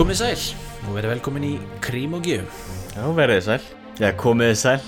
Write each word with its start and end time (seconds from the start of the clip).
Komið 0.00 0.16
sæl 0.16 0.42
og 0.88 0.94
verið 0.96 1.10
velkomin 1.12 1.44
í 1.44 1.56
Krím 1.84 2.14
og 2.16 2.24
Gjöf 2.24 2.60
Já, 2.94 3.02
verðið 3.18 3.42
sæl. 3.44 3.64
Já, 4.00 4.06
komiðið 4.16 4.54
sæl. 4.56 4.78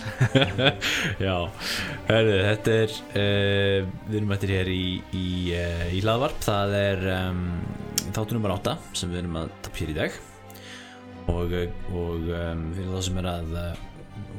Já, 1.27 1.35
hörðu, 2.07 2.39
þetta 2.47 2.77
er 2.79 2.95
uh, 3.11 3.91
við 4.07 4.17
erum 4.23 4.33
eftir 4.39 4.55
hér 4.55 4.71
í, 4.73 4.87
í, 5.13 5.27
uh, 5.53 5.85
í 5.93 6.01
hlaðvarp 6.01 6.41
það 6.47 6.73
er 6.79 7.05
um, 7.19 7.45
þáttu 8.07 8.39
nummer 8.39 8.57
8 8.57 8.77
sem 9.03 9.13
við 9.13 9.21
erum 9.21 9.39
að 9.43 9.53
tapja 9.69 9.85
hér 9.85 9.93
í 9.93 9.99
dag 10.01 10.19
og, 11.37 11.55
og 11.93 12.33
um, 12.33 12.67
fyrir 12.79 12.91
þá 12.97 13.07
sem 13.11 13.21
er 13.21 13.31
að 13.35 13.55
uh, 13.67 13.71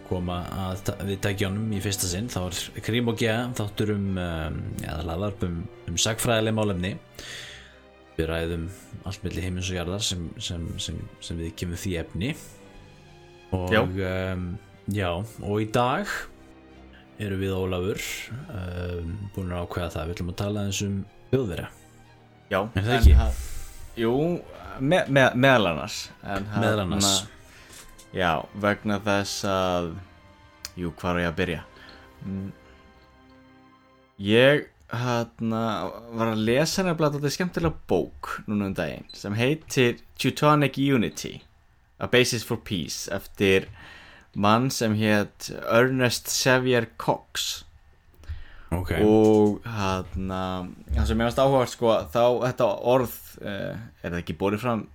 koma 0.09 0.41
að 0.71 0.93
við 1.05 1.23
tækjónum 1.29 1.69
í 1.77 1.85
fyrsta 1.85 2.09
sinn 2.09 2.33
þá 2.33 2.41
er 2.47 2.83
Krím 2.89 3.13
og 3.13 3.21
Gjöf 3.21 3.53
þáttur 3.61 3.93
um, 3.99 4.13
um 4.17 4.61
ja, 4.81 4.97
hlaðvarp 5.05 5.45
um, 5.51 5.65
um 5.85 6.05
sagfræðileg 6.09 6.57
málefni 6.63 6.97
við 8.17 8.27
ræðum 8.29 8.65
allt 9.09 9.23
milli 9.25 9.41
heimins 9.45 9.69
og 9.71 9.77
jarðar 9.79 10.03
sem, 10.05 10.27
sem, 10.39 10.67
sem, 10.79 10.99
sem 11.23 11.39
við 11.41 11.55
kemur 11.59 11.79
því 11.81 11.93
efni 12.03 12.33
og 13.53 13.73
Já. 13.73 13.81
um, 13.83 14.45
já, 14.93 15.09
og 15.41 15.61
í 15.61 15.67
dag 15.73 16.09
eru 17.23 17.37
við 17.41 17.53
Ólafur 17.57 18.01
um, 18.49 19.11
búin 19.35 19.51
að 19.53 19.65
ákveða 19.67 19.91
það 19.95 20.07
við 20.09 20.15
ætlum 20.17 20.31
að 20.33 20.39
tala 20.43 20.63
eins 20.67 20.81
um 20.85 20.95
þjóðverja 21.33 21.67
Já. 22.53 22.59
Er 22.77 22.83
það 22.87 22.95
ekki? 22.99 23.11
en 23.13 23.21
ha- 23.21 23.31
Jú, 23.97 24.13
me, 24.81 25.03
me, 25.13 25.23
meðal 25.37 25.67
annars. 25.71 25.99
En 26.25 26.45
hann- 26.49 26.63
Meðal 26.63 26.81
annars. 26.87 27.09
Já, 28.13 28.31
vegna 28.61 28.97
þess 29.05 29.43
að, 29.49 29.91
jú, 30.77 30.89
hvað 30.97 31.15
er 31.15 31.21
ég 31.23 31.29
að 31.31 31.37
byrja? 31.39 31.59
Mm, 32.25 32.51
Ég, 34.23 34.67
hérna, 34.93 35.63
var 36.13 36.33
að 36.33 36.43
lesa 36.47 36.83
nefnilega 36.85 37.17
þetta 37.17 37.31
skemmtilega 37.33 37.87
bók 37.89 38.29
núna 38.45 38.69
um 38.69 38.75
daginn 38.77 39.07
sem 39.15 39.35
heitir 39.37 39.97
Teutonic 40.21 40.77
Unity, 40.77 41.39
A 41.97 42.09
Basis 42.11 42.45
for 42.45 42.61
Peace, 42.61 43.07
eftir 43.13 43.67
mann 44.33 44.69
sem 44.73 44.95
hétt 44.97 45.51
Ernest 45.69 46.29
Xavier 46.33 46.89
Cox. 46.97 47.63
Ok, 48.73 48.95
og 49.05 49.65
hann 49.69 50.31
það 50.33 51.09
sem 51.09 51.19
ég 51.21 51.27
varst 51.27 51.41
áhugað 51.41 51.67
sko 51.73 51.95
þá 52.09 52.23
þetta 52.47 52.69
orð 52.93 53.17
uh, 53.43 53.81
er 54.01 54.07
það 54.07 54.21
ekki 54.23 54.37
borið 54.41 54.63
fram 54.65 54.87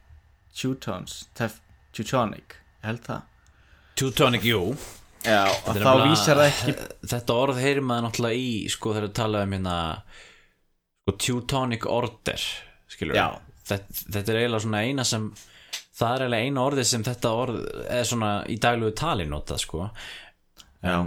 Teutons, 0.58 1.20
Teutonic 1.38 2.58
held 2.82 3.04
það. 3.06 3.26
Teutonic, 3.98 4.46
jú 4.46 4.74
já, 5.24 5.42
Þetta 5.66 5.82
þá 5.82 5.92
vísar 6.08 6.40
það 6.40 6.48
ekki 6.52 6.74
þetta 7.12 7.36
orð 7.42 7.60
heyrir 7.64 7.84
maður 7.88 8.06
náttúrulega 8.08 8.40
í 8.44 8.50
sko 8.72 8.94
þegar 8.94 9.06
við 9.08 9.14
tala 9.18 9.42
um 9.46 9.54
hérna 9.56 9.76
sko 11.02 11.14
Teutonic 11.26 11.86
Order 11.90 12.44
þetta, 13.68 14.02
þetta 14.14 14.32
er 14.34 14.40
eiginlega 14.42 14.64
svona 14.64 14.82
eina 14.86 15.04
sem 15.08 15.28
það 15.98 16.12
er 16.14 16.22
eiginlega 16.26 16.48
eina 16.48 16.64
orðið 16.68 16.88
sem 16.92 17.06
þetta 17.08 17.32
orð 17.42 17.58
er 17.98 18.04
svona 18.08 18.32
í 18.48 18.58
daglegu 18.62 18.94
tali 18.96 19.26
notað 19.28 19.64
sko. 19.64 19.88
Já, 20.84 20.98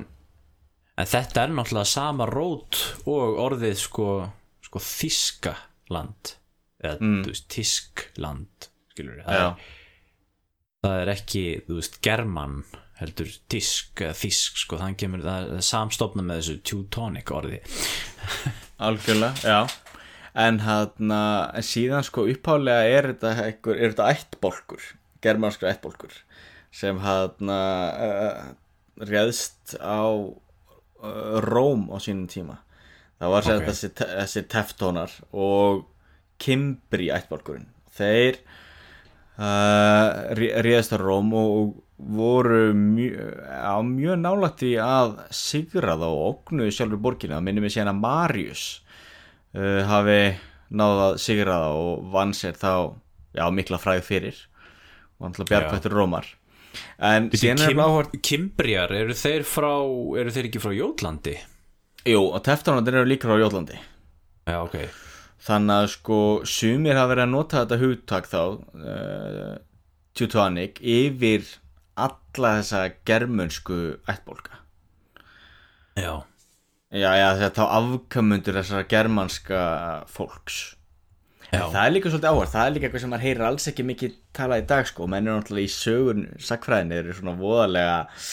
En 1.01 1.07
þetta 1.07 1.45
er 1.47 1.53
náttúrulega 1.55 1.87
sama 1.87 2.25
rót 2.29 2.77
og 3.09 3.37
orðið 3.41 3.77
sko, 3.79 4.07
sko 4.67 4.81
Þískaland 4.83 6.35
eða 6.83 6.97
Mm. 6.99 7.21
veist 7.29 7.47
Tískland 7.53 8.67
skilur 8.91 9.21
það, 9.23 9.37
já, 9.39 9.45
er, 9.47 9.79
það 10.83 11.01
er 11.05 11.11
ekki 11.15 11.43
þú 11.67 11.77
veist 11.79 11.97
German 12.03 12.55
heldur 13.02 13.30
Tísk 13.52 14.03
eða 14.05 14.16
Þísk 14.21 14.63
sko 14.63 14.80
þannig 14.80 15.02
kemur 15.02 15.25
það 15.25 15.53
samstofna 15.66 16.25
með 16.25 16.41
þessu 16.41 16.57
Teutonic 16.69 17.33
orði. 17.33 17.61
Algjörlega, 18.88 19.33
já. 19.41 19.61
En 20.41 20.61
hann 20.63 21.11
en 21.11 21.66
síðan 21.66 22.06
sko 22.07 22.23
upphálega 22.31 22.88
er 22.88 23.12
þetta 23.12 23.50
er 23.50 23.91
þetta 23.91 24.12
ættbólkur 24.13 24.85
germanskra 25.22 25.72
ættbólkur 25.75 26.13
sem 26.72 27.00
hann 27.03 27.51
uh, 27.51 28.51
réðst 29.01 29.75
á 29.78 30.07
uh, 30.07 31.38
Róm 31.44 31.89
á 31.91 31.97
sínum 32.00 32.29
tíma. 32.31 32.62
Það 33.22 33.33
var 33.35 33.50
okay. 33.51 33.66
þessi, 33.68 33.89
þessi 34.00 34.44
teftónar 34.50 35.16
og 35.35 35.85
Kimbri 36.41 37.12
ættbólkurinn. 37.13 37.68
Þeir 37.94 38.39
uh, 39.38 40.31
ré- 40.39 40.56
réðst 40.66 40.95
á 40.95 40.97
Róm 41.01 41.35
og 41.38 41.75
voru 42.01 42.72
mjög, 42.78 43.35
á 43.45 43.78
mjög 43.85 44.22
nálægt 44.23 44.63
í 44.66 44.73
að 44.81 45.17
sigra 45.35 45.97
þá 46.00 46.07
og 46.09 46.23
ógnuðu 46.29 46.75
sjálfur 46.75 47.03
borgina. 47.03 47.38
Það 47.38 47.47
minnum 47.47 47.67
við 47.67 47.75
síðan 47.75 47.94
að 47.94 48.01
Marius 48.06 48.66
uh, 49.53 49.81
hafi 49.89 50.19
náð 50.72 51.03
að 51.06 51.17
sigra 51.25 51.59
það 51.62 51.79
og 51.84 52.09
vann 52.16 52.35
sér 52.38 52.57
þá 52.59 52.73
já, 53.38 53.45
mikla 53.53 53.81
fræð 53.81 54.03
fyrir. 54.07 54.44
Og 55.19 55.28
hann 55.28 55.38
til 55.38 55.45
að 55.45 55.53
bjargvættur 55.53 55.97
Rómar. 56.00 56.34
En 57.03 57.28
síðan 57.35 57.66
er 57.66 57.75
bláhort 57.75 58.13
Kimbriar, 58.23 58.94
eru 58.95 59.16
þeir 59.18 59.44
frá 59.44 59.73
eru 60.22 60.31
þeir 60.31 60.47
ekki 60.47 60.62
frá 60.63 60.72
Jótlandi? 60.72 61.35
jú, 62.07 62.22
og 62.31 62.41
teftónarnir 62.45 63.01
eru 63.01 63.09
líka 63.09 63.29
frá 63.29 63.39
Jólandi 63.41 63.78
Já, 64.50 64.57
ok. 64.63 64.78
Þannig 65.41 65.75
að 65.75 65.88
sko 65.95 66.19
sumir 66.50 66.97
hafa 66.97 67.12
verið 67.13 67.23
að 67.23 67.33
nota 67.33 67.62
þetta 67.62 67.78
hugtak 67.81 68.29
þá 68.29 68.41
uh, 68.41 69.51
Teutonic 70.18 70.81
yfir 70.81 71.45
alla 72.07 72.51
þessa 72.59 72.81
germönsku 73.07 73.79
ættbólka. 74.09 74.59
Já, 76.00 76.13
já, 76.91 77.09
já, 77.19 77.28
þetta 77.41 77.63
þá 77.63 77.79
afkamundur 77.79 78.59
þessara 78.62 78.88
germanska 78.91 79.63
fólks. 80.12 80.62
Já, 81.51 81.66
Það 81.67 81.81
er 81.84 81.91
líka 81.91 82.09
svolítið 82.12 82.29
áhverð, 82.31 82.51
það 82.53 82.66
er 82.66 82.73
líka 82.73 82.85
eitthvað 82.88 83.01
sem 83.03 83.09
maður 83.12 83.25
heyrir 83.28 83.44
alls 83.44 83.66
ekki 83.67 83.84
mikið 83.84 84.12
talað 84.38 84.62
í 84.62 84.67
dag 84.69 84.85
sko, 84.88 85.07
menn 85.12 85.25
er 85.28 85.35
náttúrulega 85.35 85.67
í 85.67 85.73
sögun 85.73 86.22
sakfræðinni 86.39 87.00
eru 87.01 87.16
svona 87.17 87.34
voðalega 87.41 87.95
að 87.97 88.28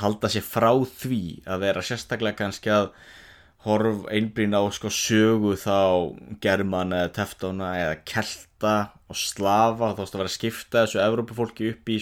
halda 0.00 0.30
sér 0.34 0.46
frá 0.48 0.70
því 0.90 1.20
að 1.46 1.62
vera 1.68 1.84
sérstaklega 1.86 2.40
kannski 2.40 2.72
að 2.74 2.88
horf 3.64 4.02
einbrýn 4.10 4.58
á 4.58 4.62
sko 4.74 4.90
sögu 4.92 5.54
þá 5.60 5.78
german 6.42 6.96
eða 6.98 7.12
teftóna 7.20 7.70
eða 7.78 8.00
kelta 8.10 8.74
og 9.06 9.22
slafa 9.22 9.94
þá 9.94 10.02
stóð 10.02 10.18
að 10.18 10.24
vera 10.24 10.32
að 10.32 10.34
skipta 10.34 10.82
þessu 10.82 11.02
Evrópufólki 11.04 11.70
upp 11.76 11.94
í 11.94 12.00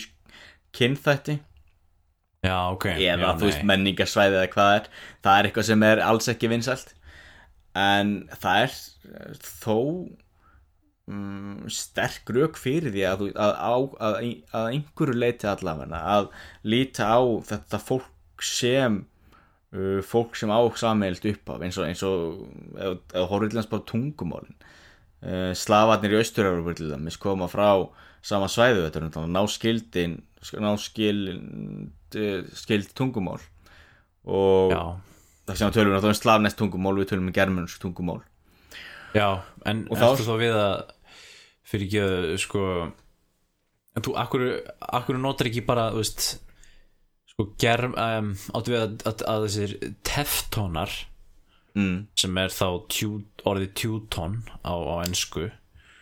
kynþætti. 0.76 1.38
Já, 2.42 2.56
ok. 2.74 2.88
Eða 2.96 3.22
já, 3.22 3.36
þú 3.38 3.46
veist 3.46 3.68
menningarsvæði 3.70 4.38
eða 4.40 4.50
hvað 4.56 4.74
er. 4.78 4.90
Það 5.22 5.38
er 5.38 5.48
eitthvað 5.48 5.68
sem 5.68 5.86
er 5.86 6.02
alls 6.02 6.28
ekki 6.32 6.50
vinsælt. 6.50 6.90
En 7.78 8.10
það 8.42 8.64
er 8.64 8.74
eh, 9.12 9.36
þó 9.62 9.78
um, 11.10 11.62
sterk 11.72 12.32
rauk 12.34 12.58
fyrir 12.60 12.94
því 12.94 13.06
að, 13.08 13.24
að, 13.32 13.54
að, 13.68 14.18
að, 14.50 14.66
einhverju 14.74 15.16
leiti 15.16 15.48
allavega 15.50 16.02
að 16.16 16.28
líta 16.66 17.08
á 17.14 17.20
þetta 17.48 17.80
fólk 17.82 18.44
sem 18.44 18.98
uh, 19.76 20.00
fólk 20.06 20.36
sem 20.38 20.52
á 20.52 20.60
sameilt 20.78 21.26
upp 21.30 21.54
af 21.54 21.64
eins 21.64 21.78
og, 21.78 21.88
eins 21.88 22.04
og 22.06 22.42
eða, 22.74 23.26
horfðilans 23.30 23.70
bara 23.70 23.86
tungumálin. 23.88 24.58
Uh, 25.22 25.52
slafarnir 25.54 26.18
í 26.18 26.90
dæmis 26.90 27.20
koma 27.22 27.46
frá 27.46 27.86
sama 28.22 28.48
svæðu 28.50 28.84
þetta 28.84 28.98
er 28.98 29.04
náttúrulega 29.06 29.34
náskildin 29.36 30.16
náskild 30.42 31.92
skild 32.58 32.92
tungumál. 32.98 33.40
Og 34.26 34.72
Já, 34.74 34.82
það 35.48 35.56
sem 35.58 35.70
við 35.70 35.76
tölum 35.78 35.94
náttúrulega 35.96 36.20
slavnest 36.22 36.58
tungumál 36.60 36.98
við 37.00 37.08
tölum 37.12 37.30
um 37.30 37.36
germansk 37.36 37.80
tungumál. 37.82 38.20
Já, 39.14 39.42
en 39.66 39.86
Og 39.90 39.98
þá- 39.98 40.38
við 40.40 40.54
að 40.56 40.90
fyrir 41.72 41.86
ekki 41.86 42.00
að 42.02 42.38
sko 42.42 42.62
en 43.96 44.02
þú, 44.02 44.14
akkur, 44.16 44.44
akkur 44.80 45.18
notar 45.20 45.46
ekki 45.50 45.64
bara 45.66 45.90
veist 45.92 46.38
sko 47.28 47.46
germ, 47.60 47.94
um, 47.96 48.32
áttu 48.54 48.72
við 48.72 48.80
að, 48.82 48.94
að, 49.08 49.22
að 49.28 49.44
þessir 49.46 49.74
teftónar 50.04 50.90
mm, 51.76 52.06
sem 52.16 52.38
er 52.38 52.48
þá 52.52 52.66
tjú, 52.92 53.10
orðið 53.48 53.70
tjúton 53.80 54.38
á, 54.64 54.72
á 54.72 54.94
ensku 55.06 55.50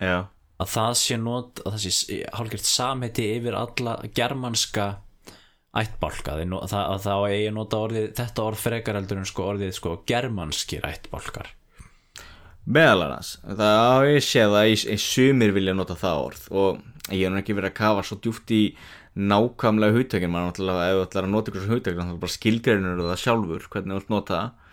já, 0.00 0.26
að 0.60 0.72
það 0.74 0.96
sé 1.00 1.16
not 1.20 1.62
að 1.64 1.76
það 1.76 1.84
sé 1.86 2.18
hálfgert 2.36 2.68
samheiti 2.68 3.28
yfir 3.36 3.56
alla 3.56 3.96
germanska 4.16 4.88
ættbálka. 5.80 6.36
Það, 6.36 6.76
að 6.82 7.06
þá 7.06 7.14
eigi 7.30 7.48
að 7.48 7.56
nota 7.56 7.80
orðið 7.86 8.06
þetta 8.18 8.44
orð 8.44 8.62
frekar 8.64 8.98
heldur 8.98 9.20
en 9.20 9.28
sko 9.30 9.48
orðið 9.52 9.74
sko 9.78 9.96
germanskir 10.10 10.86
ættbálkar. 10.88 11.50
Meðal 12.70 13.06
annars 13.06 13.34
það 13.46 13.78
á 13.80 13.96
ég 14.10 14.24
sé 14.26 14.46
það 14.46 14.70
í 14.70 14.96
sumir 15.00 15.54
vilja 15.56 15.74
nota 15.74 15.96
það 15.98 16.24
orð 16.26 16.48
og 16.52 16.80
ég 17.08 17.24
hef 17.24 17.32
nú 17.32 17.40
ekki 17.40 17.56
verið 17.56 17.72
að 17.72 17.78
kafa 17.80 18.02
svo 18.06 18.18
djúpt 18.20 18.52
í 18.54 18.62
nákvæmlega 19.20 19.96
hugtökin. 19.96 20.30
Maður 20.30 20.50
náttúrulega 20.50 20.90
ef 20.90 20.98
þú 20.98 21.06
ætlar 21.06 21.28
að 21.28 21.34
nota 21.34 21.50
ykkur 21.50 21.64
svo 21.64 21.76
hugtökin 21.78 22.10
þá 22.10 22.18
bara 22.24 22.36
skilgreinur 22.36 23.04
það 23.06 23.22
sjálfur 23.24 23.70
hvernig 23.72 23.94
þú 23.94 24.00
vilt 24.00 24.12
nota 24.12 24.36
það 24.36 24.69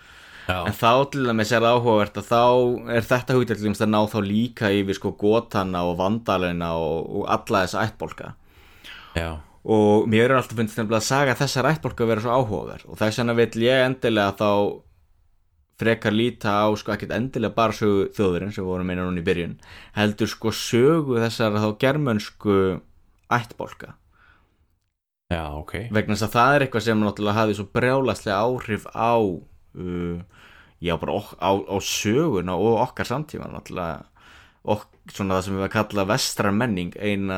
Já, 0.48 0.62
En 0.64 0.76
þá 0.76 0.92
til 1.12 1.26
dæmis 1.28 1.52
er 1.52 1.60
það 1.60 1.76
áhugavert 1.76 2.18
að 2.22 2.30
þá 2.30 2.44
er 2.96 3.08
þetta 3.10 3.38
dæmis 3.52 3.84
að 3.84 3.92
ná 3.92 4.00
þá 4.08 4.18
líka 4.24 4.72
yfir 4.72 4.96
sko 4.96 5.12
gotana 5.20 5.84
og 5.84 5.98
vandalina 6.00 6.72
og, 6.80 7.10
og 7.20 7.28
alla 7.36 7.66
þessa 7.66 7.84
ættbólka 7.84 8.30
já, 9.18 9.30
og 9.68 10.08
mér 10.08 10.30
er 10.30 10.38
alltaf 10.40 10.56
finnst 10.56 10.80
nefnilega 10.80 11.02
að 11.02 11.10
saga 11.10 11.36
þessar 11.36 11.68
ættbólka 11.74 12.06
að 12.06 12.14
vera 12.14 12.24
svo 12.24 12.38
áhugaverð. 12.38 12.86
Og 12.88 13.00
þess 13.02 13.20
vegna 13.20 13.36
vil 13.42 13.66
ég 13.66 13.84
endilega 13.90 14.38
þá 14.40 14.52
frekar 15.78 16.16
líta 16.16 16.56
á 16.66 16.68
sko 16.78 16.94
ekkert 16.96 17.14
endilega 17.14 17.54
bara 17.58 17.76
sögu 17.76 18.08
þjóðurinn 18.18 18.54
sem 18.56 18.66
vorum 18.66 18.88
meina 18.90 19.06
núna 19.06 19.22
í 19.22 19.26
byrjun 19.26 19.58
heldur 19.98 20.30
sko 20.32 20.54
sögu 20.56 21.20
þessar 21.22 21.60
þá 21.60 21.70
germönsku 21.84 22.56
ættbólka 23.34 23.94
já, 25.30 25.44
ok. 25.54 25.92
Vegna 25.94 26.16
þess 26.16 26.30
að 26.30 26.34
það 26.38 26.56
er 26.56 26.66
eitthvað 26.66 26.88
sem 26.88 27.04
náttúrulega 27.04 27.42
hafi 27.42 27.58
svo 27.60 27.68
brjálaslega 27.78 28.40
áhrif 28.42 28.90
á 28.90 29.14
já 29.76 30.94
bara 31.02 31.18
á, 31.42 31.52
á 31.58 31.78
söguna 31.82 32.58
og 32.58 32.82
okkar 32.86 33.10
samtíma 33.10 33.50
náttúrulega 33.52 34.06
og 34.68 34.84
svona 35.14 35.38
það 35.38 35.46
sem 35.46 35.56
við 35.58 35.66
að 35.68 35.76
kalla 35.78 36.08
vestran 36.10 36.58
menning 36.60 36.98
eina 37.00 37.38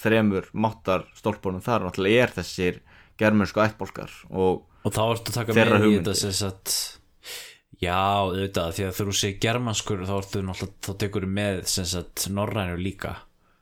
þremur 0.00 0.48
máttar 0.52 1.04
stólpunum 1.18 1.62
þar 1.64 1.86
náttúrulega 1.86 2.24
er 2.24 2.34
þessir 2.38 2.80
germansku 3.20 3.62
ættbólkar 3.62 4.14
og 4.30 4.66
og 4.80 4.94
þá 4.96 5.02
ertu 5.10 5.32
að 5.32 5.36
taka 5.36 5.56
með 5.56 5.84
í 5.84 5.92
þetta 5.98 6.14
sem 6.16 6.32
sagt 6.32 6.76
já, 7.80 7.96
auðvitað, 7.96 8.74
því 8.76 8.86
að 8.86 8.94
þú 8.98 9.16
segir 9.16 9.40
germanskur 9.44 10.06
þá 10.08 10.14
ertu 10.18 10.42
náttúrulega, 10.44 10.78
þá 10.86 10.92
tekur 11.02 11.26
þú 11.26 11.32
með 11.36 11.60
sem 11.72 11.88
sagt 11.88 12.26
norrænu 12.32 12.80
líka. 12.80 13.14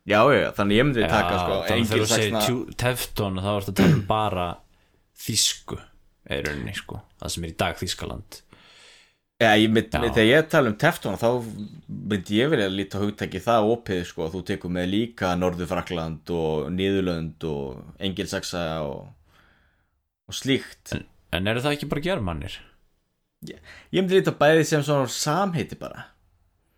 Já, 0.08 0.22
já, 0.32 0.48
þannig 0.56 0.78
ég 0.78 0.86
myndi 0.88 1.04
taka 1.04 1.40
sko, 1.42 1.58
þannig 1.68 1.90
þegar 1.90 2.06
þú 2.06 2.08
segir 2.14 2.74
tefton 2.80 3.42
þá 3.44 3.50
ertu 3.52 3.74
að 3.74 3.78
tala 3.82 3.96
um 3.98 4.04
bara 4.08 4.46
þýsku 5.26 5.80
er 6.36 6.44
rauninni 6.46 6.74
sko, 6.76 7.00
það 7.20 7.34
sem 7.34 7.46
er 7.48 7.52
í 7.54 7.56
dag 7.64 7.80
Þýskaland 7.80 8.42
Já, 9.38 9.52
ég 9.54 9.70
mynd, 9.70 9.92
Já. 9.94 10.00
þegar 10.02 10.26
ég 10.26 10.46
tala 10.50 10.70
um 10.72 10.76
Tefton 10.82 11.18
þá 11.20 11.28
myndi 11.86 12.40
ég 12.40 12.48
vilja 12.50 12.70
líta 12.72 12.98
hugtæki 12.98 13.38
það 13.44 13.68
opið 13.76 14.00
sko, 14.08 14.26
þú 14.32 14.40
tekur 14.48 14.72
með 14.74 14.88
líka 14.90 15.30
Norður-Frakland 15.38 16.32
og 16.34 16.72
Niðurlönd 16.74 17.46
og 17.46 18.00
Engilsaxa 18.02 18.64
og, 18.82 19.04
og 20.26 20.34
slíkt 20.34 20.96
en, 20.96 21.06
en 21.38 21.52
eru 21.52 21.62
það 21.62 21.76
ekki 21.78 21.90
bara 21.92 22.06
germanir? 22.08 22.58
ég 23.46 24.00
myndi 24.00 24.18
líta 24.18 24.34
bæði 24.34 24.64
sem 24.66 24.82
svona 24.82 25.06
samheiti 25.06 25.78
bara 25.78 26.08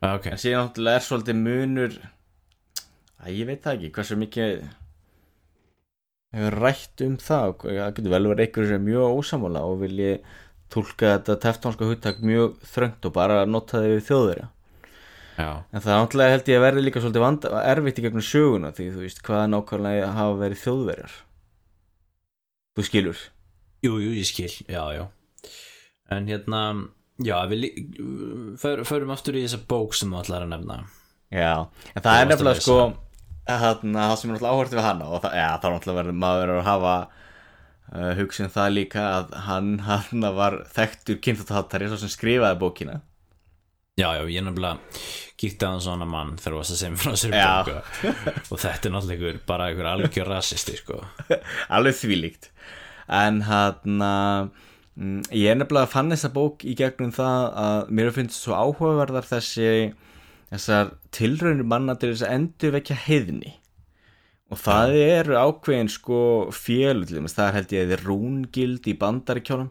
Ah, 0.00 0.14
ok, 0.16 0.30
en 0.32 0.40
síðan 0.40 0.68
náttúrulega 0.68 0.96
er 0.96 1.04
svolítið 1.04 1.40
munur 1.40 1.96
að 3.20 3.34
ég 3.36 3.48
veit 3.50 3.64
það 3.64 3.74
ekki 3.74 3.90
hversu 3.96 4.16
mikið 4.16 4.62
hefur 6.36 6.56
rætt 6.62 7.02
um 7.06 7.16
það 7.20 7.56
það 7.64 7.80
getur 7.96 8.14
vel 8.14 8.28
verið 8.30 8.44
einhverju 8.44 8.70
sem 8.70 8.78
er 8.78 8.86
mjög 8.86 9.18
ósamála 9.20 9.64
og 9.66 9.80
vilji 9.82 10.12
tólka 10.70 11.16
þetta 11.16 11.36
teftónska 11.42 11.88
hugtak 11.88 12.20
mjög 12.22 12.60
þröngt 12.70 13.08
og 13.08 13.14
bara 13.16 13.42
nota 13.48 13.80
það 13.80 13.94
við 13.96 14.04
þjóðverja. 14.08 14.46
Já. 15.40 15.50
En 15.72 15.82
það 15.82 15.96
náttúrulega 15.96 16.34
held 16.34 16.50
ég 16.50 16.60
að 16.60 16.64
verði 16.66 16.84
líka 16.84 17.02
svolítið 17.02 17.24
vanda, 17.24 17.50
erfitt 17.72 17.98
í 17.98 18.04
gegnum 18.04 18.24
söguna 18.24 18.70
því 18.76 18.86
þú 18.94 19.04
veist 19.06 19.22
hvað 19.26 19.44
nákvæmlega 19.54 20.12
hafa 20.14 20.38
verið 20.42 20.62
þjóðverjar. 20.64 21.18
Þú 22.76 22.86
skilur. 22.86 23.22
Jú, 23.80 23.94
jú, 24.04 24.10
ég 24.14 24.28
skil, 24.28 24.52
já, 24.68 24.82
já. 24.94 25.04
En 26.12 26.28
hérna, 26.28 26.62
já, 27.24 27.36
við 27.50 27.70
förum 28.60 29.14
aftur 29.14 29.38
í 29.38 29.46
þessa 29.46 29.62
bók 29.70 29.96
sem 29.96 30.12
þú 30.12 30.20
ætlar 30.20 30.44
að 30.44 30.52
nefna. 30.54 30.82
Já, 31.30 31.54
en 31.94 32.04
það 32.04 32.10
Þú 32.10 32.20
er 32.20 32.30
nefnilega 32.30 32.60
sko 32.60 32.78
þarna, 33.62 34.06
það 34.10 34.16
sem 34.20 34.30
er 34.30 34.36
náttúrulega 34.36 34.56
áhört 34.56 34.76
við 34.76 34.86
hana 34.86 35.08
og 35.10 35.24
það, 35.24 35.36
já, 35.40 35.48
það 35.48 35.68
er 35.68 35.76
náttúrulega 35.76 36.00
verið 36.00 36.20
maður 36.24 36.52
að 36.54 36.62
hafa 36.68 36.94
uh, 37.00 38.12
hugsin 38.20 38.52
það 38.54 38.74
líka 38.76 39.06
að 39.18 39.38
hann, 39.46 39.70
hann 39.86 40.28
var 40.36 40.58
þekktur 40.76 41.20
kynþáttahattari 41.26 41.90
svo 41.90 42.00
sem 42.02 42.12
skrifaði 42.12 42.60
bókina. 42.60 43.00
Já, 44.00 44.08
já, 44.16 44.22
ég 44.32 44.44
nefnilega 44.46 44.78
gíkti 45.40 45.64
að 45.64 45.74
hann 45.74 45.82
svona 45.84 46.06
mann 46.08 46.36
þegar 46.40 46.54
þú 46.54 46.60
varst 46.60 46.74
að 46.74 46.80
segja 46.80 46.92
mér 46.92 47.02
frá 47.02 47.16
sér 47.20 47.34
Já. 47.36 47.48
bóka 47.64 48.12
og 48.54 48.60
þetta 48.60 48.88
er 48.88 48.94
náttúrulega 48.94 49.18
ykkur, 49.18 49.40
bara 49.48 49.68
ykkur 49.72 49.88
algjör 49.90 50.30
rasisti, 50.30 50.76
sko 50.80 51.00
alveg 51.76 51.96
þvílíkt 52.00 52.50
en 53.20 53.40
hann 53.48 54.04
mm, 54.04 55.16
ég 55.32 55.52
er 55.52 55.58
nefnilega 55.58 55.90
fann 55.90 56.12
þessa 56.12 56.32
bók 56.34 56.64
í 56.68 56.76
gegnum 56.78 57.12
það 57.16 57.46
að 57.64 57.92
mér 57.98 58.12
finnst 58.16 58.40
svo 58.40 58.56
áhugaverðar 58.56 59.28
þessi 59.30 59.70
þessar 60.50 60.94
tilraunir 61.14 61.66
manna 61.66 61.96
til 61.98 62.12
þess 62.12 62.26
að 62.26 62.36
endur 62.36 62.76
vekja 62.76 62.98
heiðni. 63.06 63.56
Og 64.50 64.58
það 64.58 64.96
eru 64.98 65.36
ákveðin 65.38 65.90
sko 65.92 66.20
fjölu 66.54 67.06
það 67.06 67.44
er 67.44 67.56
held 67.56 67.74
ég 67.76 67.92
að 67.94 68.00
rúngild 68.02 68.88
í 68.90 68.96
bandaríkjónum 68.98 69.68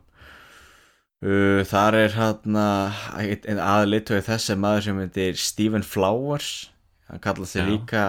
uh, 1.25 1.63
þar 1.67 1.97
er 1.99 2.15
hann 2.15 2.59
einn 2.59 3.59
aðlitögu 3.63 4.23
þessi 4.29 4.55
maður 4.59 4.85
sem 4.87 5.01
heitir 5.03 5.39
Stephen 5.39 5.83
Flowers. 5.83 6.69
Hann 7.09 7.23
kallaði 7.23 7.51
sig 7.51 7.65
Já. 7.65 7.69
líka 7.73 8.05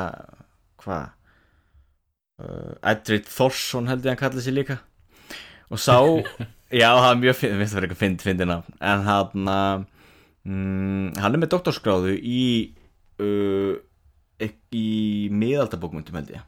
hvað 0.84 1.08
uh, 2.44 2.74
Edrid 2.92 3.26
Thorsson 3.28 3.90
held 3.90 4.06
ég 4.06 4.14
hann 4.14 4.22
kallaði 4.22 4.46
sig 4.46 4.58
líka. 4.60 4.78
Og 5.70 5.82
sá 5.82 5.98
já 6.80 6.90
það 6.94 7.10
er 7.10 7.22
mjög 7.24 7.40
finn, 7.40 7.58
það 7.64 7.74
var 7.74 7.86
eitthvað 7.88 8.04
fynd, 8.04 8.22
fyndina 8.22 8.60
en 8.78 9.08
hann 9.08 9.50
mm, 10.50 11.16
hann 11.22 11.36
er 11.36 11.42
með 11.44 11.52
doktorskráðu 11.54 12.16
í 12.18 12.42
uh, 13.22 13.74
ek- 14.42 14.74
í 14.74 15.28
miðaldabókmyndum 15.32 16.18
held 16.20 16.32
ég 16.36 16.46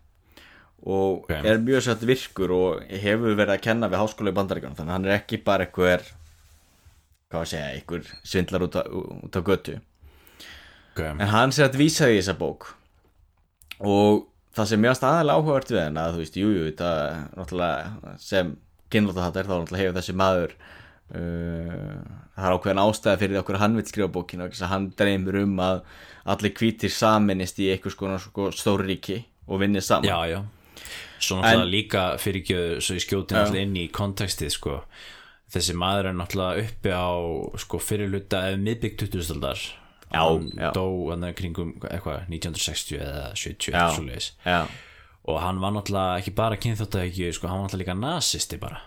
og 0.82 1.20
Ok. 1.22 1.30
er 1.46 1.60
mjög 1.62 1.84
satt 1.86 2.02
virkur 2.08 2.50
og 2.56 2.80
hefur 2.90 3.36
verið 3.38 3.54
að 3.54 3.60
kenna 3.68 3.86
við 3.92 4.00
háskóla 4.02 4.32
í 4.32 4.36
bandaríkjana 4.40 4.74
þannig 4.74 4.90
að 4.90 4.96
hann 4.96 5.06
er 5.06 5.16
ekki 5.20 5.38
bara 5.46 5.68
einhver 5.68 6.02
hvað 7.30 7.44
að 7.44 7.50
segja, 7.52 7.68
einhver 7.76 8.08
svindlar 8.26 8.64
út 8.66 8.74
út 8.82 9.38
á 9.38 9.40
götu 9.46 9.76
okay. 10.92 11.12
En 11.14 11.30
hann 11.30 11.54
sér 11.54 11.68
að 11.70 11.78
vísaði 11.84 12.18
í 12.18 12.20
þessa 12.24 12.34
bók 12.40 12.72
og 13.78 14.26
það 14.56 14.68
sem 14.72 14.82
mjög 14.82 14.98
aðalega 15.06 15.38
áhugavert 15.38 15.70
við 15.72 15.80
henn 15.84 16.00
að 16.02 16.12
þú 16.16 16.20
veist, 16.24 16.36
jújú, 16.42 16.58
jú, 16.58 16.66
þetta 16.72 16.90
náttúrulega 17.38 18.16
sem 18.20 18.50
kynlóta 18.92 19.24
þetta 19.28 19.40
er 19.40 19.48
þá 19.48 19.54
náttúrulega 19.54 19.84
hefur 19.86 19.96
þessi 20.00 20.16
maður 20.20 20.56
það 21.12 22.46
er 22.46 22.56
ákveðin 22.56 22.82
ástæða 22.82 23.20
fyrir 23.20 23.40
okkur 23.42 23.58
að 23.58 23.62
hann 23.64 23.76
vil 23.76 23.84
skrifa 23.88 24.12
bókina 24.12 24.48
og 24.48 24.62
hann 24.70 24.88
dreymir 24.96 25.40
um 25.42 25.58
að 25.62 25.82
allir 26.32 26.54
hvítir 26.56 26.92
saminist 26.94 27.60
í 27.60 27.68
eitthvað 27.72 27.96
sko, 27.96 28.12
sko 28.26 28.48
stórríki 28.56 29.18
og 29.48 29.60
vinni 29.62 29.82
saman. 29.84 30.08
Já, 30.08 30.18
já. 30.30 30.40
Svo 31.22 31.38
náttúrulega 31.38 31.70
líka 31.70 32.04
fyrir 32.18 32.42
ekki 32.42 32.60
svo 32.82 32.96
ég 32.96 33.04
skjóti 33.04 33.36
náttúrulega 33.36 33.66
inn 33.68 33.76
í 33.78 33.88
kontekstið 33.94 34.54
sko. 34.56 34.78
Þessi 35.52 35.76
maður 35.76 36.10
er 36.10 36.16
náttúrulega 36.18 36.64
uppi 36.64 36.94
á 36.96 37.10
sko 37.60 37.80
fyrirluta 37.82 38.46
eða 38.48 38.62
miðbyggt 38.62 39.04
2000-aldar 39.04 39.66
Já, 40.12 40.22
hann 40.28 40.48
já. 40.56 40.70
dó 40.76 40.86
hann 41.10 41.28
kringum 41.36 41.74
eitthvað 41.88 42.26
1960 42.28 42.98
eða 43.00 43.28
70 43.38 44.32
Já. 44.44 44.58
og 45.24 45.38
hann 45.40 45.60
var 45.62 45.72
náttúrulega 45.76 46.18
ekki 46.20 46.34
bara 46.36 46.58
kynþátt 46.60 46.98
ekki 47.04 47.30
sko, 47.32 47.48
hann 47.48 47.62
var 47.62 47.68
náttúrulega 47.68 47.92
líka 47.92 48.00
nazisti 48.00 48.58
bara. 48.60 48.82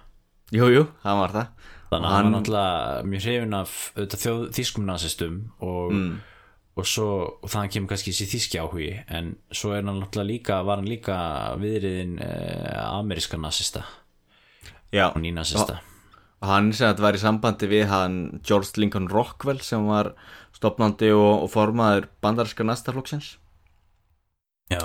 Jú, 0.53 0.69
jú, 0.69 0.83
hann 1.05 1.21
var 1.21 1.33
það 1.33 1.71
þannig 1.95 2.09
að 2.11 2.15
hann 2.15 2.29
var 2.29 2.35
náttúrulega 2.35 3.09
mjög 3.11 3.25
hrifin 3.25 3.57
af 3.57 3.75
þjóð, 3.95 4.45
þýskum 4.59 4.85
nazistum 4.91 5.35
og, 5.59 5.91
Mm. 5.95 6.13
og 6.75 6.85
svo 6.91 7.07
og 7.41 7.49
þannig 7.49 7.71
kemur 7.75 7.91
kannski 7.93 8.11
þessi 8.11 8.27
þýski 8.35 8.59
áhugi 8.61 8.91
en 9.07 9.35
svo 9.51 9.71
er 9.73 9.83
hann 9.83 9.99
náttúrulega 10.03 10.29
líka 10.31 10.61
var 10.67 10.81
hann 10.81 10.89
líka 10.91 11.17
viðriðin 11.61 12.17
eh, 12.21 12.79
ameríska 12.91 13.39
nazista 13.39 13.85
Já, 14.93 15.09
og 15.09 15.21
nýnazista 15.23 15.79
og 16.43 16.49
hann 16.51 16.73
sem 16.75 16.89
þetta 16.91 17.01
var 17.07 17.15
í 17.17 17.19
sambandi 17.23 17.67
við 17.71 17.87
hann 17.89 18.17
George 18.45 18.75
Lincoln 18.77 19.07
Rockwell 19.09 19.61
sem 19.63 19.87
var 19.87 20.11
stopnandi 20.55 21.09
og, 21.15 21.45
og 21.47 21.49
formaður 21.51 22.09
bandarska 22.21 22.63
næstaflokksins 22.67 23.37
já, 24.71 24.81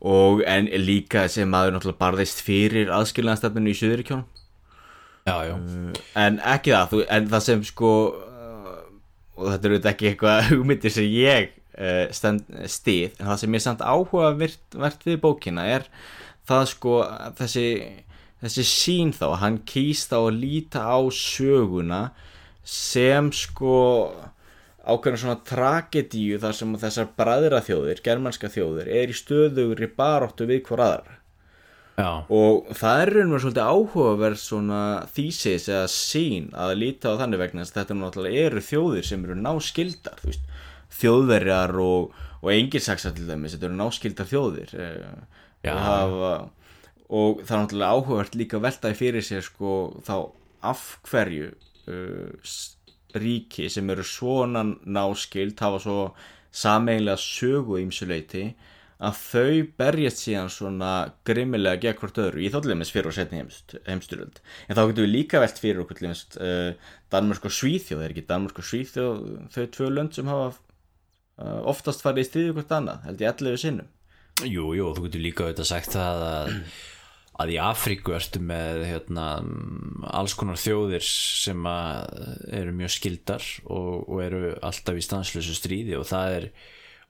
og 0.00 0.42
en 0.46 0.70
líka 0.82 1.26
þessi 1.26 1.44
maður 1.48 1.76
náttúrulega 1.76 2.00
barðist 2.00 2.42
fyrir 2.46 2.90
aðskilnaðastefninu 2.94 3.72
í 3.74 3.78
Suðuríkjónum 3.78 4.24
já, 5.26 5.36
já, 5.48 5.54
en 6.22 6.40
ekki 6.54 6.74
það, 6.74 6.88
þú, 6.92 7.02
en 7.18 7.28
það 7.34 7.44
sem 7.48 7.66
sko 7.66 7.92
uh, 8.14 8.80
og 9.36 9.52
þetta 9.52 9.70
eru 9.70 9.80
ekki 9.92 10.10
eitthvað 10.12 10.42
hugmyndir 10.52 10.94
sem 10.94 11.08
ég 11.10 11.52
uh, 11.76 12.06
stend, 12.14 12.46
stið, 12.70 13.18
en 13.18 13.30
það 13.32 13.42
sem 13.42 13.58
ég 13.58 13.66
samt 13.66 13.84
áhuga 13.84 14.32
vert 14.38 15.06
við 15.08 15.20
bókina 15.24 15.66
er 15.76 15.88
það 16.46 16.68
sko 16.72 16.98
þessi 17.40 17.68
þessi 18.42 18.64
sín 18.68 19.12
þá, 19.16 19.28
hann 19.40 19.60
kýst 19.68 20.12
á 20.12 20.20
að 20.20 20.40
líta 20.42 20.84
á 20.84 21.00
söguna 21.10 22.00
sem 22.66 23.30
sko 23.34 23.76
ákveðna 24.86 25.18
svona 25.18 25.42
tragedíu 25.46 26.38
þar 26.42 26.54
sem 26.54 26.74
þessar 26.78 27.08
bræðraþjóðir, 27.18 28.02
germanska 28.06 28.50
þjóðir 28.52 28.90
er 29.00 29.10
í 29.10 29.16
stöðugri 29.16 29.88
baróttu 29.96 30.46
við 30.46 30.62
hver 30.68 30.84
aðra 30.84 31.15
já, 31.96 32.10
og 32.28 32.70
það 32.76 33.02
er 33.02 33.12
raunum 33.16 33.42
svolítið 33.42 33.70
áhugaverð 33.72 34.40
svona 34.42 34.82
þýsis 35.16 35.68
eða 35.72 35.88
sín 35.92 36.50
að 36.56 36.74
líta 36.82 37.14
á 37.16 37.20
þannig 37.22 37.42
vegna 37.42 37.66
þetta 37.68 37.96
náttúrulega 37.96 38.46
eru 38.50 38.64
þjóðir 38.68 39.08
sem 39.08 39.26
eru 39.26 39.38
náskildar 39.40 40.22
þjóðverjar 40.96 41.74
og, 41.82 42.14
og 42.42 42.52
engilsaksar 42.52 43.16
til 43.16 43.26
dæmis, 43.28 43.56
þetta 43.56 43.70
eru 43.70 43.80
náskildar 43.80 44.30
þjóðir 44.30 44.76
eh, 44.78 45.18
og, 45.66 45.82
hafa, 45.88 46.32
og 47.08 47.42
það 47.42 47.56
er 47.56 47.64
náttúrulega 47.64 47.92
áhugavert 47.96 48.38
líka 48.38 48.60
að 48.60 48.66
veltaði 48.68 49.00
fyrir 49.00 49.26
sér 49.26 49.44
sko 49.46 49.74
þá 50.06 50.16
af 50.66 50.86
hverju 51.06 51.50
uh, 51.52 52.54
ríki 53.16 53.68
sem 53.72 53.90
eru 53.92 54.04
svona 54.06 54.64
náskild 54.84 55.60
hafa 55.62 55.80
svo 55.82 56.00
sameiginlega 56.56 57.20
sögu 57.20 57.80
ímsuleiti 57.82 58.48
að 58.96 59.18
þau 59.20 59.56
berjast 59.76 60.22
síðan 60.24 60.52
svona 60.52 60.92
grimmilega 61.28 61.82
gegn 61.82 61.98
hvort 62.00 62.20
öðru 62.22 62.40
í 62.40 62.50
þóttilegumins 62.52 62.92
fyrir 62.94 63.10
og 63.10 63.16
setni 63.16 63.42
heimst, 63.42 63.74
heimstyröld 63.84 64.40
en 64.40 64.78
þá 64.78 64.82
getum 64.88 65.04
við 65.04 65.12
líka 65.12 65.42
velt 65.42 65.60
fyrir 65.60 65.82
okkur 65.82 66.00
dæmis, 66.00 66.22
uh, 66.40 66.72
Danmörk 67.12 67.44
og 67.44 67.52
Svíþjóð 67.52 68.06
er 68.06 68.14
ekki 68.14 68.24
Danmörk 68.30 68.62
og 68.62 68.68
Svíþjóð 68.70 69.20
þau 69.52 69.66
tvö 69.76 69.90
lönd 69.92 70.16
sem 70.16 70.32
hafa 70.32 70.48
uh, 70.56 71.60
oftast 71.68 72.04
farið 72.04 72.24
í 72.24 72.28
stríðu 72.30 72.56
hvort 72.56 72.72
annað 72.72 73.04
held 73.10 73.24
ég 73.24 73.32
11 73.34 73.62
sinnum. 73.66 73.92
Jú, 74.44 74.70
jú, 74.76 74.90
þú 74.96 75.06
getur 75.06 75.24
líka 75.24 75.44
auðvitað 75.46 75.68
sagt 75.70 75.92
það 75.96 76.24
að, 76.30 76.54
að 77.44 77.52
í 77.52 77.58
Afríku 77.66 78.16
ertu 78.16 78.40
með 78.44 78.82
hérna, 78.88 79.26
alls 80.16 80.36
konar 80.40 80.60
þjóðir 80.60 81.04
sem 81.04 81.68
eru 81.68 82.74
mjög 82.80 82.96
skildar 82.96 83.44
og, 83.68 84.08
og 84.08 84.24
eru 84.24 84.42
alltaf 84.64 84.96
í 84.96 85.04
stanslösu 85.04 85.56
stríði 85.56 85.96
og 86.00 86.08
það 86.08 86.40
er 86.40 86.50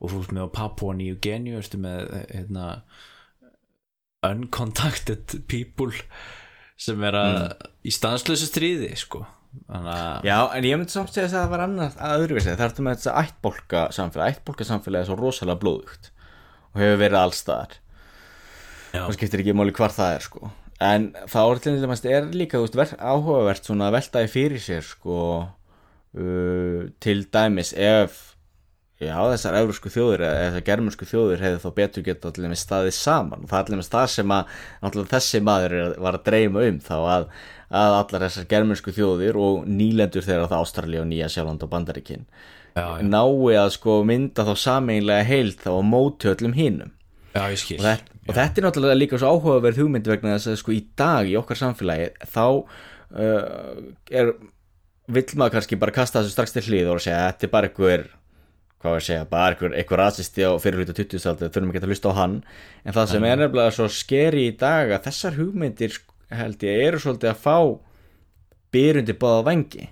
og 0.00 0.12
þú 0.12 0.22
ert 0.22 0.34
með 0.36 0.50
Papua 0.56 0.96
New 0.96 1.16
Guinea 1.22 1.60
ertu 1.60 1.80
með 1.80 2.10
hérna, 2.30 2.66
uncontacted 4.26 5.38
people 5.50 5.92
sem 6.76 7.00
er 7.08 7.16
að 7.16 7.38
í 7.86 7.94
stanslösu 7.94 8.50
stríði 8.50 8.92
sko. 9.00 9.24
Þannig 9.64 10.26
Já, 10.28 10.36
en 10.52 10.66
ég 10.68 10.76
myndi 10.76 10.92
samt 10.92 11.14
segja 11.14 11.30
að 11.30 11.34
það 11.38 11.52
var 11.54 11.62
annað 11.64 11.94
að 12.04 12.22
öðruvísi 12.26 12.50
Það 12.50 12.64
ertu 12.66 12.82
með 12.84 12.98
þess 12.98 13.08
að 13.08 13.20
ættbólka 13.22 13.84
samfélag 13.96 14.34
Ættbólka 14.34 14.66
samfélag 14.68 15.00
er 15.00 15.08
svo 15.08 15.16
rosalega 15.16 15.60
blóðugt 15.62 16.10
og 16.74 16.82
hefur 16.82 17.00
verið 17.00 17.20
allstaðar 17.22 17.78
og 19.00 19.16
skiptir 19.16 19.42
ekki 19.42 19.54
máli 19.56 19.72
hvar 19.76 19.92
það 19.92 20.14
er 20.14 20.24
sko. 20.24 20.50
En 20.84 21.06
það 21.32 21.50
orðinlega 21.50 22.12
er 22.12 22.28
líka 22.36 22.60
þú 22.60 22.66
veist, 22.66 22.76
ver, 22.76 22.92
áhugavert 23.00 23.68
svona 23.68 23.88
að 23.88 23.96
veltaði 23.96 24.30
fyrir 24.32 24.62
sér 24.62 24.84
sko 24.84 25.18
uh, 25.40 26.80
til 27.00 27.18
dæmis 27.32 27.72
ef 27.72 28.35
já 29.02 29.16
þessar 29.32 29.58
eurósku 29.60 29.92
þjóðir 29.92 30.24
eða 30.24 30.42
þessar 30.46 30.64
germansku 30.70 31.08
þjóðir 31.10 31.44
hefði 31.44 31.60
þá 31.62 31.70
betur 31.76 32.06
geta 32.06 32.30
allir 32.30 32.52
með 32.52 32.60
staðið 32.62 32.96
saman. 32.96 33.44
Og 33.44 33.50
það 33.50 33.58
er 33.58 33.66
allir 33.66 33.80
með 33.80 33.88
stað 33.90 34.08
sem 34.14 34.34
að 34.36 34.58
þessi 35.12 35.42
maður 35.44 35.76
var 36.06 36.18
að 36.18 36.26
dreyma 36.30 36.66
um 36.70 36.80
þá 36.86 36.96
að, 36.96 37.28
að 37.82 37.96
allar 38.00 38.26
þessar 38.26 38.50
germansku 38.54 38.94
þjóðir 38.96 39.40
og 39.40 39.68
nýlendur 39.68 40.26
þeirra 40.26 40.50
það 40.52 40.64
Ástralja 40.64 41.04
og 41.04 41.10
Nýja 41.10 41.30
Sjálfland 41.34 41.66
og 41.66 41.72
já. 42.76 42.86
nái 43.04 43.56
að 43.56 43.70
sko 43.76 44.00
mynda 44.08 44.44
þá 44.48 44.52
sameinlega 44.64 45.28
heild 45.28 45.60
þá 45.60 45.70
á 45.76 45.82
móti 45.84 46.32
öllum 46.32 46.56
skil. 47.60 47.78
Og, 47.80 47.86
þetta, 47.86 48.18
og 48.26 48.36
þetta 48.36 48.60
er 48.60 48.66
náttúrulega 48.66 48.98
líka 48.98 49.20
svo 49.20 49.32
áhugaverð 49.32 49.80
hugmynd 49.82 50.10
vegna 50.10 50.36
þess 50.36 50.52
að 50.52 50.60
sko 50.62 50.72
í 50.76 50.82
dag 50.96 51.28
í 51.28 51.36
okkar 51.36 51.60
samfélagi 51.60 52.12
þá 52.32 52.44
uh, 52.46 53.80
er 54.08 54.32
vill 55.06 55.26
maður 55.38 55.56
kannski 55.56 55.78
bara 55.80 55.94
kasta 55.94 56.22
þessu 56.22 56.34
strax 56.34 56.54
til 56.56 56.64
hlið 56.66 56.94
og 56.94 57.02
segja 57.02 57.26
að 57.26 57.28
þetta 57.32 57.46
er 57.46 57.52
bara 57.52 57.70
einhver 57.70 58.06
hvað 58.86 58.94
var 58.94 59.02
að 59.02 59.08
segja, 59.08 59.26
bara 59.30 59.52
einhver, 59.52 59.74
einhver 59.80 60.00
rasisti 60.00 60.46
á 60.46 60.50
fyrirluta 60.62 60.94
20. 60.96 61.50
þurfum 61.50 61.72
ekki 61.72 61.82
að 61.82 61.90
hlusta 61.90 62.12
á 62.14 62.18
hann. 62.20 62.38
En 62.86 62.94
það 62.96 63.10
sem 63.12 63.26
er 63.26 63.40
nefnilega 63.42 63.74
svo 63.74 63.88
skeri 63.90 64.46
í 64.52 64.54
dag 64.60 64.94
að 64.94 65.08
þessar 65.08 65.36
hugmyndir 65.40 65.98
held 66.34 66.64
ég 66.66 66.86
eru 66.86 67.02
svolítið 67.02 67.32
að 67.32 67.42
fá 67.42 67.58
byrjundi 68.74 69.14
báða 69.18 69.44
vangi 69.46 69.84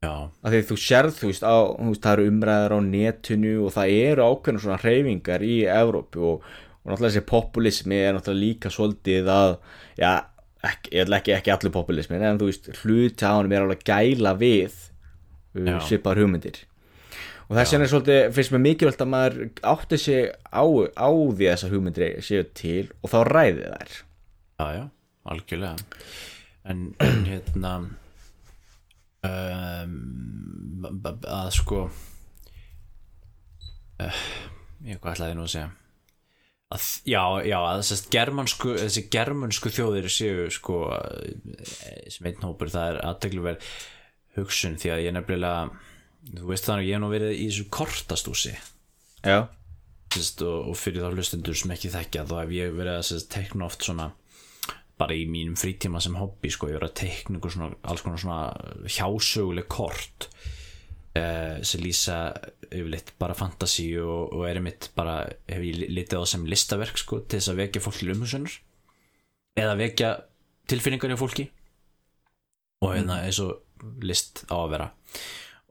Já, 0.00 0.32
að 0.40 0.54
því 0.54 0.60
þú 0.70 0.76
sérð 0.80 1.16
þú 1.18 1.28
veist, 1.28 1.44
á, 1.44 1.56
þú 1.76 1.90
veist 1.90 2.06
það 2.06 2.14
eru 2.14 2.30
umræðar 2.32 2.72
á 2.72 2.78
netinu 2.86 3.54
og 3.66 3.74
það 3.74 3.94
eru 4.00 4.26
ákveðna 4.30 4.62
svona 4.64 4.80
hreyfingar 4.80 5.44
í 5.44 5.56
Evrópu 5.68 6.22
og, 6.24 6.46
og 6.80 6.88
náttúrulega 6.88 7.10
þessi 7.10 7.24
populismi 7.28 7.98
er 8.00 8.16
náttúrulega 8.16 8.44
líka 8.46 8.72
svolítið 8.72 9.28
að 9.34 9.52
já, 10.00 10.12
ekki, 10.70 10.94
ég 10.94 11.04
ætla 11.04 11.20
ekki, 11.20 11.34
ekki 11.36 11.54
allir 11.54 11.74
populismi 11.76 12.16
en 12.16 12.40
þú 12.40 12.48
veist, 12.48 12.72
hluti 12.80 13.28
á 13.28 13.32
hann 13.36 13.52
er 13.52 13.66
alveg 13.66 13.84
gæla 13.92 14.34
við 14.40 14.80
svipar 15.84 16.22
hugmyndir 16.22 16.62
og 17.50 17.56
vegna 17.58 17.82
er 17.82 17.90
svolítið, 17.90 18.20
finnst 18.36 18.52
mér 18.54 18.62
mikilvægt 18.62 19.00
að 19.02 19.08
maður 19.10 19.40
átti 19.72 19.98
sig 19.98 20.28
á, 20.54 20.62
á 20.62 21.10
því 21.10 21.48
að 21.48 21.54
þessar 21.56 21.72
hugmyndir 21.74 22.20
séu 22.22 22.44
til 22.54 22.84
og 23.02 23.10
þá 23.10 23.18
ræði 23.26 23.64
þær. 23.72 23.96
Já, 24.60 24.66
já, 24.76 24.84
algjörlega. 25.34 25.98
En, 26.70 26.84
en 27.02 27.26
hérna 27.26 27.72
um, 29.26 30.86
að 31.02 31.50
sko 31.58 31.82
uh, 33.98 34.22
ég 34.86 35.02
hvað 35.02 35.16
ætlaði 35.16 35.34
nú 35.40 35.48
að 35.48 35.54
segja? 35.56 35.68
Að, 36.70 36.82
já, 37.10 37.22
já, 37.50 37.58
að 37.66 38.04
germansku 38.14 38.76
þessi 38.78 39.08
germansku 39.10 39.74
þjóðir 39.74 40.06
séu 40.14 40.46
sko 40.54 40.84
eh, 40.94 42.04
sem 42.14 42.28
einn 42.30 42.46
hópur 42.46 42.70
það 42.70 42.92
er 42.92 43.00
aðtegluverð 43.08 43.72
hugsun 44.38 44.78
því 44.78 44.92
að 44.94 45.02
ég 45.08 45.16
nefnilega 45.16 45.64
þú 46.28 46.50
veist 46.50 46.68
þannig, 46.68 46.90
ég 46.90 46.98
hef 46.98 47.02
nú 47.04 47.10
verið 47.12 47.32
í 47.36 47.48
þessu 47.48 47.66
kortastúsi. 47.72 48.54
Já, 49.24 49.48
Sist, 50.10 50.40
og, 50.42 50.72
og 50.72 50.74
fyrir 50.78 51.04
þá 51.04 51.12
hlustundur 51.14 51.54
sem 51.54 51.70
ekki 51.70 51.92
þekkja 51.92 52.24
þá 52.26 52.32
hef 52.40 52.52
ég 52.56 52.72
verið 52.74 52.96
að 52.96 53.04
sist, 53.06 53.28
teikna 53.30 53.68
oft 53.68 53.84
svona 53.86 54.08
bara 54.98 55.14
í 55.14 55.22
mínum 55.30 55.54
frítíma 55.56 56.00
sem 56.02 56.16
hobby 56.18 56.50
sko, 56.50 56.66
ég 56.68 56.80
verið 56.80 56.90
að 56.90 56.96
teikna 56.98 57.38
ykkur 57.38 57.54
svona, 57.54 57.76
alls 57.88 58.02
konar 58.04 58.20
svona 58.20 58.88
hjásöguleg 58.90 59.68
kort 59.70 60.26
eh, 61.14 61.62
sem 61.62 61.84
lýsa 61.84 62.18
yfirleitt 62.66 63.14
bara 63.22 63.38
fantasi 63.38 63.86
og, 64.02 64.34
og 64.34 64.44
er 64.48 64.58
einmitt 64.58 64.90
bara 64.98 65.22
hef 65.46 65.62
ég 65.68 65.78
litið 65.94 66.26
á 66.26 66.30
sem 66.32 66.48
listaverk 66.50 66.98
sko, 66.98 67.22
til 67.22 67.38
þess 67.38 67.54
að 67.54 67.62
vekja 67.62 67.84
fólk 67.86 68.02
til 68.02 68.10
umhugsunar 68.16 68.58
eða 69.62 69.78
vekja 69.78 70.10
tilfinningar 70.70 71.14
hjá 71.14 71.20
fólki. 71.22 71.46
Og 72.82 72.96
hérna 72.96 73.22
eins 73.28 73.38
og 73.44 73.62
list 74.02 74.42
á 74.50 74.58
að 74.58 74.70
vera 74.74 74.90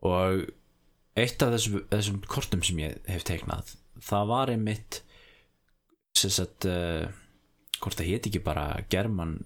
og 0.05 0.45
eitt 1.19 1.43
af 1.43 1.53
þessum, 1.55 1.83
þessum 1.91 2.19
kortum 2.29 2.63
sem 2.65 2.79
ég 2.83 2.99
hef 3.09 3.25
teiknað 3.27 3.73
það 4.03 4.31
var 4.31 4.53
einmitt 4.53 5.01
sagt 6.19 6.67
uh, 6.67 7.07
hvort 7.79 7.99
það 7.99 8.09
héti 8.09 8.31
ekki 8.31 8.41
bara 8.43 8.81
German, 8.91 9.37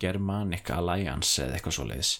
Germanic 0.00 0.70
Alliance 0.72 1.42
eða 1.42 1.58
eitthvað 1.58 1.76
svo 1.76 1.88
leiðis 1.88 2.12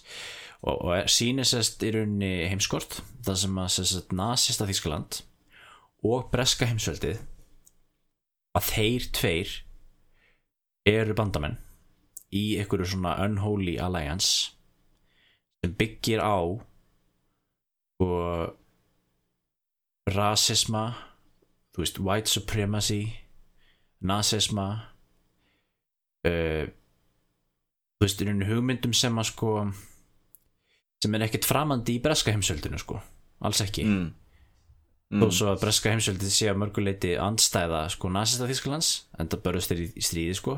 og, 0.61 0.75
og 0.75 1.09
sýnir 1.09 1.47
sérst 1.47 1.81
í 1.85 1.93
rauninni 1.95 2.49
heimskort 2.51 2.99
það 3.25 3.41
sem 3.43 3.61
að 3.63 3.71
sérst 3.77 4.13
nazista 4.15 4.67
Þískaland 4.69 5.21
og 6.05 6.29
breska 6.33 6.69
heimsveldið 6.69 7.23
að 8.57 8.69
þeir 8.69 9.09
tveir 9.15 9.55
eru 10.89 11.15
bandamenn 11.17 11.57
í 12.35 12.59
einhverju 12.61 12.91
svona 12.93 13.15
unholy 13.25 13.77
alliance 13.81 14.53
sem 15.63 15.73
byggir 15.79 16.21
á 16.21 16.37
og 18.03 18.55
rasisma 20.09 20.85
þú 21.73 21.83
veist, 21.83 21.99
white 22.03 22.31
supremacy 22.31 23.03
nazisma 23.99 24.67
uh, 26.27 26.65
þú 27.99 28.05
veist, 28.05 28.23
rauninu 28.23 28.47
hugmyndum 28.49 28.95
sem 28.95 29.19
að 29.19 29.31
sko 29.33 29.53
sem 30.99 31.15
er 31.15 31.27
ekkert 31.27 31.47
framandi 31.47 31.95
í 31.97 32.03
breska 32.03 32.33
heimsöldinu 32.35 32.79
sko, 32.81 32.99
alls 33.47 33.61
ekki. 33.63 33.85
Mm. 33.87 34.09
þó 35.21 35.27
svo 35.33 35.51
að 35.53 35.61
breska 35.63 35.93
heimsöldið 35.93 36.33
sé 36.33 36.49
að 36.51 36.59
mörguleiti 36.61 37.13
andstæða 37.17 37.85
sko 37.93 38.11
nazista 38.13 38.49
Þísklands 38.49 38.89
en 39.17 39.31
það 39.31 39.45
börjast 39.45 39.71
þeir 39.71 39.85
í, 39.85 39.87
í 39.95 40.03
stríði 40.05 40.35
sko. 40.37 40.57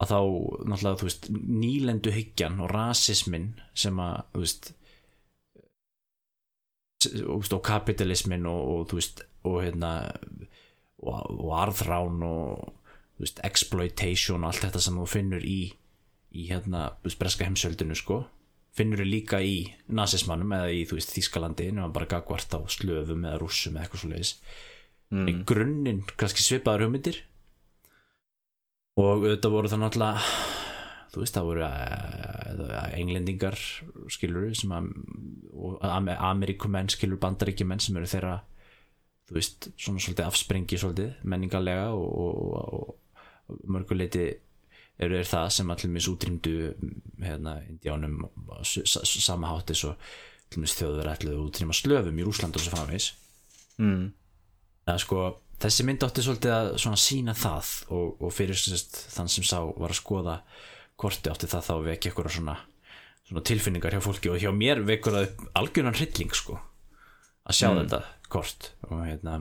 Að 0.00 0.12
þá 0.14 0.20
náttúrulega 0.70 1.00
þú 1.02 1.08
veist 1.08 1.26
nýlendu 1.34 2.14
hyggjan 2.14 2.62
og 2.64 2.70
rasismin 2.72 3.50
sem 3.76 3.98
að 4.00 4.22
þú 4.32 4.44
veist 4.46 4.70
og, 7.26 7.62
kapitalismin 7.64 8.46
og, 8.50 8.60
og 8.72 8.88
þú 8.90 9.00
veist 9.00 9.22
og 9.48 9.62
hérna 9.64 9.92
og, 11.00 11.14
og 11.16 11.52
arðrán 11.62 12.20
og 12.26 12.74
veist 13.20 13.40
exploitation 13.44 14.44
og 14.44 14.52
allt 14.52 14.66
þetta 14.66 14.82
sem 14.84 14.98
þú 15.00 15.06
finnur 15.08 15.44
í 15.44 15.60
í 16.30 16.46
hérna 16.46 16.90
breska 17.02 17.46
heimsöldinu 17.46 17.96
sko. 17.98 18.22
Finnur 18.76 19.02
þú 19.02 19.08
líka 19.08 19.40
í 19.42 19.64
nazismannum 19.90 20.52
eða 20.54 20.70
í 20.70 20.84
þú 20.86 21.00
veist 21.00 21.14
Þískalandi 21.16 21.70
nema 21.74 21.90
bara 21.94 22.08
gagvart 22.10 22.54
á 22.54 22.60
slöfum 22.70 23.26
eða 23.26 23.40
rússum 23.42 23.74
eða 23.74 23.86
eitthvað 23.86 24.04
svo 24.04 24.10
leiðis 24.12 24.32
mm. 25.10 25.26
í 25.26 25.34
grunninn 25.48 26.04
kannski 26.14 26.44
svipaðar 26.44 26.86
hugmyndir. 26.86 27.18
Og 29.00 29.24
auðvitað 29.24 29.54
voru 29.56 29.72
það 29.72 29.82
náttúrulega 29.82 30.69
þú 31.10 31.22
veist 31.24 31.34
það 31.36 31.46
voru 31.48 31.64
uh, 31.66 32.90
englendingar 32.98 33.56
skilur 34.14 34.52
sem 34.58 34.70
að 34.76 34.90
og 35.60 35.80
Am- 35.84 36.12
Ameríkumenn 36.14 36.88
skilur 36.92 37.18
bandaríkjumenn 37.22 37.82
sem 37.82 37.96
eru 37.98 38.06
þeirra 38.10 38.36
þú 39.30 39.36
veist 39.38 39.68
svona 39.78 40.02
svolítið 40.02 40.26
afsprengi 40.28 40.78
svolítið 40.80 41.18
menningarlega 41.30 41.88
og, 41.94 42.06
og, 42.24 42.62
og, 42.78 43.58
mörguleiti 43.70 44.24
eru 45.00 45.16
þeir 45.18 45.28
það 45.30 45.46
sem 45.56 45.70
allir 45.74 45.92
mis 45.94 46.08
útrýmdu 46.10 46.54
hérna 47.24 47.56
indjánum 47.66 48.18
á 48.52 48.60
s- 48.62 48.82
s- 48.84 49.24
sama 49.24 49.48
hátti 49.54 49.74
svo 49.78 49.94
allir 50.50 50.60
mis 50.64 50.74
þjóður 50.78 51.08
ætluðu 51.14 51.44
útrýma 51.48 51.74
slöfum 51.76 52.18
í 52.20 52.26
Rúsland 52.26 52.56
og 52.58 52.62
svo 52.64 52.74
framvegis 52.76 53.12
Mm. 53.80 54.10
að 54.92 54.98
sko 55.00 55.18
þessi 55.62 55.84
mynd 55.88 56.02
átti 56.04 56.20
svolítið 56.26 56.50
að 56.52 56.66
svona 56.82 56.98
sína 57.00 57.32
það 57.32 57.68
og, 57.96 58.18
og 58.20 58.32
fyrir 58.36 58.58
sérst, 58.60 58.98
þann 59.14 59.30
sem 59.32 59.44
sá 59.48 59.56
var 59.64 59.94
að 59.94 59.96
skoða 60.02 60.34
korti 61.00 61.32
átti 61.32 61.50
það 61.50 61.66
þá 61.68 61.74
vekja 61.88 62.10
eitthvað 62.10 62.34
svona, 62.36 62.56
svona 63.28 63.44
tilfinningar 63.50 63.96
hjá 63.96 64.04
fólki? 64.04 64.32
Og 64.32 64.40
hjá 64.42 64.52
mér 64.54 64.84
vekur 64.86 65.16
það 65.16 65.28
upp 65.28 65.44
algjörnan 65.62 65.98
hrylling 65.98 66.34
sko 66.36 66.60
að 67.48 67.56
sjá 67.56 67.68
þetta 67.72 68.02
kort. 68.30 68.72
Og 68.90 69.04
hérna 69.04 69.40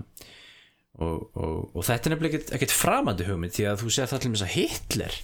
og, 0.99 1.29
og, 1.37 1.75
og 1.75 1.85
þetta 1.85 2.09
er 2.09 2.15
nefnilega 2.15 2.39
ekkert, 2.39 2.55
ekkert 2.57 2.75
framandi 2.75 3.27
hugmynd 3.27 3.55
því 3.55 3.69
að 3.69 3.83
þú 3.83 3.93
séð 3.95 4.11
það 4.13 4.23
til 4.23 4.31
mér 4.33 4.45
að 4.45 4.55
Hitler 4.55 5.19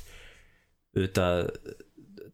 auðvitað 0.96 1.42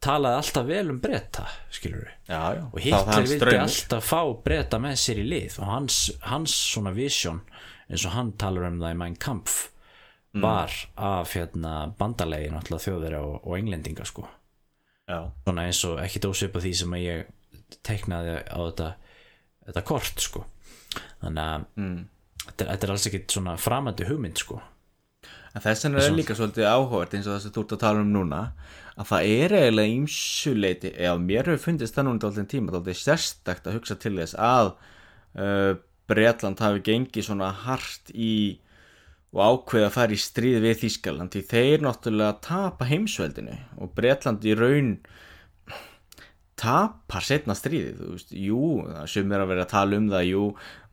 talaði 0.01 0.39
alltaf 0.41 0.67
vel 0.67 0.86
um 0.93 1.00
breyta 1.01 1.48
skilur 1.74 2.05
við 2.05 2.29
og 2.67 2.77
Hitler 2.81 3.27
vildi 3.29 3.58
alltaf 3.62 4.08
fá 4.08 4.22
breyta 4.46 4.79
með 4.81 4.98
sér 5.01 5.22
í 5.22 5.27
lið 5.29 5.60
og 5.62 5.70
hans, 5.70 6.00
hans 6.25 6.55
svona 6.74 6.93
vision 6.96 7.41
eins 7.89 8.05
og 8.08 8.15
hann 8.15 8.34
talar 8.41 8.70
um 8.70 8.79
það 8.81 8.96
í 8.96 9.00
Mein 9.01 9.17
Kampf 9.22 9.60
var 10.34 10.72
af 10.96 11.34
hérna 11.36 11.92
bandalegi 11.98 12.52
þjóðverja 12.72 13.20
og, 13.20 13.42
og 13.44 13.58
englendinga 13.58 14.06
sko. 14.08 14.28
Svona 15.12 15.68
eins 15.68 15.82
og 15.84 16.00
ekki 16.00 16.22
dósið 16.24 16.56
því 16.56 16.74
sem 16.80 16.94
ég 17.02 17.32
teiknaði 17.84 18.38
á 18.48 18.60
þetta 18.60 18.90
þetta 19.68 19.84
kort 19.88 20.24
sko. 20.24 20.46
Þannig 21.22 21.44
að 21.44 21.66
mm. 21.80 21.98
þetta, 22.46 22.64
er, 22.64 22.70
þetta 22.72 22.88
er 22.88 22.94
alls 22.96 23.08
ekkit 23.10 23.36
svona 23.36 23.58
framandi 23.60 24.08
hugmynd 24.08 24.42
sko. 24.42 24.62
En 25.52 25.64
þess 25.64 25.84
vegna 25.86 26.00
er 26.06 26.16
líka 26.16 26.36
svolítið 26.38 26.70
áhugavert 26.72 27.14
eins 27.18 27.28
og 27.28 27.36
þess 27.36 27.50
að 27.50 27.56
þú 27.58 27.64
ert 27.66 27.76
að 27.76 27.84
tala 27.84 28.04
um 28.06 28.12
núna 28.14 28.42
að 28.96 29.08
það 29.10 29.30
er 29.36 29.56
eiginlega 29.58 29.96
ímsuleiti 29.98 30.92
eða 30.96 31.22
mér 31.26 31.50
hefur 31.52 31.64
fundist 31.66 31.98
það 31.98 32.08
núna 32.08 32.24
dálítið 32.24 32.50
tíma 32.54 32.76
dálítið 32.76 33.00
sérstakt 33.02 33.68
að 33.68 33.78
hugsa 33.78 33.98
til 34.00 34.14
þess 34.16 34.38
að 34.40 34.72
uh, 34.72 35.74
Bretland 36.12 36.64
hafi 36.64 36.84
gengið 36.88 37.28
svona 37.28 37.52
hart 37.66 38.14
í 38.16 38.34
og 39.32 39.42
ákveða 39.42 39.88
að 39.88 39.96
fara 39.96 40.16
í 40.16 40.20
stríð 40.20 40.62
við 40.66 40.80
Þískaland 40.84 41.34
því 41.34 41.42
þeir 41.52 41.86
náttúrulega 41.86 42.40
tapa 42.44 42.88
heimsveldinu 42.90 43.58
og 43.80 43.94
Bretland 43.96 44.48
í 44.48 44.56
raun 44.60 44.96
tapar 46.62 47.26
setna 47.26 47.56
stríðið, 47.58 47.96
þú 47.98 48.10
veist, 48.14 48.34
jú 48.38 48.66
sem 49.10 49.32
er 49.34 49.42
að 49.42 49.50
vera 49.50 49.64
að 49.66 49.72
tala 49.72 49.98
um 49.98 50.10
það, 50.12 50.26
jú 50.30 50.44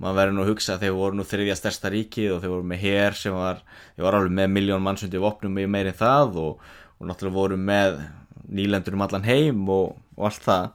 maður 0.01 0.19
verður 0.21 0.37
nú 0.37 0.45
að 0.45 0.51
hugsa 0.53 0.75
að 0.75 0.85
þeir 0.85 0.95
voru 0.97 1.19
nú 1.19 1.27
þriðja 1.29 1.57
stærsta 1.59 1.93
ríkið 1.93 2.35
og 2.35 2.41
þeir 2.41 2.53
voru 2.55 2.69
með 2.71 2.83
hér 2.87 3.19
sem 3.19 3.37
var 3.37 3.61
þeir 3.67 4.07
voru 4.07 4.21
alveg 4.21 4.37
með 4.39 4.55
miljón 4.55 4.87
mannsundi 4.87 5.21
vopnum 5.21 5.61
í 5.61 5.67
meirinn 5.69 5.99
það 5.99 6.41
og, 6.45 6.65
og 6.97 7.11
náttúrulega 7.11 7.37
voru 7.37 7.61
með 7.69 8.01
nýlendur 8.49 8.97
um 8.97 9.05
allan 9.05 9.29
heim 9.29 9.61
og, 9.69 9.99
og 10.17 10.31
allt 10.31 10.47
það. 10.47 10.71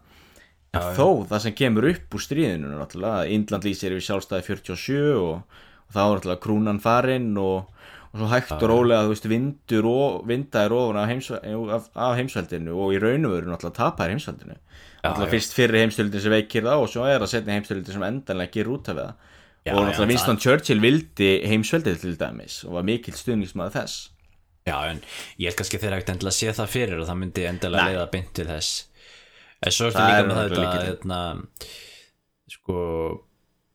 En 0.74 0.82
Já, 0.82 0.94
þó 0.98 1.08
það 1.30 1.44
sem 1.46 1.58
kemur 1.58 1.90
upp 1.90 2.18
úr 2.18 2.26
stríðinu 2.28 2.74
náttúrulega, 2.78 3.28
Indland 3.34 3.66
lýsir 3.66 3.94
við 3.98 4.06
sjálfstæði 4.08 4.48
47 4.52 5.02
og, 5.22 5.60
og 5.88 5.96
þá 5.96 6.02
er 6.04 6.16
náttúrulega 6.16 6.44
krúnan 6.46 6.82
farinn 6.84 7.32
og, 7.42 7.70
og 8.12 8.22
svo 8.22 8.30
hægt 8.32 8.56
og 8.56 8.66
rólega, 8.72 9.04
þú 9.06 9.14
veist, 9.14 9.30
vindur 9.32 9.90
og 9.90 10.24
vindaðir 10.30 10.78
ofan 10.78 11.02
af, 11.02 11.12
heims, 11.12 11.30
af, 11.34 11.92
af 11.94 12.16
heimsveldinu 12.20 12.78
og 12.78 12.96
í 12.96 13.02
raun 13.04 13.30
og 13.30 13.36
veru 13.36 13.52
náttúrulega 13.54 13.80
tapar 13.80 14.14
heimsveldinu. 14.14 14.58
Já. 15.04 15.12
fyrst 15.28 15.52
fyrir 15.58 15.82
heimsveldinu 15.82 16.24
sem 16.24 16.32
veikir 16.32 16.64
það 16.64 16.86
og 16.86 16.90
svo 16.94 17.04
er 17.10 17.20
það 17.20 17.32
setni 17.34 17.58
heimsveldinu 17.58 17.98
sem 17.98 18.08
endanlega 18.08 18.54
gerir 18.54 18.76
út 18.78 18.92
af 18.94 19.00
það. 19.02 19.30
Já, 19.64 19.74
og 19.74 19.86
náttúrulega 19.88 20.12
Winston 20.12 20.40
Churchill 20.44 20.84
vildi 20.84 21.30
heimsveldið 21.48 22.02
til 22.02 22.18
dæmis 22.20 22.64
og 22.68 22.78
var 22.78 22.88
mikill 22.88 23.16
stuðningsmaður 23.16 23.78
þess. 23.78 24.10
Já, 24.64 24.78
en 24.88 25.02
ég 25.40 25.50
held 25.50 25.60
kannski 25.60 25.80
að 25.80 25.84
þeir 25.84 25.96
ekkert 25.98 26.14
endilega 26.14 26.38
sé 26.38 26.56
það 26.56 26.72
fyrir 26.72 27.00
og 27.04 27.08
það 27.10 27.20
myndi 27.20 27.46
endilega 27.50 27.88
leiða 27.92 28.10
beint 28.14 28.32
til 28.36 28.48
þess. 28.48 28.72
En 29.64 29.76
svo 29.76 29.90
ertu 29.90 30.00
Það 30.00 30.10
líka 30.10 30.22
er 30.22 30.30
með 30.30 30.40
þetta 30.42 30.86
hérna, 30.88 31.20
sko 32.52 32.78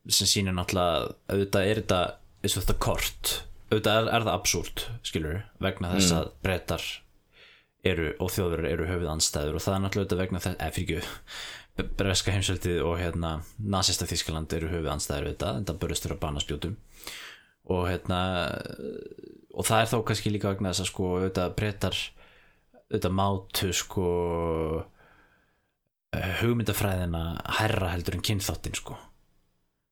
sem 0.08 0.28
sýnir 0.30 0.54
náttúrulega 0.56 1.12
auðvitað 1.28 1.68
er 1.68 1.80
þetta 1.82 2.00
eins 2.42 2.56
og 2.56 2.64
þetta 2.64 2.78
kort. 2.86 3.32
Auðvitað 3.68 3.98
er, 4.00 4.10
er 4.16 4.24
það 4.24 4.34
absúrt, 4.38 4.84
skilur 5.04 5.40
vegna 5.60 5.92
þess 5.92 6.12
Mm. 6.12 6.18
að 6.18 6.30
breytar 6.46 6.84
eru 7.88 8.08
og 8.18 8.30
þjóður 8.34 8.64
eru 8.68 8.86
höfuð 8.88 9.10
anstæður 9.12 9.58
og 9.58 9.62
það 9.64 9.74
er 9.74 9.82
náttúrulega 9.84 10.04
auðvitað 10.06 10.22
vegna 10.22 10.40
þess, 10.44 10.58
eða 10.58 10.74
fyrir 10.76 11.02
ekki 11.78 11.88
breska 12.00 12.32
heimsveldið 12.34 12.80
og 12.82 12.94
hérna 12.98 13.32
nasista 13.62 14.06
Þískaland 14.08 14.52
eru 14.56 14.70
höfuð 14.72 14.92
anstæður 14.96 15.28
þetta, 15.30 15.52
þetta 15.60 15.76
börjast 15.84 16.08
vera 16.08 16.18
banaspjótum. 16.24 16.76
Og 17.68 17.84
hérna 17.90 18.20
og 19.54 19.66
það 19.68 19.82
er 19.82 19.90
þá 19.92 19.98
kannski 20.08 20.32
líka 20.32 20.52
vegna 20.54 20.72
þess 20.72 20.86
að 20.86 20.90
sko 20.90 21.10
auðvitað 21.18 21.54
breytar 21.58 21.98
auðvitað 22.88 23.14
mátu 23.20 23.70
sko 23.76 24.06
eh, 26.16 26.32
hugmyndafræðina 26.40 27.22
herra 27.60 27.92
heldur 27.92 28.16
en 28.18 28.24
kynþáttin 28.24 28.78
sko 28.78 28.96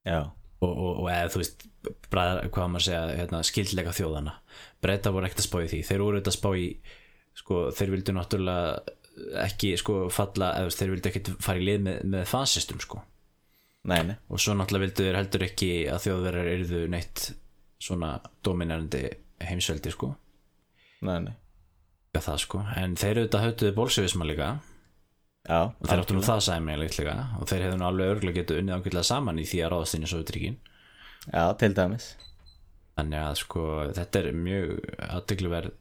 og, 0.06 0.70
og, 0.70 0.92
og 1.02 1.08
eða 1.12 1.32
þú 1.32 1.42
veist 1.42 1.66
bræðar, 2.10 2.48
hvað 2.54 2.70
maður 2.72 2.82
að 2.82 2.86
segja, 2.86 3.16
hérna, 3.20 3.42
skildleika 3.46 3.94
þjóðana 3.94 4.36
breyta 4.82 5.12
voru 5.14 5.28
ekkert 5.28 5.42
að 5.42 5.48
spá 5.48 5.58
í 5.62 5.70
því. 5.70 5.80
Þeir 5.88 6.04
voru 6.04 6.18
auðvitað 6.18 6.32
að 6.32 6.38
spá 6.38 6.48
í 6.56 6.66
sko, 7.36 7.60
þeir 7.76 7.92
vildu 7.94 8.14
náttúrulega 8.16 8.94
ekki 9.46 9.72
sko 9.80 9.98
falla, 10.12 10.52
eða 10.60 10.74
þeir 10.76 10.92
vildu 10.94 11.10
ekkert 11.10 11.32
fara 11.44 11.62
í 11.62 11.66
lið 11.66 11.82
með, 11.86 11.98
með 12.12 12.28
fasistum 12.30 12.82
sko. 12.82 13.00
Nei, 13.86 14.00
nei. 14.08 14.16
Og 14.32 14.42
svo 14.42 14.56
náttúrulega 14.56 14.86
vildu 14.86 15.06
þeir 15.06 15.18
heldur 15.20 15.46
ekki 15.46 15.72
að 15.92 16.04
þjóðverðar 16.06 16.52
eruðu 16.52 16.84
neitt 16.92 17.26
svona 17.86 18.14
dominarandi 18.44 19.02
heimsveldi 19.46 19.92
sko. 19.94 20.12
Nei, 21.06 21.18
nei. 21.28 21.34
Það 22.16 22.38
sko, 22.40 22.62
en 22.80 22.94
þeir 22.96 23.18
auðvitað 23.20 23.42
höftuðu 23.44 23.72
bólsevisma 23.76 24.24
líka 24.24 24.46
Já, 25.46 25.60
þeir 25.86 26.00
áttu 26.02 26.16
nú 26.16 26.22
það 26.26 26.40
sæmilegt 26.42 26.96
líka 26.98 27.16
og 27.38 27.46
þeir 27.46 27.66
hefðu 27.66 27.78
nú 27.78 27.86
alveg 27.86 28.12
örgulega 28.16 28.40
getur 28.40 28.60
unnið 28.60 28.80
ákveðlega 28.80 29.06
saman 29.06 29.38
í 29.38 29.44
því 29.46 29.60
að 29.62 29.72
ráðast 29.72 29.96
inn 29.96 30.06
í 30.06 30.10
Sovjetríkin 30.10 30.56
Já, 31.26 31.42
til 31.58 31.72
dæmis. 31.74 32.12
Þannig 32.96 33.20
að 33.20 33.34
sko 33.40 33.64
þetta 33.96 34.22
er 34.22 34.38
mjög 34.38 34.72
aðtegluverð 35.06 35.74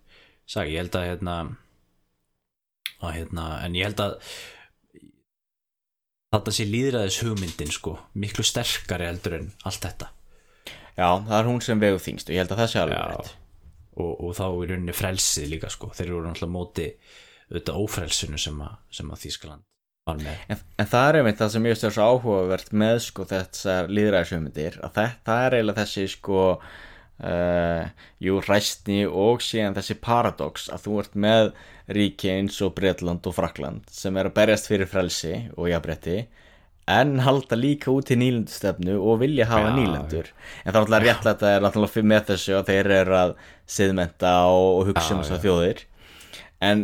sag, 0.45 0.69
ég 0.69 0.82
held 0.84 0.97
að 0.99 1.08
hérna 1.10 1.38
að 3.06 3.15
hérna, 3.19 3.45
en 3.65 3.78
ég 3.78 3.89
held 3.89 4.01
að 4.04 4.15
þetta 6.36 6.54
sé 6.58 6.67
líðræðis 6.67 7.21
hugmyndin 7.23 7.73
sko, 7.73 7.95
miklu 8.19 8.45
sterkari 8.45 9.08
heldur 9.08 9.38
en 9.39 9.49
allt 9.67 9.86
þetta. 9.86 10.12
Já, 10.95 11.10
það 11.28 11.38
er 11.38 11.49
hún 11.49 11.62
sem 11.63 11.82
vegu 11.82 11.99
þingst 12.01 12.30
og 12.30 12.36
ég 12.36 12.43
held 12.43 12.56
að 12.56 12.62
það 12.63 12.71
sé 12.71 12.82
alveg 12.82 12.99
Já. 12.99 13.32
og, 13.99 14.12
og 14.12 14.36
þá 14.38 14.45
í 14.47 14.67
rauninni 14.71 14.95
frelsið 14.95 15.49
líka 15.51 15.71
sko, 15.71 15.91
þeir 15.95 16.08
eru 16.08 16.21
náttúrulega 16.23 16.51
á 16.51 16.56
móti 16.56 16.88
auðvitað 17.51 17.79
ófrelsinu 17.84 18.41
sem 18.41 18.60
að, 18.65 18.75
sem 18.93 19.13
að 19.13 19.23
Þískaland 19.25 19.65
var 20.05 20.19
með. 20.21 20.41
En, 20.53 20.65
en 20.81 20.89
það 20.91 21.08
er 21.10 21.19
einmitt 21.19 21.39
það 21.41 21.53
sem 21.53 21.65
ég 21.67 21.75
veist 21.75 21.88
svo 21.97 22.10
áhugavert 22.10 22.73
með 22.77 22.99
sko 23.08 23.25
þessar 23.29 23.89
líðræðishugmyndir 23.89 24.79
að 24.86 24.99
það, 24.99 25.15
það 25.29 25.45
er 25.45 25.58
eiginlega 25.58 25.81
þessi 25.81 26.05
sko 26.13 26.41
uh, 26.51 27.84
jú 28.27 28.39
ræstni 28.45 29.01
og 29.10 29.43
síðan 29.45 29.77
þessi 29.77 29.97
paradox 30.03 30.69
að 30.73 30.88
þú 30.88 30.97
ert 31.03 31.19
með 31.25 31.51
ríki 31.95 32.31
eins 32.34 32.58
og 32.65 32.73
Bretland 32.77 33.25
og 33.29 33.38
Frakland 33.38 33.89
sem 33.93 34.17
er 34.17 34.29
að 34.29 34.38
berjast 34.39 34.69
fyrir 34.69 34.89
frelsi 34.89 35.36
og 35.55 35.69
jafnbretti 35.69 36.23
en 36.86 37.17
halda 37.25 37.58
líka 37.58 37.89
út 37.89 38.12
í 38.13 38.17
nýlendustefnu 38.19 38.99
og 38.99 39.23
vilja 39.23 39.47
hafa 39.49 39.71
Já, 39.71 39.75
nýlendur. 39.79 40.27
En 40.62 40.69
það 40.69 40.75
er 40.75 40.81
alltaf 40.84 41.03
rétt 41.03 41.23
að 41.25 41.29
þetta 41.31 41.51
er 41.51 41.65
alltaf 41.65 41.95
með 42.05 42.27
þessu 42.29 42.55
að 42.60 42.67
þeir 42.69 42.89
eru 42.99 43.15
að 43.17 43.34
siðmenta 43.75 44.34
og, 44.51 44.67
og 44.69 44.91
hugsa 44.91 45.15
um 45.15 45.21
Já, 45.21 45.23
þessar 45.23 45.39
já. 45.39 45.43
þjóðir. 45.47 45.81
En 46.65 46.84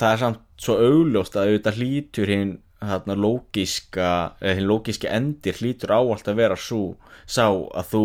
það 0.00 0.12
er 0.12 0.20
samt 0.22 0.40
svo 0.60 0.76
augljóst 0.80 1.36
að 1.38 1.48
auðvitað 1.50 1.78
hlýtur 1.80 2.30
hinn 2.34 2.52
þarna 2.84 3.14
lógiska 3.16 4.08
hinn 4.42 4.66
lógiski 4.68 5.08
endir 5.08 5.56
hlýtur 5.60 5.94
áallt 5.96 6.28
að 6.28 6.38
vera 6.42 6.56
svo 6.60 6.96
sá 7.26 7.46
að 7.48 7.90
þú 7.94 8.02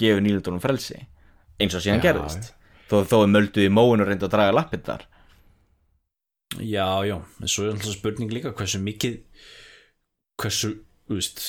gefur 0.00 0.24
nýlendunum 0.24 0.62
frelsi 0.64 0.98
eins 1.62 1.76
og 1.78 1.84
síðan 1.84 2.00
Já, 2.00 2.06
gerðist. 2.08 2.48
þó, 2.90 2.96
þó 3.06 3.16
er 3.22 3.30
mölduð 3.36 3.66
í 3.68 3.72
móinu 3.72 4.02
og 4.02 4.08
reynda 4.08 4.26
að 4.26 4.32
draga 4.34 4.54
lappirnar. 4.56 5.04
Já, 6.58 6.88
já, 7.08 7.16
en 7.40 7.48
svo 7.48 7.64
er 7.68 7.76
alltaf 7.76 7.94
spurning 7.94 8.32
líka 8.34 8.50
hversu 8.56 8.80
mikið 8.82 9.20
hversu, 10.42 10.72
þú 11.08 11.16
veist 11.20 11.44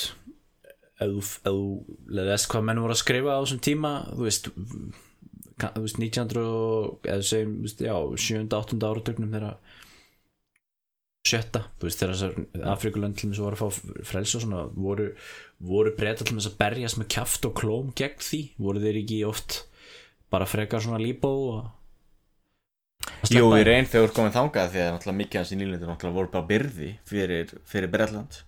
ef 1.04 1.34
þú- 1.44 1.98
leðast 2.14 2.48
hvað 2.52 2.64
menn 2.70 2.80
voru 2.84 2.94
að 2.96 3.02
skrifa 3.02 3.34
á 3.36 3.42
þessum 3.44 3.64
tíma 3.66 3.92
þú 4.14 4.28
veist 4.30 4.48
ka- 5.64 5.72
þú 5.78 5.86
veist 5.88 6.00
1900 6.04 6.44
og 6.44 7.08
eða 7.08 7.26
segjum, 7.32 7.56
þú 7.62 7.68
veist, 7.70 7.84
já, 7.88 7.96
7. 8.28 8.44
8. 8.60 8.84
áratögnum 8.92 9.34
þeirra 9.38 9.54
sjötta, 11.24 11.62
þú 11.80 11.88
veist, 11.88 12.02
þegar 12.04 12.72
Afrikulönd 12.74 13.16
til 13.20 13.30
þess 13.32 13.40
að 13.40 13.46
voru 13.48 13.56
að 13.56 13.62
fá 13.64 14.02
frelsi 14.10 14.36
og 14.38 14.44
svona 14.44 14.64
voru, 14.76 15.06
voru 15.64 15.94
breyta 15.96 16.26
til 16.28 16.36
þess 16.36 16.50
að 16.52 16.58
berjast 16.60 17.00
með 17.00 17.08
kjaft 17.16 17.48
og 17.48 17.54
klóm 17.62 17.94
gegn 17.96 18.20
því 18.28 18.42
voru 18.60 18.82
þeir 18.84 19.00
ekki 19.06 19.22
oft 19.30 19.62
bara 20.34 20.48
frekar 20.50 20.84
svona 20.84 21.00
líbó 21.00 21.32
og 21.54 21.72
Jú, 23.32 23.48
í 23.56 23.64
reyn 23.68 23.88
þegar 23.88 24.04
þú 24.04 24.08
ert 24.10 24.16
komin 24.18 24.34
þangað 24.36 24.70
því 24.74 24.82
að 24.84 24.90
náttúrulega 24.94 25.20
mikið 25.22 25.40
hans 25.40 25.52
í 25.54 25.58
nýlendur 25.60 25.90
náttúrulega 25.92 26.18
voru 26.18 26.32
bara 26.34 26.48
byrði 26.52 26.90
fyrir, 27.08 27.52
fyrir 27.68 27.92
Bretland 27.92 28.42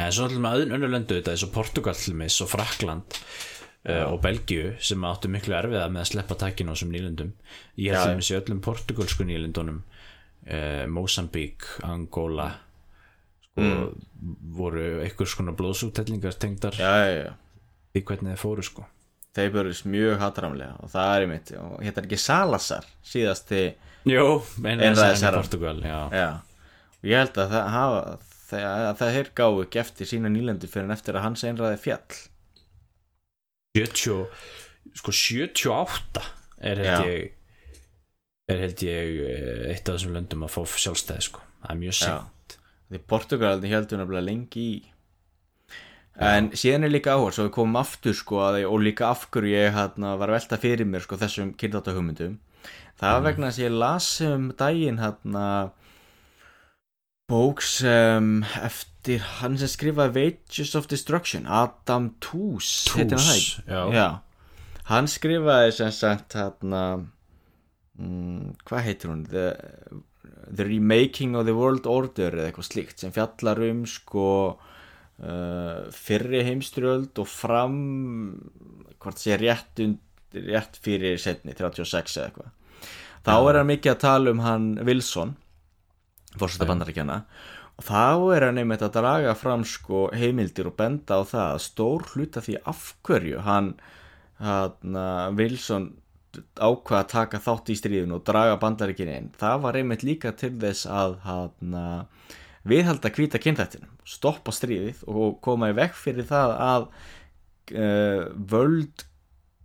En 0.00 0.10
svo 0.12 0.24
náttúrulega 0.26 0.44
með 0.44 0.56
öðun 0.58 0.74
önnur 0.78 0.92
löndu 0.96 1.16
þetta 1.18 1.32
eins 1.34 1.44
og 1.46 1.52
Portugal 1.54 1.96
til 2.00 2.16
mis 2.18 2.36
og 2.44 2.50
Frakland 2.52 3.20
uh, 3.88 4.04
og 4.10 4.20
Belgíu 4.24 4.74
sem 4.82 5.04
áttu 5.08 5.30
miklu 5.32 5.56
erfiða 5.58 5.88
með 5.92 6.04
að 6.04 6.10
sleppa 6.12 6.38
takkin 6.40 6.70
á 6.70 6.74
þessum 6.74 6.94
nýlendum. 6.94 7.32
Ég 7.80 7.96
held 7.96 8.22
til 8.22 8.34
í 8.34 8.38
öllum 8.40 8.62
portugalsku 8.64 9.26
nýlendunum 9.28 9.82
uh, 9.82 10.84
Mosambík, 10.90 11.68
Angola 11.86 12.50
sko, 13.54 13.70
voru 14.56 14.84
einhvers 15.04 15.36
konar 15.38 15.56
blóðsúttellingar 15.58 16.36
tengdar 16.40 16.74
því 16.74 18.02
hvernig 18.02 18.34
þeir 18.34 18.42
fóru 18.42 18.66
sko. 18.66 18.86
Þeir 19.34 19.50
börjast 19.54 19.86
mjög 19.90 20.20
hatramlega 20.22 20.76
og 20.82 20.90
það 20.92 21.12
er 21.12 21.24
einmitt 21.24 21.54
og 21.58 21.78
hérna 21.82 22.00
er 22.00 22.06
ekki 22.08 22.20
Salazar 22.22 22.86
Portugal 25.40 25.80
já. 25.82 25.98
Já, 26.14 26.28
og 27.00 27.08
ég 27.10 27.22
held 27.24 27.40
að 27.42 27.56
það 27.56 27.72
hafa 27.74 28.04
að 28.54 28.98
það 29.00 29.16
þeir 29.16 29.30
gáu 29.40 29.62
ekki 29.64 29.80
eftir 29.82 30.10
sína 30.10 30.30
nýlendur 30.30 30.70
fyrir 30.70 30.86
en 30.86 30.94
eftir 30.94 31.18
að 31.18 31.26
hans 31.26 31.44
einræði 31.48 31.80
fjall 31.82 32.18
70, 33.74 34.26
sko 34.94 35.14
78 35.14 36.22
er 36.64 36.82
held 36.82 36.92
Já. 36.92 37.08
ég 37.10 38.52
er 38.52 38.60
held 38.60 38.84
ég 38.86 39.20
eh, 39.24 39.68
eitt 39.72 39.88
af 39.88 39.96
þessum 39.96 40.14
löndum 40.14 40.44
að 40.46 40.54
fá 40.54 40.62
sjálfstæði 40.78 41.28
sko. 41.28 41.44
Það 41.64 41.74
er 41.74 41.80
mjög 41.82 41.94
Já. 41.96 42.00
sent 42.04 42.58
því 42.92 43.00
Portugalni 43.10 43.70
heldur 43.72 44.00
nefnilega 44.00 44.28
lengi 44.28 44.64
í. 44.64 44.74
En 46.22 46.52
síðan 46.54 46.86
er 46.86 46.92
líka 46.92 47.16
áhör 47.16 47.34
svo 47.34 47.48
við 47.48 47.54
komum 47.56 47.80
aftur 47.80 48.14
sko 48.14 48.38
að, 48.44 48.60
og 48.68 48.84
líka 48.84 49.08
af 49.10 49.24
hverju 49.34 49.50
ég 49.50 49.72
hérna, 49.74 50.12
var 50.20 50.30
velta 50.30 50.60
fyrir 50.62 50.86
mér 50.86 51.02
sko 51.02 51.18
þessum 51.18 51.56
kynþáttahugmyndum 51.58 52.36
það 53.00 53.16
var 53.16 53.24
vegna 53.26 53.50
þess 53.50 53.60
að 53.60 53.66
ég 53.66 53.78
las 53.82 54.08
um 54.28 54.48
daginn 54.58 55.00
hérna 55.02 55.46
bók 57.30 57.64
sem 57.66 58.34
eftir 58.62 58.93
hann 59.40 59.58
sem 59.60 59.70
skrifaði 59.70 60.14
Wages 60.16 60.74
of 60.78 60.88
Destruction 60.90 61.44
Adam 61.46 62.12
heitir 62.22 63.18
hann 63.18 63.26
það 63.26 63.34
ekki? 63.34 63.64
já. 63.68 63.82
Já, 63.92 64.08
hann 64.90 65.10
skrifaði 65.10 65.74
sem 65.78 65.92
sagt 65.94 66.36
hérna 66.38 66.84
mm, 67.98 68.54
hvað 68.64 68.86
heitir 68.88 69.12
hún? 69.12 69.24
The, 69.30 69.46
the 70.48 70.68
Remaking 70.68 71.36
of 71.36 71.46
the 71.48 71.56
World 71.56 71.88
Order 71.90 72.32
eða 72.38 72.48
eitthvað 72.50 72.70
slíkt 72.70 73.04
sem 73.04 73.14
fjallar 73.14 73.60
um 73.68 73.84
sko 73.88 74.26
uh, 74.54 75.78
fyrri 75.94 76.44
heimstyrjöld 76.48 77.20
og 77.20 77.30
fram 77.30 77.78
hvort 78.98 79.20
sé 79.20 79.36
rétt, 79.40 79.84
und, 79.84 80.00
rétt 80.34 80.80
fyrir 80.80 81.20
setni 81.20 81.52
36 81.56 82.18
eða 82.18 82.28
eitthvað. 82.30 82.52
Þá 83.24 83.34
er 83.38 83.56
hann 83.60 83.68
mikið 83.72 83.92
að 83.92 84.04
tala 84.04 84.32
um 84.32 84.44
hann 84.44 84.70
Wilson 84.84 85.36
fórseta 86.38 86.66
bandaríkjana 86.68 87.22
og 87.22 87.24
þá 87.82 88.34
er 88.36 88.46
hann 88.48 88.60
einmitt 88.62 88.84
að 88.86 88.94
draga 88.98 89.34
fram 89.38 89.64
sko 89.66 90.06
heimildir 90.14 90.70
og 90.70 90.76
benda 90.78 91.18
á 91.18 91.22
það 91.26 91.48
að 91.48 91.64
stór 91.66 92.06
hluta 92.12 92.44
því 92.44 92.56
af 92.70 92.86
hverju 93.06 93.42
hann, 93.46 93.74
hann 94.38 95.00
Wilson 95.38 95.90
ákvað 96.58 97.00
að 97.00 97.10
taka 97.12 97.42
þátt 97.42 97.70
í 97.70 97.78
stríðinu 97.78 98.18
og 98.18 98.24
draga 98.26 98.58
bandaríkin 98.62 99.10
inn. 99.10 99.32
Það 99.38 99.60
var 99.66 99.78
einmitt 99.78 100.06
líka 100.06 100.34
til 100.38 100.54
þess 100.58 100.86
að 100.90 101.18
hann 101.26 101.76
viðhalda 102.66 103.12
hvíta 103.14 103.38
kynþættinum 103.42 103.94
stoppa 104.04 104.52
stríðið 104.52 105.02
og 105.08 105.40
koma 105.44 105.70
í 105.72 105.76
vekk 105.76 105.96
fyrir 105.96 106.28
það 106.28 106.54
að 106.60 106.86
uh, 107.74 108.22
völd 108.52 109.04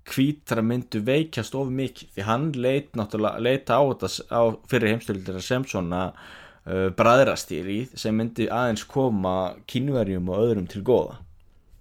hvítra 0.10 0.64
myndu 0.66 1.04
veikjast 1.06 1.56
of 1.60 1.70
mikið. 1.74 2.14
Því 2.16 2.26
hann 2.26 2.48
leit 2.58 2.96
náttúrulega 2.98 3.44
leita 3.46 3.78
á 3.78 3.84
þetta 3.92 4.10
á 4.34 4.42
fyrir 4.72 4.96
heimstöldira 4.96 5.44
sem 5.44 5.68
svona 5.70 6.08
uh, 6.70 6.90
bræðrastýrið 6.98 7.96
sem 8.00 8.16
myndi 8.16 8.46
aðeins 8.54 8.86
koma 8.90 9.56
kínverjum 9.70 10.30
og 10.30 10.44
öðrum 10.46 10.70
til 10.70 10.84
góða. 10.86 11.18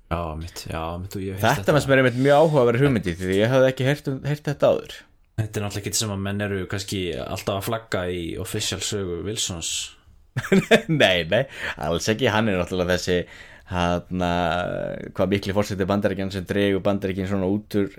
Já, 0.09 0.23
mitt, 0.41 0.65
já, 0.65 0.83
mitt 0.97 1.19
og 1.19 1.21
ég 1.25 1.37
hef 1.37 1.59
Þetta 1.61 1.81
sem 1.85 1.93
er 1.93 2.01
einmitt 2.01 2.17
mjög 2.17 2.47
áhugaverð 2.47 2.85
hugmyndi 2.87 3.13
því 3.19 3.43
ég 3.43 3.53
hafði 3.53 3.69
ekki 3.75 3.89
heyrt, 3.89 4.09
um, 4.09 4.23
heyrt 4.25 4.49
þetta 4.49 4.73
áður. 4.73 4.97
Þetta 5.39 5.61
er 5.61 5.65
náttúrulega 5.67 5.85
ekki 5.85 6.01
sem 6.01 6.15
að 6.15 6.25
menn 6.25 6.45
eru 6.49 6.63
kannski 6.71 7.03
alltaf 7.21 7.61
að 7.61 7.69
flagga 7.69 8.07
í 8.11 8.23
official 8.41 8.81
sögu 8.83 9.21
Wilsons. 9.27 9.75
Nei, 11.03 11.27
nei, 11.27 11.45
alls 11.83 12.09
ekki, 12.11 12.29
hann 12.31 12.49
er 12.49 12.61
náttúrulega 12.61 12.95
þessi 12.95 13.23
hann 13.69 14.25
hvað 15.13 15.31
mikli 15.33 15.55
fórsetið 15.57 15.89
bandaríkjan 15.91 16.33
sem 16.33 16.47
dregur 16.49 16.81
bandaríkjan 16.85 17.29
svona 17.29 17.49
út 17.53 17.77
úr 17.77 17.97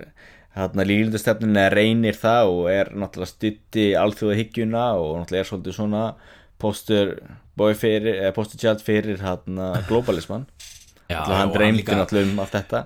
hann 0.56 0.82
lílundastefnun 0.82 1.58
eða 1.60 1.74
reynir 1.76 2.16
það 2.18 2.52
og 2.54 2.64
er 2.72 2.90
náttúrulega 2.98 3.30
stutti 3.30 3.84
alþjóða 3.98 4.38
hyggjuna 4.40 4.86
og 4.98 5.12
náttúrulega 5.20 5.44
er 5.44 5.50
svolítið 5.50 5.76
svona 5.76 6.04
postur 6.60 7.16
tjald 8.60 8.84
fyrir 8.84 9.20
hann 9.24 9.58
globalisman 9.88 10.46
Já, 11.10 11.18
Náttúrulega 11.24 11.40
hann 11.40 11.52
dreymdi 11.56 11.84
náttúrulega 11.98 12.30
um 12.30 12.40
allt 12.44 12.52
þetta. 12.54 12.80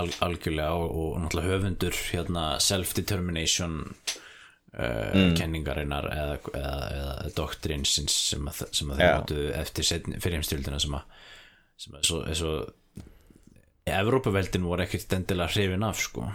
Al, 0.00 0.06
algjörlega 0.24 0.72
og, 0.78 0.92
og 0.96 1.18
náttúrulega 1.20 1.52
höfundur 1.58 1.96
hérna 2.14 2.44
self-determination 2.64 3.74
uh, 3.90 5.34
kenningarinnar 5.36 6.08
eða, 6.14 6.38
eða, 6.54 6.76
eða 6.96 7.32
doktrinsins 7.36 8.14
sem 8.30 8.48
að, 8.48 8.62
sem 8.72 8.92
að 8.94 9.02
þeir 9.02 9.12
notu 9.18 9.42
eftir 9.58 9.88
seinni- 9.90 10.20
fyrir 10.22 10.38
heimstyrildina 10.40 10.80
sem 10.80 10.96
að 10.96 11.04
sem 11.80 11.98
að 11.98 12.08
svo, 12.08 12.22
svo 12.40 12.54
Evrópaveldin 13.90 14.64
voru 14.68 14.84
ekkert 14.84 15.12
endilega 15.16 15.50
hrifin 15.50 15.82
af 15.84 15.98
sko. 15.98 16.26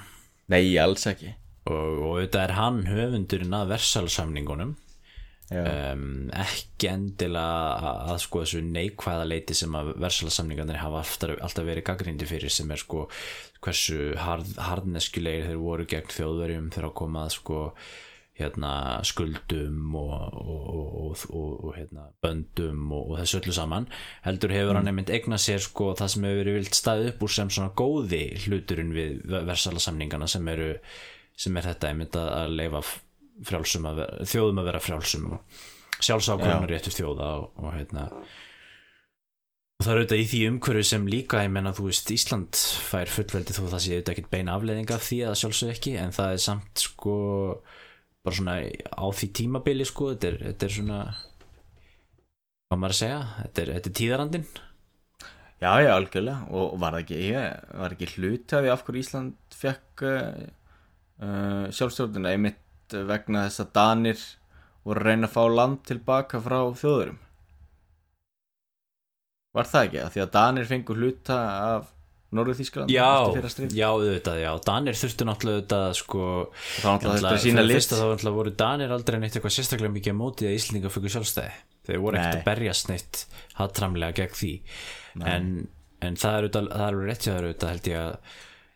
Nei, 0.52 0.76
alls 0.82 1.06
ekki. 1.08 1.30
Og, 1.69 1.76
og 1.76 2.08
auðvitað 2.17 2.41
er 2.43 2.54
hann 2.60 2.80
höfundurinn 2.89 3.56
að 3.58 3.71
versalsamningunum 3.74 4.74
um, 5.54 6.06
ekki 6.34 6.90
endilega 6.90 7.76
að, 7.76 8.00
að 8.14 8.24
sko 8.24 8.42
þessu 8.44 8.64
neikvæða 8.66 9.28
leiti 9.30 9.58
sem 9.58 9.78
að 9.78 9.94
versalsamningarnir 10.02 10.82
hafa 10.82 11.04
alltaf, 11.04 11.36
alltaf 11.46 11.68
verið 11.68 11.88
gaggrindi 11.92 12.30
fyrir 12.30 12.54
sem 12.54 12.72
er 12.74 12.82
sko 12.82 13.06
hversu 13.66 14.16
hard, 14.22 14.56
hardneskulegir 14.62 15.50
þeir 15.52 15.62
voru 15.62 15.88
gegn 15.90 16.12
þjóðverjum 16.16 16.74
þegar 16.74 16.90
að 16.90 17.00
koma 17.02 17.26
að 17.26 17.38
sko 17.40 17.62
hérna 18.36 19.00
skuldum 19.08 19.94
og, 19.96 20.14
og, 20.36 20.64
og, 20.76 21.22
og, 21.30 21.52
og 21.70 21.76
hérna 21.78 22.10
böndum 22.24 22.90
og, 22.92 23.14
þessu 23.22 23.40
öllu 23.40 23.56
saman. 23.56 23.88
Heldur 24.26 24.52
hefur 24.52 24.76
hann 24.76 24.92
einmitt 24.92 25.14
eigna 25.14 25.40
sér 25.40 25.64
sko 25.64 25.94
það 25.96 26.12
sem 26.12 26.28
hefur 26.28 26.42
verið 26.42 26.58
vilt 26.60 26.76
staðið 26.76 27.12
upp 27.14 27.24
úr 27.24 27.36
sem 27.38 27.54
svona 27.56 27.72
góði 27.80 28.24
hluturinn 28.44 28.92
við 28.96 29.22
versalasamningana 29.32 30.28
sem 30.28 30.52
eru 30.52 30.74
sem 31.36 31.56
er 31.60 31.70
þetta 31.70 31.92
einmitt 31.92 32.20
að 32.20 32.58
leifa 32.60 32.84
frjálsum 33.43 33.88
að 33.89 34.02
vera, 34.02 34.28
þjóðum 34.32 34.62
að 34.62 34.67
vera 34.69 34.82
frjálsum 34.84 35.30
og 35.36 35.62
sjálfsákvörðunar 36.06 36.71
réttur 36.71 36.95
þjóða 36.95 37.30
og, 37.39 37.48
og 37.62 37.71
hérna. 37.76 38.10
Og 39.76 39.84
það 39.84 39.91
er 39.91 40.00
auðvitað 40.00 40.21
í 40.21 40.28
því 40.32 40.41
umhverju 40.50 40.88
sem 40.88 41.08
líka 41.12 41.41
ég 41.43 41.52
menna 41.52 41.74
þú 41.76 41.89
veist 41.89 42.12
Ísland 42.15 42.60
fær 42.89 43.12
fullveldi 43.12 43.56
þó 43.56 43.63
það 43.65 43.82
sé 43.84 43.95
auðvitað 43.95 44.13
ekkert 44.13 44.32
beina 44.32 44.56
afleðinga 44.56 44.95
af 44.95 45.08
því 45.08 45.19
að 45.28 45.39
sjálfsög 45.41 45.74
ekki 45.74 45.95
en 46.00 46.15
það 46.15 46.36
er 46.36 46.43
samt 46.45 46.86
sko 46.86 47.15
bara 48.26 48.38
svona 48.39 48.56
á 48.63 49.06
því 49.19 49.32
tímabili 49.39 49.88
sko 49.88 50.13
þetta 50.13 50.32
er, 50.32 50.38
þetta 50.50 50.67
er 50.67 50.76
svona 50.78 51.02
hvað 52.65 52.80
maður 52.82 52.95
að 52.95 53.02
segja 53.02 53.19
þetta 53.41 53.62
er, 53.65 53.74
þetta 53.76 53.91
er 53.91 53.98
tíðarandin 54.00 54.48
já, 55.62 55.71
já, 55.84 55.91
algjörlega. 55.95 56.38
Og 56.56 56.76
var 56.82 57.00
ekki, 57.00 57.19
ég, 57.32 57.65
var 57.80 57.95
ekki 57.95 58.12
hluti 58.15 58.56
af 58.56 58.63
því 58.63 58.71
af 58.74 58.86
hverju 58.88 59.04
Ísland 59.04 59.58
fekk 59.60 60.06
uh, 60.08 60.45
uh, 61.19 61.65
sjálfstjórnina 61.76 62.34
einmitt 62.86 63.10
vegna 63.10 63.45
þess 63.48 63.63
að 63.63 63.74
Danir 63.74 64.21
voru 64.86 65.00
að 65.00 65.08
reyna 65.08 65.28
að 65.28 65.34
fá 65.34 65.43
land 65.50 65.84
tilbaka 65.86 66.41
frá 66.41 66.60
þjóðurum 66.76 67.19
Var 69.56 69.65
það 69.71 69.86
ekki? 69.86 70.00
Því 70.12 70.21
að 70.21 70.32
Danir 70.36 70.65
fengur 70.67 70.98
hluta 71.00 71.36
af 71.76 71.91
Norður 72.36 72.58
Þískland 72.58 72.91
já, 72.91 73.32
já, 73.71 73.88
auðvitað, 73.88 74.39
já. 74.41 74.50
Danir 74.65 74.98
þurftu 75.00 75.26
náttúrulega 75.26 75.62
auðvitað 75.62 75.93
sko 75.95 76.24
þá 76.82 76.88
náttúrulega 76.89 77.21
þetta 77.21 77.43
sína 77.45 77.63
list. 77.63 77.76
fyrsta 77.78 78.00
þá 78.00 78.06
náttúrulega 78.10 78.36
voru 78.36 78.52
Danir 78.60 78.91
aldrei 78.91 79.19
neitt 79.21 79.38
eitthvað 79.38 79.56
sérstaklega 79.56 79.93
mikið 79.95 80.17
á 80.17 80.19
móti 80.19 80.50
að 80.50 80.58
Íslinga 80.58 80.91
fyrir 80.91 81.13
sjálfstæði. 81.15 81.54
Þeir 81.88 82.02
voru 82.04 82.19
ekkert 82.19 82.41
að 82.41 82.50
berjast 82.50 82.91
neitt 82.91 83.21
hattramlega 83.62 84.17
gegn 84.19 84.36
því. 84.41 84.52
En, 85.24 85.48
en 86.04 86.19
það 86.19 86.36
er 86.36 86.50
auðvitað, 86.50 86.69
það 86.74 86.84
er 86.84 87.00
alveg 87.00 87.12
rétt 87.13 87.67
held 87.69 87.89
ég 87.93 88.02
að 88.02 88.36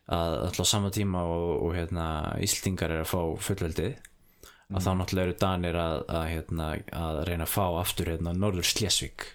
að 0.09 0.35
alltaf 0.47 0.65
á 0.65 0.71
sama 0.73 0.89
tíma 0.93 1.23
og, 1.29 1.49
og 1.67 1.75
hérna, 1.77 2.05
Íslingar 2.41 2.93
er 2.95 3.03
að 3.03 3.11
fá 3.11 3.21
fullveldið 3.45 3.97
að 4.69 4.85
þá 4.85 4.89
náttúrulega 4.99 5.27
eru 5.27 5.37
Danir 5.41 5.77
að, 5.81 5.99
að, 6.13 6.23
hérna, 6.29 6.65
að 6.93 7.19
reyna 7.29 7.45
að 7.45 7.53
fá 7.53 7.65
aftur 7.81 8.11
hérna, 8.13 8.33
Norður 8.37 8.67
Slesvik 8.69 9.25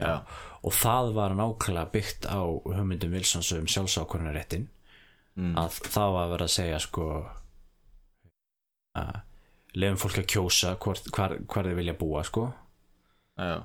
Já. 0.00 0.22
og 0.64 0.72
það 0.76 1.12
var 1.16 1.34
nákvæmlega 1.36 1.92
byggt 1.92 2.28
á 2.28 2.40
hugmyndum 2.44 3.12
Wilsons 3.16 3.52
um 3.56 3.68
sjálfsákvörnaréttin 3.68 4.68
Mm. 5.32 5.54
að 5.56 5.78
það 5.88 6.10
var 6.12 6.26
að 6.26 6.32
vera 6.34 6.44
að 6.44 6.52
segja 6.52 6.78
sko 6.84 7.04
að 9.00 9.14
lefum 9.80 10.00
fólk 10.02 10.18
að 10.20 10.26
kjósa 10.28 10.72
hvort, 10.76 11.06
hvar, 11.08 11.34
hvar 11.48 11.68
þið 11.70 11.78
vilja 11.78 11.94
búa 11.96 12.24
sko 12.28 12.42
uh, 13.40 13.62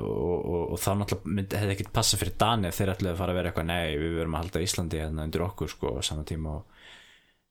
og, 0.00 0.36
og, 0.38 0.62
og 0.74 0.78
það 0.80 1.02
náttúrulega 1.02 1.60
hefði 1.62 1.74
ekkert 1.76 1.92
passa 1.96 2.20
fyrir 2.20 2.38
Danir 2.40 2.76
þeir 2.76 2.94
ætluðu 2.94 3.12
að 3.14 3.20
fara 3.22 3.34
að 3.34 3.40
vera 3.40 3.50
eitthvað 3.52 3.68
nei 3.70 3.98
við 4.00 4.16
verum 4.20 4.36
að 4.36 4.44
halda 4.44 4.64
Íslandi 4.66 5.02
hérna 5.02 5.26
undir 5.28 5.46
okkur 5.46 5.72
sko 5.72 5.96
á 5.98 6.00
sama 6.06 6.24
tíma 6.28 6.60
og 6.60 6.80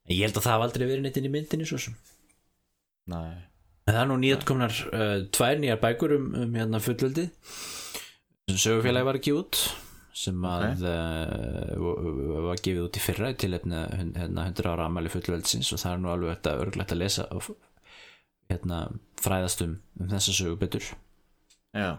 en 0.10 0.16
ég 0.16 0.26
held 0.26 0.40
að 0.40 0.48
það 0.48 0.56
hafa 0.56 0.70
aldrei 0.70 0.88
verið 0.88 1.06
neitt 1.06 1.20
inn 1.22 1.30
í 1.30 1.34
myndinni 1.34 1.70
svo 1.70 1.80
sem. 1.82 2.00
Næ 3.10 3.22
En 3.90 3.96
það 3.96 4.04
er 4.04 4.10
nú 4.12 4.16
nýjatkomnar 4.22 4.80
uh, 4.94 5.20
tvær 5.34 5.62
nýjar 5.62 5.80
bækur 5.82 6.12
um, 6.14 6.26
um 6.38 6.58
hérna 6.60 6.82
fullveldi 6.84 7.24
sem 8.50 8.60
sögufélagi 8.62 9.08
var 9.08 9.18
ekki 9.18 9.34
út 9.34 9.62
sem 10.20 10.46
að 10.46 10.84
uh, 10.86 11.88
var 12.46 12.62
gefið 12.62 12.84
út 12.84 13.00
í 13.00 13.02
fyrra 13.02 13.32
til 13.34 13.56
hérna, 13.56 13.88
hérna 13.90 14.46
100 14.52 14.70
ára 14.70 14.86
amæli 14.86 15.10
fullveldsins 15.10 15.72
og 15.74 15.82
það 15.82 15.96
er 15.96 16.04
nú 16.04 16.12
alveg 16.14 16.36
þetta 16.36 16.56
örglegt 16.68 16.94
að 16.94 17.02
lesa 17.02 17.26
og 17.34 17.50
hérna 18.52 18.84
fræðast 19.24 19.66
um, 19.66 19.78
um 19.98 20.14
þessa 20.14 20.38
sögu 20.38 20.60
betur 20.62 20.92
Já, 21.78 21.90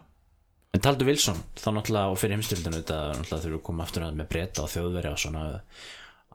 en 0.74 0.85
taldu 0.85 1.06
Wilson 1.06 1.38
þá 1.59 1.68
náttúrulega 1.76 2.12
og 2.12 2.20
fyrir 2.20 2.38
heimstyrildinu 2.38 2.80
þetta 2.80 3.00
náttúrulega 3.14 3.42
þurfum 3.44 3.54
við 3.54 3.61
að 3.61 3.66
koma 3.70 3.87
aftur 3.87 4.06
að 4.06 4.20
með 4.20 4.30
breyta 4.35 4.64
og 4.64 4.72
þjóðveri 4.74 5.12
og 5.12 5.20
svona 5.22 5.44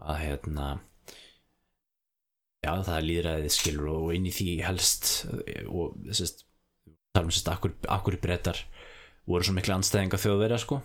að 0.05 0.19
hérna 0.23 0.67
já 2.65 2.71
það 2.71 2.95
er 2.97 3.07
líðræðið 3.09 3.53
skilur 3.53 3.91
og 3.93 4.11
inn 4.15 4.27
í 4.29 4.33
því 4.33 4.49
helst 4.65 5.11
og 5.67 5.97
þessist 6.07 6.45
þar 7.15 7.27
um 7.27 7.31
sérst 7.31 7.51
akkur, 7.51 7.73
akkur 7.91 8.17
breytar 8.21 8.59
voru 9.29 9.45
svo 9.45 9.55
miklu 9.55 9.75
anstæðinga 9.77 10.19
þjóðverja 10.21 10.61
sko. 10.61 10.81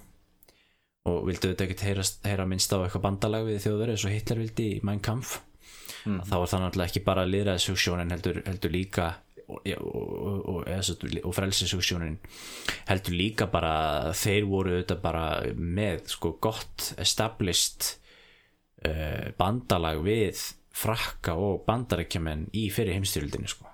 Og 1.11 1.23
vildu 1.29 1.51
þetta 1.51 1.65
ekkert 1.67 1.85
heyra, 1.87 2.05
heyra 2.29 2.47
minnst 2.49 2.73
á 2.77 2.79
eitthvað 2.81 3.07
bandalag 3.07 3.47
við 3.49 3.63
þjóðverja 3.65 3.97
eins 3.97 4.05
og 4.05 4.15
Hitler 4.15 4.43
vildi 4.43 4.67
í 4.75 4.83
Mein 4.85 5.01
Kampf. 5.05 5.41
Mm. 6.07 6.23
þá 6.25 6.37
er 6.39 6.47
það 6.49 6.63
náttúrulega 6.63 6.89
ekki 6.89 7.01
bara 7.05 7.23
líðræðishugsjón 7.29 8.01
en 8.01 8.13
heldur, 8.15 8.39
heldur 8.47 8.73
líka 8.73 9.07
og, 9.51 9.67
og, 9.67 10.67
og, 11.25 11.33
frelsishugsjónin 11.37 12.19
heldur 12.89 13.17
líka 13.17 13.49
bara 13.51 14.13
þeir 14.17 14.47
voru 14.51 14.77
þetta 14.79 14.99
bara 15.03 15.25
með 15.57 16.13
sko 16.15 16.35
gott 16.43 16.93
established 17.01 17.97
uh, 18.87 19.33
bandalag 19.39 20.03
við 20.07 20.45
frakka 20.81 21.35
og 21.37 21.65
bandarækjumenn 21.67 22.47
í 22.57 22.69
fyrir 22.73 22.97
heimstyrildinni 22.97 23.51
sko. 23.51 23.67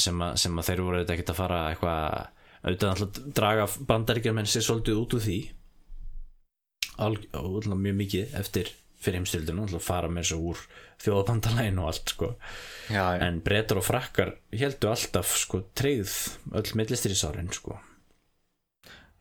Sem 0.00 0.18
að, 0.24 0.38
sem 0.40 0.56
að 0.56 0.70
þeir 0.70 0.82
voru 0.82 0.98
auðvitað 0.98 1.14
ekkert 1.14 1.30
að 1.34 1.38
fara 1.38 1.60
eitthvað 1.70 2.32
auðvitað 2.66 2.90
alltaf 2.92 3.28
draga 3.36 3.66
bandaríkjarmenn 3.90 4.48
sér 4.50 4.64
svolítið 4.66 5.00
út 5.02 5.14
úr 5.16 5.22
því. 5.22 5.38
Alg, 7.06 7.28
og 7.36 7.60
alltaf 7.60 7.78
mjög 7.78 7.98
mikið 8.00 8.36
eftir 8.40 8.72
fyrir 9.06 9.20
heimstildinu, 9.20 9.64
alltaf 9.66 9.86
fara 9.86 10.10
með 10.10 10.24
þessu 10.26 10.38
úr 10.50 10.62
þjóðabandalægin 11.04 11.80
og 11.82 11.88
allt 11.92 12.12
sko. 12.14 12.28
já, 12.90 13.02
já. 13.16 13.22
en 13.26 13.40
breytar 13.46 13.80
og 13.80 13.86
frakkar 13.86 14.34
heldur 14.52 14.92
alltaf 14.92 15.32
sko 15.40 15.62
treyð 15.78 16.14
öll 16.58 16.70
millistrisárin 16.78 17.50
sko. 17.54 17.78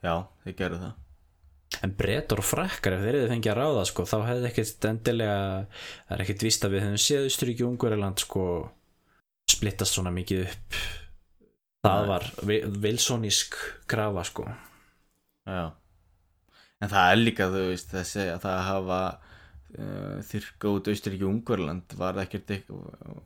já 0.05 0.15
þið 0.45 0.57
gerðu 0.61 0.81
það 0.83 1.83
en 1.83 1.93
breytar 1.99 2.39
og 2.39 2.45
frakkar 2.47 2.93
ef 2.95 3.01
þeir 3.03 3.17
hefði 3.19 3.31
fengið 3.33 3.51
að 3.51 3.57
ráða 3.59 3.85
sko, 3.89 4.03
þá 4.07 4.17
hefði 4.29 4.49
ekkert 4.51 4.85
endilega 4.89 5.39
það 6.07 6.13
er 6.15 6.21
ekkert 6.25 6.45
víst 6.45 6.65
að 6.67 6.75
við 6.75 6.85
hefðum 6.85 7.01
séð 7.05 7.25
Austuríki 7.29 7.65
og 7.65 7.71
Ungverjaland 7.73 8.21
sko, 8.23 8.43
splittast 9.51 9.97
svona 9.97 10.13
mikið 10.15 10.45
upp 10.45 10.77
það 11.85 12.07
var 12.09 12.27
vi- 12.49 12.61
vilsonísk 12.85 13.57
grafa 13.91 14.23
sko 14.29 14.45
Já 15.45 15.65
En 16.83 16.89
það 16.91 17.11
er 17.11 17.19
líka, 17.21 17.45
þú 17.53 17.59
veist, 17.69 17.91
þessi 17.93 18.23
að 18.33 18.41
það 18.43 18.57
hafa 18.67 18.97
þyrka 19.75 20.71
út 20.71 20.87
Austuríki 20.87 21.25
og 21.25 21.33
Ungverland 21.33 21.95
var 21.99 22.19
ekkert 22.21 22.53
eitthvað 22.55 23.23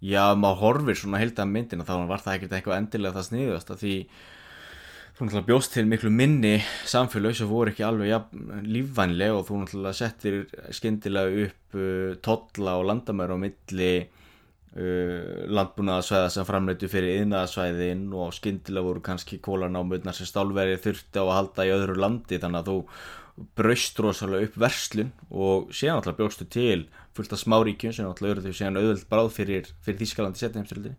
Já, 0.00 0.32
maður 0.32 0.60
horfir 0.62 0.96
svona 0.96 1.18
heilt 1.20 1.40
að 1.42 1.50
myndina 1.52 1.84
þá 1.84 2.06
var 2.08 2.22
það 2.24 2.36
ekkert 2.38 2.54
eitthvað 2.56 2.78
endilega 2.80 3.18
það 3.18 3.26
sniðast 3.26 3.72
því 3.82 3.96
þú 5.20 5.26
náttúrulega 5.26 5.48
bjóst 5.50 5.74
til 5.74 5.84
miklu 5.90 6.12
minni 6.14 6.54
samfélög 6.88 7.36
sem 7.36 7.50
voru 7.50 7.74
ekki 7.74 7.84
alveg 7.84 8.08
ja, 8.08 8.22
lífvænleg 8.64 9.34
og 9.36 9.44
þú 9.50 9.58
náttúrulega 9.60 9.98
settir 9.98 10.38
skyndilega 10.72 11.44
upp 11.44 11.76
uh, 11.76 12.14
tolla 12.24 12.78
og 12.80 12.88
landamæra 12.88 13.36
á 13.36 13.42
milli 13.44 13.90
uh, 14.00 15.44
landbúnaðasvæða 15.52 16.32
sem 16.32 16.48
framleitu 16.48 16.88
fyrir 16.88 17.20
yðnaðasvæðin 17.20 18.06
og 18.16 18.32
skyndilega 18.38 18.88
voru 18.88 19.04
kannski 19.04 19.42
kólanámurnar 19.44 20.16
sem 20.16 20.30
stálveri 20.32 20.80
þurfti 20.80 21.20
á 21.20 21.28
að 21.28 21.36
halda 21.36 21.68
í 21.68 21.74
öðru 21.76 22.00
landi 22.00 22.40
þannig 22.40 22.62
að 22.62 22.72
þú 22.72 22.78
braust 23.56 23.98
rosalega 24.02 24.48
upp 24.50 24.56
verslun 24.60 25.10
og 25.30 25.70
síðan 25.74 25.98
alltaf 26.00 26.16
bjóstu 26.18 26.46
til 26.52 26.86
fullt 27.16 27.32
af 27.36 27.40
smáríkjum 27.42 27.94
sem 27.96 28.08
alltaf 28.08 28.28
eru 28.30 28.44
þau 28.44 28.52
síðan 28.56 28.80
auðvöld 28.80 29.04
bráð 29.12 29.30
fyrir, 29.36 29.70
fyrir 29.84 30.00
Þískalandi 30.02 30.42
setja 30.42 30.60
heimstyrildinni 30.60 30.96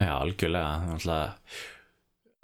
Já, 0.00 0.14
algjörlega 0.16 0.72
náttúrulega, 0.88 1.34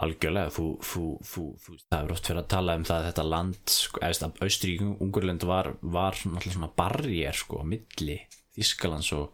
algjörlega 0.05 0.51
þú, 0.53 0.65
þú, 0.85 1.03
þú, 1.25 1.43
þú, 1.63 1.75
það 1.89 2.01
er 2.03 2.11
oft 2.13 2.27
fyrir 2.29 2.41
að 2.43 2.49
tala 2.53 2.75
um 2.77 2.83
það 2.85 2.97
að 3.01 3.07
þetta 3.09 3.23
land, 3.33 3.71
sko, 3.73 4.01
Austurík 4.45 4.83
Ungurland 5.01 5.45
var, 5.49 5.71
var 5.81 6.19
svona 6.21 6.69
barriér 6.77 7.39
sko, 7.39 7.63
milli 7.65 8.19
Þískalands 8.57 9.09
og, 9.17 9.31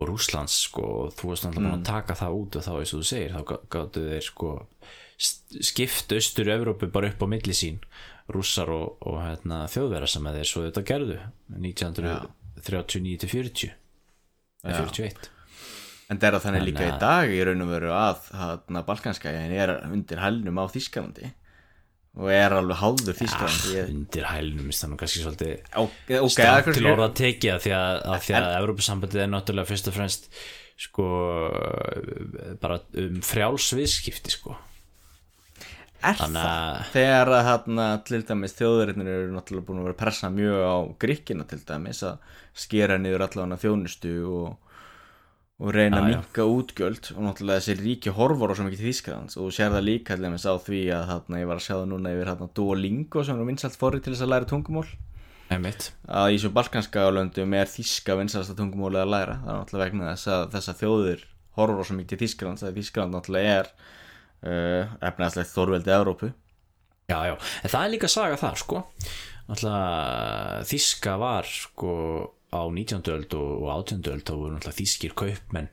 og 0.00 0.08
Rússlands 0.08 0.56
sko, 0.68 0.86
og 1.02 1.12
þú 1.18 1.32
varst 1.34 1.44
náttúrulega 1.48 1.74
búin 1.74 1.82
að 1.82 1.90
taka 1.90 2.16
það 2.22 2.38
út 2.40 2.56
og 2.60 2.64
þá 2.64 2.72
eins 2.78 2.94
og 2.96 3.02
þú 3.04 3.08
segir, 3.12 3.36
þá 3.36 3.44
gá- 3.52 3.62
gátu 3.76 4.06
þeir 4.08 4.26
sko 4.30 4.54
skipt 5.18 6.12
austur 6.16 6.48
Evrópu 6.54 6.88
bara 6.94 7.08
upp 7.12 7.24
á 7.24 7.26
milli 7.28 7.56
sín 7.56 7.80
rússar 8.34 8.68
og, 8.74 8.98
og 9.08 9.18
hérna, 9.24 9.62
þjóðverða 9.72 10.08
sem 10.12 10.26
að 10.28 10.38
þeir 10.40 10.48
svo 10.50 10.62
þetta 10.66 10.82
gerðu 10.90 11.18
1939 11.56 13.18
til 13.24 13.32
40 13.32 13.74
eða 14.64 14.78
41 14.84 15.28
En 16.08 16.16
það 16.16 16.28
er 16.30 16.36
að 16.38 16.44
þannig 16.46 16.62
Þannig 16.62 16.68
líka 16.70 16.84
í 16.86 16.92
að- 16.94 17.00
dag 17.02 17.32
í 17.36 17.40
raun 17.44 17.64
og 17.66 17.68
veru 17.68 17.90
að 17.92 18.28
hana, 18.38 18.80
Balkanskæðin 18.88 19.52
er 19.60 19.72
undir 19.92 20.22
hælnum 20.22 20.56
á 20.60 20.64
Þískalandi 20.72 21.26
og 22.18 22.30
er 22.32 22.54
alveg 22.56 22.78
háður 22.80 23.18
Þískalandi 23.18 23.68
Ah, 23.68 23.74
ég... 23.76 23.90
undir 23.92 24.24
hælnum 24.30 24.70
er 24.72 24.88
nú 24.88 24.96
kannski 25.02 25.20
svolítið 25.20 25.52
Ok, 25.82 26.08
ok, 26.22 26.32
strátt 26.32 26.62
akkur- 26.62 26.78
til 26.78 26.88
orða 26.88 27.10
að 27.10 27.18
tekja 27.20 27.58
því 27.60 27.74
að, 27.76 27.98
að 28.08 28.24
því 28.24 28.36
að 28.38 28.48
Evrópusambandið 28.62 29.24
er 29.26 29.30
náttúrulega 29.34 29.68
fyrst 29.72 29.90
og 29.92 29.96
fremst 29.98 30.30
sko 30.78 31.06
bara 32.62 32.80
um 33.04 33.20
frjálsviðskipti 33.28 34.32
sko 34.32 34.56
Er 35.98 36.14
Þannig 36.14 36.44
það? 36.44 36.54
að- 36.78 36.90
Þegar 36.94 37.28
að 37.34 37.44
hérna 37.48 37.86
til 38.06 38.22
dæmis 38.22 38.52
þjóðurinnir 38.54 39.08
eru 39.10 39.32
náttúrulega 39.34 39.66
búin 39.66 39.80
að 39.80 39.86
vera 39.88 39.94
að 39.96 40.02
pressa 40.04 40.28
mjög 40.30 40.58
á 40.62 40.76
gríkina 41.02 41.46
til 41.50 41.58
dæmis 41.66 42.02
að 42.06 42.18
skera 42.54 42.98
niður 43.02 43.24
allavega 43.26 43.58
þjónustu 43.64 44.12
og, 44.30 44.56
og 45.58 45.72
reyna 45.74 45.98
að 45.98 46.06
já. 46.06 46.20
minka 46.22 46.46
útgjöld. 46.46 47.10
Og 47.16 47.20
náttúrulega 47.26 47.58
þessi 47.64 47.76
ríki 47.82 48.14
horfur 48.14 48.50
á 48.50 48.54
svo 48.54 48.68
mikið 48.68 48.84
Þísklands 48.86 49.34
og 49.40 49.48
þú 49.48 49.50
sér 49.58 49.74
það 49.74 49.86
líka 49.90 50.14
til 50.14 50.22
dæmis 50.28 50.46
á 50.46 50.54
því 50.54 50.80
að 50.94 51.04
hérna, 51.10 51.40
ég 51.42 51.50
var 51.50 51.58
að 51.58 51.66
sjá 51.66 51.74
það 51.74 51.90
núna 51.90 52.14
yfir 52.14 52.30
hérna 52.30 52.50
Duolingo 52.54 53.24
sem 53.26 53.40
er 53.42 53.50
vinsalt 53.50 53.78
forrið 53.82 54.02
til 54.06 54.14
þess 54.14 54.22
að 54.28 54.32
læra 54.36 54.50
tungumál. 54.54 54.86
Einmitt. 55.50 55.90
Að 56.06 56.30
í 56.36 56.38
svo 56.38 56.50
balkanska 56.54 57.08
álöndum 57.08 57.54
er 57.58 57.66
þíska 57.66 58.14
vinsalasta 58.20 58.54
tungumálið 58.54 59.02
að 59.02 59.12
læra. 59.16 59.36
Það 59.42 59.50
er 59.50 59.58
náttúrulega 59.64 59.86
vegna 59.90 60.10
þess 60.14 60.28
að 60.30 60.50
þessa 60.54 60.74
þjóðir 60.78 61.22
horfur 61.58 61.80
á 61.82 61.84
svo 61.88 61.96
mikið 61.98 62.10
til 62.14 62.18
Þísklands 62.22 62.62
að 62.68 62.76
Þískland 62.78 63.16
náttúrulega 63.16 63.54
er 63.62 63.70
uh, 64.44 64.98
efnaðslegt 65.10 65.54
þorveldi 65.54 65.94
Evrópu 65.94 66.32
já 67.08 67.18
já, 67.30 67.34
en 67.34 67.72
það 67.72 67.84
er 67.84 67.94
líka 67.94 68.10
saga 68.12 68.40
þar 68.40 68.60
sko 68.62 68.82
náttúrulega 69.48 70.66
Þíska 70.68 71.14
var 71.20 71.48
sko 71.48 71.94
á 72.52 72.62
19. 72.64 73.00
öld 73.12 73.34
og, 73.36 73.48
og 73.62 73.72
18. 73.80 74.04
öld 74.12 74.24
þá 74.24 74.34
voru 74.34 74.52
náttúrulega 74.54 74.80
þískir 74.80 75.16
kaupmenn 75.16 75.72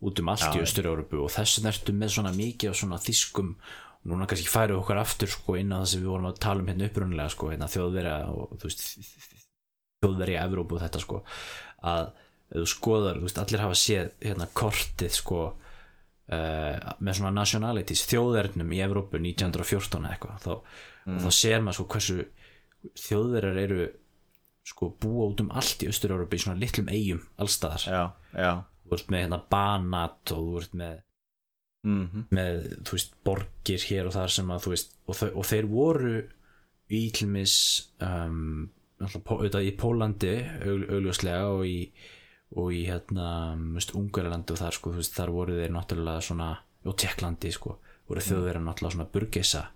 út 0.00 0.20
um 0.20 0.30
allt 0.32 0.56
í 0.56 0.62
Östur-Európu 0.64 1.20
og 1.20 1.32
þessu 1.32 1.64
nertu 1.64 1.92
með 1.96 2.14
svona 2.16 2.32
mikið 2.32 2.72
af 2.72 2.78
svona 2.80 3.00
þískum 3.00 3.54
núna 4.08 4.28
kannski 4.28 4.48
færu 4.48 4.78
okkur 4.80 5.00
aftur 5.00 5.28
sko 5.28 5.58
inn 5.60 5.72
á 5.76 5.84
það 5.84 5.90
sem 5.92 6.04
við 6.04 6.12
vorum 6.14 6.30
að 6.30 6.40
tala 6.40 6.62
um 6.62 6.70
hérna 6.70 6.88
upprunnilega 6.88 7.34
sko 7.34 7.50
hérna 7.52 7.68
þjóðverja 7.68 8.14
og 8.32 8.54
þú 8.56 8.70
veist 8.70 8.84
þjóðverja 10.00 10.44
Evrópu 10.48 10.78
og 10.78 10.84
þetta 10.86 11.02
sko 11.04 11.20
að 11.90 12.12
þú 12.50 12.66
skoðar, 12.66 13.20
þú 13.20 13.28
veist, 13.28 13.40
allir 13.44 13.62
hafa 13.62 13.78
séð 13.78 14.08
hérna 14.24 14.48
kortið 14.56 15.12
sko 15.14 15.42
uh, 16.30 16.94
með 17.02 17.18
svona 17.20 17.32
nationalities 17.40 18.04
þjóðverðnum 18.10 18.72
í 18.76 18.80
Evrópu 18.86 19.20
1914 19.20 20.04
eða 20.06 20.14
eitthvað 20.16 20.44
þá, 20.46 20.54
þá 21.24 21.28
sér 21.34 21.60
maður 21.66 21.78
sko 21.80 21.88
hversu 21.94 22.18
þjóðverjar 23.04 23.60
eru 23.64 23.86
sko 24.70 24.90
búa 25.02 25.28
út 25.32 25.40
um 25.42 25.50
allt 25.56 25.82
í 25.82 25.88
Östur-Európu 25.90 26.36
í 26.38 26.42
svona 26.44 26.60
litlum 26.60 26.90
eigum 26.92 27.22
allstaðar 27.40 27.86
já, 27.90 28.02
já. 28.36 28.50
Þú 28.86 28.96
ert 28.96 29.10
með 29.12 29.24
hérna 29.24 29.38
Banat 29.50 30.32
og 30.34 30.44
þú 30.46 30.58
ert 30.62 30.74
með 30.82 30.98
mm 31.86 32.26
með, 32.36 32.58
þú 32.84 32.92
veist, 32.98 33.14
borgir 33.24 33.84
hér 33.88 34.08
og 34.10 34.12
þar 34.12 34.32
sem 34.34 34.50
að, 34.52 34.58
þú 34.66 34.72
veist, 34.74 34.90
og, 35.08 35.16
þau, 35.16 35.28
og 35.40 35.46
þeir 35.48 35.68
voru 35.70 36.10
í 36.92 37.00
tilmis 37.16 37.54
um, 38.04 38.66
pó- 39.24 39.38
auðvitað 39.38 39.64
í 39.64 39.72
Pólandi 39.80 40.32
aug, 40.60 40.82
augljóslega 40.98 41.46
og 41.54 41.62
í 41.64 41.76
og 42.58 42.72
í 42.74 42.84
hérna, 42.88 43.26
Ungarlandi 43.94 44.54
og 44.54 44.58
þar 44.58 44.76
sko, 44.76 44.94
veist, 44.96 45.14
þar 45.14 45.34
voru 45.34 45.58
þeir 45.60 45.74
náttúrulega 45.74 46.24
svona, 46.26 46.50
og 46.86 46.96
Tjekklandi, 46.98 47.52
sko 47.54 47.76
voru 48.10 48.24
þjóðverið 48.26 48.64
náttúrulega 48.66 48.96
svona 48.96 49.10
burgesa 49.14 49.66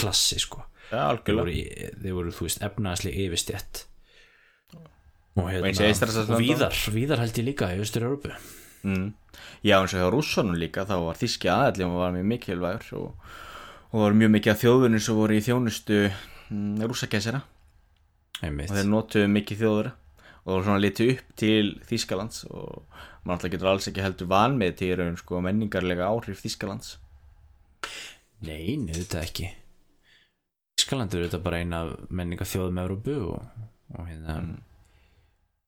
klassi, 0.00 0.38
sko. 0.40 0.64
Já, 0.88 1.12
þeir 1.26 1.40
voru, 1.42 1.52
í, 1.52 1.64
þeir 2.00 2.16
voru 2.16 2.32
þú 2.34 2.48
veist, 2.48 2.64
efnaðslega 2.64 3.26
yfirstjætt. 3.28 3.84
Og 5.34 5.48
hérna, 5.50 5.72
Eystrasaltslöndum. 5.72 6.36
og 6.36 6.44
víðar 6.44 6.76
víðar 6.94 7.20
held 7.24 7.38
ég 7.40 7.48
líka 7.48 7.72
í 7.74 7.80
Östur-Európu 7.82 8.30
mm. 8.84 9.08
já, 9.66 9.80
eins 9.80 9.94
og 9.96 9.98
hjá 9.98 10.10
rússonum 10.12 10.58
líka 10.58 10.84
þá 10.86 10.94
var 11.08 11.18
þíski 11.18 11.50
aðallum 11.50 11.96
var 11.98 12.14
mjög 12.14 12.28
mikilvægur 12.30 13.00
og, 13.00 13.32
og 13.90 13.96
það 13.96 14.04
var 14.04 14.16
mjög 14.20 14.32
mikið 14.36 14.52
af 14.52 14.62
þjóðunum 14.62 15.04
sem 15.06 15.18
voru 15.18 15.34
í 15.34 15.42
þjónustu 15.44 15.98
mm, 16.04 16.84
rússakessera 16.86 17.42
og 18.44 18.74
þeir 18.76 18.90
notuðu 18.90 19.32
mikið 19.34 19.62
þjóður 19.64 19.90
og 20.44 20.64
svona 20.64 20.80
litið 20.82 21.14
upp 21.14 21.34
til 21.40 21.72
Þískalands 21.88 22.44
og 22.50 22.84
maður 23.24 23.36
alltaf 23.38 23.54
getur 23.54 23.70
alls 23.72 23.88
ekki 23.90 24.04
heldur 24.04 24.30
vanmið 24.32 24.76
til 24.80 24.90
í 24.92 24.98
raun 25.00 25.16
sko 25.20 25.40
menningarlega 25.44 26.10
áhrif 26.10 26.42
Þískalands 26.44 26.98
Nei, 28.44 28.76
þetta 28.92 29.22
ekki. 29.24 29.48
Ískaland 30.80 31.14
er 31.16 31.26
þetta 31.28 31.40
bara 31.44 31.60
eina 31.62 31.80
menninga 32.12 32.46
þjóðum 32.48 32.80
Európu 32.82 33.14
og, 33.32 33.44
og, 33.94 34.08
hérna, 34.08 34.34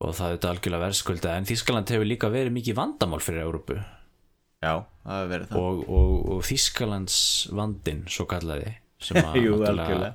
og 0.03 0.17
það 0.17 0.27
er 0.27 0.35
þetta 0.37 0.51
algjörlega 0.51 0.83
verðskulda. 0.85 1.37
En 1.39 1.49
Þískaland 1.49 1.93
hefur 1.95 2.09
líka 2.11 2.31
verið 2.33 2.57
mikið 2.57 2.79
vandamál 2.81 3.23
fyrir 3.25 3.47
Európu 3.47 3.79
já, 3.79 4.73
það 5.07 5.21
hefur 5.21 5.31
verið 5.33 5.51
það. 5.53 5.63
Og, 5.63 5.83
og, 6.01 6.15
og 6.35 6.45
Þískalands 6.51 7.19
vandinn 7.57 8.03
svo 8.13 8.27
kallaði 8.29 8.75
sem 9.07 9.21
að, 9.23 9.39
Jú, 9.41 9.57
náttúrulega, 9.63 9.87
algjörlega. 9.87 10.15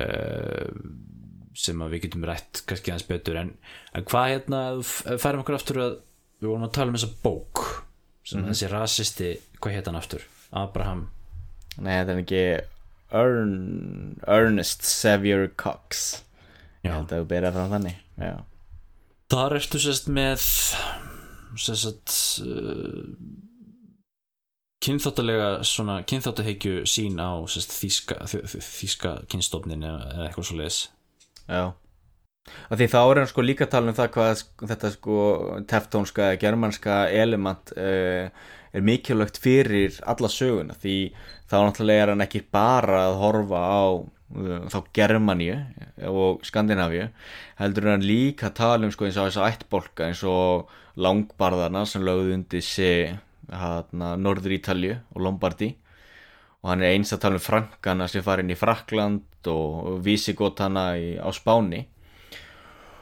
uh, 0.00 0.68
sem 1.58 1.80
við 1.90 2.04
getum 2.06 2.24
rætt 2.28 2.62
kannski 2.70 2.92
aðeins 2.92 3.08
betur 3.08 3.38
en, 3.40 3.52
en 3.98 4.04
hvað 4.06 4.28
hérna, 4.32 4.60
færum 5.18 5.42
okkur 5.42 5.56
aftur 5.58 5.80
að 5.82 5.94
við 6.38 6.50
vorum 6.52 6.66
að 6.68 6.74
tala 6.78 6.92
um 6.92 6.98
þessa 6.98 7.14
bók 7.24 7.62
sem 8.28 8.40
Mhm. 8.44 8.50
þessi 8.52 8.68
rasisti, 8.70 9.30
hvað 9.58 9.74
heit 9.78 9.86
hann 9.90 9.96
aftur? 9.98 10.22
Abraham. 10.52 11.06
Nei, 11.78 11.94
þetta 11.98 12.14
er 12.14 12.22
ekki 12.22 12.42
Ern, 13.18 14.20
Ernest 14.28 14.82
Xavier 14.84 15.48
Cox. 15.56 16.22
Ég 16.84 16.90
Já. 16.90 16.94
held 16.98 17.08
að 17.12 17.22
þú 17.24 17.28
byrja 17.32 17.52
frá 17.56 17.64
þannig 17.72 17.96
Já, 18.18 18.34
Þar 19.30 19.54
ertu 19.58 19.78
sérst 19.82 20.06
með 20.08 20.38
sagt 21.58 22.14
uh, 22.44 23.02
kynþáttalega 24.84 25.48
svona 25.66 25.96
kynþáttaheikju 26.06 26.84
sín 26.86 27.18
á 27.18 27.34
sem 27.50 27.62
sagt, 27.64 27.74
þýska, 27.80 28.18
þ- 28.30 28.44
þ- 28.52 28.62
þýska 28.78 29.12
kynstofnin 29.32 29.82
eða 29.88 30.28
eitthvað 30.28 30.46
svo 30.48 30.58
leiðis 30.60 30.78
Já. 31.48 31.72
Því 32.72 32.86
þá 32.88 33.00
er 33.00 33.20
hann 33.20 33.28
sko 33.28 33.44
líka 33.44 33.68
tala 33.68 33.92
um 33.92 33.96
það 33.96 34.12
hvað 34.14 34.44
þetta 34.70 34.92
sko 34.94 35.16
teftónska 35.68 36.28
germanska 36.40 37.00
element 37.12 37.72
uh, 37.76 38.28
er 38.72 38.84
mikilvægt 38.84 39.40
fyrir 39.40 39.98
alla 40.08 40.30
söguna. 40.32 40.76
Því 40.80 40.96
þá 41.48 41.56
náttúrulega 41.58 42.06
er 42.06 42.12
hann 42.14 42.24
ekki 42.24 42.44
bara 42.52 43.02
að 43.08 43.18
horfa 43.22 43.62
á 43.64 43.84
uh, 43.96 44.64
þá 44.72 44.78
Germaníu 44.96 45.58
og 46.08 46.44
Skandinavíu 46.46 47.08
heldur 47.60 47.92
hann 47.92 48.06
líka 48.06 48.48
að 48.50 48.58
tala 48.60 48.88
um 48.88 48.94
sko 48.94 49.08
eins 49.08 49.20
og 49.20 49.28
þess 49.28 49.42
að 49.42 49.50
ættbolka 49.52 50.08
eins 50.08 50.24
og 50.28 50.72
langbarðarna 50.98 51.84
sem 51.86 52.04
lögðu 52.04 52.36
undir 52.36 52.64
sig 52.64 53.16
hana, 53.48 54.14
Norður 54.20 54.56
Ítalju 54.58 54.98
og 55.14 55.24
Lombardi 55.24 55.72
og 56.62 56.72
hann 56.72 56.82
er 56.82 56.96
eins 56.96 57.12
að 57.14 57.22
tala 57.24 57.38
um 57.38 57.44
frankana 57.44 58.08
sem 58.10 58.24
fara 58.26 58.42
inn 58.42 58.54
í 58.54 58.58
Frakland 58.58 59.50
og 59.50 60.00
vísigotana 60.04 60.88
í, 60.98 61.12
á 61.18 61.28
Spáni 61.34 61.84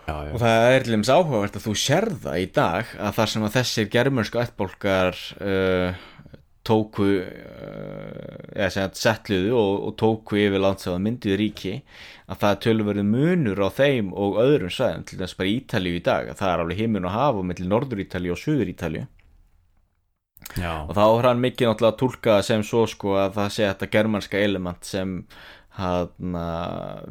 já, 0.07 0.16
já. 0.29 0.33
og 0.35 0.42
það 0.42 0.66
er 0.75 0.90
dæmis 0.90 1.12
áhugavert 1.12 1.57
að 1.57 1.69
þú 1.69 1.77
sérð 1.81 2.19
það 2.27 2.42
í 2.42 2.51
dag 2.59 2.92
að 3.01 3.16
þar 3.21 3.33
sem 3.33 3.47
að 3.47 3.57
þessir 3.57 3.88
germönsku 3.97 4.42
ættbólkar 4.42 5.23
uh, 5.40 6.05
tóku 6.66 7.09
uh, 7.23 8.37
eða 8.53 8.71
sem 8.75 8.85
að 8.85 9.01
settluðu 9.01 9.57
og, 9.57 9.75
og 9.88 9.99
tóku 10.05 10.40
yfir 10.42 10.61
landsáða 10.61 11.01
mynduð 11.07 11.40
ríki 11.40 11.75
að 12.27 12.40
það 12.42 12.51
er 12.51 12.62
tölverið 12.66 13.11
munur 13.11 13.64
á 13.64 13.71
þeim 13.73 14.12
og 14.12 14.40
öðrum 14.42 14.73
sæðum, 14.75 15.09
til 15.09 15.21
dæmis 15.23 15.37
bara 15.38 15.55
Ítalíu 15.55 15.97
í 15.97 16.05
dag 16.05 16.29
að 16.29 16.40
það 16.42 16.53
er 16.53 16.64
alveg 16.64 16.83
himinn 16.85 17.09
og 17.09 17.16
hafa 17.16 17.45
mellir 17.47 17.71
Norður 17.73 18.05
Ítalíu 18.05 18.37
og 18.37 18.42
Suður 18.42 18.73
Ítalíu 18.75 19.07
já. 20.57 20.73
og 20.87 20.95
þá 20.97 21.05
er 21.07 21.29
hann 21.31 21.45
mikið 21.45 21.71
náttúrulega 21.71 21.92
að 21.95 22.01
tólka 22.03 22.38
sem 22.47 22.64
svo 22.66 22.87
sko 22.90 23.16
að 23.21 23.37
það 23.38 23.53
sé 23.55 23.69
þetta 23.69 23.90
germanska 23.92 24.40
element 24.42 24.88
sem 24.88 25.14
hann 25.77 26.38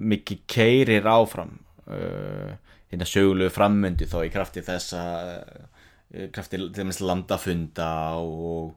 mikið 0.02 0.44
keirir 0.50 1.08
áfram 1.10 1.54
uh, 1.86 2.56
hérna 2.90 3.08
sögulegu 3.10 3.54
frammyndi 3.54 4.10
þá 4.10 4.20
í 4.24 4.34
krafti 4.34 4.66
þess 4.66 4.96
að 4.98 5.32
uh, 5.32 6.28
krafti 6.34 6.58
til 6.58 6.70
dæmis 6.74 7.02
landafunda 7.04 7.90
og, 8.18 8.74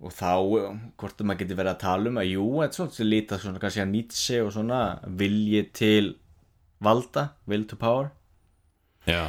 og 0.00 0.14
þá 0.16 0.32
uh, 0.36 0.70
hvort 0.96 1.24
maður 1.24 1.44
getur 1.44 1.60
verið 1.60 1.74
að 1.74 1.82
tala 1.84 2.12
um 2.12 2.20
að 2.22 2.30
jú, 2.32 2.46
þetta 2.62 2.72
er 2.72 2.78
svolítið 2.80 3.10
lítið 3.12 3.82
að 3.84 3.90
nýtt 3.92 4.16
sig 4.16 4.44
og 4.44 4.54
svona 4.56 4.82
vilji 5.20 5.66
til 5.76 6.14
valda, 6.84 7.30
will 7.48 7.64
to 7.68 7.76
power 7.80 8.12
já. 9.06 9.22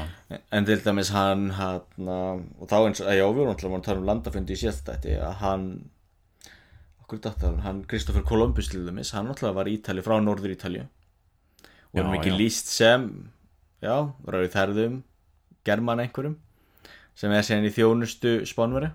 En 0.52 0.66
til 0.68 0.82
dæmis 0.84 1.12
hann, 1.16 1.52
hann 1.58 2.10
og 2.10 2.66
þá 2.68 2.78
eins 2.80 3.04
og, 3.04 3.12
já, 3.14 3.24
við 3.24 3.40
vorum 3.42 3.54
alltaf 3.54 3.78
að 3.78 3.86
tala 3.86 4.04
um 4.04 4.10
landafundi 4.10 4.58
í 4.58 4.64
þetta, 4.66 4.98
að 5.30 5.40
hann 5.44 5.68
hann? 7.64 7.86
Kristoffer 7.88 8.26
Columbus 8.28 8.68
til 8.72 8.86
dæmis, 8.88 9.14
hann 9.16 9.30
alltaf 9.32 9.56
var 9.56 9.70
í 9.70 9.78
Ítali 9.78 10.04
frá 10.04 10.18
Norður 10.20 10.56
Ítali 10.58 10.84
og 10.84 12.02
var 12.02 12.10
Já, 12.10 12.14
mikið 12.18 12.36
líst 12.36 12.68
sem 12.68 13.08
já, 13.80 14.12
ráði 14.28 14.50
þærðum 14.52 14.98
german 15.68 16.04
einhverjum 16.04 16.36
sem 17.18 17.32
er 17.34 17.46
síðan 17.46 17.70
í 17.70 17.74
þjónustu 17.74 18.34
spánveri 18.50 18.92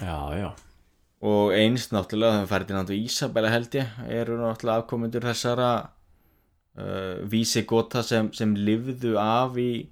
já, 0.00 0.16
já. 0.38 0.48
Og 1.24 1.54
einst 1.56 1.92
náttúrulega 1.94 2.40
þegar 2.40 2.50
Ferdinand 2.50 2.90
og 2.92 3.04
Ísabella 3.04 3.52
held 3.52 3.76
ég 3.78 4.00
eru 4.12 4.36
náttúrulega 4.40 4.82
afkomendur 4.82 5.24
þessara 5.24 5.68
uh, 6.78 7.22
vísigota 7.30 8.02
sem, 8.06 8.30
sem 8.36 8.54
lifðu 8.56 9.14
af 9.20 9.58
í, 9.60 9.86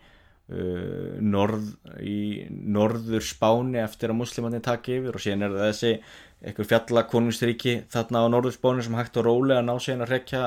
uh, 0.53 1.15
norð, 1.21 1.71
í 2.01 2.19
norður 2.51 3.25
Spáni 3.27 3.83
eftir 3.83 4.13
að 4.13 4.21
muslimanni 4.23 4.63
taki 4.65 4.99
yfir 5.01 5.19
og 5.19 5.25
síðan 5.25 5.49
er 5.49 5.57
það 5.57 5.71
þessi 5.71 5.95
einhver 6.43 6.69
fjallakonungstríki 6.73 7.77
þarna 7.93 8.27
á 8.27 8.33
norður 8.33 8.57
Spáni 8.57 8.85
sem 8.87 8.99
hægt 8.99 9.19
og 9.21 9.29
rólega 9.29 9.63
ná 9.65 9.77
síðan 9.79 10.07
að 10.07 10.15
rekja, 10.17 10.45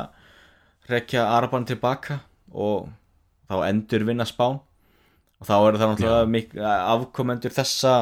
rekja 0.92 1.28
Araban 1.38 1.68
tilbaka 1.68 2.22
og 2.52 2.90
þá 3.50 3.60
endur 3.70 4.08
vinna 4.08 4.28
Spán. 4.28 4.62
Og 5.36 5.48
þá 5.50 5.56
eru 5.60 5.80
það 5.80 5.90
náttúrulega 5.92 6.76
afkomendur 6.96 7.54
þessa 7.54 7.96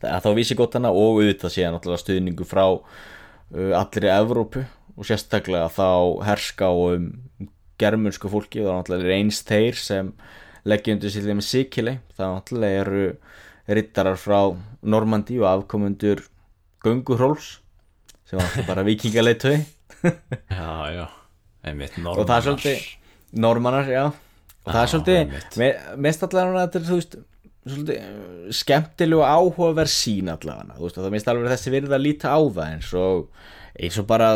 þá 0.00 0.30
vísigótana 0.36 0.90
og 0.90 1.20
auðvitað 1.20 1.54
síðan 1.54 1.76
náttúrulega 1.76 2.02
stuðningu 2.02 2.46
frá 2.48 2.64
uh, 2.72 3.72
allri 3.78 4.10
Evrópu 4.10 4.64
og 4.96 5.06
sérstaklega 5.08 5.70
þá 5.72 5.88
herska 6.26 6.70
og 6.74 6.96
um 6.98 7.08
germunsku 7.80 8.28
fólki 8.28 8.60
og 8.60 8.68
það 8.68 8.78
náttúrulega 8.78 9.08
er 9.08 9.16
eins 9.16 9.40
þeir 9.48 9.78
sem 9.80 10.12
leggja 10.68 10.94
undir 10.96 11.14
sér 11.14 11.28
þeim 11.30 11.42
Sikile. 11.44 11.96
Það 12.18 12.34
náttúrulega 12.36 12.84
eru 12.84 13.04
rittarar 13.70 14.20
frá 14.20 14.40
Normandi 14.82 15.38
og 15.40 15.48
afkomundur 15.54 16.24
Gönguhróls 16.84 17.58
sem 18.28 18.38
var 18.38 18.46
náttúrulega 18.46 18.68
bara 18.68 18.86
vikingaleitöi 18.86 19.56
já, 20.50 20.90
já. 20.94 21.06
Einmitt, 21.60 21.96
og 22.00 22.22
það 22.24 22.36
er 22.36 22.44
svolítið 22.46 22.84
normannar, 23.44 23.88
já. 23.90 24.04
Og 24.64 24.70
það 24.70 24.80
er 24.80 24.92
svolítið, 24.92 25.34
mest 26.00 26.22
allavega 26.24 26.62
þetta 26.64 26.78
er, 26.78 26.86
þú 26.86 26.96
veist, 26.96 27.16
svolítið 27.68 27.98
uh, 28.00 28.54
skemmtileg 28.56 29.20
og 29.20 29.26
áhugaverð 29.28 29.92
sín 29.92 30.30
allavega, 30.32 30.78
þú 30.78 30.86
veist, 30.86 30.96
og 30.96 31.04
það 31.04 31.16
mest 31.16 31.30
alveg 31.32 31.52
þessi 31.52 31.74
virða 31.74 31.98
að 31.98 32.06
líta 32.06 32.32
á 32.32 32.40
það 32.40 32.62
eins 32.64 32.94
og 32.96 33.44
eins 33.78 33.98
og 34.00 34.06
bara 34.10 34.30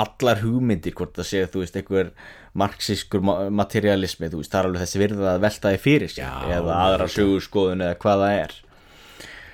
allar 0.00 0.38
hugmyndir, 0.44 0.94
hvort 0.96 1.14
það 1.18 1.26
sé, 1.28 1.40
þú 1.50 1.58
veist, 1.64 1.76
einhver 1.76 2.10
marxískur 2.58 3.20
ma- 3.26 3.50
materialismi, 3.50 4.30
þú 4.30 4.38
veist, 4.40 4.52
það 4.52 4.60
er 4.60 4.68
alveg 4.70 4.82
þessi 4.84 5.00
virða 5.02 5.32
að 5.34 5.42
velta 5.44 5.72
því 5.74 5.80
fyrir 5.84 6.10
sér, 6.14 6.24
Já, 6.24 6.34
eða 6.58 6.72
aðra 6.86 7.06
sögurskoðun 7.14 7.84
eða 7.86 7.98
hvað 8.04 8.22
það 8.24 8.34
er. 8.44 8.52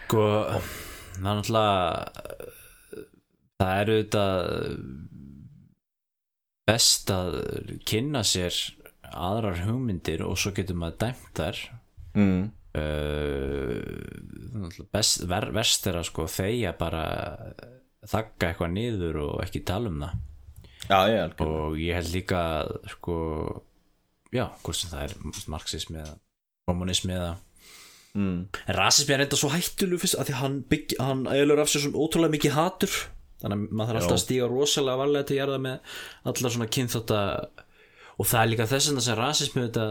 Sko, 0.07 0.23
það 0.47 0.61
er 1.17 1.25
náttúrulega 1.27 1.77
það 3.57 3.73
er 3.81 3.87
auðvitað 3.97 4.35
best 6.67 7.11
að 7.15 7.31
kynna 7.89 8.23
sér 8.27 8.55
aðrar 9.17 9.61
hugmyndir 9.65 10.21
og 10.27 10.37
svo 10.41 10.51
getur 10.57 10.77
maður 10.79 10.99
dæmt 11.07 11.33
þær. 11.41 11.59
Mm. 12.17 12.43
uh, 12.77 13.81
best, 14.93 15.25
ver, 15.29 15.51
verst 15.57 15.87
er 15.89 15.97
að 16.01 16.09
sko 16.11 16.25
þeia 16.31 16.73
bara 16.79 17.03
þakka 18.11 18.51
eitthvað 18.51 18.75
niður 18.75 19.19
og 19.25 19.41
ekki 19.45 19.65
tala 19.67 19.91
um 19.93 20.03
það. 20.05 20.23
Já, 20.87 20.99
já, 21.11 21.21
alveg 21.25 21.41
og 21.51 21.81
ég 21.83 21.99
held 21.99 22.13
líka 22.15 22.43
að, 22.61 22.77
sko 22.93 23.17
já, 24.35 24.45
hvort 24.63 24.79
sem 24.79 24.93
það 24.93 25.03
er 25.09 25.43
marxismi 25.51 25.99
eða 26.03 26.15
kommunismi 26.69 27.17
eða 27.17 27.33
mm. 28.15 28.39
En 28.67 28.79
rasismi 28.79 29.15
er 29.17 29.25
eitthvað 29.25 29.43
svo 29.43 29.51
hættulegu 29.55 30.03
fyrst 30.03 30.19
að 30.21 30.31
því 30.31 30.37
að 30.37 30.43
hann, 30.45 30.57
bygg, 30.71 30.97
hann 31.03 31.27
eðlur 31.33 31.63
af 31.65 31.73
sér 31.73 31.87
svona 31.87 32.05
ótrúlega 32.05 32.35
mikið 32.37 32.57
hatur. 32.57 32.97
Þannig 33.43 33.57
að 33.57 33.75
maður 33.77 33.91
þarf 33.93 34.03
alltaf 34.03 34.17
að 34.17 34.23
stíga 34.25 34.49
rosalega 34.49 35.01
varlega 35.03 35.29
til 35.29 35.35
að 35.37 35.41
gera 35.43 35.57
það 35.57 35.65
með 35.67 35.97
allar 36.31 36.55
svona 36.55 36.71
kynþótta 36.77 37.21
og 38.17 38.31
það 38.31 38.41
er 38.41 38.51
líka 38.53 38.69
þess 38.71 38.89
vegna 38.91 39.05
sem 39.05 39.19
rasismi 39.21 39.65
þetta 39.67 39.87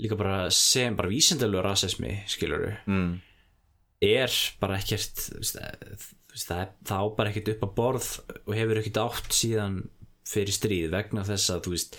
líka 0.00 0.18
bara 0.20 0.38
sem 0.52 0.96
bara 0.98 1.12
vísindalegu 1.12 1.62
rasismi 1.64 2.12
skilur 2.28 2.66
Mm. 2.84 3.14
er 4.04 4.36
bara 4.60 4.76
ekkert 4.80 5.22
veist, 5.38 5.56
það, 6.34 6.74
það 6.86 7.04
á 7.04 7.06
bara 7.18 7.32
ekkert 7.32 7.52
upp 7.54 7.64
að 7.66 7.76
borð 7.78 8.10
og 8.40 8.56
hefur 8.56 8.80
ekkert 8.80 9.00
átt 9.04 9.36
síðan 9.36 9.78
fyrir 10.30 10.54
stríð 10.54 10.90
vegna 10.94 11.24
þess 11.26 11.54
að 11.54 11.70
veist 11.72 11.96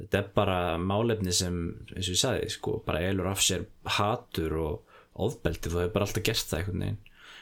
þetta 0.00 0.20
er 0.20 0.28
bara 0.36 0.58
málefni 0.80 1.32
sem 1.34 1.56
eins 1.94 2.08
og 2.08 2.14
ég 2.14 2.20
sagði 2.20 2.50
sko, 2.54 2.78
bara 2.86 3.02
elur 3.04 3.30
af 3.30 3.42
sér 3.44 3.66
hatur 3.98 4.56
og 4.60 4.98
ofbeldi. 5.20 5.68
Þú 5.68 5.82
hefur 5.82 5.94
bara 5.94 6.08
alltaf 6.08 6.26
gert 6.26 6.46
það 6.48 6.60
einhvern 6.60 6.84
veginn. 6.84 7.00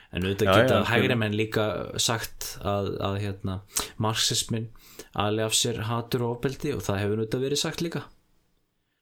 En 0.08 0.24
auðvitað 0.24 0.48
Já, 0.48 0.54
geta 0.56 0.78
hægri 0.88 1.16
menn 1.20 1.36
líka 1.36 1.64
sagt 2.00 2.54
að, 2.64 2.94
að 3.04 3.18
hérna, 3.26 3.58
marxismin 4.00 4.70
ali 5.18 5.44
af 5.44 5.56
sér 5.56 5.82
hatur 5.84 6.24
og 6.24 6.38
ofbeldi 6.38 6.72
og 6.74 6.80
það 6.86 7.02
hefur 7.02 7.20
auðvitað 7.20 7.44
verið 7.44 7.60
sagt 7.60 7.84
líka. 7.84 8.02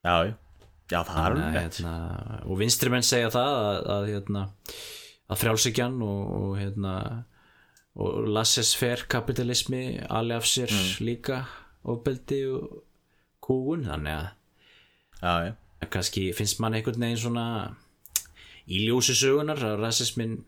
Já, 0.03 0.15
já, 0.27 0.33
já, 0.91 0.99
það 1.07 1.21
er 1.21 1.37
að, 1.37 1.39
rétt. 1.55 1.79
hérna, 1.79 1.93
og 2.43 2.59
vinstri 2.59 2.91
menn 2.93 3.07
segja 3.07 3.31
það 3.33 3.55
að, 3.61 3.79
að, 3.95 4.09
hérna, 4.11 4.43
að 5.27 5.41
frjálsíkjan 5.43 6.01
og, 6.05 6.23
og, 6.39 6.51
hérna, 6.59 6.95
og 7.99 8.27
laissez-faire 8.31 9.07
kapitalismi 9.11 9.99
ali 10.09 10.35
af 10.37 10.47
sér 10.47 10.71
líka 11.03 11.43
ofbeldi 11.87 12.43
og 12.51 12.83
kúun 13.43 13.87
þannig 13.87 14.15
að 14.15 14.27
Já, 15.17 15.33
já. 15.47 15.53
Að 15.81 15.89
kannski 15.93 16.23
finnst 16.37 16.61
mann 16.61 16.77
einhvern 16.77 17.01
veginn 17.01 17.21
svona 17.21 17.45
í 18.69 18.83
ljósi 18.85 19.15
sögunar 19.17 19.61
að 19.65 19.79
rasismin 19.81 20.39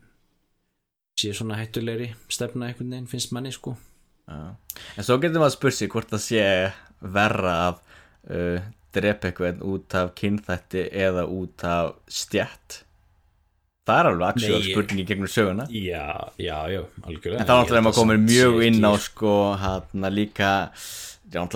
sé 1.18 1.32
svona 1.36 1.58
hættulegri 1.58 2.10
stefna 2.30 2.68
einhvern 2.70 2.94
veginn 2.94 3.10
finnst 3.10 3.34
manni 3.34 3.52
sko. 3.54 3.76
Já. 4.30 4.54
En 4.96 5.06
svo 5.06 5.18
getur 5.22 5.42
maður 5.42 5.56
spurt 5.56 5.78
sig 5.78 5.90
hvort 5.90 6.10
það 6.12 6.24
sé 6.26 6.44
verra 7.00 7.56
að 7.66 7.80
uh, 8.30 8.68
drepa 8.94 9.30
eitthvað 9.30 9.64
út 9.66 9.98
af 9.98 10.14
kynþætti 10.18 10.86
eða 11.06 11.26
út 11.30 11.66
af 11.66 11.96
stjætt 12.10 12.82
Það 13.90 14.00
er 14.00 14.08
alveg 14.10 14.26
ég- 14.62 14.72
spurningi 14.72 15.04
gegnum 15.10 15.30
söguna. 15.34 15.66
Já, 15.74 16.06
já, 16.38 16.56
já, 16.70 16.80
algjörlega. 17.02 17.40
En 17.42 17.46
þá 17.46 17.54
náttúrulega 17.58 17.84
maður 17.88 17.98
komið 18.00 18.24
mjög 18.30 18.58
inn 18.70 18.86
á 18.86 18.92
sko 19.02 19.34
hann 19.60 20.10
líka 20.14 20.50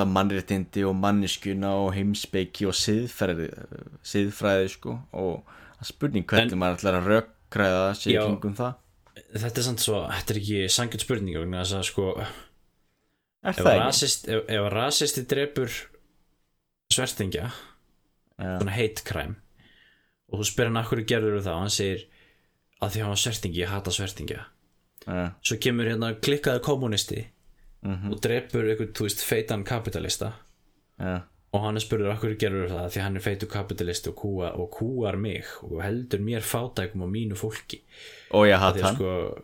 mannréttindi 0.06 0.84
og 0.86 0.94
manneskjuna 0.98 1.70
og 1.82 1.92
heimspeiki 1.96 2.66
og 2.70 2.76
siðfræði, 2.78 3.48
siðfræði 4.06 4.68
sko 4.76 4.98
og 5.12 5.42
er 5.80 5.88
spurning 5.88 6.26
hvernig 6.30 6.58
maður 6.60 6.78
ætlar 6.78 6.98
að 7.00 7.08
rökkræða 7.12 7.88
Já. 8.14 8.22
kringum 8.26 8.54
það. 8.58 8.74
Þetta 9.34 9.58
er 9.60 9.66
samt 9.66 9.82
svo, 9.82 9.98
þetta 10.10 10.34
er 10.34 10.38
ekki 10.42 10.60
sangjart 10.70 11.02
spurning 11.06 11.36
þess 11.64 11.74
að 11.78 11.84
sko 11.90 12.06
er 13.44 13.58
ef 14.30 14.44
ef 14.48 14.68
rasisti 14.72 15.24
drepur 15.28 15.70
svertingja 16.94 17.50
hate 18.74 19.02
crime 19.04 19.36
og 20.32 20.40
þú 20.40 20.46
spyrir 20.48 20.70
hann 20.70 20.80
af 20.80 20.88
hverju 20.90 21.06
gerður 21.10 21.42
það 21.44 21.54
og 21.58 21.64
hann 21.64 21.74
segir 21.74 22.06
að 22.84 22.94
því 22.96 23.00
hann 23.04 23.14
var 23.14 23.22
svertingi, 23.24 23.60
ég 23.64 23.68
hata 23.72 23.90
svertingja. 23.90 24.44
Já. 25.04 25.30
svo 25.44 25.56
kemur 25.60 25.84
hérna 25.84 26.14
klikkaði 26.16 26.62
kommunisti 26.64 27.24
Mhm. 27.84 28.12
og 28.14 28.20
drepur 28.24 28.64
einhvern, 28.64 28.92
þú 28.96 29.04
veist, 29.04 29.20
feitan 29.20 29.64
kapitalista. 29.64 30.32
Já. 30.98 31.22
og 31.52 31.60
hann 31.62 31.76
er 31.76 31.80
spurður 31.84 32.16
hverju 32.18 32.36
gerður 32.40 32.70
það? 32.70 32.86
Því 32.90 33.00
hann 33.02 33.16
er 33.16 33.20
feitu 33.20 33.46
kapitalisti 33.46 34.08
og, 34.10 34.16
kúa, 34.16 34.48
og 34.58 34.70
kúar 34.74 35.16
mig 35.16 35.44
og 35.62 35.82
heldur 35.82 36.18
mér 36.18 36.40
fátækum 36.42 37.02
og 37.02 37.10
mínu 37.12 37.36
fólki. 37.38 37.78
Og 38.32 38.46
ég 38.48 38.58
að 38.58 38.80
hann. 38.82 38.96
sko, 38.96 39.38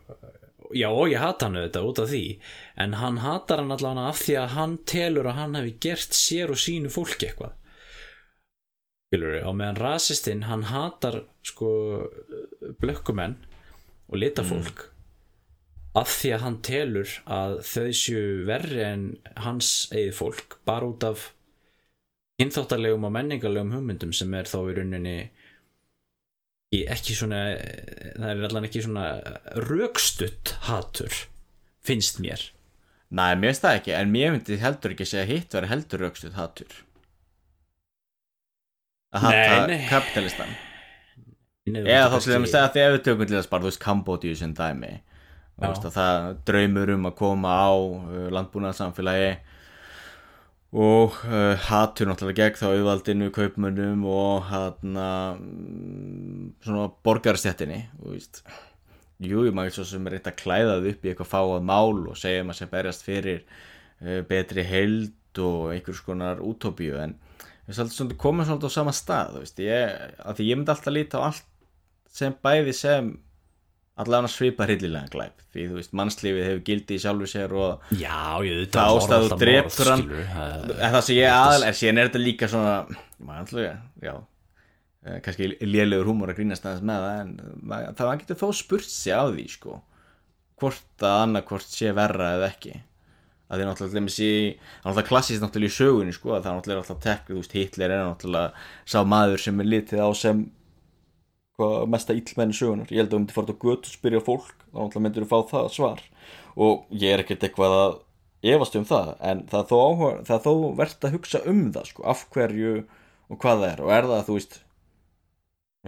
já 0.75 0.89
og 0.91 1.07
ég 1.13 1.19
hata 1.23 1.47
hann 1.47 1.57
auðvitað 1.61 1.87
út 1.87 1.99
af 2.03 2.09
því. 2.09 2.39
En 2.79 2.93
hann 2.95 3.17
hatar 3.19 3.59
hann 3.59 3.71
allavega 3.71 4.09
af 4.09 4.19
því 4.25 4.35
að 4.41 4.49
hann 4.57 4.79
telur 4.79 5.25
að 5.31 5.35
hann 5.39 5.55
hefði 5.55 5.75
gert 5.81 6.11
sér 6.19 6.51
og 6.51 6.57
sínu 6.57 6.91
fólki 6.91 7.29
eitthvað 7.29 7.53
skilur 9.11 9.41
og 9.43 9.57
meðan 9.59 9.81
rasistinn 9.81 10.47
hann 10.47 10.69
hatar 10.71 11.25
sko 11.43 11.71
blökkumenn 12.79 13.35
og 14.07 14.21
litafólk 14.23 14.85
af 15.99 16.13
því 16.15 16.31
að 16.37 16.45
hann 16.45 16.59
telur 16.63 17.15
að 17.27 17.57
þau 17.67 17.91
séu 17.91 18.45
verri 18.47 18.85
en 18.87 19.05
hans 19.43 19.89
eigið 19.91 20.15
fólk 20.15 20.61
bara 20.65 20.87
út 20.87 21.03
af 21.09 21.33
kynþáttarlegum 22.39 23.09
og 23.09 23.15
menningarlegum 23.17 23.75
hugmyndum 23.75 24.13
sem 24.15 24.31
er 24.39 24.47
þá 24.47 24.59
í 24.63 24.77
rauninni 24.79 25.17
ekki 26.71 27.17
svona 27.19 27.41
það 27.59 28.31
er 28.31 28.45
allan 28.47 28.69
ekki 28.69 28.85
svona 28.87 29.09
rökstutt 29.67 30.55
hatur 30.69 31.11
finnst 31.83 32.23
mér. 32.23 32.53
Næ, 33.11 33.35
mér 33.35 33.51
finnst 33.51 33.65
það 33.67 33.81
ekki, 33.81 33.93
en 33.99 34.15
mér 34.15 34.31
myndi 34.37 34.61
heldur 34.63 34.95
ekki 34.95 35.09
að 35.09 35.13
segja 35.17 35.27
hitt 35.33 35.59
verið 35.59 35.73
heldur 35.73 36.05
raukstuð 36.05 36.39
hattur 36.39 36.79
að 39.15 39.25
hata 39.27 39.79
kapitalistan. 39.91 40.53
Eða 41.71 42.09
þá 42.09 42.11
kannski- 42.15 42.25
til 42.31 42.35
dæmis 42.39 42.55
þegar 42.55 42.73
þegar 42.75 42.93
við 42.97 43.05
tökum 43.07 43.27
til 43.31 43.37
þess 43.37 43.51
bara, 43.51 43.63
þú 43.63 43.71
veist, 43.71 43.83
Kambodíu 43.85 44.37
sem 44.37 44.55
dæmi. 44.55 44.93
Þú 45.61 45.63
Já. 45.63 45.69
veist, 45.69 45.85
að 45.91 45.97
það 45.99 46.29
draumur 46.49 46.91
um 46.95 47.07
að 47.11 47.17
koma 47.21 47.49
á 47.53 47.71
uh, 47.77 48.29
landbúnaðarsamfélagi 48.33 49.33
og 50.73 51.17
uh, 51.27 51.57
hatur 51.67 52.07
náttúrulega 52.07 52.47
gegn 52.47 52.59
þá 52.61 52.67
auðvaldinu, 52.71 53.31
kaupmönnum 53.35 54.05
og 54.07 54.45
hann 54.47 54.99
svona 56.65 56.85
borgarstjættinni 57.05 57.81
þú 57.99 58.13
veist. 58.15 58.43
Jú, 59.21 59.43
ég 59.45 59.53
maður 59.57 59.75
svo 59.81 59.85
sem 59.91 60.07
er 60.09 60.15
reynt 60.17 60.31
að 60.31 60.39
klæða 60.41 60.77
það 60.79 60.87
upp 60.95 61.03
í 61.05 61.11
eitthvað 61.13 61.33
fáað 61.35 61.67
mál 61.69 62.07
og 62.09 62.17
segja 62.17 62.45
maður 62.47 62.61
sem 62.63 62.71
berjast 62.73 63.05
fyrir 63.05 63.43
uh, 63.43 64.21
betri 64.31 64.65
held 64.65 65.43
og 65.45 65.75
einhvers 65.75 66.01
konar 66.07 66.41
útópíu 66.43 66.97
en 67.03 67.19
við 67.19 67.30
svolítið 67.77 68.17
komum 68.21 68.47
svolítið 68.47 68.73
á 68.73 68.77
sama 68.77 68.95
stað 68.97 69.41
veist, 69.41 69.59
ég, 69.65 69.99
að 70.25 70.39
því 70.39 70.47
ég 70.51 70.61
myndi 70.61 70.73
alltaf 70.75 70.95
líta 70.95 71.21
á 71.21 71.27
allt 71.31 71.47
sem 72.11 72.35
bæði 72.43 72.75
sem 72.77 73.11
allavega 74.01 74.31
svipa 74.33 74.67
hryllilega 74.69 75.11
glæp 75.13 75.45
því 75.53 75.67
þú 75.69 75.77
veist, 75.79 75.93
mannslífið 76.01 76.47
hefur 76.47 76.63
gildi 76.71 76.97
í 76.97 77.03
sjálfu 77.03 77.29
sér 77.31 77.55
og 77.59 77.93
já, 78.01 78.17
ég 78.47 78.65
Það 78.73 78.97
ástæðu 78.97 79.39
drepur 79.43 79.93
hann. 79.93 80.05
en 80.79 80.95
það 80.97 81.05
sem 81.07 81.19
ég 81.19 81.37
aðal 81.37 81.67
er 81.69 81.79
síðan 81.81 82.01
er 82.01 82.11
þetta 82.11 82.23
líka 82.25 82.51
svona 82.51 82.75
alltaf, 83.37 83.61
já 84.01 84.15
eh, 85.05 85.19
kannski 85.25 85.51
lélegur 85.67 86.09
húmor 86.11 86.33
að 86.33 86.41
grínast 86.41 86.67
aðeins 86.67 86.87
með 86.91 87.07
það 87.07 87.21
en 87.21 87.97
það 88.01 88.15
getur 88.23 88.41
þó 88.41 88.47
spurt 88.63 88.89
sig 88.91 89.17
á 89.17 89.25
því 89.29 89.47
sko 89.53 89.81
hvort 90.61 91.05
að 91.05 91.19
annarkvort 91.27 91.69
sé 91.69 91.93
verra 91.97 92.35
eða 92.39 92.51
ekki 92.55 92.79
að 93.51 93.59
því 93.59 93.67
náttúrulega 93.67 93.91
til 93.91 93.99
dæmis 93.99 94.19
í 94.23 94.31
það 94.31 94.63
er 94.63 94.87
náttúrulega 94.87 95.09
klassist 95.11 95.43
náttúrulega 95.43 95.73
í 95.73 95.77
sögunni 95.77 96.15
sko 96.15 96.35
að 96.37 96.45
það 96.45 96.51
er 96.51 96.59
náttúrulega 96.61 96.83
alltaf 96.85 97.01
tek, 97.03 97.23
þú 97.27 97.39
veist, 97.41 97.57
Hitler 97.57 97.95
er 97.97 98.05
náttúrulega 98.07 98.67
sá 98.87 98.99
maður 99.03 99.43
sem 99.43 99.61
er 99.61 99.71
litið 99.75 100.03
á 100.07 100.09
sem 100.15 100.45
hvað 101.59 101.91
mesta 101.93 102.17
illmenni 102.17 102.57
sögunar 102.57 102.93
ég 102.93 103.03
held 103.03 103.11
að 103.11 103.17
þú 103.17 103.21
myndir 103.21 103.37
fara 103.37 103.57
á 103.59 103.63
götu 103.65 103.91
spyrja 103.91 104.23
fólk 104.25 104.55
þá 104.71 104.79
náttúrulega 104.79 105.05
myndir 105.07 105.27
þú 105.27 105.31
fá 105.33 105.51
það 105.51 105.69
svar. 105.75 106.07
Og 106.61 106.87
ég 106.95 107.15
er 107.15 107.25
ekkert 107.25 107.45
eitthvað 107.47 107.77
að 107.81 107.99
efast 108.55 108.79
um 108.79 108.87
það 108.89 109.13
en 109.31 109.45
það 109.51 109.61
er 109.61 109.69
þó, 109.69 109.77
áhuga, 109.85 110.11
það 110.29 110.37
er 110.37 110.43
þó 110.47 110.55
verðt 110.81 111.07
að 111.07 111.15
hugsa 111.17 111.43
um 111.51 111.63
það 111.75 111.89
sko, 111.91 112.07
af 112.09 112.27
hverju 112.33 112.75
og 113.31 113.41
hvað 113.43 113.63
það 113.63 113.71
er. 113.71 113.83
Og 113.85 113.95
er 113.97 114.11
það 114.11 114.27
þú 114.29 114.37
veist 114.39 114.61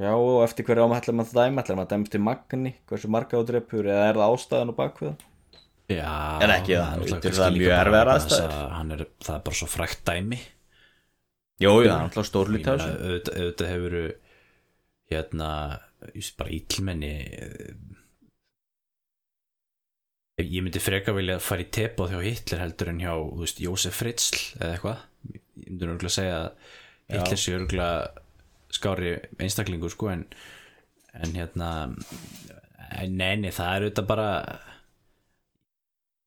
já 0.02 0.12
og 0.12 0.38
eftir 0.46 0.66
hverju 0.66 0.86
áma 0.86 0.98
ætlar 0.98 1.16
maður 1.18 1.32
að 1.32 1.38
dæma 1.46 1.62
ætlar 1.62 1.78
maður 1.78 1.88
að 1.88 1.94
dæma 1.94 2.08
eftir 2.08 2.24
magni, 2.26 2.74
hversu 2.88 3.12
marga 3.12 3.40
á 3.40 3.42
dreipur 3.48 3.88
eða 3.88 4.08
er 4.08 4.20
það 4.20 4.36
ástæðan 4.36 4.72
og 4.72 4.78
bakvið 4.78 5.10
já, 5.98 6.14
En 6.44 6.52
ekki 6.56 6.74
það, 6.78 7.04
er 7.12 7.36
það 7.36 7.54
líka 7.54 7.62
mjög 7.62 7.76
erfiðar 7.78 8.10
aðstæður. 8.14 8.56
að 8.66 8.92
er, 8.96 9.04
það 9.26 9.36
er 9.36 9.44
bara 9.48 9.58
svo 9.60 9.68
frækt 9.72 10.02
dæmi. 10.08 10.38
Já, 11.62 11.68
það 11.70 11.84
er 11.84 11.92
náttúrulega 11.92 12.28
stór 12.30 12.50
Ég 12.50 12.54
lítið 12.56 12.68
á 12.68 12.74
meina, 12.74 12.90
þessu. 12.92 13.32
auðvitað, 13.38 13.72
hefur 13.72 13.96
hérna 15.12 15.50
just 16.16 16.36
bara 16.40 16.54
íllmenni 16.56 17.12
eh, 17.36 17.74
ég 20.42 20.64
myndi 20.64 20.80
freka 20.82 21.12
vilja 21.14 21.36
fara 21.42 21.62
í 21.62 21.68
tepað 21.74 22.14
hjá 22.14 22.22
Hitler 22.24 22.62
heldur 22.64 22.90
en 22.92 23.02
hjá 23.04 23.12
þú 23.12 23.42
veist, 23.44 23.60
Jósef 23.62 23.98
Fritzl 24.00 24.40
eða 24.58 24.72
eitthvað. 24.76 25.04
Ég 25.32 25.68
myndi 25.68 25.86
örgulega 25.92 26.16
segja 26.16 26.38
að 26.40 26.50
Hitler 27.12 27.40
sé 27.42 27.54
örgulega 27.58 28.22
skári 28.72 29.12
einstaklingur 29.44 29.92
sko 29.92 30.08
en, 30.14 30.24
en 31.12 31.34
hérna 31.36 31.70
neini 33.12 33.52
það 33.52 33.74
er 33.76 33.84
auðvitað 33.86 34.08
bara 34.08 34.28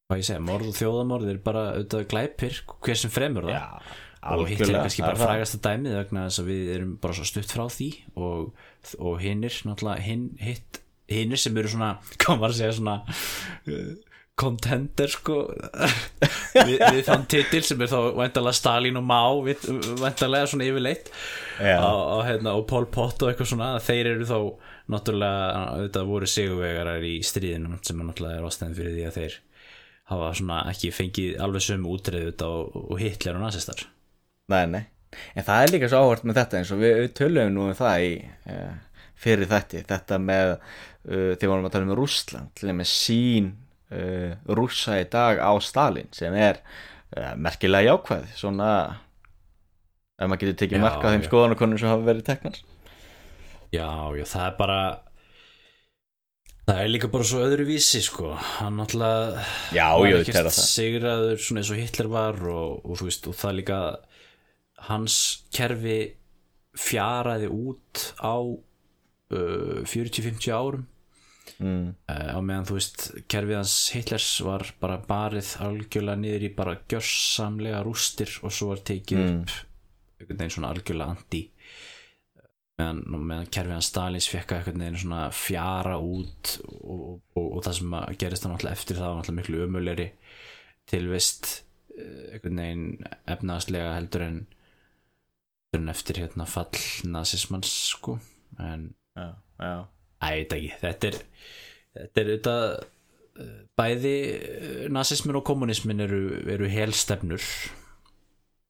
hvað 0.06 0.22
ég 0.22 0.28
segja, 0.28 0.42
morð 0.46 0.70
og 0.70 0.76
þjóðamorð 0.78 1.30
er 1.32 1.38
bara 1.46 1.68
auðvitað 1.74 2.10
glæpir 2.12 2.58
hver 2.86 3.00
sem 3.00 3.14
fremur 3.14 3.48
það 3.50 3.94
og 4.36 4.50
Hitler 4.50 4.74
er 4.74 4.86
kannski 4.86 5.04
bara 5.06 5.18
það. 5.18 5.30
frægasta 5.30 5.62
dæmið 5.66 6.00
vegna 6.00 6.26
þess 6.28 6.42
að 6.42 6.50
við 6.50 6.74
erum 6.76 6.96
bara 7.02 7.18
svo 7.18 7.28
stutt 7.30 7.54
frá 7.54 7.64
því 7.74 7.92
og, 8.18 8.66
og 8.98 9.22
hinnir 9.22 9.62
náttúrulega 9.66 10.06
hinn, 10.06 10.28
hitt, 10.42 10.82
hinnir 11.12 11.42
sem 11.42 11.58
eru 11.62 11.72
svona 11.74 11.96
maður 12.28 12.52
að 12.52 12.60
segja 12.60 12.76
svona 12.80 12.98
uh, 13.06 13.90
contender 14.36 15.14
sko 15.14 15.40
við, 16.68 16.78
við 16.82 17.02
þann 17.08 17.26
titil 17.32 17.64
sem 17.66 17.82
er 17.86 17.92
þá 17.92 18.00
væntalega 18.18 18.60
Stalin 18.60 19.00
og 19.00 19.06
Mao 19.10 19.42
við, 19.46 19.66
væntalega 20.02 20.52
svona 20.52 20.68
yfirleitt 20.68 21.10
Já. 21.58 21.80
á, 21.82 21.94
hérna, 22.28 22.54
og 22.58 22.66
Pol 22.70 22.90
Pot 22.92 23.26
og 23.26 23.32
eitthvað 23.32 23.54
svona 23.54 23.74
þeir 23.82 24.12
eru 24.16 24.30
þá 24.30 24.40
náttúrulega 24.92 25.66
auðvitað 25.80 26.14
voru 26.14 26.30
sigurvegarar 26.30 27.10
í 27.10 27.18
stríðinum 27.26 27.80
sem 27.82 28.02
náttúrulega 28.06 28.42
er 28.42 28.50
ástæðan 28.50 28.78
fyrir 28.78 28.98
því 28.98 29.06
að 29.08 29.20
þeir 29.22 29.38
hafa 30.12 30.32
svona 30.38 30.62
ekki 30.72 30.92
fengið 30.94 31.38
alveg 31.42 31.66
sömu 31.66 31.94
útreið 31.96 32.44
og, 32.46 32.76
og 32.86 33.00
Hitler 33.02 33.38
og 33.40 33.46
nazistar 33.46 33.88
Nei, 34.52 34.66
nei. 34.70 34.84
En 35.34 35.46
það 35.48 35.64
er 35.64 35.72
líka 35.74 35.88
svo 35.90 36.02
áhvert 36.04 36.26
með 36.28 36.40
þetta 36.40 36.58
eins 36.60 36.72
og 36.76 36.82
við, 36.82 36.98
við 37.02 37.14
töluðum 37.18 37.56
nú 37.56 37.64
um 37.70 37.78
það 37.78 38.04
í 38.06 38.12
uh, 38.54 38.74
fyrir 39.18 39.50
þetta, 39.50 39.82
þetta 39.90 40.20
með 40.22 40.52
uh, 40.54 41.32
þegar 41.34 41.52
vorum 41.54 41.70
að 41.70 41.74
tala 41.76 41.88
um 41.88 41.96
Rússland 41.98 42.52
til 42.60 42.70
og 42.70 42.78
með 42.78 42.90
sín 42.92 43.48
uh, 43.96 44.36
rússa 44.60 45.00
í 45.02 45.08
dag 45.10 45.42
á 45.42 45.52
Stalin 45.64 46.12
sem 46.14 46.36
er 46.38 46.62
merkilega 47.40 47.94
jákvæð 47.94 48.32
svona 48.36 48.70
ef 50.20 50.28
maður 50.28 50.42
getur 50.42 50.58
tekið 50.60 50.82
marka 50.84 51.08
á 51.08 51.14
þeim 51.14 51.24
skoðanakonum 51.24 51.80
sem 51.80 51.88
hafa 51.88 52.08
verið 52.10 52.26
teknar. 52.28 52.58
Já, 53.72 53.88
já, 54.18 54.26
það 54.28 54.46
er 54.46 54.56
bara 54.60 54.80
það 56.66 56.80
er 56.82 56.90
líka 56.92 57.10
bara 57.14 57.28
svo 57.28 57.44
öðruvísi 57.46 58.02
sko, 58.06 58.32
hann 58.60 58.80
náttúrulega 58.80 59.44
Já, 59.76 59.88
var 60.00 60.20
ekkert 60.20 60.40
er 60.42 60.50
sigraður 60.56 61.42
svona 61.46 61.62
eins 61.62 61.72
og 61.76 61.80
Hitler 61.82 62.10
var 62.12 62.40
og, 62.50 62.82
og 62.86 63.00
þú 63.00 63.10
veist, 63.10 63.28
og 63.30 63.38
það 63.38 63.58
líka 63.62 63.80
hans 64.90 65.20
kerfi 65.56 66.00
fjaraði 66.76 67.48
út 67.54 68.02
á 68.20 68.36
uh, 68.42 69.80
40-50 69.88 70.52
árum. 70.52 70.84
Mm, 71.62 71.94
uh, 72.12 72.32
á 72.36 72.40
meðan 72.44 72.66
þú 72.68 72.76
veist 72.80 73.04
kerfið 73.32 73.60
hans 73.62 73.76
Hitlers 73.96 74.28
var 74.44 74.66
bara 74.82 74.98
barið 75.08 75.54
algjörlega 75.64 76.20
niður 76.20 76.46
í 76.50 76.50
bara 76.58 76.74
gjörsamlega 76.92 77.84
rústir 77.86 78.34
og 78.44 78.52
svo 78.52 78.74
var 78.74 78.82
tekið 78.90 79.22
Mm. 79.22 79.40
upp 79.46 79.54
einhvern 80.20 80.40
veginn 80.42 80.56
svona 80.58 80.74
algjörlega 80.74 81.14
anti 81.16 81.42
meðan, 82.80 83.04
meðan 83.16 83.52
kerfið 83.54 83.78
hans 83.78 83.92
Stalins 83.92 84.30
fekk 84.32 84.52
að 84.52 84.62
einhvern 84.62 84.84
veginn 84.84 85.02
svona 85.04 85.22
fjara 85.36 86.00
út 86.02 86.58
og, 86.66 87.22
og, 87.36 87.46
og, 87.46 87.62
það 87.66 87.78
sem 87.80 87.96
gerist 88.20 88.46
það 88.46 88.56
náttúrulega 88.56 88.80
eftir 88.80 89.00
það 89.00 89.08
var 89.08 89.22
náttúrulega 89.22 89.42
miklu 89.42 89.70
umulegri 89.70 90.10
tilvist 90.92 91.54
einhvern 91.96 92.62
veginn 92.62 92.88
efnaðslega 93.36 93.96
heldur 93.96 94.28
en 94.28 94.44
en 95.76 95.92
eftir 95.92 96.22
hérna 96.24 96.48
fall 96.48 96.80
nazismans 97.04 97.72
sko. 97.92 98.18
En 98.60 98.94
já, 99.16 99.30
já, 99.60 99.86
Æ, 100.24 100.28
veit 100.32 100.54
ekki, 100.56 100.74
þetta 100.82 101.10
er 101.10 101.18
þetta 101.96 102.22
er 102.22 102.30
auðvitað 102.30 102.66
eh, 103.44 103.58
bæði 103.80 104.14
eh, 104.36 104.86
nasismin 104.92 105.40
og 105.40 105.46
kommunismin 105.48 106.04
eru, 106.06 106.22
eru 106.52 106.70
helstefnur 106.72 107.44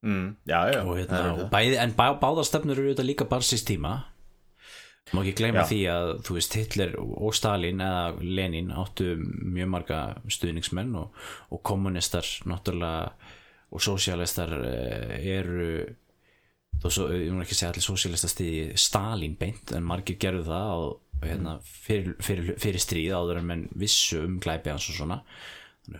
mm, 0.06 0.28
já, 0.48 0.60
já 0.72 0.82
og, 0.84 0.98
hérna, 1.00 1.22
og 1.34 1.48
bæði, 1.54 1.80
en 1.84 1.96
bá, 1.98 2.08
báðar 2.22 2.48
stefnur 2.48 2.78
eru 2.78 2.92
auðvitað 2.92 3.10
líka 3.10 3.28
barsist 3.30 3.68
tíma. 3.70 3.98
Má 5.14 5.22
ekki 5.22 5.36
gleyma 5.38 5.62
Já. 5.62 5.70
því 5.70 5.80
að 5.94 6.12
þú 6.26 6.36
veist 6.40 6.56
Hitler 6.58 6.94
og 6.98 7.36
Stalin 7.38 7.82
eða 7.86 8.06
Lenin 8.26 8.72
áttu 8.74 9.12
mjög 9.22 9.68
marga 9.70 10.00
stuðningsmenn 10.34 10.96
og, 10.98 11.20
og 11.54 11.62
kommunistar 11.62 12.26
náttúrulega 12.50 13.12
og 13.76 13.84
sósialistar 13.86 14.56
eru 14.56 15.68
þó 16.82 16.88
svo, 16.90 17.06
ég 17.14 17.30
mun 17.30 17.44
ekki 17.46 17.58
segja 17.58 17.72
allir 17.74 17.86
sósialistar 17.86 18.34
stiði 18.34 18.66
Stalin 18.82 19.38
beint 19.38 19.76
en 19.78 19.86
margir 19.86 20.18
gerðu 20.22 20.48
það 20.50 20.74
og, 20.88 20.98
hérna, 21.22 21.60
fyrir, 21.86 22.18
fyrir, 22.26 22.56
fyrir 22.62 22.82
stríð 22.82 23.16
áður 23.20 23.44
en 23.44 23.48
menn 23.52 23.68
vissu 23.78 24.24
um 24.26 24.40
glæpi 24.42 24.74
hans 24.74 24.90
og 24.90 24.98
svona 24.98 25.22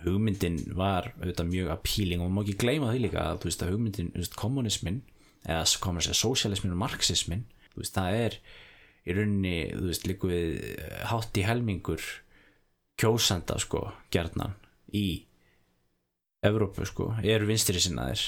hugmyndin 0.04 0.60
var 0.76 1.12
auðvitað 1.20 1.50
mjög 1.50 1.72
appealing 1.74 2.22
og 2.22 2.30
maður 2.30 2.36
má 2.36 2.42
ekki 2.46 2.60
gleyma 2.62 2.92
því 2.92 3.02
líka 3.04 3.22
að, 3.22 3.44
veist, 3.46 3.62
að 3.62 3.74
hugmyndin, 3.74 4.12
veist, 4.16 4.38
kommunismin 4.38 5.02
eða 5.46 5.60
að 5.62 6.00
segja 6.02 6.16
sósialismin 6.18 6.74
og 6.74 6.80
marxismin 6.80 7.44
veist, 7.76 7.94
það 7.94 8.20
er 8.24 8.38
í 9.06 9.14
rauninni, 9.14 9.56
þú 9.74 9.90
veist, 9.90 10.08
líku 10.08 10.30
við 10.30 10.56
eh, 10.72 10.96
hátt 11.10 11.38
í 11.38 11.44
helmingur 11.46 12.02
kjósanda, 12.98 13.58
sko, 13.62 13.86
gerðnan 14.14 14.56
í 14.96 15.06
Evrópu, 16.46 16.84
sko, 16.86 17.08
eru 17.26 17.48
vinstri 17.48 17.80
sinnaðir. 17.82 18.22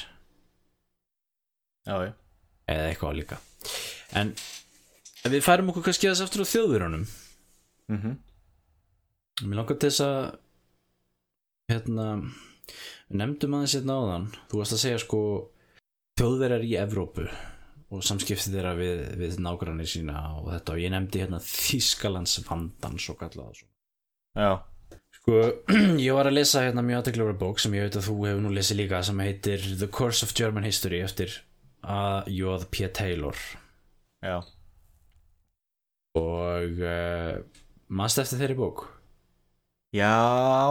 Já, 1.87 1.95
já, 2.09 2.13
eða 2.69 2.87
eitthvað 2.89 3.19
líka. 3.21 3.39
En 4.19 4.33
við 5.29 5.45
færum 5.45 5.71
okkur 5.73 5.87
kannski 5.89 6.09
þess 6.09 6.25
aftur 6.25 6.45
á 6.47 6.51
þjóðverunum 6.53 7.05
mhm. 7.93 8.17
Mér 9.45 9.61
langar 9.61 9.79
til 9.79 9.91
þess 9.91 10.03
að 10.03 10.23
hérna 11.69 12.09
nefndum 13.13 13.57
aðeins 13.59 13.77
hérna 13.77 14.01
áðan. 14.01 14.27
Þú 14.49 14.61
varst 14.63 14.77
að 14.77 14.83
segja 14.85 15.03
sko 15.05 15.21
þjóðverjar 16.19 16.65
í 16.67 16.75
Evrópu 16.81 17.29
og 17.89 18.05
samskipti 18.05 18.53
þeirra 18.53 18.75
við, 18.77 19.05
við 19.21 19.39
nágrannir 19.45 19.89
sína 19.89 20.23
og 20.41 20.51
þetta. 20.53 20.75
Og 20.75 20.83
ég 20.83 20.93
nefndi 20.93 21.23
hérna 21.23 21.41
Þískalands 21.45 22.41
vandan 22.49 22.99
svo 23.01 23.17
kallað 23.21 23.63
já, 24.39 24.51
Sko, 25.19 25.39
ég 26.07 26.17
var 26.17 26.29
að 26.29 26.39
lesa 26.39 26.65
hérna 26.65 26.85
mjög 26.85 27.03
aðteklega 27.03 27.39
bók 27.41 27.63
sem 27.63 27.75
ég 27.77 27.89
veit 27.89 27.97
að 28.01 28.07
þú 28.09 28.19
hefur 28.23 28.45
nú 28.45 28.53
lesið 28.57 28.83
líka 28.83 29.01
sem 29.05 29.25
heitir 29.25 29.65
The 29.81 29.89
Course 29.93 30.25
of 30.25 30.35
German 30.37 30.65
History 30.69 31.03
eftir 31.05 31.35
A.J.P. 31.85 32.89
Taylor. 32.97 33.41
Já. 34.25 34.39
Og 36.19 36.81
uh, 36.83 37.35
mannst 37.89 38.21
eftir 38.21 38.41
þeirri 38.41 38.57
bók 38.59 38.87
Já, 39.97 40.69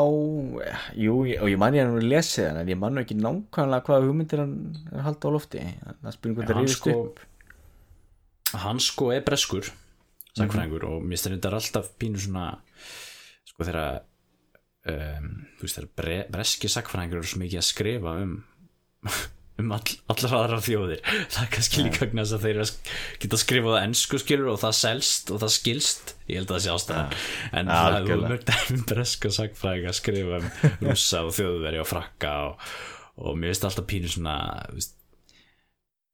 jú, 0.93 1.13
og 1.25 1.49
ég 1.49 1.57
man 1.57 1.73
ég 1.73 1.87
hann 1.87 1.97
að 1.97 2.05
lesa 2.11 2.51
það 2.51 2.59
en 2.61 2.69
ég 2.69 2.77
man 2.77 3.01
ekki 3.01 3.17
nákvæmlega 3.17 3.87
hvaða 3.87 4.05
hugmyndir 4.05 4.43
hann 4.43 4.53
halda 5.01 5.31
á 5.31 5.33
lofti. 5.33 5.63
Það 6.03 6.13
spyrir 6.13 6.35
hvað 6.37 6.45
það 6.45 6.59
hann 6.59 6.67
ríðist 6.67 6.83
sko, 6.83 6.93
upp. 7.01 7.23
hann 8.67 8.81
sko 8.83 9.09
er 9.15 9.25
breskur 9.25 9.71
sagfræðingur 10.37 10.85
og 10.85 11.01
mér 11.01 11.17
finnst 11.17 11.31
þetta 11.33 11.53
alltaf 11.57 11.89
pínu 11.97 12.21
svona 12.21 12.45
sko 13.47 13.65
þegar 13.65 14.03
um, 14.91 15.31
þú 15.57 15.65
veist 15.65 15.79
þegar 15.79 15.89
bre, 16.01 16.19
breski 16.37 16.71
sagfræðingur 16.71 17.21
eru 17.21 17.31
svo 17.31 17.41
mikið 17.41 17.61
að 17.63 17.67
skrifa 17.71 18.15
um 18.21 18.37
um 19.57 19.71
all, 19.73 19.93
allar 20.13 20.33
aðrar 20.37 20.61
þjóðir. 20.65 20.99
Það 21.33 21.39
er 21.43 21.51
kannski 21.55 21.83
líka 21.87 22.07
þess 22.11 22.35
að 22.37 22.43
þeir 22.45 22.59
geta 23.23 23.39
skrifað 23.41 23.77
ennsku 23.81 24.19
skilur 24.21 24.51
og 24.53 24.59
það 24.61 24.75
selst 24.79 25.31
og 25.33 25.41
það 25.41 25.53
skilst. 25.55 26.13
Ég 26.29 26.39
held 26.41 26.51
að 26.51 26.55
það 26.57 26.63
sé 26.67 26.73
ástæðan. 26.75 27.17
En 27.51 27.71
Ja, 27.71 27.77
það 27.79 27.87
er 27.89 27.97
algjörlega. 28.01 28.31
mörg 28.33 28.45
dæmi 28.51 28.85
breska 28.91 29.31
sagfræðinga 29.39 29.91
að 29.93 29.99
skrifa 30.01 30.39
um 30.41 30.47
rússa 30.91 31.23
og 31.25 31.33
þjóðveri 31.39 31.81
og 31.81 31.89
frakka 31.89 32.33
og, 32.51 32.67
og 33.17 33.37
mér 33.41 33.53
finnst 33.55 33.67
alltaf 33.71 33.87
pínu 33.89 34.11
svona 34.13 34.35
veist, 34.75 34.93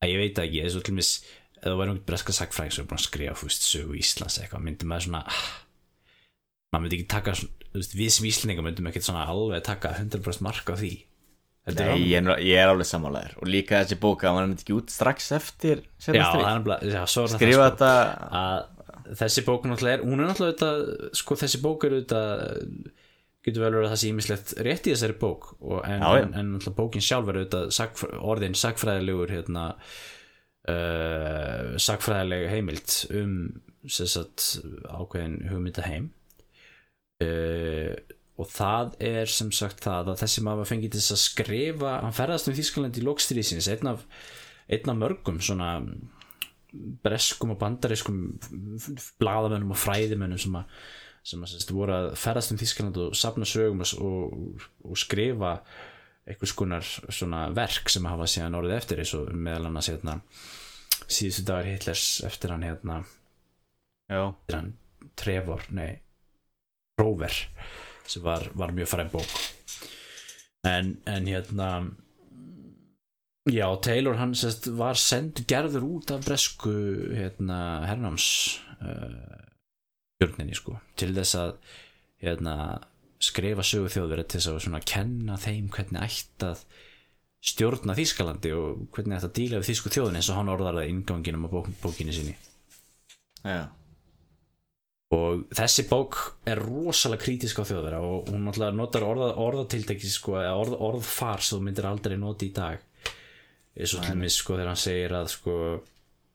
að 0.04 0.14
ég 0.14 0.22
veit 0.24 0.40
ekki 0.44 0.62
eins 0.64 0.78
og 0.80 0.84
til 0.88 0.96
mis 0.96 1.12
það 1.64 1.78
væri 1.80 1.92
einhvern 1.94 2.06
breska 2.08 2.32
sagfræðing 2.36 2.74
sem 2.76 2.84
er 2.84 2.88
búin 2.90 3.00
að 3.00 3.06
skrifa 3.08 3.36
veist, 3.40 3.62
sögu 3.68 3.94
Íslands 4.00 4.34
eða 4.38 4.46
eitthvað 4.48 4.64
myndi 4.66 4.88
maður 4.88 5.06
svona 5.06 5.20
ah, 5.32 5.44
maður 6.74 6.82
myndi 6.86 6.98
ekki 6.98 7.06
taka 7.14 7.34
svona- 7.38 7.70
veist, 7.76 7.94
við 7.96 8.10
sem 8.16 8.26
Íslandingar 8.28 8.66
myndum 8.66 8.88
ekki 8.90 9.00
svona 9.04 9.24
alveg 9.32 9.64
taka 9.64 9.92
100% 10.00 10.44
mark 10.44 10.68
á 10.68 10.76
því 10.76 10.90
Nei, 11.64 11.94
ég 12.10 12.18
er, 12.20 12.26
ég 12.44 12.58
er 12.60 12.68
alveg 12.68 12.88
sammálaður. 12.90 13.36
Og 13.40 13.48
líka 13.48 13.78
þessi 13.80 13.96
bóka, 14.02 14.28
hann 14.28 14.50
myndi 14.50 14.64
ekki 14.66 14.74
út 14.76 14.92
strax 14.92 15.30
eftir 15.32 15.80
já, 16.04 16.26
er 16.28 16.58
nefnilega- 16.58 16.90
já, 16.92 17.00
er 17.00 17.30
skrifa 17.32 17.54
sko, 17.54 17.70
þetta 17.70 17.92
að 18.42 19.16
þessi 19.22 19.44
bók 19.46 19.64
náttúrulega 19.68 19.96
er, 19.96 20.04
hún 20.04 20.20
er 20.20 20.28
náttúrulega 20.28 20.52
auðvitað, 20.52 21.14
sko 21.20 21.38
þessi 21.40 21.60
bók 21.64 21.86
er 21.88 21.96
auðvitað 21.96 22.34
getur 23.44 23.64
vel 23.64 23.70
verið 23.74 23.86
að 23.86 23.92
það 23.94 24.00
sé 24.02 24.10
ímislegt 24.12 24.52
rétt 24.64 24.86
í 24.88 24.92
þessari 24.94 25.16
bók. 25.20 25.48
Og, 25.60 25.78
en, 25.88 26.04
Já, 26.04 26.20
en, 26.24 26.34
en 26.40 26.74
bókin 26.76 27.04
sjálf 27.04 27.28
er 27.32 27.40
auðvitað 27.40 27.72
sagf, 27.76 28.04
orðin 28.20 28.56
sagfræðilegur 28.60 29.32
hérna 29.34 29.64
uh, 30.68 31.74
sagfræðileg 31.80 32.48
heimild 32.52 32.94
um 33.20 33.34
sagt 33.84 34.46
ákveðin 34.88 35.40
hugmynda 35.50 35.84
heim 35.84 36.06
uh, 37.24 37.92
og 38.34 38.50
það 38.50 38.96
er 39.06 39.30
sem 39.30 39.52
sagt 39.54 39.84
það 39.84 40.10
að 40.12 40.20
þessi 40.24 40.42
maður 40.42 40.70
fengið 40.72 40.96
þess 40.96 41.14
að 41.14 41.22
skrifa 41.22 41.92
hann 42.02 42.16
ferðast 42.16 42.50
um 42.50 42.56
Þískaland 42.56 42.98
í 42.98 43.04
lokstríðsins 43.06 43.70
einn 43.70 43.90
af, 43.92 44.02
einn 44.66 44.90
af 44.90 44.98
mörgum 44.98 45.38
svona 45.44 45.70
breskum 47.04 47.54
og 47.54 47.60
bandariskum 47.60 48.20
bladamönnum 49.22 49.74
og 49.76 49.78
fræðimönnum 49.78 50.40
sem 50.42 50.58
að, 50.58 50.76
sem 51.22 51.46
að 51.46 51.54
sérst, 51.54 51.74
voru 51.76 51.94
að 51.94 52.10
ferðast 52.18 52.54
um 52.54 52.60
Þískaland 52.60 53.00
og 53.04 53.18
safna 53.18 53.46
sögum 53.46 53.84
og, 53.84 53.94
og, 54.02 54.68
og 54.90 54.98
skrifa 54.98 55.54
einhvers 56.24 56.56
konar 56.56 56.84
svona 57.12 57.46
verk 57.54 57.92
sem 57.92 58.06
hafa 58.08 58.26
síðan 58.30 58.58
orðið 58.58 58.78
eftir 58.80 59.02
eins 59.02 59.14
og 59.14 59.30
meðal 59.36 59.68
annars 59.68 59.90
hérna, 59.92 60.18
síðustu 61.04 61.44
dagar 61.46 61.68
Hitlers 61.68 62.08
eftir 62.26 62.54
hann 62.54 62.66
hérna 62.66 63.02
eftir 64.10 64.58
hann 64.58 64.72
Trevor, 65.14 65.68
nei 65.70 66.00
Rover 66.98 67.34
sem 68.06 68.24
var, 68.24 68.48
var 68.54 68.74
mjög 68.74 68.90
fræm 68.92 69.12
bók. 69.12 69.36
En, 70.64 70.96
en 71.04 71.28
hérna 71.28 71.68
já, 73.50 73.66
Taylor 73.84 74.16
hann 74.16 74.34
sérst, 74.36 74.70
var 74.78 74.96
send 75.00 75.44
gerður 75.48 75.84
út 75.98 76.14
af 76.14 76.24
bresku 76.24 76.72
hérna, 77.12 77.84
hernáms 77.88 78.28
uh, 78.80 79.44
stjórninni 80.16 80.56
sko, 80.56 80.78
til 80.96 81.12
þess 81.16 81.36
að 81.40 81.54
hérna, 82.24 82.56
skrifa 83.24 83.64
sögu 83.64 83.92
þjóðverið 83.92 84.32
til 84.32 84.40
þess 84.40 84.68
að 84.68 84.88
kenna 84.88 85.36
þeim 85.40 85.70
hvernig 85.72 86.02
ætti 86.04 86.48
að 86.48 86.64
stjórna 87.44 87.96
Þýskalandi 87.96 88.52
og 88.56 88.84
hvernig 88.94 89.18
ætti 89.18 89.28
að 89.28 89.36
díla 89.38 89.60
við 89.60 89.70
Þýsku 89.70 89.92
þjóðin 89.92 90.18
eins 90.20 90.28
og 90.32 90.38
hann 90.38 90.52
orðar 90.52 90.78
það 90.80 90.90
inganginum 90.92 91.44
á 91.44 91.48
bók, 91.52 91.68
bókinni 91.82 92.16
sinni. 92.16 92.36
Já, 93.44 93.68
og 95.14 95.44
þessi 95.54 95.86
bók 95.88 96.18
er 96.48 96.60
rosalega 96.62 97.22
krítisk 97.22 97.60
á 97.60 97.68
þjóðverða 97.68 98.00
og 98.04 98.30
hún 98.32 98.46
náttúrulega 98.48 98.78
notar 98.78 99.06
orða, 99.06 99.30
orðatiltæki 99.44 100.10
sko, 100.10 100.38
orð, 100.40 100.76
orðfar 100.88 101.44
sem 101.44 101.58
þú 101.58 101.66
myndir 101.66 101.88
aldrei 101.88 102.16
nota 102.20 102.46
í 102.46 102.52
dag. 102.56 102.82
Eins 103.74 103.94
og 103.96 104.04
til 104.04 104.14
dæmis 104.14 104.38
sko 104.38 104.54
þegar 104.54 104.70
hann 104.70 104.80
segir 104.80 105.14
að 105.18 105.30
sko 105.34 105.56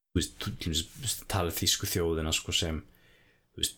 þú 0.10 0.20
veist, 0.20 1.24
tala 1.30 1.54
þýsku 1.54 1.90
þjóðina 1.90 2.34
sko 2.36 2.56
sem 2.56 2.82
veist, 3.58 3.78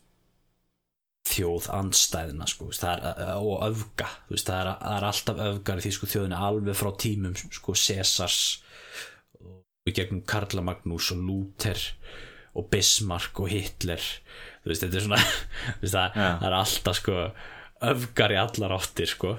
þjóð 1.31 1.67
andstæðina 1.75 2.47
sko, 2.49 2.69
veist, 2.71 2.85
er, 2.87 3.03
og 3.37 3.61
öfga 3.67 4.09
veist, 4.31 4.47
það 4.47 4.63
er, 4.63 4.71
það 4.81 4.97
er 4.97 5.07
alltaf 5.11 5.43
öfgar 5.47 5.81
í 5.81 5.85
þýsku 5.85 6.11
þjóðina 6.13 6.41
alveg 6.47 6.79
frá 6.79 6.91
tímum 7.03 7.37
sko 7.41 7.75
Cesars 7.77 8.41
og 9.41 9.93
gegnum 9.97 10.23
Karla 10.29 10.63
Magnús 10.65 11.11
og 11.13 11.21
Luther 11.25 11.85
og 12.57 12.67
Bismarck 12.71 13.39
og 13.39 13.51
Hitler 13.51 14.01
þú 14.61 14.71
veist, 14.71 14.85
þetta 14.85 14.99
er 14.99 15.05
svona 15.07 15.21
veist, 15.81 15.95
það, 15.95 16.17
Já. 16.17 16.29
það 16.41 16.47
er 16.49 16.57
alltaf 16.61 16.99
sko 16.99 17.19
öfgar 17.91 18.33
í 18.35 18.39
allar 18.41 18.75
áttir 18.77 19.09
sko 19.09 19.35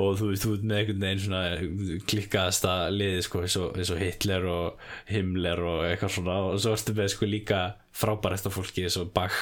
og 0.00 0.18
þú 0.20 0.30
veist, 0.30 0.44
þú 0.46 0.52
ert 0.54 0.66
með 0.70 0.80
einhvern 0.80 1.04
veginn 1.04 1.22
svona 1.24 2.02
klikkaðasta 2.10 2.74
liði 2.94 3.24
sko 3.26 3.44
eins 3.44 3.56
og, 3.60 3.72
eins 3.76 3.92
og 3.92 4.02
Hitler 4.02 4.46
og 4.50 4.84
Himmler 5.10 5.62
og 5.66 5.86
eitthvað 5.88 6.14
svona 6.16 6.36
og 6.46 6.60
svo 6.62 6.74
ertu 6.76 6.94
með 6.96 7.10
sko 7.14 7.28
líka 7.30 7.62
frábærasta 8.00 8.52
fólki 8.54 8.86
eins 8.86 8.98
og 9.00 9.10
Bach 9.16 9.38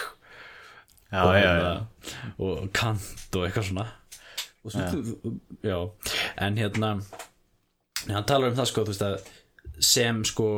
já, 1.13 1.23
og, 1.23 1.35
já, 1.37 1.43
já. 1.43 1.53
hérna, 1.53 1.75
og 2.39 2.71
Kant 2.77 3.37
og 3.37 3.45
eitthvað 3.49 3.69
svona 3.71 3.89
og 4.65 4.73
svo, 4.73 5.35
já. 5.63 5.79
en 6.45 6.59
hérna 6.59 6.95
hann 8.09 8.27
talar 8.29 8.51
um 8.51 8.57
það 8.59 8.71
sko 8.73 8.87
þú 8.87 8.95
veist 8.95 9.05
að 9.05 9.29
sem 9.85 10.25
sko 10.27 10.49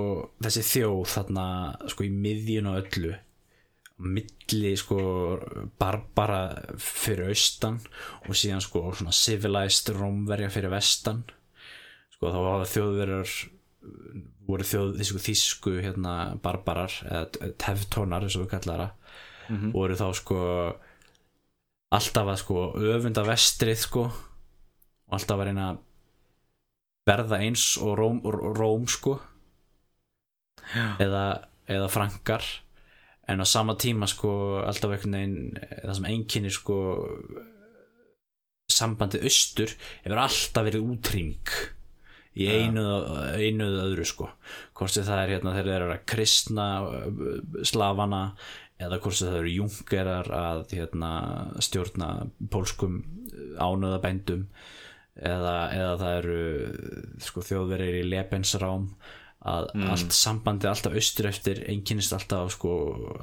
þessi 0.41 0.62
þjóð 0.64 1.03
þarna 1.12 1.47
sko 1.93 2.07
í 2.07 2.12
miðjun 2.14 2.70
og 2.70 2.78
öllu 2.85 3.16
milli 4.01 4.73
sko 4.81 5.01
barbara 5.81 6.43
fyrir 6.81 7.31
austan 7.31 7.79
og 8.27 8.37
síðan 8.39 8.63
sko 8.65 8.87
svona 8.97 9.15
civilized 9.15 9.93
rómverja 9.97 10.51
fyrir 10.53 10.73
vestan. 10.73 11.25
Sko 12.15 12.33
þá 12.33 12.39
hafa 12.41 12.71
þjóðverjar 12.75 13.35
voru 14.51 14.67
þjóð 14.67 14.97
þýsku, 14.99 15.21
þýsku 15.25 15.75
hérna 15.81 16.15
barbarar 16.43 16.93
eða 17.07 17.53
teftónar 17.61 18.27
eins 18.27 18.37
og 18.37 18.45
við 18.45 18.55
kallar 18.55 18.83
það 18.87 18.97
voru 19.75 19.97
þá 19.99 20.07
sko 20.15 20.41
alltaf 21.91 22.33
að 22.33 22.41
sko 22.45 22.65
öfunda 22.95 23.25
vestrið 23.27 23.81
sko 23.83 24.05
og 24.07 25.17
alltaf 25.17 25.41
að 25.41 25.49
reyna 25.49 25.69
að 25.73 25.81
verða 27.11 27.41
eins 27.43 27.65
og 27.83 27.97
Róm, 27.99 28.21
Róm 28.55 28.87
sko 28.91 29.17
eða, 31.03 31.25
eða 31.67 31.89
frankar 31.91 32.47
en 33.31 33.43
á 33.43 33.47
sama 33.47 33.76
tíma 33.78 34.09
sko 34.11 34.33
alltaf 34.66 34.95
einhvern 34.95 35.16
veginn 35.16 35.61
það 35.85 35.97
sem 35.99 36.09
einkynir 36.11 36.55
sko 36.55 36.78
sambandið 38.70 39.26
austur 39.28 39.74
hefur 40.05 40.22
alltaf 40.24 40.66
verið 40.66 40.89
útrýming 40.95 41.55
í 42.41 42.47
einu, 42.47 42.85
einu 43.35 43.66
eða 43.66 43.87
öðru 43.89 44.07
sko. 44.07 44.28
Hvort 44.78 44.95
sem 44.95 45.07
það 45.07 45.22
er 45.22 45.33
hérna 45.35 45.55
þegar 45.57 45.70
þeir 45.70 45.85
eru 45.85 45.95
að 45.97 46.05
kristna 46.12 46.66
uh, 46.87 47.31
slavana 47.66 48.20
eða 48.81 49.01
hvort 49.03 49.18
sem 49.18 49.28
það 49.28 49.41
eru 49.43 49.55
jungerar 49.57 50.31
að 50.33 50.62
hérna, 50.78 51.11
stjórna 51.61 52.11
pólskum 52.53 53.01
ánöðabændum 53.61 54.47
eða, 55.20 55.57
eða 55.74 55.97
það 56.01 56.14
eru 56.20 56.39
sko, 57.26 57.45
þjóðverið 57.51 57.99
í 57.99 58.07
Lebensrám 58.09 58.87
að 59.41 59.70
allt 59.88 60.12
sambandi 60.12 60.68
alltaf 60.68 60.93
austur 61.01 61.28
eftir 61.30 61.62
einkynist 61.72 62.12
alltaf 62.12 62.51
sko, 62.59 62.72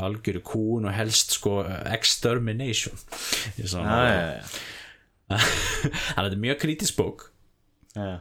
algjöru 0.01 0.41
kún 0.41 0.87
og 0.89 0.95
helst 0.97 1.35
sko, 1.37 1.59
extermination. 1.93 2.95
Ég 3.59 3.69
sá 3.69 3.77
Já, 3.77 3.85
hana- 3.85 4.07
já, 4.07 4.23
já, 4.31 5.37
þannig 5.37 6.17
að 6.17 6.23
þetta 6.23 6.31
er 6.31 6.41
mjög 6.47 6.59
kritisk 6.63 6.97
bók. 6.97 7.27
Já. 7.97 8.15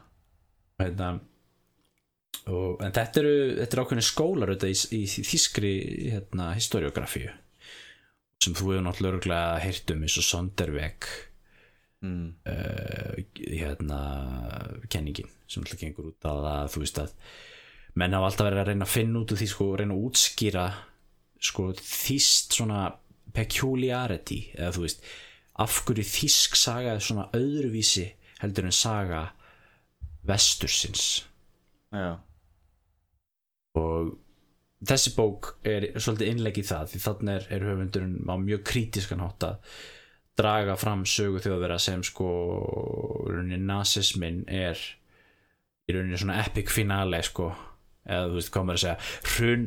hérna, 0.80 1.08
og, 2.46 2.82
en 2.84 2.92
þetta 2.92 3.20
eru, 3.22 3.34
þetta 3.62 3.76
eru 3.76 3.84
ákveðin 3.86 4.06
skólar 4.10 4.52
þetta, 4.54 4.68
í, 4.72 5.00
í 5.00 5.24
þýskri 5.30 5.72
hérna, 6.12 6.50
historiografíu 6.56 7.32
sem 8.44 8.52
þú 8.54 8.74
hefur 8.74 8.84
náttúrulega 8.84 9.56
heyrt 9.64 9.90
um 9.94 10.04
eins 10.04 10.18
og 10.20 10.26
Sonderveg 10.28 11.08
Mm. 12.04 12.34
uh, 12.44 13.14
hérna 13.48 13.98
kenningin 14.92 15.30
sem 15.48 15.62
alltaf 15.64 15.78
gengur 15.80 16.10
út 16.10 16.26
að 16.28 16.68
þú 16.74 16.82
veist 16.82 16.98
að 17.00 17.14
menn 17.96 18.16
hafa 18.16 18.30
alltaf 18.30 18.48
verið 18.48 18.62
að 18.62 18.68
reyna 18.70 18.86
að 18.86 18.92
finna 18.92 19.22
út 19.22 19.32
úr 19.32 19.40
því 19.40 19.48
sko, 19.52 19.68
reyna 19.80 19.96
að 19.96 20.04
útskýra 20.10 20.66
sko 21.46 21.70
þýst 21.78 22.56
svona 22.58 22.82
peculiarity 23.36 24.40
eða 24.56 24.74
þú 24.76 24.84
veist 24.86 25.08
af 25.64 25.80
hverju 25.86 26.04
þýsk 26.04 26.58
saga 26.60 26.94
er 26.94 27.04
svona 27.04 27.28
öðruvísi 27.36 28.06
heldur 28.42 28.68
en 28.68 28.76
saga 28.76 29.22
vestursins 30.26 31.24
já. 31.94 32.16
og 33.78 34.16
þessi 34.86 35.12
bók 35.16 35.54
er 35.64 35.88
svolítið 35.96 36.32
innlegg 36.32 36.60
í 36.60 36.66
það 36.66 36.90
því 36.92 37.02
þannig 37.06 37.36
er, 37.36 37.46
er 37.56 37.68
höfundurinn 37.70 38.18
á 38.28 38.34
mjög 38.40 38.66
krítiskan 38.72 39.24
hátt 39.24 39.48
að 39.48 39.78
draga 40.36 40.76
fram 40.76 41.06
sögu 41.08 41.40
þjóðverða 41.40 41.78
sem 41.80 42.02
sko 42.04 42.28
rauninni 43.30 43.62
nazismin 43.64 44.42
er 44.52 44.76
í 45.86 45.96
rauninni 45.96 46.20
svona 46.20 46.42
epic 46.42 46.72
finale 46.74 47.22
sko 47.24 47.54
eða 48.06 48.30
þú 48.30 48.38
veist 48.38 48.52
hvað 48.54 48.66
maður 48.66 48.78
að 48.78 48.84
segja 48.84 49.32
hrun, 49.34 49.66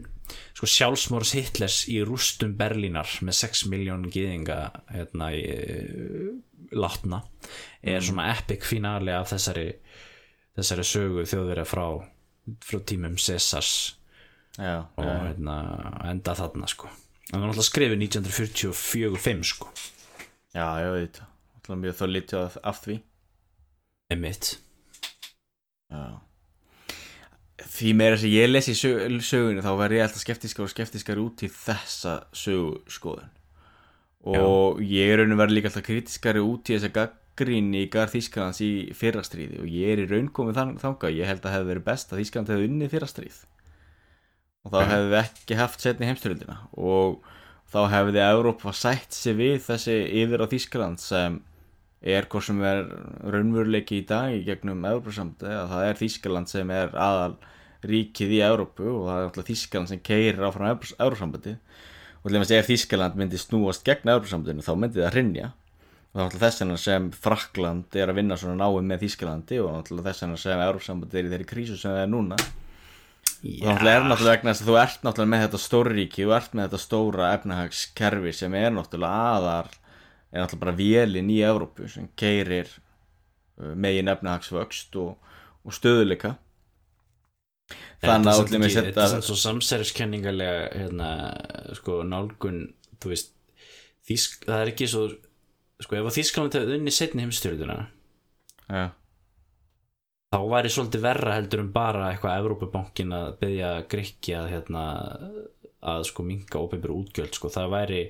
sko 0.58 0.70
sjálfsmórs 0.74 1.34
Hitlers 1.38 1.80
í 1.92 1.98
rústum 2.08 2.56
Berlínar 2.60 3.12
með 3.26 3.40
6 3.42 3.66
miljón 3.72 4.08
gýðinga 4.14 4.60
hérna 4.94 5.32
í 5.36 5.44
uh, 5.56 6.32
látna 6.76 7.24
er 7.82 8.04
svona 8.06 8.30
epic 8.36 8.68
finale 8.68 9.16
af 9.18 9.32
þessari 9.34 9.72
þessari 10.60 10.86
sögu 10.86 11.26
þjóðverða 11.30 11.66
frá 11.68 11.86
frá 12.66 12.82
tímum 12.86 13.18
Cæsars 13.20 13.96
Já, 14.60 14.84
og 14.98 15.06
já, 15.06 15.12
hérna, 15.24 15.56
enda 16.10 16.34
þarna 16.36 16.68
sko. 16.68 16.90
En 17.30 17.38
það 17.38 17.38
er 17.38 17.44
náttúrulega 17.46 17.68
skrifið 17.68 18.02
1944-5 18.02 19.44
sko. 19.48 19.70
Já, 20.52 20.66
ég 20.82 20.96
veit 20.98 21.20
Alltaf 21.22 21.80
mjög 21.80 21.96
þá 21.96 22.06
litið 22.10 22.58
af 22.66 22.82
því. 22.84 22.98
Emitt 24.10 24.50
Já 25.94 26.29
Því 27.68 27.92
meira 27.98 28.18
sem 28.20 28.32
ég 28.32 28.50
lesi 28.50 28.74
í 28.76 28.78
sög, 28.80 29.20
sögunni 29.26 29.64
þá 29.66 29.72
verð 29.80 29.98
ég 29.98 30.06
alltaf 30.06 30.24
skeptiskar 30.24 30.66
og 30.66 30.72
skeptiskar 30.72 31.22
út 31.22 31.44
í 31.44 31.50
þessa 31.52 32.16
söguskoðun. 32.36 33.32
Og 34.30 34.82
ég 34.84 35.14
er 35.14 35.22
raun 35.22 35.36
og 35.36 35.42
verið 35.42 35.58
líka 35.58 35.72
alltaf 35.72 35.86
kritiskari 35.88 36.44
út 36.44 36.70
í 36.70 36.76
þessa 36.76 36.92
gaggríni 36.96 37.86
í 37.86 37.92
garð 37.92 38.18
Þýskalands 38.18 38.60
í 38.66 38.72
fyrrastríði 38.98 39.62
og 39.64 39.72
ég 39.72 39.94
er 39.94 40.04
í 40.04 40.10
raun 40.10 40.32
komið 40.36 40.60
þann, 40.60 40.74
þangað. 40.82 41.16
Ég 41.20 41.30
held 41.32 41.46
að 41.46 41.56
hefði 41.56 41.72
verið 41.74 41.88
best 41.88 42.12
að 42.12 42.22
Þýskaland 42.24 42.54
hefði 42.54 42.70
unnið 42.70 42.94
fyrrastríð 42.96 43.40
og 44.60 44.74
þá 44.74 44.80
hefði 44.92 45.12
við 45.12 45.20
ekki 45.22 45.60
haft 45.60 45.84
setni 45.84 46.10
heimstyrjöldina 46.10 46.58
og 46.76 47.22
þá 47.72 47.80
hefði 47.94 48.24
Evrópa 48.26 48.74
sætt 48.76 49.16
sér 49.16 49.38
við 49.40 49.62
þessi 49.68 49.96
yfir 50.24 50.44
á 50.44 50.52
Þýskaland 50.52 51.02
sem 51.04 51.40
er 52.02 52.28
hvort 52.32 52.48
sem 52.48 52.60
er 52.64 52.86
raunveruleiki 53.28 54.00
í 54.00 54.08
dag 54.08 54.34
í 54.36 54.44
gegnum 54.48 54.86
Evrópusamt 54.88 55.44
eða 55.44 55.66
það 55.72 55.88
er 55.88 56.00
Þýskaland 56.00 56.52
sem 56.52 56.70
er 56.72 56.94
aðal 56.96 57.34
ríkið 57.90 58.36
í 58.36 58.44
Evrópu 58.48 58.88
og 58.88 59.08
það 59.08 59.18
er 59.18 59.26
alltaf 59.28 59.50
Þýskaland 59.50 59.92
sem 59.92 60.04
keirir 60.04 60.46
áfram 60.48 60.70
Evrópusambandi 60.72 61.56
og 62.24 62.32
dæmis 62.36 62.54
ef 62.56 62.70
Þýskaland 62.70 63.20
myndi 63.20 63.40
snúast 63.40 63.84
gegn 63.88 64.14
Evrópusambandinu 64.14 64.64
þá 64.64 64.74
myndi 64.80 65.04
það 65.04 65.18
hrinja 65.18 65.52
og 66.10 66.16
það 66.16 66.22
er 66.22 66.26
alltaf 66.26 66.42
þess 66.42 66.64
vegna 66.64 66.78
sem 66.82 67.12
Frakland 67.14 68.00
er 68.00 68.10
að 68.10 68.18
vinna 68.18 68.38
svona 68.40 68.64
náum 68.64 68.88
með 68.90 69.04
Þýskalandi 69.04 69.60
og 69.62 69.76
alltaf 69.76 70.08
þess 70.08 70.24
vegna 70.24 70.40
sem 70.42 70.64
Evrópusambandi 70.66 71.20
er 71.20 71.28
í 71.28 71.34
þeirri 71.34 71.50
krísu 71.52 71.78
sem 71.78 71.94
það 71.94 72.02
er 72.02 72.10
núna. 72.10 72.40
Og 73.40 73.78
það 73.78 73.92
er 73.92 74.08
náttúrulega 74.08 74.34
vegna 74.34 74.56
þess 74.56 74.64
að 74.64 74.72
þú 74.72 74.80
ert 74.82 75.06
náttúrulega 75.06 75.32
með 75.36 75.44
þetta 75.46 75.60
stóra 75.64 75.94
ríki 75.94 76.26
þú 76.26 76.34
ert 76.40 76.56
með 76.58 76.66
þetta 76.66 76.82
stóra 76.82 77.30
efnahagskerfi 77.38 78.34
sem 78.36 78.58
er 78.58 78.74
náttúrulega 78.74 79.36
aðar 79.36 79.70
er 80.30 80.44
náttúrulega 80.44 80.66
bara 80.66 80.78
vélinn 80.78 81.32
í 81.34 81.40
Evrópu 81.46 81.90
sem 81.90 82.10
keirir 82.20 82.70
uh, 82.70 83.74
megin 83.76 84.12
efnahagsvöxt 84.12 84.98
og, 85.02 85.18
og 85.66 85.76
stöðuleika 85.76 86.36
þannig 88.02 88.32
að 88.32 88.44
allir 88.44 88.62
með 88.64 88.76
þetta 88.76 88.92
setja 88.92 89.06
er 89.06 89.12
samt 89.14 89.28
svo 89.28 89.40
samsæriskenningarlega 89.44 90.62
hérna, 90.74 91.10
sko, 91.78 92.00
nálgun 92.08 92.62
þú 93.02 93.12
veist 93.14 93.34
þýsk, 94.10 94.48
það 94.48 94.64
er 94.64 94.72
ekki 94.74 94.88
svo 94.90 95.04
sko, 95.80 96.00
ef 96.00 96.10
að 96.10 96.18
Þýskaland 96.18 96.58
hefði 96.58 96.80
unni 96.80 96.94
setni 96.94 97.26
heimstyrjuna 97.26 97.78
ja, 98.70 98.86
þá 100.34 100.40
væri 100.54 100.74
svolítið 100.74 101.06
verra 101.06 101.38
heldur 101.38 101.64
en 101.64 101.72
bara 101.76 102.10
eitthvað 102.12 102.42
Evrópubankin 102.44 103.16
að 103.16 103.32
byggja 103.44 103.72
Grikki 103.92 104.36
að 104.38 104.52
hérna 104.56 104.86
að 105.80 106.06
sko 106.10 106.26
minka 106.28 106.60
ópeinbjör 106.60 106.96
útgjöld 106.96 107.38
sko, 107.38 107.52
það 107.54 107.74
væri 107.76 108.02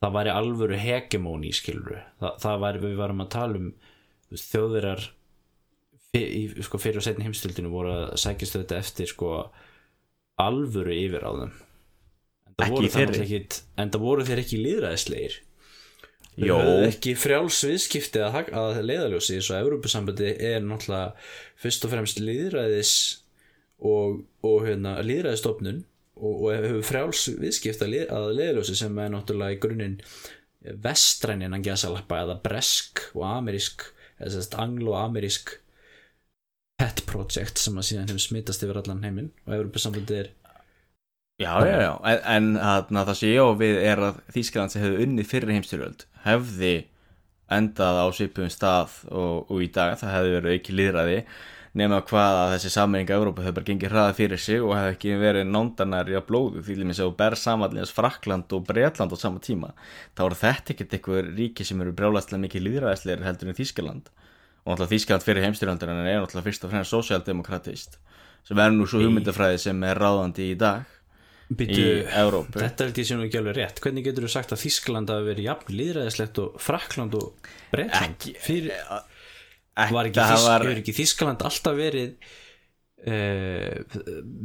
það 0.00 0.14
væri 0.16 0.34
alvöru 0.34 0.78
hegemóni 0.80 1.52
skilur 1.56 1.98
það, 2.20 2.36
það 2.44 2.62
væri, 2.64 2.82
við 2.84 3.00
varum 3.00 3.24
að 3.24 3.32
tala 3.34 3.60
um 3.60 3.72
þjóðverjar 4.30 5.08
fyr, 6.10 6.62
sko, 6.66 6.80
fyrir 6.82 7.00
og 7.00 7.06
setni 7.06 7.26
heimstildinu 7.26 7.72
voru 7.72 7.92
að 7.94 8.14
sækjast 8.22 8.56
þetta 8.58 8.78
eftir 8.80 9.10
sko 9.10 9.34
alvöru 10.40 10.94
yfir 10.96 11.26
á 11.26 11.30
þeim. 11.42 11.52
En 12.48 12.56
það 12.56 12.64
Ekki 12.66 12.74
voru, 12.74 12.86
ekki, 12.86 12.94
þeir 12.96 13.12
ekki. 13.12 13.20
Þeir 16.40 16.56
höfðu 16.56 16.88
ekki 16.88 17.14
frjáls 17.18 17.58
viðskipti 17.66 18.22
að, 18.24 18.38
að 18.56 18.80
leiðaljósi 18.86 19.40
svo 19.44 19.58
Evrópusambandi 19.58 20.30
er 20.50 20.62
náttúrulega 20.64 21.12
fyrst 21.60 21.84
og 21.84 21.92
fremst 21.92 22.22
líðræðis 22.22 22.92
og, 23.80 24.22
og 24.46 24.64
hérna, 24.64 24.94
líðræðistofnun 25.04 25.82
og, 26.20 26.34
og 26.44 26.52
hefur 26.54 26.84
frjáls 26.86 27.24
viðskipti 27.40 27.86
að, 27.86 27.94
lið, 27.94 28.04
að 28.16 28.28
leiðaljósi 28.38 28.76
sem 28.78 29.00
er 29.02 29.14
náttúrulega 29.14 29.56
í 29.56 29.60
grunninn 29.62 29.96
vestræn 30.84 31.44
innan 31.46 31.64
gæsalappa 31.64 32.20
eða 32.24 32.36
bresk 32.44 33.06
og 33.16 33.24
amerísk 33.30 33.86
eða 34.20 34.34
sérst 34.34 34.56
anglo-amerísk 34.60 35.54
pet 36.80 37.02
project 37.08 37.60
sem 37.60 37.78
að 37.80 37.88
síðan 37.88 38.12
hefur 38.12 38.24
smittast 38.24 38.64
yfir 38.64 38.80
allan 38.80 39.02
heiminn 39.04 39.32
og 39.46 39.56
Evrópusambandi 39.56 40.18
er 40.20 40.30
já, 41.40 41.52
já, 41.64 41.76
já. 41.86 41.92
En, 42.28 42.52
að, 42.56 42.92
það 42.92 43.14
sem 43.16 43.32
ég 43.32 43.40
á 43.40 43.48
við 43.60 43.80
er 43.88 44.04
að 44.10 44.20
Þýskaland 44.36 44.74
sem 44.74 44.84
hefði 44.84 45.06
unnið 45.06 45.30
fyrir 45.30 45.54
heimstyrjöld 45.56 46.06
hefði 46.26 46.74
endað 47.50 48.02
á 48.04 48.06
svipum 48.14 48.52
stað 48.52 49.00
og, 49.08 49.48
og 49.50 49.64
í 49.64 49.70
dag 49.74 49.96
það 50.00 50.14
hefði 50.16 50.34
verið 50.36 50.58
ekki 50.58 50.76
líðræði 50.76 51.18
nema 51.78 52.00
hvað 52.02 52.36
að 52.40 52.52
þessi 52.56 52.70
sammenninga 52.74 53.14
Evrópa 53.14 53.44
hefur 53.44 53.56
bara 53.60 53.68
gengið 53.68 53.92
hraða 53.92 54.14
fyrir 54.18 54.40
sig 54.42 54.58
og 54.64 54.72
hefði 54.74 54.94
ekki 54.96 55.12
verið 55.20 55.46
nándanari 55.52 56.16
á 56.18 56.22
blóðu. 56.26 56.62
Því 56.66 56.76
að 56.82 56.98
þú 56.98 57.08
ber 57.20 57.36
samanlega 57.38 57.86
Frakland 57.94 58.54
og 58.56 58.64
Bretland 58.66 59.14
á 59.14 59.18
sama 59.20 59.38
tíma 59.44 59.70
þá 60.18 60.24
eru 60.26 60.38
þetta 60.40 60.74
ekkert 60.74 60.96
eitthvað 60.98 61.30
ríki 61.38 61.66
sem 61.68 61.80
eru 61.84 61.94
brjálæslega 61.94 62.42
mikið 62.46 62.66
líðræðisleir 62.66 63.22
heldur 63.28 63.52
en 63.52 63.58
Þýskaland. 63.60 64.10
Og 64.66 64.72
náttúrulega 64.74 64.92
Þýskaland 64.96 65.26
fyrir 65.28 65.46
heimstyrjöldur 65.46 65.92
en 65.94 66.02
er 66.06 66.18
náttúrulega 66.24 66.48
fyrst 66.50 66.66
og 66.66 66.74
fremst 66.74 66.94
sosialdemokratist 66.96 68.00
sem 68.48 68.58
er 68.58 68.72
nú 68.72 68.86
svo 68.88 69.02
hugmyndafræði 69.04 69.58
sem 69.60 69.82
er 69.84 69.98
ráðandi 70.00 70.50
í 70.50 70.56
dag 70.58 70.88
Býtu, 71.50 71.80
í 71.82 72.02
Evrópu. 72.14 72.60
Þetta 72.62 72.84
er 72.84 72.92
ekki 72.92 73.04
sem 73.08 73.22
ekki 73.24 73.38
alveg 73.40 73.56
rétt. 73.56 73.80
Hvernig 73.82 74.04
getur 74.06 74.22
þú 74.22 74.30
sagt 74.30 74.52
að 74.54 74.60
Þískland 74.62 75.10
hafi 75.10 75.26
verið 75.26 75.46
jafn 75.48 75.72
líðræðislegt 75.80 76.38
og 76.44 76.60
Frakland 76.62 77.16
og 77.18 77.48
Bretland? 77.72 78.14
Ekki- 78.14 78.36
fyrir, 78.38 78.76
Ekki, 78.78 79.09
var, 79.76 80.10
ekki 80.10 80.20
Þýsk, 80.20 80.46
var, 80.48 80.66
ekki 80.74 80.94
Þískland 80.96 81.44
alltaf 81.46 81.78
verið 81.78 82.10
uh, 83.06 83.96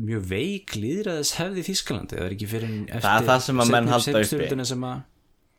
mjög 0.06 0.24
veik 0.30 0.78
líðræðishefði 0.80 1.62
í 1.62 1.68
Þískalandi 1.70 2.20
það 2.20 2.26
er 2.28 2.38
ekki 2.38 2.50
fyrir 2.54 2.74
eftir 2.86 3.06
Það 3.08 3.30
það 3.32 3.44
sem 3.48 3.62
að 3.62 3.76
menn 3.76 3.94
halda 3.94 4.24
uppi. 4.24 4.50
að 4.64 4.96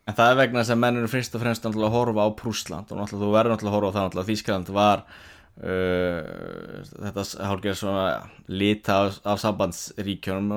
en 0.07 0.15
það 0.15 0.29
er 0.31 0.37
vegna 0.39 0.61
þess 0.61 0.73
að 0.73 0.83
menn 0.83 0.99
eru 1.01 1.09
fyrst 1.11 1.33
og 1.35 1.43
fremst 1.43 1.65
að 1.67 1.81
horfa 1.91 2.27
á 2.27 2.29
Prúsland 2.39 2.93
og 2.93 3.09
þú 3.11 3.31
verður 3.33 3.53
náttúrulega 3.53 3.73
að 3.73 3.77
horfa 3.77 3.89
á 3.91 3.95
það 3.95 4.05
náttúrulega 4.05 4.23
að 4.23 4.31
Þýskaland 4.31 4.71
var 4.77 5.03
uh, 5.67 6.21
þetta 7.03 7.25
hálfgerð 7.49 7.81
svona 7.81 8.05
lita 8.47 9.01
af, 9.03 9.19
af 9.27 9.43
sambandsríkjónum 9.43 10.55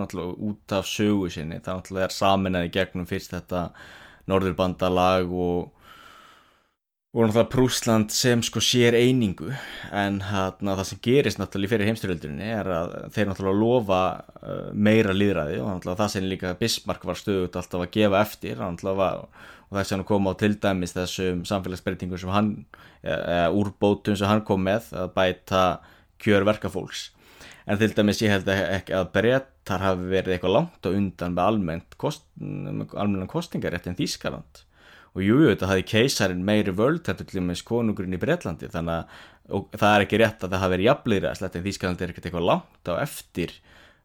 út 0.51 0.77
af 0.79 0.89
sögu 0.89 1.33
sinni 1.35 1.59
það 1.59 1.81
náttúrulega 1.81 2.07
er 2.07 2.17
saminæði 2.17 2.73
gegnum 2.79 3.11
fyrst 3.11 3.35
þetta 3.35 3.67
norðurbandalag 4.31 5.35
og 5.35 5.80
og 7.11 7.27
náttúrulega 7.27 7.51
Prúsland 7.51 8.13
sem 8.15 8.39
sko 8.39 8.61
sér 8.63 8.95
einingu 8.95 9.49
en 9.91 10.21
hérna 10.23 10.77
það 10.79 10.87
sem 10.87 10.99
gerist 11.03 11.41
náttúrulega 11.41 11.73
fyrir 11.73 11.89
heimstyrjöldunni 11.89 12.51
er 12.55 12.71
að 12.71 12.93
þeir 13.17 13.27
náttúrulega 13.33 13.59
lofa 13.59 14.03
uh, 14.45 14.69
meira 14.71 15.11
líðræði 15.17 15.57
og 15.59 15.73
náttúrulega 15.73 15.99
það 16.05 16.13
sem 16.13 16.29
líka 16.31 16.53
Bismarck 16.61 17.09
var 17.11 17.19
stöðut 17.19 17.59
alltaf 17.59 17.83
að 17.83 17.91
gefa 17.99 18.21
eftir 18.23 18.63
var, 18.63 19.27
og 19.27 19.75
þess 19.75 19.91
að 19.91 19.97
hann 19.97 20.07
kom 20.13 20.31
á 20.31 20.33
til 20.39 20.53
dæmis 20.63 20.95
þessum 20.95 21.43
samfélagsbreytingum 21.51 22.23
sem 22.23 22.31
hann 22.31 22.55
eða 23.03 23.51
úrbótum 23.59 24.15
sem 24.15 24.31
hann 24.31 24.47
kom 24.47 24.63
með 24.71 24.95
að 24.95 25.11
bæta 25.19 25.67
kjör 26.23 26.47
verkafólks. 26.47 27.09
En 27.67 27.79
til 27.81 27.91
dæmis 27.91 28.23
ég 28.23 28.31
held 28.37 28.47
ekki 28.55 28.95
að 28.95 29.11
brettar 29.17 29.83
hafi 29.83 30.07
verið 30.15 30.37
eitthvað 30.37 30.59
langt 30.61 30.87
og 30.87 30.95
undan 30.95 31.35
með 31.35 31.47
almennt 31.49 31.99
kost, 31.99 32.29
almennan 32.39 33.31
kostingarétt 33.31 33.91
en 33.91 33.99
Þískaland 33.99 34.69
og 35.17 35.25
jújú 35.25 35.51
þetta 35.51 35.71
hafi 35.71 35.87
keisarin 35.91 36.45
meiri 36.47 36.75
völd 36.77 37.03
þetta 37.07 37.27
til 37.27 37.41
dæmis 37.41 37.65
konungurinn 37.67 38.15
í 38.15 38.21
Breitlandi 38.23 38.71
þannig 38.71 39.03
að 39.51 39.75
það 39.75 39.93
er 39.93 40.05
ekki 40.05 40.21
rétt 40.23 40.45
að 40.45 40.53
það 40.53 40.63
hafi 40.63 40.75
verið 40.77 40.89
jafnleira 40.89 41.35
slett 41.35 41.59
en 41.59 41.67
Þískaland 41.67 42.03
er 42.03 42.13
ekkert 42.13 42.29
eitthvað 42.29 42.49
langt 42.51 42.91
á 42.91 42.95
eftir 43.03 43.55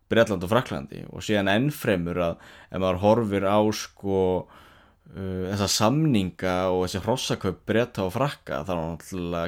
Breitland 0.10 0.46
og 0.46 0.52
Fraklandi 0.52 1.02
og 1.10 1.26
síðan 1.26 1.50
ennfremur 1.54 2.22
að 2.22 2.38
ef 2.70 2.82
maður 2.82 3.02
horfir 3.02 3.48
á 3.50 3.60
sko 3.74 4.20
uh, 4.46 5.44
þessa 5.52 5.70
samninga 5.80 6.56
og 6.74 6.86
þessi 6.86 7.04
hrossaköp 7.06 7.64
breyta 7.70 8.06
og 8.06 8.14
frakka 8.14 8.62
þá 8.68 8.76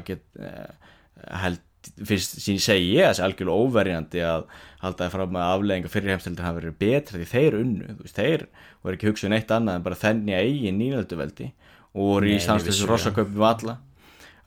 get, 0.06 0.26
uh, 0.42 0.94
held 1.44 1.62
fyrst 2.10 2.38
sín 2.44 2.60
segi 2.62 2.94
ég 2.96 3.10
þessi 3.10 3.24
algjörlega 3.26 3.64
óverjandi 3.66 4.24
að 4.28 4.46
haldaði 4.84 5.14
fram 5.14 5.40
að 5.40 5.52
aflegginga 5.56 5.92
fyrir 5.94 6.14
heimstildin 6.14 6.46
hafa 6.46 6.60
verið 6.60 6.78
betra 6.84 7.20
því 7.20 7.28
þeir 7.32 7.58
unnu. 7.62 7.98
Veist, 8.04 8.20
þeir 8.20 8.46
voru 8.84 8.98
ekki 8.98 9.10
hugsað 9.12 9.34
neitt 9.34 9.54
annað 9.56 9.80
en 9.80 9.86
bara 9.88 10.00
þenni 10.04 10.38
að 10.38 10.48
eigin 10.48 10.80
nýjölduveldi 10.82 11.50
og 11.98 12.10
voru 12.14 12.32
í 12.32 12.40
samstöðsum 12.44 12.92
rosaköpum 12.92 13.40
valla 13.42 13.78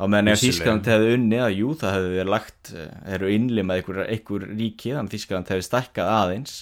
á 0.01 0.05
meðan 0.09 0.33
ef 0.33 0.41
Þískland 0.41 0.89
hefði 0.89 1.15
unni 1.19 1.41
að 1.43 1.57
jú 1.59 1.75
það 1.77 1.97
hefði 1.97 2.13
verið 2.15 2.33
lagt 2.33 2.73
eh, 2.73 2.93
eru 3.17 3.31
innlimað 3.35 3.81
einhver, 3.81 4.03
einhver 4.07 4.47
ríki 4.49 4.95
þannig 4.95 5.11
að 5.11 5.17
Þískland 5.17 5.53
hefði 5.53 5.67
stakkað 5.67 6.13
aðeins. 6.17 6.59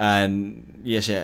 En 0.00 0.40
ég 0.86 1.04
sé 1.04 1.22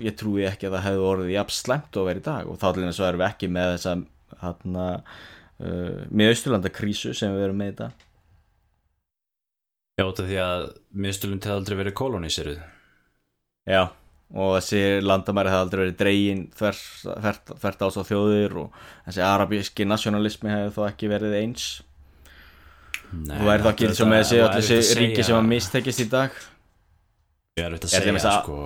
ég 0.00 0.16
trúi 0.18 0.44
ekki 0.48 0.68
að 0.68 0.76
það 0.76 0.86
hefði 0.88 1.04
orðið 1.10 1.34
jafn 1.36 1.56
slemt 1.56 1.96
og 1.96 2.08
verið 2.10 2.20
í 2.20 2.26
dag 2.26 2.48
og 2.50 2.58
þá 2.60 2.66
að 2.68 2.80
erum 2.80 3.22
við 3.22 3.28
ekki 3.30 3.50
með 3.52 3.70
þessa 3.74 3.94
hann 4.40 4.80
að 4.80 5.20
uh, 5.60 6.02
með 6.10 6.34
Östurlandakrísu 6.34 7.14
sem 7.16 7.32
við 7.36 7.46
verum 7.46 7.60
með 7.60 7.72
þetta 7.72 7.90
Já, 10.00 10.04
þetta 10.04 10.22
er 10.22 10.28
því 10.30 10.38
að 10.44 10.68
miðstöldum 11.04 11.40
hefði 11.44 11.56
aldrei 11.58 11.80
verið 11.82 11.98
kolóníseruð 12.00 12.60
Já, 13.70 13.82
og 14.30 14.54
þessi 14.56 14.82
landamæri 15.04 15.52
hefði 15.52 15.64
aldrei 15.66 15.82
verið 15.84 15.98
dregin 16.00 16.42
þvert 16.56 17.84
ás 17.84 17.98
á 18.00 18.02
þjóðir 18.08 18.56
og 18.64 18.82
þessi 19.06 19.24
arabíski 19.26 19.86
nationalismi 19.88 20.52
hefði 20.52 20.74
þó 20.76 20.82
ekki 20.88 21.10
verið 21.10 21.36
eins. 21.42 21.66
Nei, 23.10 23.36
og 23.36 23.48
verði 23.48 23.66
þá 23.66 23.70
ekki 23.72 23.88
eins 23.88 24.02
og 24.04 24.10
með 24.10 24.24
þessi 24.30 25.00
ríki 25.00 25.26
sem 25.26 25.38
að 25.38 25.50
mistekist 25.50 26.04
í 26.04 26.08
dag? 26.10 26.38
Ég 27.58 27.66
er 27.66 27.74
auðvitað 27.74 27.90
að 27.90 28.06
segja, 28.06 28.34
sko 28.40 28.58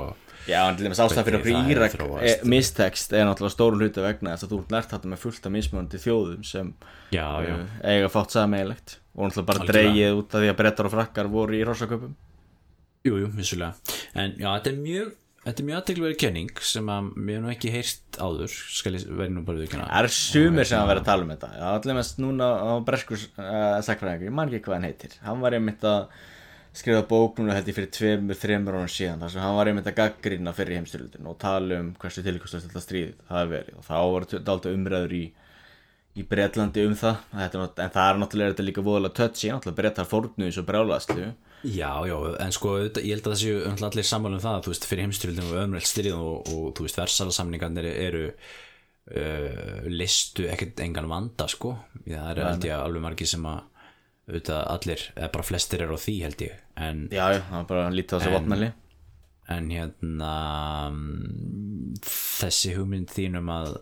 Já, 0.45 0.59
en 0.69 0.77
til 0.77 0.85
dæmis 0.85 1.01
ástæðan 1.01 1.27
fyrir 1.27 1.39
okkur 1.39 1.71
Írak 1.73 1.95
e, 2.21 2.35
mistekst 2.49 3.15
er 3.17 3.25
náttúrulega 3.25 3.55
stórun 3.55 3.81
hluti 3.81 4.05
vegna 4.05 4.35
þess 4.35 4.45
að 4.45 4.53
þú 4.53 4.61
ert 4.61 4.75
nært 4.75 4.93
þetta 4.93 5.11
með 5.13 5.23
fullt 5.23 5.49
af 5.49 5.55
mismunandi 5.55 6.01
þjóðum 6.03 6.45
sem 6.45 6.73
já, 7.15 7.27
já. 7.47 7.55
Uh, 7.55 7.75
eiga 7.89 8.11
fátt 8.13 8.37
sameigilegt 8.37 8.99
og 9.15 9.29
náttúrulega 9.31 9.51
bara 9.53 9.69
dreyið 9.71 10.21
út 10.21 10.37
af 10.37 10.45
því 10.45 10.53
að 10.53 10.59
brettar 10.61 10.89
og 10.91 10.95
frakkar 10.99 11.31
voru 11.33 11.57
í 11.57 11.65
rosaköpum 11.65 12.17
Jújú, 13.05 13.21
jú, 13.21 13.31
vissulega. 13.37 13.97
En 14.17 14.33
já, 14.41 14.49
þetta 14.49 14.71
er 14.73 14.81
mjög 14.81 15.13
Þetta 15.45 15.61
er 15.61 15.67
mjög 15.69 15.79
aðteglverið 15.83 16.21
kenning 16.23 16.61
sem 16.65 16.87
að 16.89 17.09
mér 17.21 17.43
nú 17.45 17.51
ekki 17.53 17.73
heyrst 17.75 18.17
áður 18.17 18.49
skal 18.49 18.95
ég 18.97 19.03
verði 19.11 19.35
nú 19.35 19.43
bara 19.45 19.61
viðkjöna 19.61 19.89
Það 19.91 20.07
er 20.07 20.15
sumir 20.17 20.69
sem 20.71 20.81
að 20.81 20.89
vera 20.89 21.03
að 21.03 21.09
tala 21.11 21.27
um 21.27 21.33
þetta. 21.35 21.51
Allir 21.69 21.99
mest 21.99 22.23
núna 22.25 22.49
á 22.65 22.73
Breskus 22.87 23.27
uh, 23.37 23.83
sakfræðingur, 23.85 24.31
ég 24.31 24.37
man 24.39 24.49
ekki 24.49 24.65
hvað 24.65 24.79
hann 24.79 24.87
heitir. 24.89 25.19
Hann 25.27 25.45
var 25.45 25.59
einmitt 25.59 25.85
að 25.85 26.07
skrifa 26.75 27.05
bók 27.09 27.39
núna 27.39 27.55
held 27.55 27.71
ég 27.71 27.77
fyrir 27.77 27.93
tveimur, 27.95 28.39
þreimur 28.39 28.77
árum 28.79 28.91
síðan 28.91 29.23
þar 29.23 29.33
sem 29.33 29.45
hann 29.45 29.57
var 29.59 29.71
einmitt 29.71 29.89
að 29.91 29.99
gaggrýna 30.01 30.55
fyrir 30.57 30.81
heimstyrlutin 30.81 31.31
og 31.31 31.39
tala 31.43 31.81
um 31.81 31.93
hversu 32.03 32.25
tilkvæmst 32.27 32.59
þetta 32.67 32.83
stríð 32.83 33.15
það 33.31 33.51
verið. 33.55 33.79
Og 33.79 33.87
þá 33.87 33.97
var 34.15 34.29
þetta 34.33 34.75
umræður 34.75 35.17
í, 35.17 35.25
í 36.19 36.27
Breitlandi 36.31 36.87
um 36.89 36.99
það. 36.99 37.25
Þetta, 37.35 37.67
en 37.87 37.95
það 37.97 38.11
er 38.11 38.21
náttúrulega 38.23 38.55
þetta 38.55 38.69
líka 38.69 38.87
voðalega 38.91 39.19
tötsi 39.21 39.53
náttúrulega 39.53 39.81
Breitar 39.83 40.11
fórnuðis 40.11 40.61
og 40.63 40.71
brálaðslu 40.71 41.33
Já, 41.65 42.05
já, 42.05 42.17
en 42.45 42.53
sko 42.53 42.75
ég 42.83 43.15
held 43.15 43.25
að 43.25 43.31
það 43.33 43.39
séu 43.41 43.61
allir 43.87 44.05
sammálum 44.05 44.41
það 44.43 44.67
þú 44.67 44.73
veist 44.75 44.87
fyrir 44.89 45.07
heimstyrlutin 45.07 45.47
og 45.47 45.55
öðumrælt 45.63 45.89
stríð 45.89 46.17
og, 46.19 46.51
og 46.53 46.67
þú 46.77 46.85
veist 46.85 46.99
versalasamningarnir 47.01 47.89
eru 47.89 48.25
uh, 48.29 49.87
listu 49.89 50.45
ekkert 50.53 50.83
engan 50.85 51.09
vanda 51.09 51.49
sko. 51.49 51.73
Það 52.05 52.29
er 52.35 52.69
ég 52.69 52.77
alveg 52.77 53.07
margi 53.07 53.29
sem 53.31 53.49
að 53.49 53.63
auðvitað 54.29 54.61
allir, 54.75 55.07
eða 55.17 55.33
bara 55.39 55.49
flestir 55.49 55.87
eru 55.87 55.97
á 55.97 56.05
því 56.05 56.19
held 56.25 56.45
ég 56.45 56.61
en, 56.77 57.05
Já, 57.13 57.27
já, 57.37 57.41
það 57.51 57.59
er 57.61 57.69
bara 57.71 57.91
lítið 57.95 58.17
á 58.17 58.19
þessu 58.21 58.35
vatnæli 58.39 58.71
En 59.55 59.67
hérna 59.69 60.35
þessi 62.05 62.73
hugmynd 62.79 63.11
þínum 63.13 63.51
að 63.53 63.75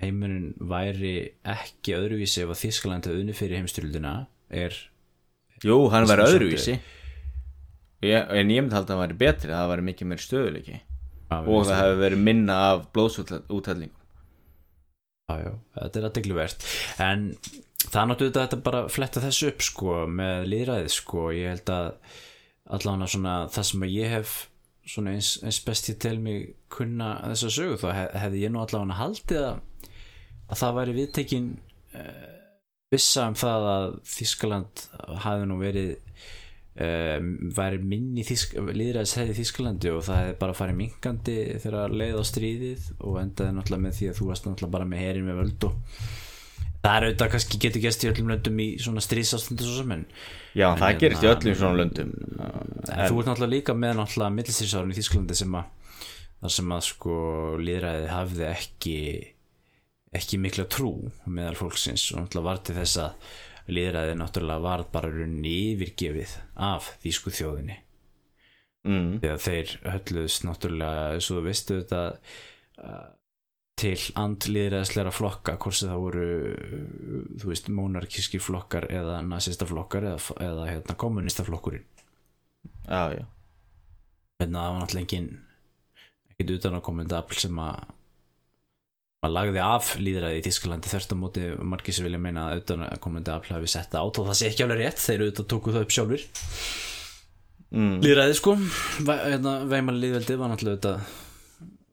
heimurinn 0.00 0.52
væri 0.70 1.14
ekki 1.48 1.94
öðruvísi 1.96 2.44
ef 2.44 2.52
að 2.54 2.60
Þískaland 2.62 3.08
hefði 3.08 3.24
unni 3.24 3.34
fyrir 3.36 3.60
heimstyrluna 3.60 4.12
er 4.50 4.76
Jú, 5.64 5.76
hann 5.92 6.06
væri 6.08 6.24
öðruvísi. 6.24 6.76
Ég, 8.06 8.30
en 8.32 8.52
ég 8.52 8.62
myndi 8.62 8.76
halda 8.78 8.94
að 8.94 8.96
það 8.96 9.02
væri 9.04 9.18
betri 9.20 9.52
það 9.52 9.70
væri 9.74 9.86
mikið 9.90 10.08
meir 10.12 10.22
stöðuleiki 10.24 10.78
og 11.30 11.66
það 11.68 11.80
hefði 11.82 11.98
verið 12.00 12.22
minna 12.30 12.54
af 12.70 12.86
blóðsúthællingum 12.94 13.96
Jájá, 15.30 15.50
þetta 15.76 16.00
er 16.00 16.06
aðdegluvert 16.08 16.64
en 17.04 17.26
það 17.86 18.00
er 18.02 18.10
náttúrulega 18.10 18.44
þetta 18.44 18.60
bara 18.66 18.82
að 18.84 18.92
fletta 18.94 19.22
þessu 19.24 19.50
upp 19.50 19.64
sko 19.64 19.96
með 20.20 20.48
líðræðið 20.52 20.92
sko. 20.94 21.26
Ég 21.36 21.54
held 21.54 21.72
að 21.74 21.90
allavega 22.70 23.10
svona 23.14 23.36
það 23.50 23.68
sem 23.70 23.86
að 23.86 23.94
ég 23.96 24.14
hef 24.14 24.34
svona 24.90 25.14
eins, 25.14 25.30
eins 25.44 25.60
best 25.64 25.90
ég 25.90 25.98
tel 26.02 26.18
mig 26.22 26.52
kunna 26.72 27.14
þess 27.30 27.46
að 27.46 27.56
sögu 27.56 27.78
þá 27.80 27.88
hef, 27.94 28.12
hefði 28.24 28.44
ég 28.44 28.52
nú 28.52 28.62
allavega 28.62 28.98
haldið 28.98 29.46
að, 29.46 29.88
að 30.50 30.60
það 30.62 30.76
væri 30.80 30.96
viðtekin 30.98 31.48
uh, 31.94 32.28
vissa 32.90 33.26
um 33.30 33.38
það 33.38 33.66
að 33.70 33.88
Þískaland 34.10 34.84
hafi 35.24 35.50
nú 35.50 35.58
verið 35.60 35.92
uh, 35.94 37.18
væri 37.58 37.82
minni 37.82 38.24
líðræðishæði 38.24 39.34
í 39.34 39.38
Þískalandi 39.40 39.94
og 39.94 40.02
það 40.08 40.22
hefði 40.24 40.40
bara 40.42 40.58
farið 40.58 40.80
minkandi 40.80 41.36
þegar 41.62 41.94
leið 42.02 42.18
á 42.18 42.24
stríðið 42.30 42.90
og 42.98 43.20
endaði 43.22 43.56
náttúrulega 43.56 43.86
með 43.86 44.00
því 44.00 44.10
að 44.10 44.18
þú 44.18 44.32
varst 44.32 44.48
náttúrulega 44.48 44.76
bara 44.78 44.90
með 44.90 45.06
herin 45.06 45.30
með 45.30 45.40
völd 45.44 45.70
og 45.70 46.02
það 46.80 46.94
er 46.94 47.06
auðvitað 47.06 47.32
kannski 47.34 47.60
getur 47.60 47.84
gæst 47.84 48.04
í 48.04 48.10
öllum 48.10 48.30
löndum 48.32 48.62
í 48.62 48.68
svona 48.80 49.02
stríðsástandu 49.04 49.66
svo 49.66 49.82
sem 49.82 49.92
en 49.96 50.06
já 50.56 50.66
en 50.70 50.80
það 50.80 50.96
gerist 51.02 51.24
í 51.24 51.28
hérna, 51.28 51.40
öllum 51.40 51.58
svona 51.60 51.80
löndum 51.80 52.14
en, 52.14 53.04
þú 53.04 53.20
ert 53.20 53.30
náttúrulega 53.30 53.52
líka 53.56 53.76
með 53.76 53.98
náttúrulega 54.00 54.36
millistríðsárun 54.38 54.94
í 54.94 54.98
Þísklandi 55.00 55.36
sem 55.42 55.60
að 55.60 55.98
þar 56.40 56.54
sem 56.56 56.72
að 56.76 56.86
sko 56.88 57.18
líðræði 57.60 58.08
hafði 58.14 58.48
ekki 58.48 58.96
ekki 60.20 60.40
mikla 60.42 60.66
trú 60.72 60.94
meðal 61.28 61.58
fólksins 61.58 62.08
og 62.14 62.24
náttúrulega 62.24 62.48
var 62.48 62.64
til 62.64 62.78
þess 62.80 63.02
að 63.04 63.30
líðræði 63.70 64.16
náttúrulega 64.18 64.64
var 64.64 64.88
bara 64.90 65.12
runni 65.12 65.54
yfirgefið 65.74 66.34
af 66.70 66.90
Þísku 67.04 67.32
þjóðinni 67.36 67.76
mm. 68.88 69.20
þegar 69.22 69.42
þeir 69.44 69.74
hölluðs 69.84 70.38
náttúrulega, 70.48 71.08
og 71.18 71.26
þú 71.28 71.42
veistu 71.44 71.80
þetta 71.82 72.02
til 73.80 73.96
andliðræðsleira 74.20 75.12
flokka 75.14 75.56
hvort 75.60 75.78
sem 75.78 75.90
það 75.90 76.02
voru 76.04 76.26
þú 77.40 77.52
veist, 77.52 77.70
monarkíski 77.72 78.40
flokkar 78.42 78.88
eða 78.92 79.20
nazista 79.26 79.68
flokkar 79.68 80.10
eða, 80.12 80.36
eða 80.50 80.66
hérna, 80.70 80.98
kommunista 81.00 81.46
flokkurinn 81.46 81.86
Já, 82.90 83.14
já. 83.14 83.24
Þannig 84.40 84.56
að 84.56 84.64
það 84.64 84.72
var 84.72 84.82
náttúrulega 84.82 85.06
engin 85.06 85.30
ekkert 86.32 86.52
utan 86.56 86.76
að 86.76 86.84
komenda 86.88 87.18
afl 87.20 87.38
sem 87.38 87.58
að 87.60 87.80
maður 89.20 89.34
lagði 89.36 89.62
af 89.64 89.88
líðræði 90.00 90.38
í 90.40 90.44
Tísklandi 90.46 90.90
þörst 90.90 91.12
á 91.12 91.16
móti 91.20 91.48
margir 91.60 91.96
sem 91.96 92.06
vilja 92.06 92.20
meina 92.22 92.46
að 92.48 92.62
utan 92.62 92.84
að 92.86 93.00
komenda 93.04 93.34
afl 93.36 93.52
hafi 93.52 93.68
sett 93.68 93.92
át 93.92 94.20
og 94.20 94.30
það 94.30 94.38
sé 94.38 94.48
ekki 94.48 94.64
alveg 94.64 94.80
rétt 94.80 95.02
þeir 95.02 95.24
auðvitað 95.26 95.50
tóku 95.52 95.74
það 95.74 95.84
upp 95.84 95.96
sjálfur 95.96 96.24
mm. 97.76 97.98
líðræði 98.06 98.38
sko. 98.38 98.54
Hérna, 99.10 99.56
veimann 99.68 100.00
líðveldið 100.00 100.40
var 100.40 100.52
náttúrulega 100.54 100.78
auðvitað 100.78 101.18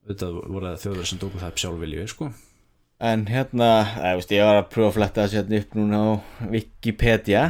þetta 0.07 0.31
voru 0.35 0.65
það 0.69 0.83
þjóður 0.83 1.09
sem 1.09 1.21
tóku 1.21 1.41
það 1.41 1.53
upp 1.53 1.63
sjálfvilju 1.63 2.09
sko. 2.11 2.31
en 3.11 3.25
hérna 3.29 3.69
ég, 3.83 4.17
veist, 4.17 4.33
ég 4.33 4.47
var 4.47 4.61
að 4.61 4.69
pröfa 4.73 4.89
að 4.89 4.97
fletta 4.97 5.25
þessu 5.25 5.41
hérna 5.41 5.61
upp 5.61 5.77
núna 5.77 6.01
á 6.01 6.07
Wikipedia. 6.51 7.47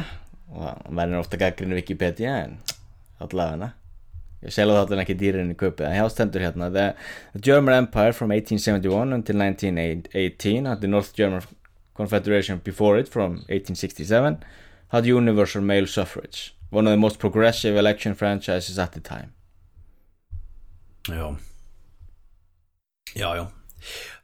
Og 0.48 0.64
það 0.64 0.96
verður 0.96 1.20
ofta 1.22 1.40
gaggrinu 1.40 1.76
Wikipedia 1.76 2.38
en 2.46 2.56
allavega. 3.20 3.52
Hana 3.52 3.74
ég 4.44 4.54
selja 4.54 4.74
það 4.74 4.84
allavega 4.84 5.04
ekki 5.04 5.16
dýrin 5.18 5.50
í 5.52 5.56
köpið 5.58 5.88
en 5.88 5.96
hjá 5.96 6.04
stendur 6.12 6.44
hérna 6.44 6.68
the, 6.70 6.84
the 7.34 7.40
German 7.42 7.74
Empire 7.74 8.14
from 8.14 8.30
1871 8.30 9.16
until 9.16 9.40
1918 9.42 10.68
the 10.80 10.90
North 10.90 11.10
German 11.16 11.42
Confederation 11.98 12.60
before 12.62 13.00
it 13.00 13.08
from 13.08 13.42
1867 13.50 14.38
had 14.94 15.06
universal 15.06 15.60
male 15.60 15.86
suffrage, 15.86 16.54
one 16.70 16.86
of 16.86 16.92
the 16.92 16.96
most 16.96 17.18
progressive 17.18 17.76
election 17.76 18.14
franchises 18.14 18.78
at 18.78 18.92
the 18.92 19.00
time. 19.00 19.34
Já 21.08 21.36
Já, 23.16 23.30
já. 23.38 23.46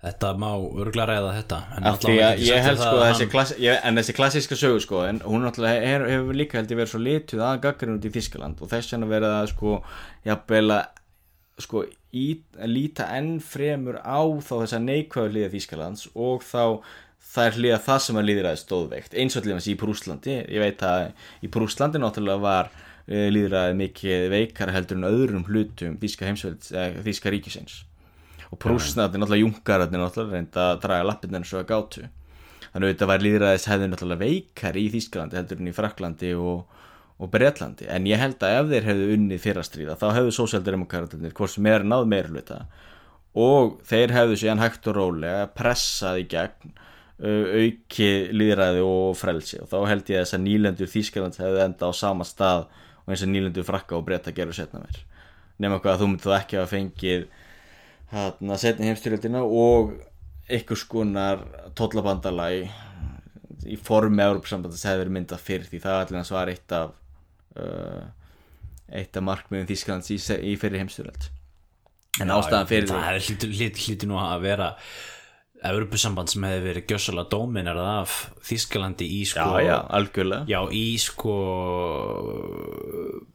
Þetta 0.04 0.32
má 0.36 0.50
örgulega 0.58 1.06
ræða 1.08 1.30
þetta 1.38 1.58
en 1.78 1.86
sko 1.96 2.96
þessi, 3.00 3.26
klass, 3.32 3.52
ég, 3.62 3.78
en 3.86 4.00
þessi 4.00 4.14
klassíska 4.16 4.58
sögu 4.58 4.82
sko 4.82 5.04
en 5.08 5.22
hún 5.24 5.46
náttúrulega 5.46 5.86
her, 5.86 6.04
hefur 6.10 6.36
líka 6.36 6.58
held 6.58 6.74
ég 6.74 6.80
verið 6.82 6.90
svo 6.92 7.00
lituð 7.00 7.44
að 7.46 7.62
gaggrinn 7.64 7.94
út 7.96 8.08
í 8.08 8.12
Þískaland 8.12 8.60
og 8.60 8.72
þess 8.72 8.92
vegna 8.92 9.08
verið 9.08 9.36
að 9.38 9.46
sko 9.54 9.78
jafnvel 10.26 10.66
að 10.74 11.62
sko 11.64 11.84
í, 12.12 12.26
líta 12.66 13.08
enn 13.14 13.38
fremur 13.40 14.00
á 14.02 14.20
þá 14.42 14.52
þess 14.58 14.76
að 14.76 14.86
neikvæðu 14.90 15.32
hlýða 15.32 15.54
Þískalands 15.54 16.06
og 16.12 16.44
þá 16.44 16.64
það 17.34 17.48
er 17.48 17.58
hlýða 17.58 17.80
það 17.86 18.02
sem 18.04 18.18
að 18.20 18.28
líðræði 18.28 18.60
stóðveikt 18.60 19.16
eins 19.18 19.38
og 19.38 19.46
allir 19.46 19.70
í 19.72 19.78
Prúslandi 19.80 20.36
ég 20.42 20.62
veit 20.62 20.84
að 20.86 21.06
í 21.46 21.50
Prúslandi 21.54 22.02
náttúrulega 22.02 22.44
var 22.44 22.70
uh, 22.74 23.26
líðræði 23.32 23.80
mikið 23.80 24.28
veikara 24.34 24.74
heldur 24.76 25.00
en 25.00 25.08
öðrum 25.08 25.48
hlutum 25.48 25.96
Þíska 26.02 26.28
uh, 26.28 27.02
Þíska 27.06 27.32
ríkisins 27.34 27.82
og 28.54 28.60
prúsnarnir, 28.62 29.18
náttúrulega 29.18 29.42
jungararnir 29.42 30.00
náttúrulega 30.00 30.38
reynda 30.38 30.68
að 30.70 30.84
draga 30.84 31.08
lappirnar 31.08 31.48
svo 31.48 31.60
að 31.60 31.68
gátu. 31.72 32.04
Þannig 32.70 32.86
að 32.86 32.92
þetta 32.92 33.08
var 33.10 33.24
líðræðis 33.24 33.66
hefði 33.70 33.88
náttúrulega 33.90 34.22
veikar 34.22 34.78
í 34.78 34.84
Þýskalandi 34.94 35.38
heldur 35.38 35.60
en 35.60 35.70
í 35.70 35.74
Fraklandi 35.74 36.32
og, 36.38 36.80
og 37.18 37.30
Bretlandi. 37.34 37.88
En 37.90 38.08
ég 38.10 38.22
held 38.22 38.42
að 38.46 38.56
ef 38.60 38.70
þeir 38.72 38.88
hefðu 38.90 39.10
unnið 39.16 39.44
fyrrastríða 39.44 39.98
þá 40.00 40.06
hefðu 40.18 40.34
sósjaldemokraterni 40.38 41.34
hvort 41.34 41.54
sem 41.54 41.70
er 41.70 41.86
náð 41.86 42.08
meira 42.10 42.32
hluta 42.32 42.64
og 43.34 43.78
þeir 43.86 44.14
hefðu 44.14 44.40
síðan 44.42 44.62
hægt 44.62 44.90
og 44.90 44.98
rólega 44.98 45.46
pressað 45.58 46.20
í 46.20 46.26
gegn 46.30 46.74
uh, 46.74 47.46
auki 47.58 48.10
líðræði 48.34 48.84
og 48.86 49.16
frelsi. 49.18 49.58
Og 49.62 49.70
þá 49.70 49.78
held 49.90 50.12
ég 50.14 50.20
að 50.20 50.28
þess 50.28 50.38
að 50.38 50.44
nýlendur 50.46 50.92
Þýskaland 50.92 51.40
hefðu 51.42 51.64
enda 51.66 51.90
á 51.90 51.92
sama 51.94 52.26
stað 52.26 52.68
og 53.02 53.10
eins 53.10 53.26
og 53.26 53.32
nýlendur 53.32 53.66
Frakka 53.66 53.98
og 53.98 54.06
Breta 54.06 54.34
gerur 54.34 54.54
setna 54.54 54.84
mér 54.84 55.02
nema 55.62 55.78
hvað 55.78 55.92
að 55.92 56.00
þú 56.00 56.06
myndi 56.10 56.26
þá 56.26 56.36
ekki 56.38 56.58
hafa 56.58 56.70
fengið 56.72 57.26
hérna 58.14 58.58
setni 58.60 58.88
heimstyrjöldina 58.90 59.44
og 59.44 59.94
einhvers 60.48 60.84
konar 60.88 61.44
tollabandalagi 61.78 62.66
í 63.64 63.78
formi 63.80 64.22
Európa-sambandis 64.24 64.84
hefði 64.84 65.04
verið 65.04 65.16
myndað 65.16 65.44
fyrir 65.44 65.70
því 65.70 65.80
það 65.84 66.00
allir 66.02 66.34
var 66.36 66.52
eitt 66.52 66.74
af 66.76 66.92
uh, 67.60 68.02
eitt 68.94 69.16
af 69.16 69.24
markmiðum 69.24 69.70
Þísklands 69.70 70.12
í, 70.12 70.18
í 70.52 70.54
fyrir 70.60 70.82
heimstyrjöld 70.82 71.30
en 72.20 72.30
Já, 72.30 72.36
ástæðan 72.36 72.70
fyrir 72.70 72.92
Það 72.92 73.06
hefði 73.08 73.24
hlýtur 73.28 73.54
hlýt, 73.58 73.82
hlýt 73.86 74.06
nú 74.10 74.20
að 74.20 74.44
vera 74.44 74.68
Evropasamband 75.64 76.28
sem 76.28 76.44
hefði 76.44 76.64
verið 76.66 76.86
gjössalega 76.92 77.30
dóminerað 77.32 77.86
af 77.94 78.16
Þískalandi 78.44 79.06
í 79.16 79.20
sko 79.30 79.46
já, 79.62 79.64
já, 79.70 79.76
algjörlega. 79.96 80.44
Já, 80.50 80.60
í 80.76 80.84
sko 81.00 81.36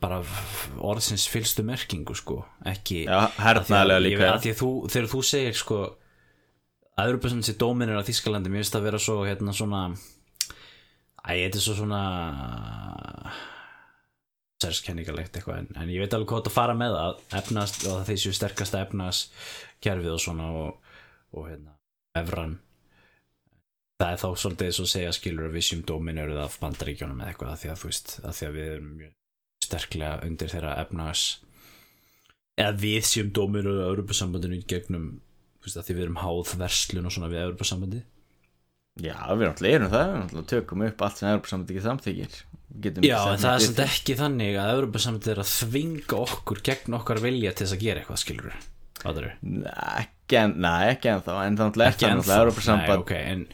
bara 0.03 0.19
orðsins 0.91 1.25
fylstu 1.31 1.65
merkingu 1.65 2.13
sko, 2.17 2.43
ekki 2.69 3.03
Já, 3.07 3.31
hernaðarlega 3.41 4.03
líka, 4.05 4.29
að 4.35 4.47
þegar 4.93 5.09
þú 5.15 5.23
segir 5.25 5.57
sko 5.57 5.79
að 6.99 7.09
Evropasamband 7.09 7.47
sé 7.49 7.57
dóminir 7.59 7.97
af 7.97 8.07
Þískalandi 8.09 8.51
mér 8.53 8.63
finnst 8.63 8.75
það 8.75 8.81
að 8.83 8.89
vera 8.91 9.03
svo 9.07 9.17
hérna 9.25 9.55
svona 9.55 9.83
æ, 11.25 11.31
þetta 11.33 11.59
er 11.59 11.65
svo 11.65 11.77
svona 11.79 12.03
sérskenningalegt 14.59 15.37
eitthvað 15.39 15.61
en, 15.63 15.69
en 15.79 15.91
ég 15.93 16.03
veit 16.03 16.13
alveg 16.15 16.29
hvað 16.33 16.41
þetta 16.43 16.55
fara 16.55 16.75
með 16.77 16.97
að 16.99 17.19
efnast 17.39 17.85
og 17.87 18.01
það 18.01 18.09
þessu 18.11 18.33
sterkasta 18.35 18.81
efnas 18.83 19.25
kerfið 19.83 20.15
og 20.17 20.23
svona 20.23 20.49
og, 20.51 20.95
og 21.31 21.47
hérna, 21.47 21.78
evran. 22.19 22.57
Það 23.99 24.11
er 24.13 24.21
þá 24.21 24.27
svolítið 24.41 24.75
svo 24.75 24.85
að 24.87 24.91
segja 24.93 25.15
skilur 25.15 25.49
að 25.49 25.55
við 25.57 25.65
séum 25.67 25.85
dóminuruð 25.87 26.41
af 26.45 26.59
bandaríkjónum 26.61 27.19
eða 27.19 27.33
eitthvað 27.33 27.53
af 27.53 27.63
því 27.63 27.71
að 27.71 27.81
þú 27.81 27.89
veist, 27.89 28.13
af 28.23 28.37
því 28.37 28.47
að 28.47 28.59
við 28.59 28.69
erum 28.73 28.91
mjög 28.99 29.15
sterklega 29.69 30.19
undir 30.27 30.53
þeirra 30.53 30.75
efnags 30.83 31.25
eða 32.59 32.75
við 32.79 33.01
séum 33.07 33.33
dóminuruð 33.35 33.81
af 33.83 33.91
Europasambandinu 33.93 34.59
í 34.59 34.67
gegnum 34.69 35.09
veist, 35.63 35.79
því 35.79 35.97
við 35.97 36.05
erum 36.07 36.21
háð 36.23 36.55
verslun 36.61 37.09
og 37.09 37.15
svona 37.15 37.31
við 37.31 37.43
Europasambandi 37.47 38.01
Já, 38.99 39.15
við 39.31 39.45
náttúrulega 39.47 39.79
erum 39.79 39.91
það, 39.93 40.07
við 40.09 40.19
náttúrulega 40.19 40.49
tökum 40.53 40.85
upp 40.87 41.03
allt 41.05 41.19
sem 41.19 41.29
Európa-sambandi 41.29 41.75
ekki 41.75 41.85
samþykir 41.85 42.39
Getum 42.83 43.05
Já, 43.07 43.17
en 43.31 43.41
það 43.41 43.53
er 43.53 43.65
samt 43.65 43.83
ekki 43.85 44.15
þannig 44.19 44.57
að 44.59 44.71
Europasambandið 44.75 45.33
er 45.33 45.41
að 45.43 45.51
þvinga 45.53 46.19
okkur 46.25 46.63
gegn 46.69 46.97
okkar 46.99 47.21
vilja 47.23 47.53
til 47.53 47.65
þess 47.65 47.77
að 47.77 47.85
gera 47.85 48.03
eitthvað 48.03 48.23
skilur 48.23 48.49
við 48.49 48.65
Nei, 49.39 50.03
ekki 50.03 50.18
en, 50.37 50.53
nei, 50.61 50.89
ekki 50.93 51.09
en 51.09 51.21
þá 51.25 51.31
En 51.45 51.57
það 51.57 51.69
náttúrulega 51.69 51.89
er 51.89 51.97
það 51.97 52.09
ennþá. 52.09 52.15
náttúrulega 52.19 52.41
Európa-samband 52.43 52.89
Nei, 52.89 52.97
ok, 53.03 53.11
en 53.33 53.45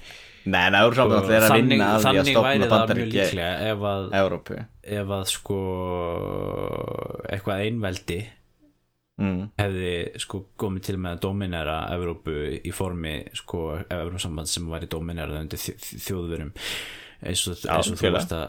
Nei, 0.46 0.62
en 0.68 0.76
Európa-samband 0.76 1.30
er 1.34 1.42
að 1.42 1.50
þannig, 1.50 1.70
vinna 1.72 1.86
að 1.86 2.00
því 2.00 2.06
að 2.06 2.16
þannig 2.16 2.36
stopna 2.36 2.96
líklega 3.00 3.52
ef 3.72 3.86
að, 3.92 4.04
Európu 4.22 4.58
ef 5.00 5.14
að 5.20 5.24
sko 5.32 5.60
eitthvað 7.32 7.64
einveldi 7.66 8.20
mm. 9.22 9.40
hefði 9.62 9.94
sko 10.22 10.42
komið 10.62 10.86
til 10.90 10.98
með 11.02 11.16
að 11.18 11.24
dominera 11.26 11.78
Evrópu 11.96 12.36
í 12.60 12.74
formi 12.76 13.16
sko 13.38 13.64
Evrópsamband 13.88 14.52
sem 14.52 14.68
væri 14.72 14.90
dominera 14.92 15.40
undir 15.42 15.62
þj- 15.62 15.78
þj- 15.82 16.04
þjóðverum 16.10 16.54
eins 17.26 17.46
og, 17.50 17.58
Já, 17.64 17.72
eins 17.80 17.92
og 17.94 18.00
þú 18.02 18.12
ert 18.12 18.36
að 18.36 18.46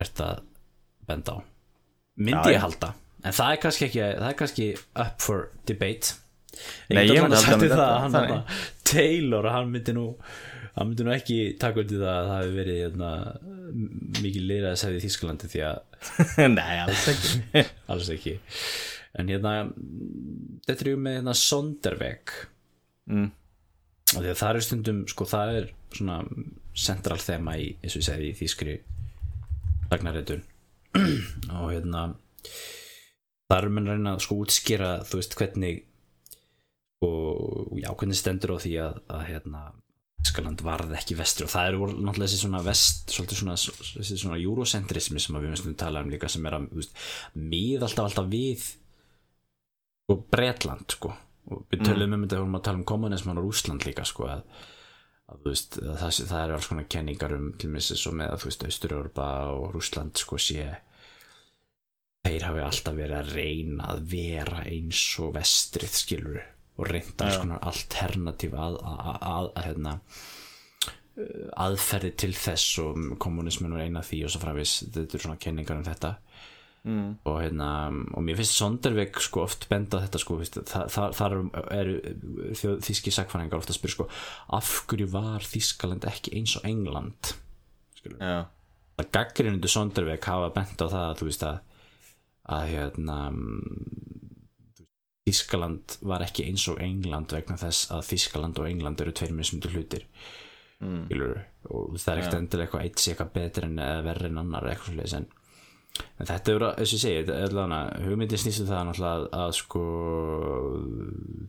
ert 0.00 0.20
að 0.24 0.42
benda 1.10 1.36
á. 1.36 1.38
Myndi 2.20 2.50
Já, 2.50 2.54
ég 2.56 2.62
halda. 2.64 2.88
En 3.20 3.34
það 3.36 3.50
er 3.52 3.58
kannski 3.60 3.84
ekki 3.86 4.00
það 4.00 4.28
er 4.30 4.36
kannski 4.38 4.66
up 5.04 5.20
for 5.20 5.50
debate 5.68 6.14
Nei, 6.90 7.04
ég 7.08 7.24
myndi 7.24 7.42
halda 7.46 7.74
að 7.74 7.80
það 7.80 8.14
hann 8.16 8.48
Taylor 8.90 9.50
hann 9.54 9.72
myndi 9.72 9.94
nú 9.96 10.06
hann 10.76 10.90
myndi 10.90 11.06
nú 11.06 11.14
ekki 11.14 11.38
taka 11.60 11.82
undir 11.82 12.02
það 12.02 12.14
að 12.14 12.30
það 12.30 12.40
hefði 12.40 12.56
verið 12.58 12.78
hérna, 12.84 13.10
mikið 14.20 14.46
liðræði 14.50 14.80
segði 14.82 15.00
í 15.00 15.04
Þískalandi 15.06 15.50
því 15.52 15.64
að 15.66 15.82
Nei, 16.56 16.76
alls 16.84 17.08
ekki. 17.12 17.64
Alls 17.92 18.08
ekki. 18.14 18.38
En 19.20 19.30
hérna 19.30 19.54
þetta 20.66 20.86
er 20.86 20.92
ju 20.92 21.02
með 21.02 21.18
hérna 21.18 21.36
Sonderveg. 21.36 22.34
Mm. 23.10 23.30
og 24.14 24.22
því 24.22 24.30
að 24.30 24.38
það 24.38 24.56
er 24.56 24.64
stundum 24.64 24.98
sko 25.10 25.26
það 25.26 25.56
er 25.58 25.64
svona 25.96 26.18
central 26.78 27.18
þema 27.18 27.56
í 27.58 27.72
eins 27.80 27.96
og 27.96 28.02
ég 28.02 28.06
segi 28.06 28.28
í 28.30 28.36
þýskri 28.38 28.74
sagnarétun 29.90 30.44
og 31.58 31.72
hérna 31.72 32.04
það 33.50 33.56
er 33.56 33.68
menn 33.74 33.88
að 33.88 33.96
reyna 33.96 34.14
að 34.14 34.22
sko 34.26 34.38
útskýra 34.44 34.90
þú 35.08 35.20
veist 35.20 35.34
hvernig 35.40 35.82
og 37.06 37.78
já 37.80 37.88
hvernig 37.94 38.18
stendur 38.18 38.56
á 38.56 38.58
því 38.60 38.74
að, 38.84 38.98
að 39.08 39.22
hérna 39.30 39.62
Þískaland 40.20 40.60
varð 40.60 40.90
ekki 40.98 41.16
vestur? 41.16 41.46
Og 41.46 41.52
það 41.54 41.70
eru 41.70 41.86
náttúrulega 41.94 42.26
þessi 42.26 42.40
svona 42.42 42.60
vest 42.64 43.14
svolítið 43.14 43.38
svona, 43.40 43.54
þessi 43.56 44.18
svona 44.20 44.40
eurocentrismi 44.40 45.22
sem 45.22 45.38
við 45.38 45.54
myndum 45.54 45.78
tala 45.80 46.02
um 46.04 46.10
líka 46.12 46.28
sem 46.28 46.44
er 46.44 46.58
að 46.58 46.66
þú 46.68 46.80
veist, 46.82 47.00
mið 47.40 47.86
alltaf 47.86 48.10
alltaf 48.10 48.28
við 48.28 48.66
og 50.12 50.26
Bretland 50.28 50.92
sko. 50.92 51.14
Og 51.50 51.64
við 51.72 51.86
tölum 51.88 52.18
um 52.18 52.26
þetta 52.26 52.36
þegar 52.36 52.42
við 52.42 52.44
vorum 52.44 52.60
að 52.60 52.66
tala 52.68 52.80
um 52.82 52.84
kommunisman 52.92 53.40
og 53.40 53.48
Rúsland 53.48 53.88
líka 53.88 54.04
sko 54.04 54.28
að, 54.28 54.44
að 55.32 55.48
veist 55.48 55.80
að 55.80 55.96
það, 56.02 56.20
það 56.34 56.44
eru 56.44 56.56
alls 56.58 56.70
konar 56.74 56.88
kenningar 56.96 57.36
um 57.38 57.50
til 57.56 57.72
missi 57.72 57.96
svo 57.96 58.12
með 58.20 58.34
að 58.34 58.42
þú 58.42 58.50
veist 58.50 58.68
Austur-Europa 58.68 59.32
og 59.56 59.66
Rúsland 59.74 60.20
sko 60.20 60.38
sé 60.38 60.68
þeir 62.28 62.44
hafi 62.44 62.64
alltaf 62.66 62.96
verið 63.00 63.18
að 63.22 63.34
reyna 63.38 63.92
að 63.94 64.08
vera 64.12 64.64
eins 64.68 65.04
og 65.24 65.32
vestrið 65.38 65.96
skilur 65.96 66.42
og 66.78 66.88
reynda 66.88 67.30
konar 67.40 67.64
alternatív 67.70 68.54
að, 68.56 68.78
að, 68.86 69.10
að, 69.30 69.50
hérna 69.66 69.94
uh, 69.98 71.48
aðferði 71.66 72.14
til 72.22 72.32
þess 72.36 72.80
og 72.84 73.00
kommunismin 73.22 73.76
var 73.76 73.86
eina 73.86 74.04
því 74.06 74.24
og 74.26 74.34
svo 74.34 74.42
framvis 74.44 74.76
þetta 74.86 75.06
eru 75.06 75.24
svona 75.26 75.42
kenningar 75.42 75.80
um 75.80 75.86
þetta. 75.88 76.16
Mm. 76.80 77.18
og 77.28 77.34
hérna 77.42 77.66
og 78.16 78.22
mér 78.24 78.38
finnst 78.38 78.56
Sondervik 78.56 79.18
sko 79.20 79.42
oft 79.44 79.66
benda 79.68 79.98
þetta 80.00 80.20
sko 80.22 80.38
það, 80.40 80.86
það, 80.88 81.10
þar 81.18 81.34
eru 81.76 81.96
þjóð, 82.56 82.78
þíski 82.86 83.12
sagfæringar 83.12 83.60
ofta 83.60 83.74
að 83.74 83.76
spyrja 83.76 83.96
sko 83.98 84.06
af 84.56 84.70
hverju 84.88 85.10
var 85.12 85.44
Þískaland 85.44 86.06
ekki 86.08 86.32
eins 86.38 86.54
og 86.56 86.64
England? 86.70 87.34
Það 88.00 89.10
gaggrinundu 89.12 89.68
Sondervik 89.68 90.24
hafa 90.24 90.48
bent 90.56 90.80
á 90.80 90.86
það 90.88 91.04
að 91.04 91.20
þú 91.20 91.28
veist 91.28 91.44
að 91.50 91.60
að 92.50 92.66
hérna 92.72 93.18
Þískaland 95.30 95.98
var 96.10 96.24
ekki 96.26 96.46
eins 96.50 96.66
og 96.72 96.80
England 96.82 97.32
vegna 97.34 97.58
þess 97.60 97.90
að 97.94 98.06
Þískaland 98.08 98.58
og 98.58 98.70
England 98.70 99.02
eru 99.02 99.12
tveir 99.14 99.34
mismundu 99.36 99.70
hlutir 99.70 100.06
mm. 100.82 101.04
og 101.70 101.98
það 102.00 102.12
er 102.12 102.22
ekkert 102.22 102.34
Já. 102.34 102.40
endilega 102.40 102.66
eitthvað 102.66 102.86
eitt 102.86 103.02
sé 103.02 103.12
eitthvað 103.12 103.36
betur 103.36 103.68
en 103.68 103.76
verri 104.06 104.30
en 104.30 104.40
annar 104.42 104.66
eitthvað 104.70 104.96
svolítið 104.96 105.18
en, 105.20 105.28
en 106.16 106.30
þetta 106.32 106.54
er, 106.54 106.64
þess 106.80 106.80
að 106.80 106.96
ég 106.96 107.04
segi 107.04 107.20
þetta 107.20 107.36
er 107.36 107.54
allavega, 107.54 108.00
hugmyndin 108.08 108.42
snýstu 108.42 108.66
það 108.70 108.82
náttúrulega 108.88 109.20
að, 109.20 109.28
að 109.44 109.54
sko 109.60 109.84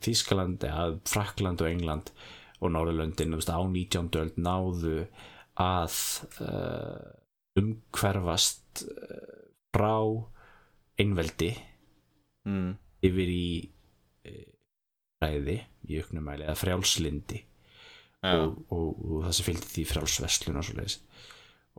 Þískaland, 0.06 0.68
að 0.70 1.00
Frakland 1.10 1.66
og 1.66 1.72
England 1.72 2.14
og 2.62 2.76
Norðurlöndin 2.76 3.34
á 3.34 3.62
19. 3.66 4.14
öld 4.22 4.38
náðu 4.38 5.00
að 5.62 5.98
uh, 6.46 7.02
umhverfast 7.58 8.86
uh, 8.86 9.26
frá 9.74 9.98
einveldi 11.02 11.56
Mm. 12.46 12.78
Yfir 13.06 13.32
í 13.34 13.45
uh, 14.30 14.49
ræði 15.22 15.58
í 15.89 16.02
auknumæli 16.02 16.47
eða 16.47 16.60
frjálslindi. 16.60 17.45
Já. 18.22 18.36
og, 18.38 18.60
og, 18.70 18.89
og 19.02 19.24
það 19.26 19.32
sem 19.34 19.45
fylgdi 19.47 19.70
því 19.72 19.84
frálsverslun 19.89 20.60
og 20.60 20.66
svo 20.68 20.76
leiðis 20.78 20.99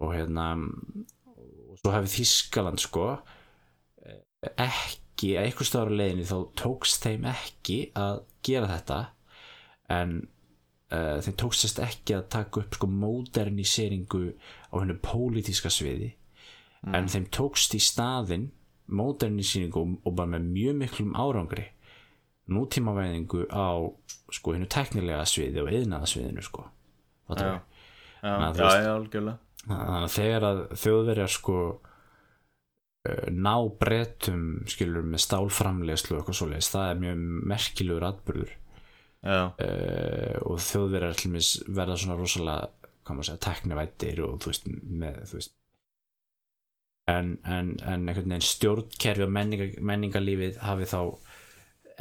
og 0.02 0.14
hérna 0.16 0.46
og 0.58 1.76
svo 1.78 1.92
hefði 1.94 2.10
Þískaland 2.16 2.82
sko 2.82 3.04
ekki, 4.58 5.36
að 5.36 5.46
einhver 5.46 5.68
stöðar 5.68 5.92
á 5.94 5.98
leiðinni 6.00 6.26
þá 6.26 6.38
tókst 6.58 7.06
þeim 7.06 7.28
ekki 7.30 7.78
að 7.98 8.22
gera 8.46 8.70
þetta 8.72 8.98
en 9.94 10.16
uh, 10.90 11.18
þeim 11.22 11.36
tókst 11.44 11.66
sérst 11.66 11.82
ekki 11.84 12.16
að 12.16 12.26
taka 12.34 12.64
upp 12.64 12.78
sko 12.78 12.88
moderniseringu 12.90 14.24
á 14.34 14.74
hennu 14.80 14.98
pólitíska 15.04 15.70
sviði. 15.72 16.12
En 16.90 17.06
þeim 17.06 17.28
tókst 17.30 17.76
í 17.78 17.80
staðinn 17.82 18.48
moderniseringu 18.98 19.80
og, 19.80 19.94
og 20.06 20.16
bara 20.18 20.34
með 20.34 20.50
mjög 20.52 20.78
miklum 20.82 21.16
árangri. 21.18 21.66
Nútímavæðingu 22.52 23.46
á 23.54 23.86
sko 24.34 24.56
hennu 24.56 24.66
teknilega 24.70 25.24
sviði 25.28 25.62
og 25.62 25.70
eðnaða 25.72 26.08
sviðinu 26.10 26.42
sko 26.44 26.66
Já. 27.32 27.62
Já, 28.22 28.82
já, 28.82 28.90
algjörlega. 28.92 29.38
Þannig 29.62 30.04
að 30.04 30.12
þegar 30.16 30.44
að 30.46 30.60
þjóðverjar 30.82 31.30
sko 31.32 31.56
uh, 31.72 33.28
ná 33.30 33.54
breytum 33.80 34.44
skilur 34.70 35.06
með 35.06 35.24
stálframlegslu 35.24 36.16
og 36.16 36.20
eitthvað 36.20 36.38
svoleiðis, 36.40 36.70
það 36.74 36.90
er 36.90 37.00
mjög 37.04 37.24
merkilegur 37.52 38.06
atbyrður 38.10 38.52
Já, 39.22 39.40
uh, 39.54 40.36
og 40.50 40.62
þjóðverjar 40.66 41.18
verða 41.78 41.98
svona 42.02 42.18
rosalega, 42.18 42.70
hvað 43.02 43.18
maður 43.18 43.30
segja, 43.30 43.42
teknivættir 43.48 44.22
og 44.26 44.38
þú 44.42 44.52
veist, 44.52 44.70
með, 45.02 45.20
þú 45.30 45.38
veist 45.38 45.54
en, 47.10 47.36
en, 47.44 47.76
en 47.82 48.08
einhvern 48.08 48.30
veginn 48.30 48.46
stjórnkerfi 48.46 49.24
og 49.26 49.32
menninga, 49.34 49.68
menningarlífið 49.82 50.58
hafi 50.62 50.88
þá 50.90 51.00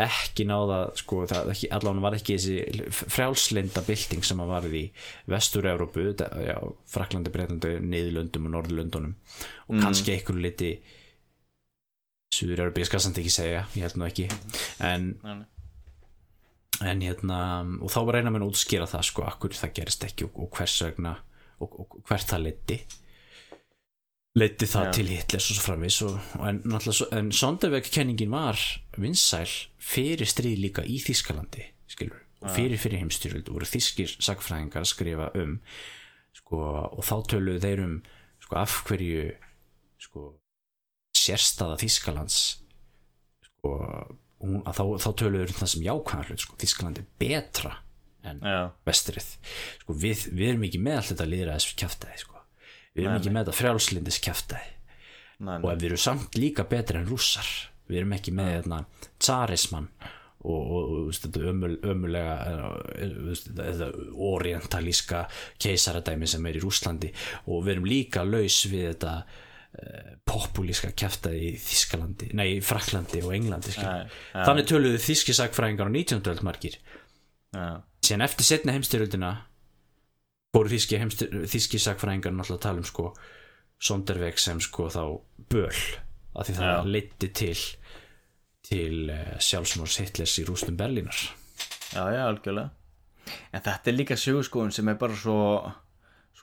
ekki 0.02 0.46
náða 0.48 0.80
sko, 0.98 1.26
allavega 1.26 2.04
var 2.04 2.16
ekki 2.18 2.38
þessi 2.38 2.88
frjálslinda 2.96 3.84
bylting 3.86 4.26
sem 4.26 4.40
að 4.42 4.52
varði 4.54 4.82
í 4.86 4.90
vestur-Európu, 5.32 6.06
Fraklandi, 6.90 7.34
Breitlandi, 7.34 7.76
Niðurlöndum 7.84 8.48
og 8.48 8.56
Norðurlöndunum. 8.56 9.16
Og 9.68 9.82
kannski 9.84 10.16
einhverju 10.16 10.46
liti 10.46 10.72
Suður-Európu, 12.32 12.82
ég 12.82 12.90
skal 12.90 13.04
samt 13.04 13.20
ekki 13.22 13.34
segja 13.34 13.66
ég 13.76 13.84
held 13.86 14.00
nú 14.00 14.08
ekki. 14.08 14.30
En, 14.88 15.12
en 16.80 17.04
hérna 17.04 17.42
og 17.82 17.92
þá 17.92 18.00
var 18.08 18.20
reyna 18.20 18.34
með 18.34 18.48
að 18.48 18.56
útskýra 18.56 18.90
það 18.90 19.08
sko, 19.10 19.28
akkur 19.28 19.58
það 19.60 19.76
gerist 19.82 20.08
ekki 20.08 20.30
og, 20.30 20.40
og 20.46 20.56
hvers 20.56 20.80
vegna 20.88 21.18
og, 21.62 21.80
og, 21.84 22.02
hvert 22.08 22.32
það 22.32 22.48
leiti 22.48 22.80
leiti 24.38 24.68
það 24.70 24.88
Já. 24.88 24.92
til 24.96 25.12
Hitlers 25.12 25.50
og 25.52 25.58
svo 25.58 25.66
framvis 25.66 25.98
en, 26.40 26.62
en 27.18 27.32
Sonderveg 27.36 27.90
kenningin 27.92 28.32
var 28.32 28.60
vinsæl 28.96 29.50
fyrir 29.82 30.30
stríð 30.30 30.62
líka 30.64 30.86
í 30.88 31.02
Þískalandi 31.04 31.66
skilur, 31.92 32.22
og 32.40 32.54
fyrir 32.56 32.80
fyrir 32.80 33.04
heimstyrjöld 33.04 33.52
voru 33.52 33.68
þískir 33.68 34.16
sagfræðingar 34.24 34.86
að 34.86 34.94
skrifa 34.94 35.30
um 35.42 35.58
sko, 36.38 36.62
og 36.96 37.04
þá 37.04 37.16
töluðu 37.34 37.64
þeir 37.66 37.84
um 37.84 38.00
sko, 38.42 38.58
af 38.62 38.80
hverju 38.88 39.28
sko, 40.02 40.26
sérstaða 41.18 41.78
Þískalands 41.84 42.40
sko, 43.50 43.76
hún, 44.42 44.62
að 44.64 44.80
þá, 44.80 44.84
þá 45.04 45.10
töluðu 45.26 45.48
um 45.50 45.60
það 45.60 45.74
sem 45.76 45.88
jákvæðan 45.90 46.30
hlut 46.32 46.46
sko, 46.46 46.60
Þískaland 46.64 47.04
er 47.04 47.10
betra 47.22 47.78
en 48.32 48.44
Já, 48.46 48.60
vestrið 48.88 49.34
sko, 49.84 49.98
við, 49.98 50.28
við 50.32 50.54
erum 50.54 50.68
ekki 50.70 50.82
með 50.82 51.02
allt 51.02 51.12
þetta 51.14 51.32
líðræðis 51.34 51.74
kjaftaði 51.82 52.22
sko. 52.22 52.31
Við 52.96 53.04
erum 53.04 53.14
Nei, 53.16 53.20
ekki 53.22 53.34
með 53.34 53.46
þetta 53.46 53.58
frjálslindis 53.60 54.22
nei, 55.42 55.58
og 55.58 55.68
nei. 55.68 55.74
ef 55.74 55.82
við 55.82 55.90
erum 55.90 56.02
samt 56.06 56.40
líka 56.40 56.68
betri 56.70 57.00
en 57.02 57.08
rússar 57.10 57.52
við 57.92 58.02
erum 58.02 58.18
ekki 58.18 58.34
með 58.36 58.52
hérna, 58.56 58.82
tsarismann 59.20 59.88
og, 60.42 60.58
og, 60.58 60.80
og 60.80 60.90
þú 60.90 61.06
veist, 61.10 61.28
þetta 61.28 61.52
ömul, 61.52 61.72
ömulega 61.92 62.36
eh, 62.50 63.14
þetta, 63.30 63.68
þetta 63.68 63.90
orientalíska 64.32 65.22
keisaradæmi 65.62 66.30
sem 66.30 66.48
er 66.50 66.58
í 66.58 66.64
Rúslandi 66.64 67.12
og 67.46 67.66
við 67.66 67.76
erum 67.76 67.90
líka 67.90 68.26
laus 68.26 68.58
við 68.72 68.88
þetta 68.88 69.14
uh, 69.22 70.10
populíska 70.28 70.94
kjaftaði 70.98 71.52
í 71.52 71.54
Þískalandi, 71.62 72.32
nei, 72.38 72.48
í 72.56 72.66
Fraklandi 72.66 73.22
og 73.26 73.36
Englandi. 73.38 73.76
Nei, 73.78 74.10
já. 74.34 74.42
þannig 74.48 74.72
töluðu 74.72 75.04
þíski 75.06 75.38
sagfræðingar 75.38 75.92
á 75.92 75.94
19. 75.94 76.26
öld 76.34 76.44
margir 76.48 76.80
Já, 77.52 77.84
síðan 78.02 78.26
eftir 78.26 78.48
setna 78.48 78.74
heimstyrjöldina 78.78 79.32
fóru 80.52 80.72
þíski, 80.72 81.80
sagfræðingar 81.80 82.36
náttúrulega 82.36 82.60
að 82.60 82.66
tala 82.68 82.84
um 82.84 82.88
sko 82.88 83.12
Sonderveg 83.82 84.38
sem 84.38 84.60
sko 84.62 84.90
þá 84.94 85.04
böl 85.50 85.70
af 85.72 86.48
því 86.48 86.58
það 86.58 86.72
Já. 86.72 86.82
leiddi 86.96 87.32
til 87.42 87.56
til 88.68 88.98
uh, 89.10 89.38
sjálfsmórs 89.42 89.98
Hitlers 90.04 90.38
í 90.40 90.46
rústum 90.48 90.78
Berlínar 90.80 91.18
já, 91.18 92.04
já, 92.14 92.22
algjörlega 92.28 92.70
En 93.54 93.62
þetta 93.62 93.90
er 93.92 93.96
líka 93.96 94.18
sögurskóðun 94.18 94.74
sem 94.76 94.90
er 94.92 94.98
bara 95.00 95.16
svo 95.16 95.38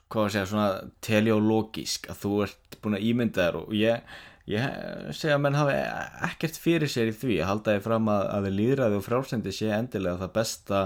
hvað 0.09 0.25
að 0.25 0.33
segja, 0.33 0.47
svona 0.49 0.69
teleológisk 1.05 2.09
að 2.09 2.21
þú 2.23 2.31
ert 2.47 2.77
búin 2.81 2.97
að 2.97 3.05
ímynda 3.11 3.45
þér 3.45 3.57
og 3.59 3.73
ég, 3.77 4.13
ég 4.49 4.79
segja 5.13 5.35
að 5.37 5.43
menn 5.43 5.57
hafi 5.59 5.75
ekkert 6.29 6.57
fyrir 6.63 6.89
sér 6.89 7.11
í 7.11 7.15
því 7.15 7.37
að 7.43 7.49
halda 7.51 7.75
þér 7.75 7.85
fram 7.85 8.09
að, 8.09 8.23
að 8.33 8.47
við 8.47 8.55
líðræði 8.59 8.99
og 8.99 9.05
frálsendi 9.05 9.53
sé 9.53 9.69
endilega 9.75 10.21
það 10.23 10.33
besta 10.39 10.81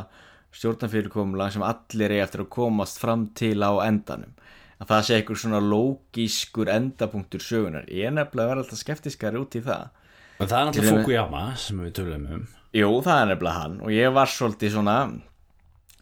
stjórnarfyrirkomulag 0.53 1.55
sem 1.55 1.65
allir 1.65 2.13
er 2.13 2.23
eftir 2.25 2.45
að 2.45 2.53
komast 2.53 3.01
fram 3.01 3.27
til 3.37 3.57
á 3.65 3.73
endanum. 3.85 4.33
Að 4.81 4.89
það 4.89 5.05
sé 5.07 5.17
einhver 5.17 5.39
svona 5.39 5.61
lógískur 5.63 6.71
endapunktur 6.71 7.43
sögunar 7.43 7.85
ég 7.87 8.09
er 8.09 8.15
nefnilega 8.15 8.47
að 8.47 8.53
vera 8.53 8.63
alltaf 8.65 8.81
skeptiskari 8.81 9.39
út 9.39 9.57
í 9.57 9.63
það. 9.63 9.91
Og 10.39 10.49
það 10.49 10.57
er 10.59 10.69
náttúrulega 10.69 11.03
Fukuyama 11.03 11.43
sem 11.61 11.83
við 11.83 11.93
tölum 11.99 12.25
um. 12.37 12.47
Jú, 12.73 12.89
það 13.05 13.21
er 13.21 13.29
nefnilega 13.31 13.61
hann. 13.61 13.77
Og 13.85 13.93
ég 13.93 14.17
var 14.17 14.33
svolítið 14.33 14.75
svona 14.75 14.97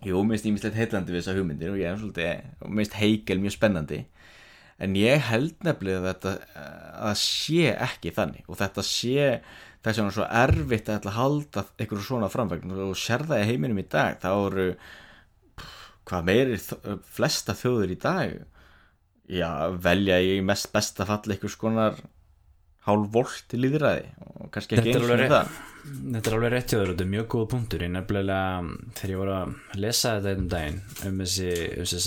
Jú, 0.01 0.23
minnst 0.25 0.47
ímislegt 0.49 0.79
heillandi 0.79 1.13
við 1.13 1.19
þessa 1.21 1.33
hugmyndir 1.37 1.73
og 1.75 1.77
ég 1.77 1.91
er 1.91 1.99
svolítið, 2.01 2.45
minnst 2.73 2.95
Heigel 2.97 3.37
mjög 3.37 3.53
spennandi. 3.53 3.99
En 4.81 4.95
ég 4.97 5.27
held 5.27 5.59
nefnilega 5.61 5.99
að 6.01 6.07
þetta 6.07 6.61
að 7.05 7.19
sé 7.21 7.67
ekki 7.75 8.13
þannig. 8.15 8.47
Og 8.49 8.57
þetta 8.57 8.85
sé 8.87 9.27
þess 9.82 9.97
vegna 10.01 10.13
svo 10.15 10.27
erfitt 10.43 10.89
að 10.93 11.07
að 11.09 11.15
halda 11.17 11.63
einhverju 11.82 12.05
svona 12.05 12.29
framvegn 12.32 12.73
og 12.89 12.95
sér 13.01 13.23
það 13.29 13.41
í 13.43 13.47
heiminum 13.49 13.79
í 13.82 13.88
dag 13.89 14.19
þá 14.21 14.29
eru 14.36 14.67
hvað 16.09 16.25
meiri 16.27 16.57
þ- 16.61 16.97
flesta 17.17 17.55
þjóður 17.57 17.93
í 17.95 17.99
dag? 18.03 18.34
Já, 19.32 19.49
velja 19.79 20.17
í 20.21 20.39
mest 20.43 20.71
besta 20.73 21.05
falli 21.07 21.36
einhvers 21.38 21.55
konar 21.61 21.99
hálf 22.88 23.11
volt 23.13 23.53
líðræði 23.55 24.07
og 24.41 24.49
kannski 24.53 24.77
ekki 24.79 24.95
er 24.95 25.05
og 25.05 25.13
alveg 25.15 25.32
það 25.32 25.59
Þetta 25.82 26.29
er 26.29 26.36
alveg 26.38 26.51
rétt 26.53 26.71
hjá 26.71 26.77
þér 26.77 26.84
og 26.84 26.91
þetta 26.93 27.05
er 27.05 27.11
mjög 27.11 27.27
góð 27.34 27.45
punktur 27.51 27.84
ég 27.86 27.91
nefnilega, 27.93 28.41
þegar 28.97 29.13
ég 29.13 29.21
voru 29.21 29.34
að 29.36 29.79
lesa 29.82 30.13
þetta 30.17 30.34
einn 30.36 30.49
daginn 30.51 30.79
um 31.09 31.21
þessi, 31.23 31.49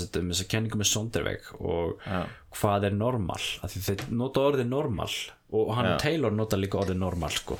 um 0.04 0.30
um 0.30 0.50
kenningu 0.52 0.80
með 0.80 0.90
Sonderveg 0.90 1.48
og 1.58 2.04
Já. 2.06 2.20
hvað 2.60 2.88
er 2.88 2.96
normal 2.98 3.40
þeir 3.74 4.04
nota 4.14 4.44
orðið 4.50 4.70
normal 4.70 5.10
og 5.54 5.72
hann 5.78 5.90
Já. 5.90 5.96
Taylor 6.04 6.34
nota 6.34 6.58
líka 6.60 6.80
orðið 6.82 7.00
normal 7.02 7.34
sko. 7.34 7.58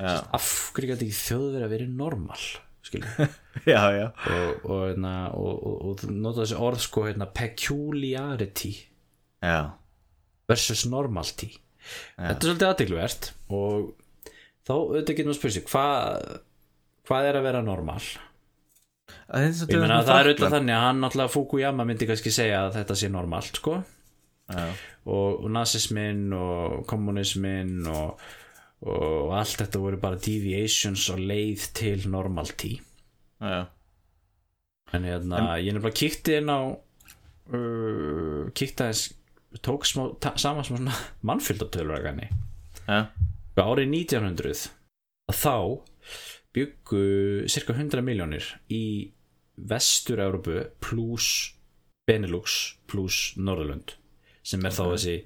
Já. 0.00 0.14
af 0.32 0.50
hverju 0.74 0.94
gæti 0.94 1.08
ekki 1.10 1.18
þjóðverið 1.18 1.66
að 1.66 1.72
vera 1.74 1.88
normal 1.92 2.44
já, 3.70 3.82
já, 3.92 4.06
og, 4.08 4.62
og, 4.64 4.78
hérna, 4.88 5.10
og, 5.36 5.66
og, 5.90 6.04
nota 6.10 6.40
þessi 6.40 6.56
orð 6.58 6.80
sko, 6.82 7.04
hérna, 7.06 7.28
peculiarity 7.36 8.72
versus 10.50 10.86
normality 10.90 11.52
þetta 12.16 12.32
er 12.32 12.48
svolítið 12.48 12.68
aðdegluvert 12.70 13.28
og 13.54 13.92
þá 14.70 14.74
auðvitað 14.78 15.16
getum 15.18 15.30
við 15.30 15.34
að 15.34 15.40
spyrja 15.40 15.64
hvað 15.68 16.34
hvað 17.10 17.30
er 17.30 17.38
að 17.40 17.46
vera 17.48 17.62
normal? 17.66 18.02
Það 19.30 19.46
er 19.46 19.72
ég 19.74 19.80
meina 19.82 20.02
það 20.06 20.20
er 20.20 20.28
auðvitað 20.28 20.54
þannig 20.56 20.76
að 20.76 20.84
hann 20.86 21.00
náttúrulega 21.04 21.34
Fukuyama 21.34 21.86
myndi 21.88 22.06
kannski 22.10 22.34
segja 22.34 22.60
að 22.66 22.76
þetta 22.78 22.98
sé 23.00 23.10
normalt 23.10 23.58
sko. 23.58 23.80
Já, 24.50 24.66
og, 25.10 25.44
nazismin 25.54 26.22
og 26.34 26.80
kommunismin 26.90 27.86
og, 27.90 28.22
og 28.86 29.34
allt 29.38 29.60
þetta 29.62 29.82
voru 29.82 30.00
bara 30.02 30.18
deviations 30.18 31.04
og 31.14 31.22
leið 31.22 31.66
til 31.78 32.06
normality. 32.10 32.72
Já, 33.40 33.60
en 34.94 35.06
hérna, 35.06 35.44
ég 35.62 35.74
nefnilega 35.74 35.98
kíkti 36.02 36.38
inn 36.40 36.50
á 36.50 36.60
uh, 36.66 38.50
kíkti 38.54 38.86
aðeins 38.86 39.04
tók 39.66 39.86
smá, 39.86 40.08
ta, 40.22 40.34
saman 40.38 40.66
smá 40.66 40.76
svona 40.78 40.94
mannfjöldatöluragani 41.26 42.28
já, 42.86 43.06
árið 43.58 43.90
1900 43.90 44.68
að 45.30 45.38
þá 45.40 45.56
byggu 46.54 47.04
cirka 47.50 47.74
100 47.76 48.02
miljónir 48.06 48.46
í 48.70 48.84
vestur-Európu 49.70 50.64
pluss 50.82 51.54
Benelux 52.08 52.76
pluss 52.90 53.34
Norðurlund 53.38 53.94
sem 54.42 54.64
er 54.64 54.74
þá 54.74 54.84
þessi 54.94 55.16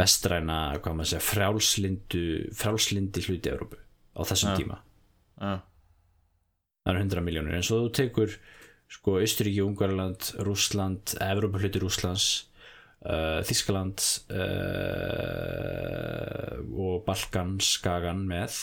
vestræna, 0.00 0.58
segja 1.04 1.20
frjálslindu, 1.22 2.24
frjálslindi 2.56 3.24
hluti 3.28 3.52
Európu 3.52 3.78
á 4.16 4.20
þessum 4.26 4.52
Já. 4.52 4.56
tíma. 4.58 4.78
Já, 5.40 5.52
það 6.84 6.92
eru 6.92 7.02
100 7.04 7.24
miljónir 7.24 7.58
en 7.58 7.66
svo 7.66 7.84
þú 7.84 7.92
tekur 7.96 8.36
sko 8.90 9.18
Austuríki, 9.20 9.62
Ungarland, 9.62 10.32
Rússland 10.44 11.14
Evrópa 11.22 11.60
hluti 11.62 11.82
Rússlands 11.82 12.26
uh, 13.06 13.40
Þískaland 13.48 14.02
uh, 15.20 16.54
og 16.70 17.02
Balkan 17.06 17.56
Skagan 17.64 18.22
með. 18.30 18.54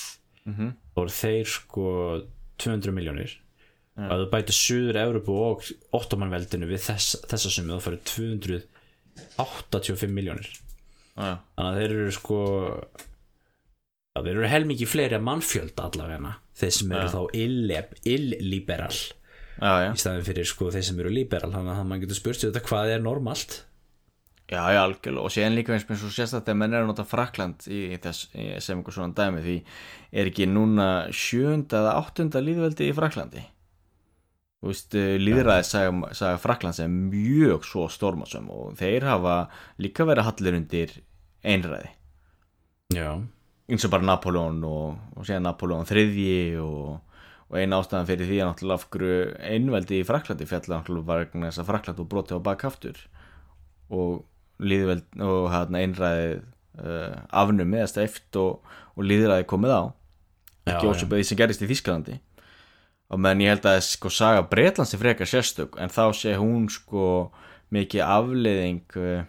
Mhm, 0.48 0.70
þá 0.96 1.00
eru 1.04 1.12
þeir 1.18 1.50
sko 1.52 1.86
200 2.64 2.94
miljónir 2.96 3.34
og 3.98 4.12
ef 4.14 4.20
þú 4.22 4.28
bætir 4.32 4.56
Suður 4.56 5.00
Európu 5.02 5.34
og 5.42 5.66
Ottomanveldinu 5.98 6.68
við 6.70 6.82
þess, 6.86 7.08
þessa 7.28 7.50
summi 7.52 7.74
þá 7.76 7.82
fyrir 7.88 8.02
285 8.08 10.12
miljónir 10.14 10.48
já, 10.48 11.32
þannig 11.58 11.68
að 11.68 11.78
þeir 11.82 11.92
eru 11.98 12.14
sko 12.16 12.38
já, 12.78 14.22
þeir 14.22 14.32
eru 14.36 14.52
helmikið 14.54 14.92
fleiri 14.94 15.18
að 15.18 15.26
mannfjölda 15.28 15.82
allavega 15.90 16.32
þeir 16.62 16.74
sem 16.78 16.94
eru 16.96 17.08
Já. 17.10 17.14
þá 17.18 17.22
illeb- 17.44 17.98
illiberal 18.14 19.00
já, 19.02 19.74
já, 19.84 19.90
í 19.92 20.00
staðin 20.06 20.28
fyrir 20.30 20.48
sko 20.54 20.70
þeir 20.78 20.86
sem 20.92 21.02
eru 21.04 21.12
liberal 21.18 21.52
þannig 21.58 21.76
að 21.76 21.90
maður 21.92 22.04
getur 22.06 22.20
spurt 22.22 22.40
sér 22.40 22.54
þetta 22.54 22.64
hvað 22.70 22.94
er 22.96 23.02
normalt 23.04 23.52
já, 24.48 24.62
já, 24.74 24.82
algjörlega. 24.84 25.26
Og 25.26 25.34
séðan 25.34 25.58
líka 25.58 25.76
eins 25.76 25.88
og 25.92 26.16
sérst 26.16 26.38
að 26.40 26.56
menn 26.56 26.74
er 26.74 26.86
að 26.86 26.92
nota 26.92 27.08
Frakland 27.08 27.68
í, 27.68 27.84
í 27.94 28.00
þess, 28.04 28.30
í, 28.34 28.50
sem 28.64 28.80
einhver 28.80 28.96
svona 28.96 29.16
dæmi 29.18 29.44
því 29.44 29.60
er 30.12 30.32
ekki 30.32 30.50
núna 30.50 30.90
sjönda 31.12 31.84
eða 31.84 32.00
áttunda 32.02 32.44
líðveldi 32.44 32.90
í 32.90 32.98
Fraklandi 32.98 33.46
þú 34.58 34.72
veist, 34.72 34.96
líðræði 35.22 35.66
saga, 35.68 36.12
saga 36.18 36.40
Fraklands 36.42 36.80
er 36.82 36.90
mjög 36.92 37.66
svo 37.68 37.88
stormasum 37.92 38.48
og 38.54 38.78
þeir 38.80 39.06
hafa 39.08 39.36
líka 39.82 40.08
verið 40.08 40.30
hallir 40.32 40.58
undir 40.58 40.94
einræði. 41.46 41.92
Já, 42.96 43.12
eins 43.70 43.86
og 43.86 43.94
bara 43.94 44.08
Napoleon 44.08 44.64
og, 44.66 44.96
og 45.16 45.28
síðan 45.28 45.46
Napoleon 45.48 45.88
þriðji 45.88 46.58
og, 46.64 47.20
og 47.52 47.60
eina 47.60 47.82
ástæðan 47.82 48.10
fyrir 48.10 48.32
því 48.32 48.40
að 48.42 48.50
náttúrulega 48.52 48.80
af 48.80 48.88
hverju 48.96 49.20
einveldi 49.52 50.02
í 50.02 50.08
Fraklandi 50.08 50.50
fjalla 50.50 50.80
náttúrulega 50.80 51.22
vegna 51.22 51.52
þess 51.52 51.64
að 51.64 51.70
Frakland 51.72 52.02
og 52.02 52.10
brotið 52.14 52.42
á 52.42 52.48
bakaftur 52.50 53.04
og 53.94 54.26
líðveld 54.60 55.24
og 55.24 55.50
hérna 55.54 55.82
einræðið 55.84 56.38
uh, 56.82 57.18
afnumið 57.44 57.84
eða 57.84 57.92
steift 57.92 58.40
og, 58.42 58.78
og 58.96 59.08
líðræðið 59.08 59.50
komið 59.52 59.76
á. 59.78 59.84
Ekki 60.68 60.90
ósöpum 60.92 61.20
því 61.20 61.28
sem 61.30 61.40
gerist 61.40 61.64
í 61.64 61.70
Þískalandi 61.70 62.18
og 63.08 63.22
menn 63.24 63.42
ég 63.44 63.54
held 63.54 63.68
að 63.70 63.80
sko 63.88 64.12
saga 64.12 64.44
Bretlands 64.50 64.92
er 64.96 65.00
frekar 65.00 65.30
sérstök 65.30 65.78
en 65.80 65.92
þá 65.94 66.04
sé 66.18 66.36
hún 66.36 66.68
sko 66.72 67.30
mikið 67.72 68.04
afleiðing 68.04 68.98
uh, 69.00 69.22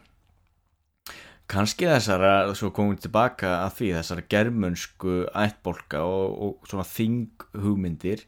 kannski 1.49 1.89
þessara 1.89 2.55
svo 2.59 2.73
komum 2.75 2.97
við 2.97 3.07
tilbaka 3.07 3.55
að 3.63 3.77
því 3.79 3.91
þessara 3.97 4.27
germönsku 4.35 5.15
ættbolka 5.31 6.03
og, 6.05 6.35
og 6.45 6.71
svona 6.71 6.87
þinghugmyndir 6.91 8.27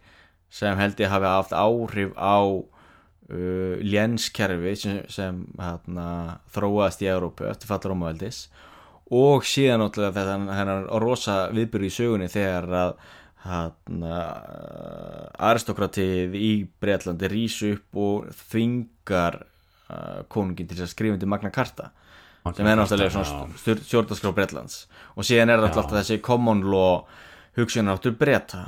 sem 0.51 0.79
held 0.79 1.03
ég 1.03 1.13
hafi 1.13 1.31
haft 1.31 1.55
áhrif 1.55 2.15
á 2.17 2.39
uh, 3.31 3.79
lénskerfi 3.83 4.75
sem, 4.79 4.99
sem 5.09 5.45
hérna, 5.61 6.41
þróaðist 6.55 7.05
í 7.05 7.11
Európu 7.11 7.49
eftir 7.51 7.71
fallar 7.71 7.95
Rómaveldis 7.95 8.45
og 9.11 9.47
síðan 9.49 9.83
náttúrulega 9.83 10.15
þetta 10.21 10.59
hennar 10.59 10.85
rosa 11.03 11.39
viðbyrju 11.55 11.91
í 11.91 11.95
sögunni 11.95 12.29
þegar 12.31 12.69
að 12.81 12.93
hérna, 13.41 14.19
aristokratið 15.51 16.37
í 16.37 16.51
Breitlandi 16.83 17.31
rís 17.33 17.57
upp 17.71 18.03
og 18.03 18.29
þvingar 18.51 19.41
uh, 19.41 20.21
konungin 20.29 20.69
til 20.69 20.83
að 20.83 20.93
skrifa 20.93 21.17
undir 21.17 21.31
Magna 21.31 21.53
Carta 21.55 21.91
sem 22.57 22.67
er 22.67 22.79
náttúrulega 22.79 23.13
svona 23.13 23.81
stjórnarskrá 23.83 24.33
Breitlands 24.37 24.85
og 25.17 25.27
síðan 25.29 25.53
er 25.53 25.65
alltaf 25.65 25.91
þessi 25.93 26.21
common 26.25 26.63
law 26.69 27.03
hugsunaráttur 27.59 28.15
breyta 28.19 28.63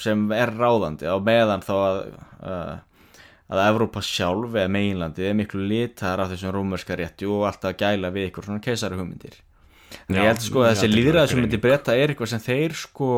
sem 0.00 0.28
er 0.32 0.52
ráðandi 0.54 1.08
á 1.10 1.16
meðan 1.18 1.64
þá 1.64 1.74
að 1.76 1.98
uh, 2.06 2.76
að 3.46 3.62
Evrópa 3.62 4.02
sjálf 4.02 4.54
eða 4.56 4.70
meginlandi 4.74 5.26
er 5.28 5.36
miklu 5.38 5.66
litar 5.70 6.22
af 6.22 6.32
þessum 6.32 6.54
rómörska 6.56 6.96
rétti 6.98 7.28
og 7.30 7.46
alltaf 7.48 7.76
gæla 7.78 8.10
við 8.14 8.30
ykkur 8.30 8.48
svona 8.48 8.64
keisari 8.64 8.98
hugmyndir 8.98 9.36
en 10.08 10.18
ég 10.18 10.30
held 10.30 10.42
sko 10.42 10.64
að 10.64 10.72
þessi 10.72 10.82
þetta 10.82 10.90
er 10.90 10.96
líðræði 10.96 11.20
bara 11.20 11.32
sem 11.32 11.42
myndi 11.42 11.62
breyta 11.62 11.94
er 11.96 12.12
eitthvað 12.12 12.32
sem 12.32 12.42
þeir 12.42 12.74
sko 12.80 13.10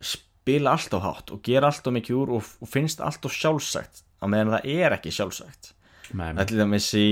spila 0.00 0.74
alltaf 0.76 1.04
hátt 1.04 1.34
og 1.34 1.42
gera 1.44 1.68
alltaf 1.68 1.94
mikið 1.94 2.22
úr 2.22 2.32
og, 2.38 2.48
og 2.64 2.70
finnst 2.70 3.02
alltaf 3.04 3.36
sjálfsagt 3.36 4.02
á 4.20 4.24
meðan 4.28 4.56
það 4.56 4.68
er 4.72 4.96
ekki 4.96 5.12
sjálfsagt. 5.14 5.72
Það 6.10 6.42
er 6.42 6.48
til 6.50 6.60
dæmis 6.60 6.88
í 6.98 7.06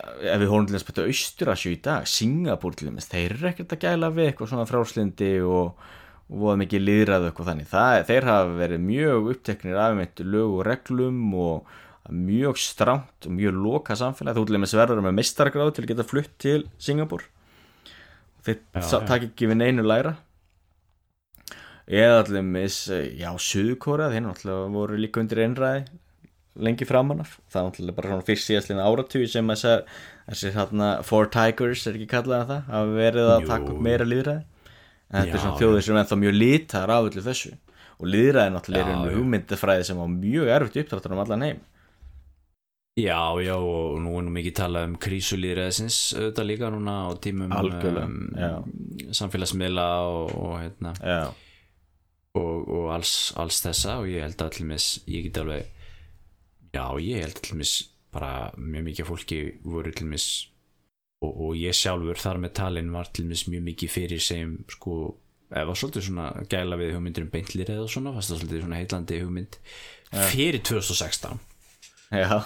ef 0.00 0.40
við 0.40 0.48
horfum 0.48 0.68
til 0.68 0.76
þess 0.76 0.92
að 0.94 1.08
Austurasjö 1.10 1.72
í 1.74 1.80
dag 1.84 2.06
Singapúr 2.08 2.76
til 2.76 2.88
dæmis, 2.88 3.08
þeir 3.10 3.34
eru 3.34 3.50
ekkert 3.50 3.74
að 3.76 3.82
gæla 3.84 4.12
við 4.14 4.30
eitthvað 4.30 4.52
svona 4.52 4.68
fráslindi 4.68 5.32
og, 5.44 5.90
og 6.30 6.60
mikið 6.60 6.86
líðræðu 6.86 7.30
eitthvað 7.30 7.50
þannig. 7.52 7.70
Það, 7.70 7.98
þeir 8.10 8.28
hafa 8.30 8.56
verið 8.60 8.86
mjög 8.86 9.30
uppteknir 9.34 9.82
af 9.82 9.98
meintu 9.98 10.26
lög 10.30 10.56
og 10.60 10.64
reglum 10.68 11.20
og 11.34 11.76
mjög 12.10 12.60
stramt 12.62 13.26
og 13.26 13.36
mjög 13.36 13.58
loka 13.64 13.98
samfélag. 13.98 14.38
Þú 14.38 14.46
til 14.46 14.58
dæmis 14.58 14.78
verður 14.78 15.04
með 15.04 15.18
mistargráð 15.18 15.74
til 15.76 15.84
að 15.84 15.92
geta 15.92 16.06
flutt 16.06 16.32
til 16.42 16.64
Singapúr 16.78 17.26
þeir 18.46 18.60
takk 19.08 19.30
ekki 19.30 19.48
við 19.50 19.60
neinu 19.60 19.84
læra 19.86 20.14
eða 21.90 22.42
mis 22.46 22.84
já, 22.88 23.30
Suðkóra, 23.34 24.10
þeir 24.12 24.24
náttúrulega 24.28 24.70
voru 24.76 25.00
líka 25.00 25.20
undir 25.22 25.42
einræði 25.42 25.98
lengi 26.60 26.86
framan 26.86 27.22
af. 27.22 27.36
Það 27.50 27.60
er 27.60 27.66
náttúrulega 27.68 27.96
bara 27.96 28.12
svona 28.12 28.26
fyrst 28.26 28.48
síðastlina 28.48 28.86
áratugi 28.86 29.28
sem 29.30 29.50
þessar, 29.50 29.82
þessir 30.28 30.54
hérna 30.54 30.90
Four 31.06 31.30
Tigers 31.32 31.86
er 31.88 31.98
ekki 31.98 32.08
kallað 32.10 32.46
það 32.50 32.70
hafa 32.70 32.96
verið 32.96 33.30
að 33.34 33.42
Jú. 33.42 33.50
taka 33.50 33.74
upp 33.74 33.84
meira 33.86 34.06
líðræði 34.06 34.59
en 35.10 35.24
þetta 35.24 35.36
er 35.36 35.42
svona 35.44 35.60
þjóðir 35.60 35.84
sem 35.86 35.96
er 35.96 36.04
ennþá 36.04 36.20
mjög 36.22 36.38
lítar 36.38 36.94
af 36.94 37.08
öllu 37.10 37.24
þessu. 37.26 37.52
Og 38.00 38.08
líðræði 38.08 38.54
náttúrulega 38.54 38.86
er 38.86 38.96
einu 38.96 39.18
hugmyndafræði 39.18 39.86
sem 39.90 40.00
á 40.00 40.06
mjög 40.08 40.54
erfitt 40.54 40.80
uppdráttur 40.84 41.14
um 41.16 41.22
allan 41.24 41.44
heim. 41.44 41.60
Já, 42.98 43.38
já, 43.40 43.54
og 43.54 44.00
nú 44.02 44.16
er 44.18 44.24
nú 44.26 44.32
mikið 44.34 44.54
talað 44.58 44.88
um 44.88 44.96
krísulýðræðisins 45.00 45.98
auðvitað 46.18 46.48
líka 46.48 46.70
núna 46.74 46.94
á 47.06 47.10
tímum 47.22 47.52
um, 47.54 48.16
samfélagsmiðla 49.14 49.86
og, 50.10 50.32
og, 50.34 50.56
hérna, 50.58 50.92
og, 52.34 52.56
og 52.66 52.88
alls, 52.96 53.14
alls 53.40 53.60
þessa 53.62 54.00
og 54.02 54.10
ég 54.10 54.26
held 54.26 54.42
að 54.42 54.50
allumis, 54.50 54.88
ég 55.06 55.28
get 55.28 55.38
alveg 55.40 55.70
já, 56.74 56.84
ég 56.98 57.24
held 57.24 57.40
allumis 57.44 57.76
bara 58.10 58.50
mjög 58.58 58.86
mikið 58.90 59.08
fólki 59.12 59.40
voru 59.62 59.94
allumis 59.94 60.26
og, 61.20 61.32
og 61.46 61.56
ég 61.60 61.74
sjálfur 61.76 62.18
þar 62.20 62.38
með 62.44 62.54
talin 62.60 62.92
var 62.94 63.08
allumis 63.10 63.46
mjög 63.50 63.64
mikið 63.68 63.92
fyrir 63.92 64.22
sem 64.24 64.54
sko, 64.72 64.96
eða 65.50 65.74
svolítið 65.76 66.06
svona 66.08 66.28
gæla 66.52 66.78
við 66.80 66.94
hugmyndir 66.96 67.26
um 67.26 67.32
beintlýræð 67.34 67.82
og 67.84 67.90
svona, 67.92 68.14
fast 68.16 68.32
það 68.32 68.40
svolítið 68.42 68.64
svona 68.64 68.80
heitlandi 68.80 69.20
hugmynd 69.24 69.58
fyrir 70.30 70.62
2016 70.66 71.38
já. 72.10 72.40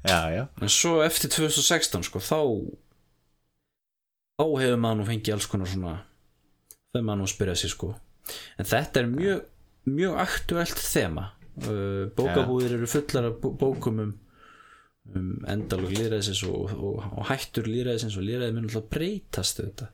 Já, 0.00 0.30
já. 0.32 0.46
En 0.64 0.70
svo 0.72 1.02
eftir 1.04 1.28
2016 1.28 2.06
sko 2.08 2.22
þá 2.24 2.38
þá 4.40 4.44
hefur 4.62 4.78
maður 4.80 5.00
nú 5.02 5.04
fengið 5.10 5.34
alls 5.34 5.48
konar 5.50 5.68
svona 5.68 5.90
þegar 6.94 7.04
maður 7.04 7.20
nú 7.20 7.26
að 7.26 7.32
spyrja 7.34 7.56
sig 7.60 7.72
sko. 7.74 7.90
En 8.56 8.68
þetta 8.70 9.02
er 9.02 9.10
mjög 9.10 9.42
mjög 9.90 10.16
aktuelt 10.24 10.80
þema. 10.80 11.26
Uh, 11.60 12.06
bókabúðir 12.16 12.78
eru 12.78 12.88
fullar 12.88 13.28
af 13.28 13.36
bó- 13.42 13.52
bókum 13.60 14.00
um, 15.14 15.32
endalog 15.50 15.92
líðræðisins 15.94 16.42
og, 16.48 16.74
og, 16.76 17.00
og 17.16 17.26
hættur 17.30 17.68
líðræðisins 17.70 18.18
og 18.20 18.26
líðræði 18.26 18.56
mun 18.56 18.68
alltaf 18.68 18.86
breytast 18.92 19.62
þetta 19.62 19.90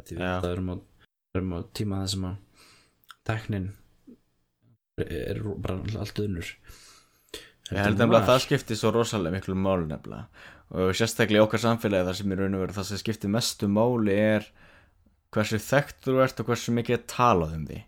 við 0.00 0.22
Já. 0.22 0.36
það 0.40 0.50
erum 0.52 0.70
á, 0.72 0.76
erum 1.36 1.56
á 1.56 1.60
tíma 1.76 2.00
það 2.02 2.12
sem 2.14 2.30
að 2.30 2.70
teknin 3.30 3.68
er 5.00 5.42
bara 5.60 5.80
allt 6.00 6.24
unnur 6.24 6.54
Ég 7.70 7.78
held 7.78 8.00
nefnilega 8.00 8.24
að 8.24 8.30
það 8.32 8.40
skiptir 8.42 8.78
svo 8.80 8.90
rosalega 8.90 9.36
miklu 9.36 9.54
máli 9.54 9.84
nefnilega. 9.86 10.24
Og 10.74 10.88
sérstaklega 10.98 11.38
í 11.38 11.44
okkar 11.44 11.60
samfélagi 11.62 12.08
þar 12.08 12.16
sem 12.18 12.32
í 12.34 12.38
raun 12.40 12.56
og 12.58 12.64
veru 12.64 12.74
það 12.74 12.86
sem 12.88 12.98
skiptir 12.98 13.30
mestu 13.30 13.68
máli 13.70 14.16
er 14.18 14.48
hversu 15.34 15.60
þekktur 15.62 16.16
þú 16.16 16.24
ert 16.24 16.42
og 16.42 16.50
hversu 16.50 16.74
mikið 16.74 16.96
er 16.96 17.04
talað 17.12 17.54
um 17.54 17.68
því 17.68 17.78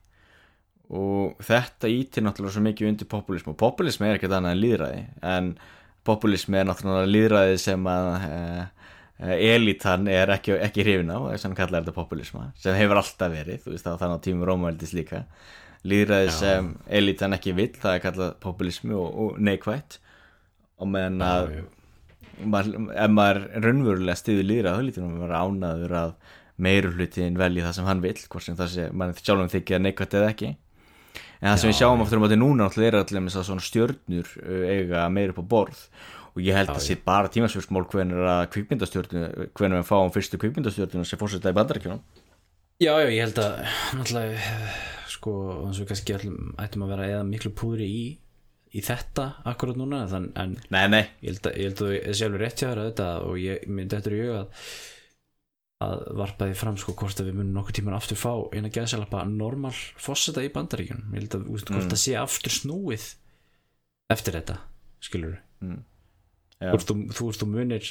og 0.93 1.45
þetta 1.47 1.89
ítir 1.89 2.25
náttúrulega 2.25 2.55
svo 2.57 2.65
mikið 2.67 2.91
undir 2.91 3.09
populism 3.09 3.53
og 3.53 3.59
populism 3.61 4.05
er 4.07 4.19
ekkert 4.19 4.35
annað 4.37 4.55
en 4.55 4.61
líðræði 4.61 5.03
en 5.33 5.49
populism 6.07 6.57
er 6.59 6.69
náttúrulega 6.69 7.11
líðræði 7.11 7.59
sem 7.63 7.89
að 7.91 8.09
e, 8.27 8.39
e, 9.23 9.37
elitan 9.55 10.09
er 10.11 10.33
ekki, 10.35 10.57
ekki 10.67 10.87
hrifin 10.87 11.13
á 11.15 11.19
að 11.19 11.59
kallar 11.59 11.83
þetta 11.83 11.97
populisma 11.97 12.49
sem 12.59 12.79
hefur 12.79 13.03
alltaf 13.03 13.35
verið, 13.35 13.61
þú 13.65 13.75
veist 13.75 13.87
það 13.87 13.95
var 13.95 14.03
þannig 14.05 14.23
á 14.23 14.25
tímum 14.27 14.49
Rómaveldis 14.51 14.97
líka. 14.99 15.25
Líðræði 15.83 16.29
Já. 16.29 16.35
sem 16.39 16.73
elitan 16.95 17.35
ekki 17.35 17.55
vill, 17.59 17.73
það 17.75 17.97
er 17.97 18.03
kallað 18.05 18.35
populismi 18.43 18.95
og, 18.95 19.09
og 19.25 19.41
neikvætt. 19.43 19.99
Og 20.83 20.91
meðan 20.91 21.25
að 21.27 21.49
maður, 22.43 22.77
ef 22.95 23.11
maður 23.13 23.43
raunverulega 23.65 24.19
stiður 24.19 24.49
líðræði 24.49 24.87
lítur 24.87 25.09
maður 25.09 25.35
ánaður 25.39 25.97
að 25.99 26.15
meiri 26.63 26.93
hlutin 26.93 27.39
velji 27.39 27.65
það 27.65 27.77
sem 27.79 27.89
hann 27.89 28.03
vill 28.03 28.19
hvort 28.21 28.47
sem 28.47 28.59
það 28.59 28.71
sé, 28.75 28.87
mann 28.95 29.15
sjálfum 29.19 29.51
þykja 29.53 29.81
neikvætt 29.83 30.17
eða 30.19 30.31
ekki 30.33 30.53
en 31.43 31.51
það 31.51 31.61
sem 31.61 31.73
við 31.73 31.79
sjáum 31.83 32.01
já. 32.01 32.07
aftur 32.07 32.21
um 32.23 32.27
að 32.29 32.39
núna 32.39 32.69
náttúrulega 32.69 32.93
er 32.93 32.99
allir 33.03 33.37
svona 33.37 33.67
stjörnur 33.67 34.35
uh, 34.47 34.65
eiga 34.71 35.07
meiri 35.11 35.35
upp 35.35 35.43
á 35.43 35.47
borð. 35.53 35.87
Og 36.33 36.41
ég 36.41 36.57
held 36.57 36.71
Já, 36.71 36.77
að 36.79 36.85
sé 36.87 36.95
bara 37.05 37.29
tímasvörsmál 37.29 37.85
hvernig 37.93 38.23
að 38.25 38.47
kvikmyndastjörnu 38.55 39.25
hvernig 39.53 39.83
við 39.83 39.89
fáum 39.91 40.13
fyrstu 40.15 40.39
kvikmyndastjörnuna 40.41 41.05
sem 41.05 41.21
fórseta 41.21 41.53
í 41.53 41.57
bandarækjunum 41.59 42.01
Já, 42.81 42.97
já, 42.99 43.09
ég 43.13 43.21
held 43.21 43.39
að 43.39 43.59
náttúrulega, 43.99 44.39
eh, 44.41 44.79
sko, 45.13 45.33
eins 45.69 45.79
og 45.83 45.91
kannski 45.91 46.17
allum 46.17 46.55
ættum 46.59 46.87
að 46.87 46.95
vera 46.95 47.11
eða 47.11 47.27
miklu 47.29 47.53
púðri 47.55 47.87
í, 47.87 48.07
í 48.73 48.83
þetta 48.83 49.27
akkurat 49.53 49.79
núna, 49.79 50.01
þann, 50.11 50.31
en 50.41 50.57
Nei, 50.73 50.87
nei, 50.91 51.03
ég 51.23 51.37
held 51.37 51.51
að, 51.51 51.59
ég 51.61 51.69
held 51.69 51.85
að 51.85 51.93
ég 51.99 52.19
sjálfur 52.19 52.43
rétt 52.43 52.63
hjá 52.63 52.67
þér 52.71 52.81
að 52.81 52.89
þetta 52.89 53.11
og 53.29 53.39
ég 53.43 53.69
myndi 53.69 53.99
eftir 53.99 54.17
í 54.17 54.23
huga 54.25 54.41
að 54.41 54.67
að 55.83 56.05
varpa 56.21 56.49
því 56.49 56.59
fram 56.59 56.79
sko 56.81 56.95
hvort 56.99 57.21
að 57.21 57.31
við 57.31 57.39
munum 57.41 57.57
nokkur 57.59 57.77
tíman 57.79 57.97
aftur 57.97 58.21
fá 58.21 58.33
eina 58.55 58.71
gæðsalapa 58.73 59.25
normal 59.29 59.75
fósita 59.75 60.45
í 60.45 60.51
bandaríkjunum. 60.55 61.13
Ég 61.15 61.25
held 61.25 61.37
að 61.39 61.49
hvort 61.51 61.91
það 61.93 62.01
sé 62.05 62.17
aftur 62.21 62.57
snúið 62.57 63.09
eftir 64.13 64.39
þetta 64.39 64.59
skilur 65.03 65.39
Já. 65.63 66.71
hvort 66.71 66.89
þú, 66.89 66.99
þú 67.11 67.29
veist 67.29 67.43
þú 67.43 67.49
munir 67.51 67.89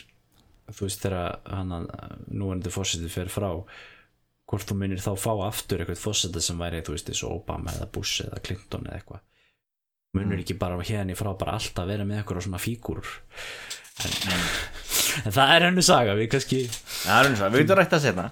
þú 0.71 0.85
veist 0.87 1.03
þegar 1.03 1.41
hann 1.49 1.73
að 1.75 1.89
núverandi 2.31 2.71
fósitið 2.73 3.15
fer 3.15 3.31
frá 3.33 3.49
hvort 4.51 4.67
þú 4.67 4.77
munir 4.79 5.01
þá 5.03 5.11
fá 5.19 5.31
aftur 5.47 5.83
eitthvað 5.83 6.03
fósita 6.03 6.43
sem 6.43 6.59
væri 6.59 6.83
þú 6.85 6.95
veist 6.95 7.11
og 7.23 7.35
Obama 7.41 7.73
eða 7.75 7.89
Bush 7.95 8.25
eða 8.25 8.41
Clinton 8.45 8.87
eða 8.87 8.99
eitthvað. 8.99 9.27
Munur 10.17 10.41
ekki 10.43 10.57
bara 10.59 10.79
hérna 10.83 11.13
í 11.13 11.19
frá 11.19 11.31
bara 11.39 11.55
alltaf 11.55 11.87
vera 11.87 12.07
með 12.07 12.19
eitthvað 12.19 12.45
svona 12.47 12.59
fígúrur. 12.59 13.13
En, 14.01 14.41
en 15.25 15.35
það 15.35 15.55
er 15.55 15.67
hennu 15.67 15.85
saga 15.85 16.17
við 16.17 16.31
kannski 16.35 16.61
Það 16.71 17.17
er 17.17 17.29
eins 17.29 17.41
og, 17.41 17.53
við 17.53 17.63
getum 17.65 17.81
rætt 17.81 17.95
að 17.97 18.05
setna 18.07 18.27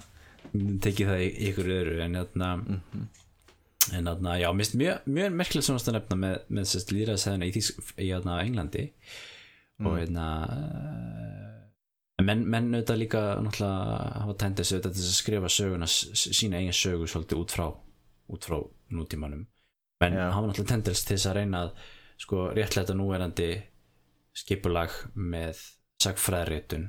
tekið 0.84 1.10
það 1.12 1.24
í 1.24 1.30
ykkur 1.50 1.72
öðru 1.76 1.98
en 2.04 2.18
þarna 2.18 2.50
en 3.96 4.06
þarna, 4.10 4.36
já, 4.40 4.48
mist 4.54 4.74
mjög, 4.78 5.06
mjög 5.10 5.36
merkilegt 5.40 5.66
svona 5.66 5.82
að 5.82 5.96
nefna 5.96 6.18
með, 6.20 6.34
með 6.52 6.66
sérst 6.70 6.92
líðræðsæðina 6.94 7.48
í, 7.48 7.62
í 8.04 8.08
þarna, 8.10 8.40
Englandi. 8.44 8.82
Og 9.80 9.96
hérna 9.96 10.26
en 12.20 12.26
menn, 12.28 12.42
menn 12.52 12.68
auðvitað 12.74 13.00
líka 13.00 13.22
náttúrulega 13.40 14.10
hafa 14.20 14.36
tendis 14.42 14.74
auðvitað 14.74 14.92
til 14.92 15.00
þess 15.00 15.14
að 15.14 15.20
skrifa 15.22 15.52
söguna 15.54 15.88
sína 15.88 16.60
eigin 16.60 16.76
sögu 16.76 17.08
svolítið 17.08 17.40
út 17.40 17.54
frá 17.56 17.66
út 18.30 18.46
frá 18.46 18.58
nútímanum. 18.92 19.46
Menn 20.04 20.18
Já. 20.18 20.26
hafa 20.34 20.50
náttúrulega 20.50 20.84
til 20.90 20.98
þess 21.14 21.30
að 21.30 21.38
reyna 21.40 21.64
að 21.64 21.88
sko 22.20 22.46
réttlæta 22.52 22.96
núverandi 22.96 23.50
skipulag 24.36 24.92
með 25.16 25.64
sagfræðritun 26.04 26.88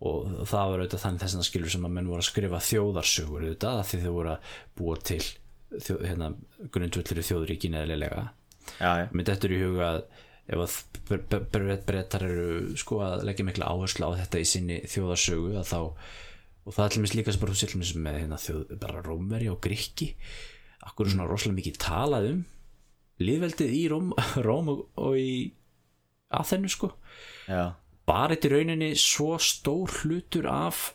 og 0.00 0.30
það 0.48 0.70
var 0.72 0.80
auðvitað 0.82 1.02
þannig 1.04 1.22
þess 1.24 1.36
að 1.40 1.46
skilur 1.50 1.72
sem 1.74 1.84
að 1.84 1.94
menn 1.96 2.08
voru 2.08 2.22
að 2.22 2.28
skrifa 2.30 2.60
þjóðarsögur 2.64 3.42
auðvitað 3.44 3.80
því 3.90 3.98
þau 4.04 4.12
voru 4.16 4.30
að 4.32 4.54
búa 4.80 4.96
til 5.10 5.20
þjó, 5.70 5.96
hérna, 6.06 6.28
grundvöldur 6.72 7.20
í 7.20 7.26
þjóðríkin 7.28 7.76
eðlilega. 7.82 8.22
Já, 8.80 8.90
já, 9.02 9.04
mér 9.12 9.26
dettur 9.28 9.52
í 9.54 9.60
huga 9.60 9.90
að 9.90 10.00
ef 10.50 10.62
að 10.64 10.76
bre- 11.10 11.20
bre- 11.30 11.42
bre- 11.52 11.76
brettar 11.86 12.24
eru 12.26 12.76
sko 12.80 12.98
að 13.06 13.26
leggja 13.28 13.46
mikla 13.46 13.68
áherslu 13.70 14.08
á 14.08 14.18
þetta 14.22 14.40
í 14.42 14.48
sinni 14.50 14.78
þjóðarsögu 14.90 15.52
að 15.60 15.68
þá 15.70 15.78
og 15.80 16.74
það 16.76 16.86
er 16.88 17.02
mér 17.04 17.14
líka 17.20 17.34
sem 17.34 17.42
bara 17.44 17.54
þú 17.54 17.60
sér 17.60 18.00
með 18.02 18.18
hérna, 18.22 18.38
þjóð, 18.40 18.64
bara 18.82 19.04
Rómveri 19.04 19.50
og 19.52 19.60
Grikki. 19.64 20.10
Akkur 20.88 21.06
er 21.06 21.12
svona 21.14 21.28
rosalega 21.28 21.58
mikið 21.60 21.78
talað 21.84 22.30
um 22.32 22.40
líðveldið 23.20 23.72
í 23.76 23.82
Róm, 23.92 24.10
Róm 24.48 24.68
og, 24.72 24.82
og 24.96 25.16
í 25.20 25.52
Aþennu 26.40 26.70
sko? 26.72 26.92
Já 27.50 27.76
bara 28.10 28.34
þetta 28.34 28.48
í 28.48 28.54
rauninni 28.54 28.90
svo 28.98 29.36
stór 29.38 30.00
hlutur 30.02 30.50
af 30.50 30.90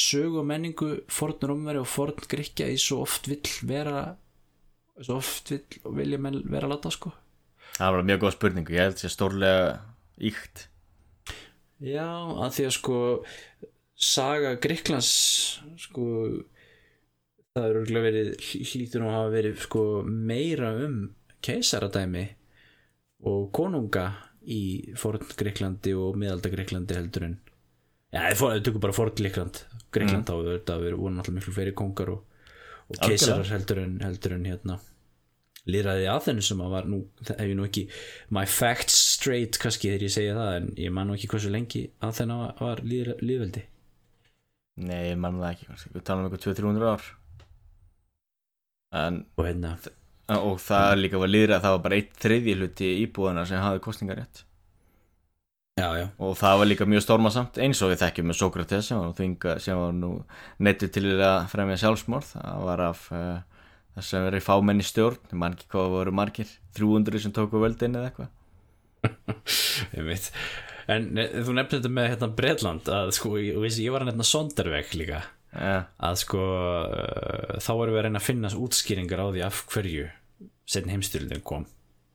sögu 0.00 0.42
og 0.42 0.48
menningu 0.48 0.90
forn 1.12 1.48
Rómveri 1.50 1.80
og 1.80 1.88
forn 1.88 2.20
Grikja 2.28 2.68
í 2.68 2.76
svo 2.80 3.02
oft 3.06 3.28
vill 3.30 3.48
vera 3.68 4.10
svo 5.00 5.16
oft 5.20 5.52
vill 5.54 5.80
og 5.88 5.96
vilja 5.96 6.20
menn 6.20 6.42
vera 6.44 6.68
að 6.68 6.74
láta 6.74 6.92
sko. 6.92 7.12
Það 7.78 7.94
var 7.94 8.08
mjög 8.08 8.24
góð 8.24 8.34
spurning, 8.34 8.72
ég 8.74 8.84
held 8.84 9.00
sér 9.00 9.12
stórlega 9.14 9.68
íkt 10.20 10.66
Já, 11.80 12.04
að 12.44 12.56
því 12.58 12.64
að 12.68 12.74
sko 12.76 12.96
saga 14.00 14.56
Gríklands 14.60 15.12
sko 15.80 16.04
það 17.54 17.64
er 17.64 17.78
örgulega 17.80 18.06
verið 18.06 18.50
hlýtur 18.68 19.02
nú 19.02 19.08
að 19.08 19.16
hafa 19.16 19.32
verið 19.32 19.62
sko 19.64 19.84
meira 20.04 20.74
um 20.84 20.98
keisaradæmi 21.44 22.26
og 23.30 23.48
konunga 23.56 24.04
í 24.46 24.60
forn 24.98 25.24
Gríklandi 25.38 25.94
og 25.98 26.18
miðalda 26.20 26.52
Gríklandi 26.52 26.98
heldur 26.98 27.28
en 27.28 27.38
Já, 28.10 28.24
þau 28.34 28.58
tökur 28.58 28.82
bara 28.82 28.96
forn 28.96 29.16
Gríkland 29.18 29.64
Gríkland 29.94 30.26
mm. 30.26 30.30
á 30.30 30.36
þetta 30.54 30.76
að 30.76 30.86
vera 30.86 31.00
voru 31.00 31.16
náttúrulega 31.16 31.40
miklu 31.40 31.56
fleiri 31.56 31.74
kongar 31.78 32.14
og, 32.14 32.22
og 32.88 33.02
keisarar 33.02 33.52
heldur 33.52 33.82
en, 33.84 33.98
heldur 34.04 34.36
en 34.38 34.48
hérna 34.50 34.78
lýraði 35.70 36.06
að 36.10 36.22
þennu 36.24 36.42
sem 36.42 36.62
að 36.64 36.72
var 36.72 36.88
nú 36.88 37.02
það 37.20 37.42
hef 37.42 37.50
ég 37.50 37.58
nú 37.58 37.66
ekki 37.68 37.82
my 38.34 38.46
facts 38.48 38.96
straight 39.16 39.60
kannski 39.60 39.92
þegar 39.92 40.06
ég 40.06 40.14
segja 40.14 40.38
það 40.38 40.54
en 40.56 40.70
ég 40.80 40.94
man 40.96 41.10
nú 41.10 41.18
ekki 41.18 41.30
hversu 41.30 41.52
lengi 41.52 41.84
að 42.00 42.16
þennu 42.22 42.38
var 42.62 42.82
líðveldi 42.86 43.66
Nei, 44.80 45.10
ég 45.10 45.18
mann 45.20 45.40
það 45.40 45.50
ekki, 45.54 45.66
við 45.92 46.04
talum 46.08 46.24
um 46.24 46.30
eitthvað 46.30 46.44
200-300 46.46 46.90
ár. 46.90 47.08
En, 49.00 49.18
og 49.36 49.46
hérna 49.46 49.74
og 50.38 50.60
það 50.62 50.92
líka 51.00 51.20
var 51.22 51.32
líður 51.32 51.56
að 51.56 51.64
það 51.66 51.74
var 51.74 51.82
bara 51.86 51.98
eitt 51.98 52.14
þriðji 52.22 52.56
hluti 52.60 52.92
íbúðana 53.04 53.46
sem 53.48 53.62
hafði 53.62 53.82
kostningarétt 53.86 54.44
já, 55.80 55.88
já, 55.96 56.06
og 56.20 56.34
það 56.38 56.56
var 56.60 56.68
líka 56.68 56.88
mjög 56.88 57.04
stormasamt 57.04 57.60
eins 57.62 57.80
og 57.84 57.92
við 57.92 58.02
þekkjum 58.04 58.30
með 58.30 58.38
Sókrates 58.40 58.88
sem 58.90 58.98
var 59.00 59.08
nú, 59.08 59.16
þvinga, 59.18 59.54
sem 59.64 59.80
var 59.80 59.94
nú 59.96 60.10
nettið 60.66 60.92
til 60.96 61.06
að 61.16 61.38
fremja 61.52 61.78
sjálfsmorð. 61.82 62.32
Það 62.34 62.66
var 62.68 62.82
af 62.86 63.04
uh, 63.16 63.62
þess 63.96 64.18
að 64.18 64.26
verið 64.28 64.46
fámenni 64.46 64.86
stjórn, 64.86 65.46
ekki 65.50 65.70
hvað 65.72 65.94
voru 65.96 66.16
margir 66.20 66.52
300 66.78 67.24
sem 67.24 67.34
tóku 67.36 67.62
völdin 67.62 67.96
eða 67.98 68.10
eitthvað. 68.10 68.34
Ég 69.96 70.04
veit 70.04 70.30
en 70.90 71.12
ne, 71.14 71.26
þú 71.30 71.52
nefnir 71.54 71.78
þetta 71.78 71.92
með 71.94 72.08
hérna 72.10 72.28
Breitland 72.34 72.88
að 72.90 73.12
sko, 73.14 73.36
ég, 73.38 73.58
ég 73.78 73.92
var 73.94 74.02
að 74.02 74.10
nefna 74.10 74.26
Sonderveg 74.26 74.96
líka. 74.98 75.20
Ja, 75.50 75.76
að 76.06 76.16
sko 76.24 76.40
uh, 76.40 77.58
þá 77.62 77.70
erum 77.74 77.94
við 77.94 78.00
að 78.00 78.04
reyna 78.06 78.20
að 78.20 78.26
finna 78.26 78.50
útskýringar 78.54 79.22
á 79.22 79.26
því 79.30 79.44
af 79.46 79.62
hverju 79.70 80.08
setn 80.70 80.92
heimstyrlun 80.92 81.42
kom 81.46 81.66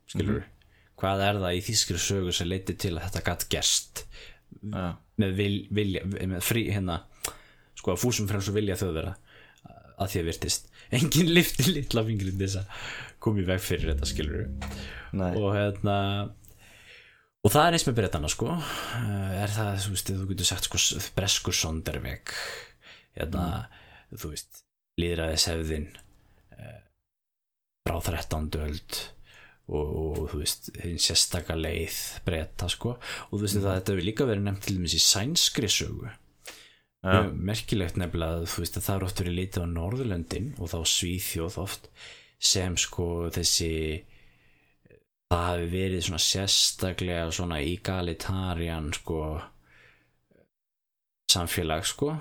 skilur 0.10 0.46
hvað 1.00 1.26
er 1.26 1.42
það 1.42 1.58
í 1.58 1.64
þýskri 1.66 2.00
sögu 2.02 2.34
sem 2.36 2.50
leiti 2.50 2.76
til 2.80 2.96
að 2.96 3.08
þetta 3.08 3.24
gatt 3.30 3.48
gerst? 3.52 4.06
Ja, 4.64 4.94
með 5.20 5.36
vil, 5.40 5.56
vilja 5.76 6.06
með 6.06 6.46
frí 6.46 6.66
hérna 6.72 7.02
sko 7.76 7.94
að 7.94 8.02
fúsum 8.02 8.30
fremst 8.30 8.52
og 8.52 8.58
vilja 8.58 8.78
þau 8.80 8.92
vera 8.96 9.16
að 9.96 10.12
því 10.12 10.22
að 10.22 10.30
virtist. 10.30 10.72
Enginn 10.96 11.34
lifti 11.34 11.68
litla 11.70 12.04
fingrin 12.08 12.40
þess 12.40 12.62
að 12.62 12.90
koma 13.24 13.42
í 13.42 13.48
veg 13.48 13.62
fyrir 13.64 13.94
þetta 13.94 14.10
skilur 14.10 14.48
nei, 15.16 15.32
og 15.34 15.48
hérna 15.56 15.96
og 17.46 17.54
það 17.54 17.68
er 17.68 17.78
eins 17.78 17.88
með 17.88 17.98
breytana 18.00 18.32
sko. 18.32 18.52
Eh, 19.00 19.36
er 19.44 19.54
það, 19.54 19.80
þú 19.86 19.96
veist, 19.96 20.12
þú 20.12 20.30
getur 20.32 20.50
sagt 20.50 20.70
sko 20.70 20.82
breskur 21.18 21.58
sonderveg. 21.58 22.34
Hérna, 23.16 23.46
þú 24.16 24.34
veist 24.34 24.64
líðræðishefðin 25.02 25.90
frá 27.86 28.00
13. 28.02 28.50
öld 28.66 29.00
og, 29.66 29.86
og 29.86 30.20
þú 30.32 30.42
veist, 30.42 30.70
hinn 30.82 31.00
sérstaka 31.02 31.56
leið 31.58 31.98
breyta 32.26 32.70
sko. 32.70 32.96
Og 33.30 33.38
þú 33.38 33.44
veist 33.46 33.60
það 33.60 33.80
þetta 33.80 33.96
hefur 33.96 34.08
líka 34.10 34.30
verið 34.30 34.48
nefnt 34.48 34.68
til 34.68 34.78
dæmis 34.78 34.98
í 34.98 35.02
sænskri 35.06 35.70
sögu. 35.72 36.12
Ja, 37.06 37.22
merkilegt 37.30 38.00
nefnilega 38.02 38.40
að 38.42 38.48
þú 38.50 38.64
veist 38.64 38.78
að 38.80 38.86
það 38.88 38.96
er 38.96 39.04
oft 39.06 39.20
verið 39.22 39.36
lítið 39.40 39.66
á 39.66 39.68
Norðurlöndin 39.76 40.48
og 40.58 40.72
þá 40.72 40.78
Svíþjóð 40.90 41.58
oft 41.62 41.90
sem 42.42 42.78
sko 42.82 43.10
þessi 43.34 43.74
það 45.30 45.44
hafi 45.46 45.68
verið 45.70 46.06
svona 46.08 46.22
sérstaklega 46.26 47.28
svona 47.34 47.60
egalitarian 47.62 48.90
sko 48.98 49.20
samfélag 51.30 51.86
sko 51.86 52.16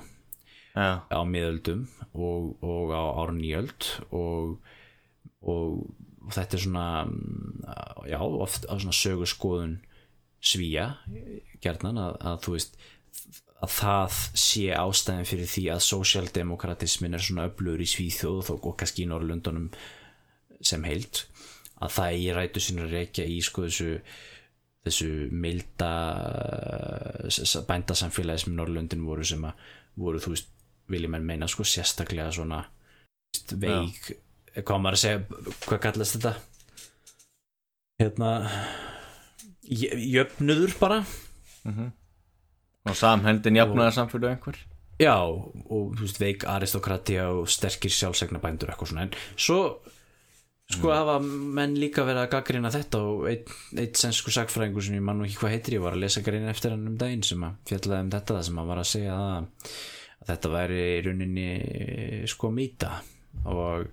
ja, 0.75 1.01
á 1.09 1.21
miðöldum 1.29 1.87
og, 2.13 2.53
og 2.61 2.93
á 2.93 3.05
árnýjöld 3.25 3.89
og, 4.11 4.59
og, 5.51 5.85
og 6.25 6.35
þetta 6.35 6.59
er 6.59 6.65
svona 6.65 6.87
mm, 7.09 7.65
já, 8.11 8.19
oft 8.21 8.69
á 8.71 8.75
svona 8.75 8.97
sögurskoðun 8.97 9.79
svíja 10.45 10.91
gerðnan 11.65 12.01
að, 12.01 12.19
að 12.21 12.41
þú 12.45 12.57
veist 12.57 12.79
að 13.65 13.73
það 13.79 14.19
sé 14.45 14.65
ástæðin 14.77 15.29
fyrir 15.29 15.49
því 15.49 15.65
að 15.73 15.85
sósjaldemokratismin 15.87 17.17
er 17.17 17.25
svona 17.25 17.47
öflugur 17.49 17.81
í 17.81 17.89
Svíþjóð 17.89 18.51
og, 18.53 18.67
og 18.69 18.77
kannski 18.81 19.05
í 19.05 19.09
Norrlundunum 19.09 19.71
sem 20.65 20.85
heild 20.85 21.25
að 21.85 21.95
það 21.97 22.19
í 22.21 22.27
rætu 22.37 22.63
sinni 22.63 22.85
að 22.85 22.97
reykja 22.99 23.27
í 23.29 23.39
sko 23.45 23.65
þessu 23.67 23.91
þessu 24.85 25.09
milda 25.33 25.93
bændasamfélagi 27.69 28.45
sem 28.45 28.57
Norrlundin 28.57 29.07
voru 29.07 29.25
sem 29.27 29.45
að 29.49 29.65
voru 30.01 30.21
þú 30.21 30.35
veist 30.35 30.51
viljum 30.93 31.17
en 31.17 31.25
meina 31.25 31.49
sko 31.49 31.65
sérstaklega 31.65 32.33
svona 32.35 32.61
veik, 33.57 34.11
hvað 34.61 34.77
á 34.79 34.83
maður 34.85 34.99
að 34.99 35.03
segja? 35.03 35.23
Hvað 35.67 35.81
kallast 35.87 36.17
þetta? 36.19 36.35
Hérna 38.03 38.31
jö- 39.71 39.99
jöfnuður 40.15 40.77
bara. 40.81 41.01
Og 42.85 42.97
samhendin 42.99 43.57
jafnaðar 43.57 43.95
samfélög 43.97 44.35
einhver? 44.35 44.59
Já, 45.01 45.17
og 45.25 45.95
þú 45.97 46.05
veist, 46.05 46.21
veik 46.23 46.45
aristokratia 46.47 47.25
og 47.35 47.49
sterkir 47.51 47.91
sjálfsegna 47.91 48.39
bændur 48.43 48.71
eitthvað 48.71 48.93
svona, 48.93 49.07
en 49.09 49.17
svo 49.41 49.57
sko 50.71 50.93
hafa 50.95 51.17
menn 51.21 51.75
líka 51.77 52.05
verið 52.07 52.23
að 52.23 52.31
gaggrina 52.37 52.71
þetta 52.73 53.01
og 53.05 53.25
einn 53.29 53.81
ein 53.83 53.97
sensku 53.99 54.31
sagfræðingur 54.33 54.85
sem 54.87 54.95
ég 54.97 55.03
man 55.05 55.19
nú 55.19 55.27
ekki 55.27 55.41
hvað 55.43 55.53
heitir, 55.57 55.75
ég 55.77 55.83
var 55.85 55.97
að 55.97 56.05
lesa 56.07 56.23
grein 56.25 56.47
eftir 56.49 56.73
hann 56.73 56.87
um 56.89 56.95
daginn 57.01 57.25
sem 57.27 57.43
að 57.45 57.59
fjallaði 57.69 58.07
um 58.07 58.13
þetta 58.15 58.39
sem 58.47 58.61
að 58.63 58.71
var 58.71 58.81
að 58.85 58.89
segja 58.93 59.17
að, 59.19 59.49
að 60.23 60.31
þetta 60.31 60.53
væri 60.55 60.79
í 60.87 61.03
rauninni 61.09 61.49
sko 62.33 62.53
mýta. 62.55 62.93
Og, 63.51 63.89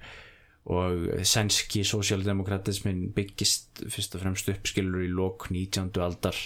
og 0.69 1.07
sænski 1.25 1.81
sósjaldemokratismin 1.87 3.09
byggist 3.15 3.81
fyrst 3.89 4.15
og 4.15 4.21
fremst 4.21 4.49
uppskilur 4.51 5.01
í 5.01 5.09
lok 5.09 5.49
19. 5.49 5.89
aldar 5.97 6.37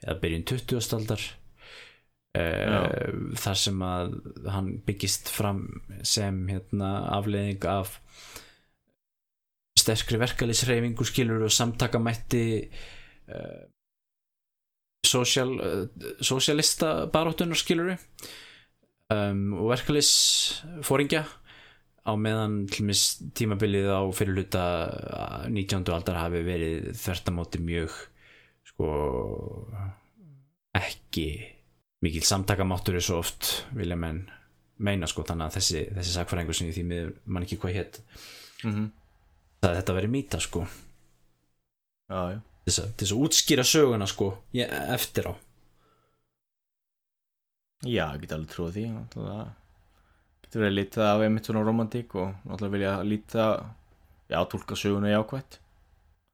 eða 0.00 0.16
byrjun 0.22 0.46
20. 0.48 0.80
aldar 0.96 1.24
uh, 2.38 3.34
þar 3.36 3.60
sem 3.60 3.82
að 3.84 4.14
hann 4.48 4.70
byggist 4.86 5.28
fram 5.32 5.82
sem 6.00 6.46
hérna, 6.48 6.94
afleðing 7.18 7.66
af 7.68 7.98
sterkri 9.78 10.20
verkalisreifingu 10.20 11.04
skilur 11.06 11.44
og 11.46 11.52
samtakamætti 11.52 12.46
uh, 12.64 13.66
social, 15.04 15.52
uh, 15.60 16.14
socialista 16.24 17.04
baróttunar 17.12 17.60
skilur 17.60 17.92
um, 19.12 19.52
og 19.60 19.68
verkalisfóringja 19.74 21.26
á 22.08 22.12
meðan 22.16 22.62
tímabilið 23.36 23.90
á 23.92 24.00
fyrirluta 24.16 24.64
19. 25.52 25.84
aldar 25.92 26.22
hafi 26.22 26.40
verið 26.46 26.90
þvertamóti 26.96 27.60
mjög 27.60 27.94
sko 28.70 28.88
ekki 30.78 31.28
mikil 32.04 32.24
samtakamáttur 32.24 32.98
er 32.98 33.04
svo 33.04 33.20
oft 33.20 33.52
vilja 33.76 33.98
menn 33.98 34.24
meina 34.78 35.08
sko 35.10 35.24
þannig 35.26 35.48
að 35.48 35.56
þessi, 35.58 35.84
þessi 35.96 36.14
sakfæringur 36.14 36.56
sem 36.56 36.68
ég 36.70 36.76
því 36.78 36.84
miður 36.86 37.14
mann 37.26 37.46
ekki 37.46 37.58
hvað 37.60 37.78
hétt 37.80 38.00
mm 38.62 38.70
-hmm. 38.70 38.90
það 39.64 39.80
þetta 39.80 39.98
verið 39.98 40.14
mýta 40.14 40.40
sko 40.40 40.66
Já, 42.08 42.20
já 42.32 42.40
þess 42.68 42.82
að, 42.82 42.90
þess 43.00 43.12
að 43.12 43.22
útskýra 43.26 43.64
söguna 43.64 44.08
sko 44.08 44.30
ég, 44.56 44.70
eftir 44.94 45.28
á 45.28 45.32
Já, 47.86 48.10
ég 48.14 48.20
get 48.22 48.32
alveg 48.34 48.50
trúið 48.52 48.76
því 48.78 48.86
Það 49.14 49.42
getur 50.48 50.64
verið 50.64 50.76
lítið 50.80 51.04
af 51.04 51.22
einmitt 51.26 51.46
svona 51.48 51.62
romantík 51.68 52.14
og 52.18 52.34
náttúrulega 52.48 52.74
vilja 52.74 52.92
lítið 53.04 53.64
já, 54.32 54.38
tólka 54.48 54.76
söguna 54.76 55.12
jákvætt. 55.12 55.58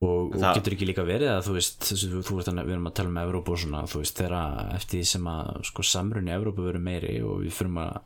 Og, 0.04 0.34
og 0.34 0.40
Það- 0.40 0.56
getur 0.58 0.74
ekki 0.76 0.86
líka 0.90 1.04
verið 1.06 1.30
að 1.32 1.44
þú 1.46 1.52
veist 1.56 1.84
þú, 1.88 2.22
þú 2.26 2.34
veist 2.38 2.48
að 2.50 2.58
við 2.66 2.74
erum 2.74 2.88
að 2.90 2.94
tala 2.98 3.08
um 3.08 3.20
Evrópu 3.22 3.52
og 3.54 3.58
svona 3.62 3.82
þú 3.88 4.00
veist 4.02 4.18
þegar 4.18 4.74
eftir 4.74 5.00
því 5.00 5.06
sem 5.08 5.28
að 5.30 5.62
sko 5.70 5.82
samrunni 5.82 6.34
Evrópu 6.34 6.64
verður 6.66 6.82
meiri 6.84 7.14
og 7.24 7.38
við 7.44 7.54
fyrir 7.56 7.78
að 7.84 8.00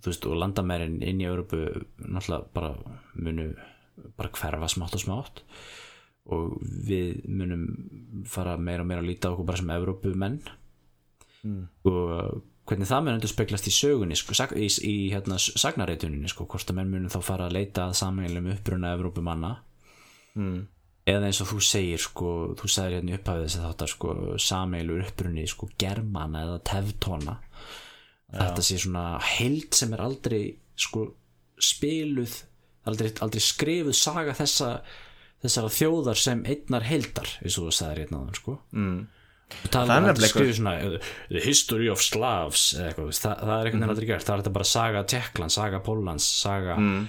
þú 0.00 0.10
veist 0.12 0.26
og 0.30 0.36
landamærin 0.40 1.02
inn 1.02 1.20
í 1.20 1.26
Evrópu 1.28 1.60
náttúrulega 1.98 2.46
bara 2.54 2.70
munu 3.14 3.48
bara 4.16 4.28
hverfa 4.32 4.68
smátt 4.72 4.94
og 4.96 5.02
smátt. 5.02 5.42
Og 6.26 6.56
við 6.62 7.20
munum 7.28 7.66
fara 8.26 8.56
meira 8.56 8.82
og 8.82 8.88
meira 8.88 9.02
að 9.04 9.10
líta 9.12 9.30
okkur 9.34 9.46
bara 9.46 9.58
sem 9.60 9.68
Evrópu 9.76 10.14
menn 10.16 10.40
Mm. 11.44 11.68
og 11.84 12.42
hvernig 12.66 12.88
það 12.90 13.04
mun 13.04 13.14
endur 13.14 13.30
speglast 13.30 13.68
í 13.70 13.74
sögunni 13.74 14.16
sko, 14.18 14.36
í, 14.58 14.68
í 14.86 14.94
hérna, 15.12 15.38
sagnareituninni 15.38 16.30
sko, 16.30 16.48
hvort 16.50 16.70
að 16.70 16.80
menn 16.80 16.90
munum 16.92 17.12
þá 17.12 17.20
fara 17.24 17.46
að 17.48 17.58
leita 17.58 17.86
að 17.86 17.98
sameinlega 18.00 18.56
uppruna 18.56 18.94
Evrópumanna 18.96 19.52
mm. 20.34 20.58
eða 21.12 21.30
eins 21.30 21.42
og 21.44 21.50
þú 21.52 21.60
segir 21.68 22.02
sko, 22.02 22.32
þú 22.58 22.72
sagðir 22.72 22.98
hérna 23.00 23.20
upphafið 23.20 23.46
þess 23.46 23.60
að 23.60 23.68
þáttar 23.68 23.92
sko, 23.94 24.16
sameilur 24.48 25.06
upprunni 25.06 25.46
sko, 25.50 25.70
germana 25.78 26.44
eða 26.46 26.60
teftóna 26.72 27.38
þetta 28.34 28.66
sé 28.66 28.80
svona 28.82 29.06
heild 29.22 29.76
sem 29.78 29.92
er 29.94 30.02
aldrei 30.02 30.42
sko, 30.76 31.08
spiluð 31.62 32.40
aldrei, 32.86 33.10
aldrei 33.22 33.42
skrifuð 33.42 33.96
saga 33.98 34.34
þessa 34.36 34.70
þessara 35.42 35.72
þjóðar 35.72 36.20
sem 36.20 36.42
einnar 36.48 36.86
heildar 36.86 37.28
eins 37.42 37.58
og 37.60 37.68
þú 37.68 37.76
sagðir 37.76 38.02
hérna 38.04 38.22
sko. 38.36 38.56
Mm. 38.74 38.98
Það 39.46 39.92
er 39.94 40.06
nefnilega 40.06 40.30
skrifuð 40.32 40.56
svona 40.58 40.76
uh, 40.82 41.10
the 41.30 41.42
history 41.44 41.90
of 41.92 42.02
Slavs 42.02 42.68
eitthvað, 42.74 43.12
það, 43.14 43.36
það 43.42 43.52
er 43.52 43.68
einhvern 43.68 43.82
veginn 43.82 43.92
aldrei 43.94 44.08
gert. 44.08 44.26
Það 44.26 44.34
er 44.34 44.42
þetta 44.42 44.56
bara 44.56 44.70
saga 44.70 45.04
Tjekkland, 45.12 45.54
saga 45.54 45.82
Póllands 45.86 46.26
saga 46.40 46.78
mm. 46.80 47.04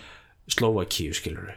Slovakíu 0.54 1.16
skilur 1.18 1.56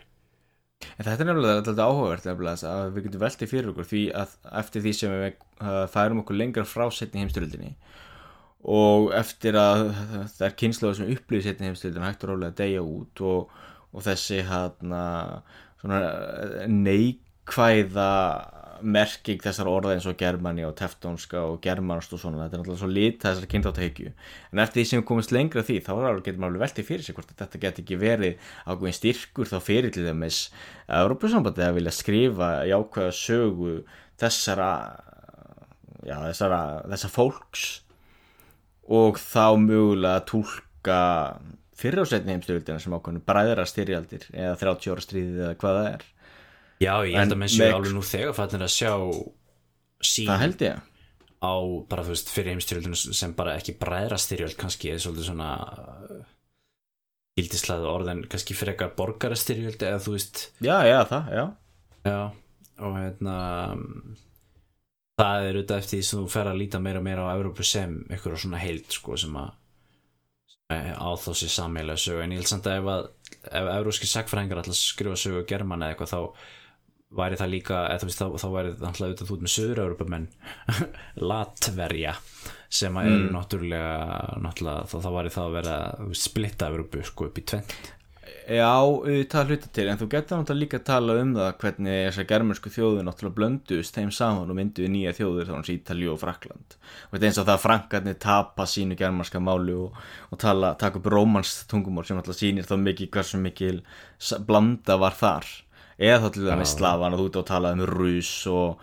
En 0.80 1.04
þetta 1.04 1.20
er 1.20 1.28
nefnilega 1.28 1.64
þetta 1.66 1.86
áhugavert 1.86 2.26
nefnilega 2.28 2.70
að 2.72 2.92
við 2.94 3.06
getum 3.06 3.24
veltið 3.24 3.50
fyrir 3.50 3.72
okkur 3.72 3.88
því 3.90 4.02
að 4.16 4.36
eftir 4.62 4.84
því 4.84 4.92
sem 4.96 5.12
við 5.12 5.26
uh, 5.28 5.82
færum 5.92 6.22
okkur 6.22 6.38
lengra 6.40 6.64
frá 6.68 6.86
setni 6.94 7.24
heimstyröldinni 7.24 7.74
og 8.70 9.10
eftir 9.16 9.56
að 9.56 9.86
það 10.36 10.46
er 10.46 10.56
kynsluða 10.62 10.96
sem 10.98 11.12
upplýði 11.14 11.46
setni 11.46 11.68
heimstyröldinni 11.68 12.08
hægt 12.08 12.24
og 12.24 12.32
rólega 12.32 12.52
að 12.52 12.58
deyja 12.60 12.84
út 12.84 13.22
og, 13.24 13.52
og 13.92 14.04
þessi 14.04 14.40
hana, 14.48 15.04
svona 15.80 16.00
neikvæða 16.68 18.10
merking 18.82 19.40
þessar 19.42 19.68
orða 19.70 19.94
eins 19.96 20.06
og 20.08 20.16
germani 20.20 20.64
og 20.66 20.74
teftónska 20.78 21.42
og 21.48 21.60
germanst 21.64 22.12
og 22.16 22.22
svona 22.22 22.44
þetta 22.44 22.56
er 22.56 22.62
náttúrulega 22.62 22.82
svo 22.82 22.90
lit 22.90 23.20
þessar 23.24 23.50
kynþáttahyggju. 23.52 24.12
En 24.52 24.62
eftir 24.64 24.80
því 24.80 24.86
sem 24.90 25.02
við 25.02 25.06
komumst 25.10 25.34
lengra 25.34 25.62
að 25.62 25.70
því 25.70 25.78
þá 25.86 25.92
getur 26.24 26.40
maður 26.42 26.64
veltið 26.64 26.88
fyrir 26.88 27.06
sig 27.06 27.18
hvort 27.18 27.34
að 27.34 27.42
þetta 27.44 27.62
get 27.64 27.80
ekki 27.82 28.00
verið 28.00 28.50
ákveðin 28.66 28.98
styrkur 28.98 29.50
þá 29.50 29.58
fyrir 29.66 29.94
til 29.94 30.06
dæmis 30.08 30.40
Európusambandi 31.00 31.66
að 31.66 31.78
vilja 31.78 31.94
skrifa 31.94 32.50
jákvæða 32.70 33.16
sögu 33.20 33.76
þessara 34.20 34.72
já, 36.06 36.16
þessara, 36.28 36.60
þessara 36.88 37.14
fólks 37.14 37.66
og 38.90 39.20
þá 39.22 39.56
mögulega 39.60 40.24
tólka 40.28 41.00
fyrir 41.80 42.04
á 42.04 42.06
setni 42.08 42.34
heimstyrjöldina 42.34 42.80
sem 42.82 42.94
ákveðinu 42.94 43.24
bræðra 43.26 43.66
styrjaldir 43.68 44.26
eða 44.32 44.56
30 44.60 44.94
ára 44.94 45.04
stríðið 45.04 45.44
eða 45.44 45.58
hvað 45.60 45.78
það 45.78 45.92
er 45.92 46.08
já, 46.80 46.94
ég 47.06 47.16
held 47.18 47.36
að 47.36 47.40
menn 47.42 47.52
séu 47.52 47.74
alveg 47.74 47.94
nú 47.96 48.02
þegar 48.06 48.36
fannir 48.36 48.66
að 48.66 48.74
sjá 48.74 48.92
sín 50.00 50.30
það 50.30 50.42
held 50.44 50.66
ég. 50.66 50.82
á 51.44 51.54
bara 51.92 52.04
þú 52.06 52.14
veist 52.14 52.32
fyrir 52.32 52.54
heimstyrjöldinu 52.54 53.16
sem 53.20 53.36
bara 53.36 53.56
ekki 53.60 53.76
bræðrastyrjöld 53.80 54.58
kannski 54.60 54.92
eða 54.92 55.04
svolítið 55.06 55.30
svona 55.30 55.50
uh, 55.60 56.20
gildislega 57.38 57.94
orðin 57.94 58.26
kannski 58.30 58.56
frekar 58.58 58.94
borgarastyrjöld 58.98 59.80
eða 59.80 60.02
þú 60.02 60.16
veist. 60.16 60.44
Já, 60.64 60.76
já, 60.88 60.98
það, 61.08 61.32
já. 61.36 61.44
Já 62.08 62.20
og 62.80 62.94
hérna 62.96 63.36
það 65.20 65.46
er 65.46 65.56
auðvitað 65.58 65.80
eftir 65.82 65.98
því 65.98 66.04
sem 66.08 66.20
þú 66.22 66.28
fer 66.32 66.48
að 66.48 66.60
líta 66.62 66.80
meira 66.80 67.00
og 67.00 67.04
meira 67.04 67.24
á 67.28 67.32
Evrópu 67.34 67.66
sem 67.66 67.98
ykkur 68.16 68.38
svona 68.40 68.60
heild 68.62 68.86
sko 68.94 69.18
sem 69.20 69.34
að 69.36 69.50
á 70.70 71.10
þá 71.18 71.30
sér 71.34 71.52
sammeila 71.52 71.96
sögu. 71.98 72.22
En 72.24 72.32
ég 72.32 72.40
held 72.40 72.50
samt 72.50 72.68
að 72.70 72.78
ef 72.78 73.10
ef 73.50 73.68
evróski 73.74 74.08
sagfræðingar 74.10 74.62
alltaf 74.62 74.78
skrifa 74.78 75.18
sögu 75.18 75.42
german 75.48 75.82
eða 75.82 75.94
eitthvað 75.94 76.12
þá 76.12 76.20
væri 77.18 77.38
það 77.40 77.52
líka 77.54 77.84
eða 77.90 78.08
veist 78.08 78.22
þá, 78.22 78.26
þá 78.38 78.48
væri 78.54 78.72
það 78.74 78.88
alltaf 78.88 79.06
auðvitað 79.06 79.32
út 79.34 79.44
með 79.44 79.54
söður-európumenn 79.56 80.26
latverja 81.30 82.16
sem 82.70 82.98
að 83.00 83.08
eru 83.10 83.30
náttúrulega, 83.34 83.94
náttúrulega 84.44 84.90
þá, 84.90 84.98
þá 85.02 85.08
væri 85.16 85.32
það 85.36 85.48
að 85.48 85.56
vera 85.58 85.78
þú 85.96 86.10
veist, 86.12 86.28
splitta 86.28 86.68
Evrópu 86.70 87.06
sko 87.06 87.30
upp 87.30 87.40
í 87.40 87.48
tvent 87.52 87.96
Já, 88.50 88.66
auðvitað 88.66 89.50
hluta 89.50 89.68
til, 89.74 89.84
en 89.90 89.98
þú 89.98 90.06
getur 90.10 90.38
náttúrulega 90.38 90.62
líka 90.64 90.78
að 90.80 90.86
tala 90.86 91.14
um 91.20 91.32
það 91.36 91.50
hvernig 91.62 91.96
þessar 92.06 92.26
germansku 92.30 92.72
þjóður 92.74 93.06
náttúrulega 93.06 93.36
blöndust 93.36 93.98
þeim 93.98 94.12
saman 94.14 94.50
og 94.50 94.58
mynduðu 94.58 94.90
nýja 94.90 95.14
þjóður 95.18 95.50
þannig 95.50 95.70
Ítalíu 95.74 96.12
og 96.14 96.20
Frakland 96.22 96.76
og 96.76 97.14
þetta 97.14 97.20
er 97.20 97.28
eins 97.28 97.40
og 97.42 97.48
það 97.48 97.54
að 97.54 97.64
frankarnir 97.64 98.18
tapa 98.22 98.66
sínu 98.70 98.98
germanska 98.98 99.42
máli 99.42 99.74
og, 99.78 99.98
og 100.30 100.42
tala, 100.42 100.72
taka 100.78 100.98
upp 101.02 101.10
rómans 101.14 101.56
tungumál 101.70 102.06
sem 102.06 102.18
náttúrulega 102.18 102.42
sýnir 102.42 102.70
þá 102.70 102.76
mikið 102.86 103.12
hversu 103.14 103.42
mikil 103.42 103.82
blanda 104.46 104.98
var 104.98 105.18
þar 105.18 105.50
eða 106.00 106.22
þá 106.24 106.28
til 106.34 106.46
dæmis 106.48 106.72
slavan 106.76 107.14
og 107.16 107.20
þú 107.22 107.26
ert 107.30 107.38
að 107.42 107.48
tala 107.52 107.72
um 107.76 107.82
rús 107.90 108.30
og, 108.50 108.80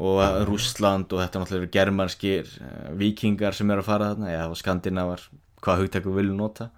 og 0.00 0.22
Rússland 0.48 1.12
og 1.12 1.20
þetta 1.22 1.42
náttúrulega 1.42 1.60
eru 1.62 1.72
germanskir 1.76 2.48
uh, 2.64 2.88
vikingar 2.98 3.54
sem 3.56 3.70
eru 3.70 3.84
að 3.84 3.90
fara 3.92 4.08
þarna 4.14 4.32
eða 4.32 4.56
skandinavar, 4.62 5.26
hvað 5.64 5.84
hugtæku 5.84 6.16
vilju 6.16 6.34
nota. 6.38 6.70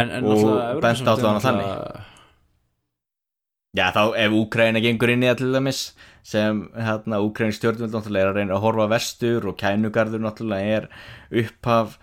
En, 0.00 0.08
en 0.10 0.24
Og 0.26 0.80
bent 0.82 1.04
á 1.06 1.12
að 1.14 1.22
náttúrulega- 1.28 2.02
Já, 3.74 3.88
þá 3.90 4.02
ef 4.22 4.34
Úkraina 4.38 4.78
gengur 4.82 5.10
inn 5.10 5.24
í 5.24 5.26
það 5.26 5.38
til 5.40 5.54
dæmis 5.56 5.78
sem 6.24 6.60
hérna 6.78 7.18
Úkraina 7.26 7.54
stjórnvöld 7.56 7.90
náttúrulega 7.96 8.22
er 8.22 8.30
að 8.30 8.36
reyna 8.38 8.54
að 8.54 8.62
horfa 8.62 8.84
vestur 8.92 9.48
og 9.50 9.56
kænugarður 9.58 10.22
náttúrulega 10.22 10.76
er 10.76 10.84
upphaf 11.42 11.96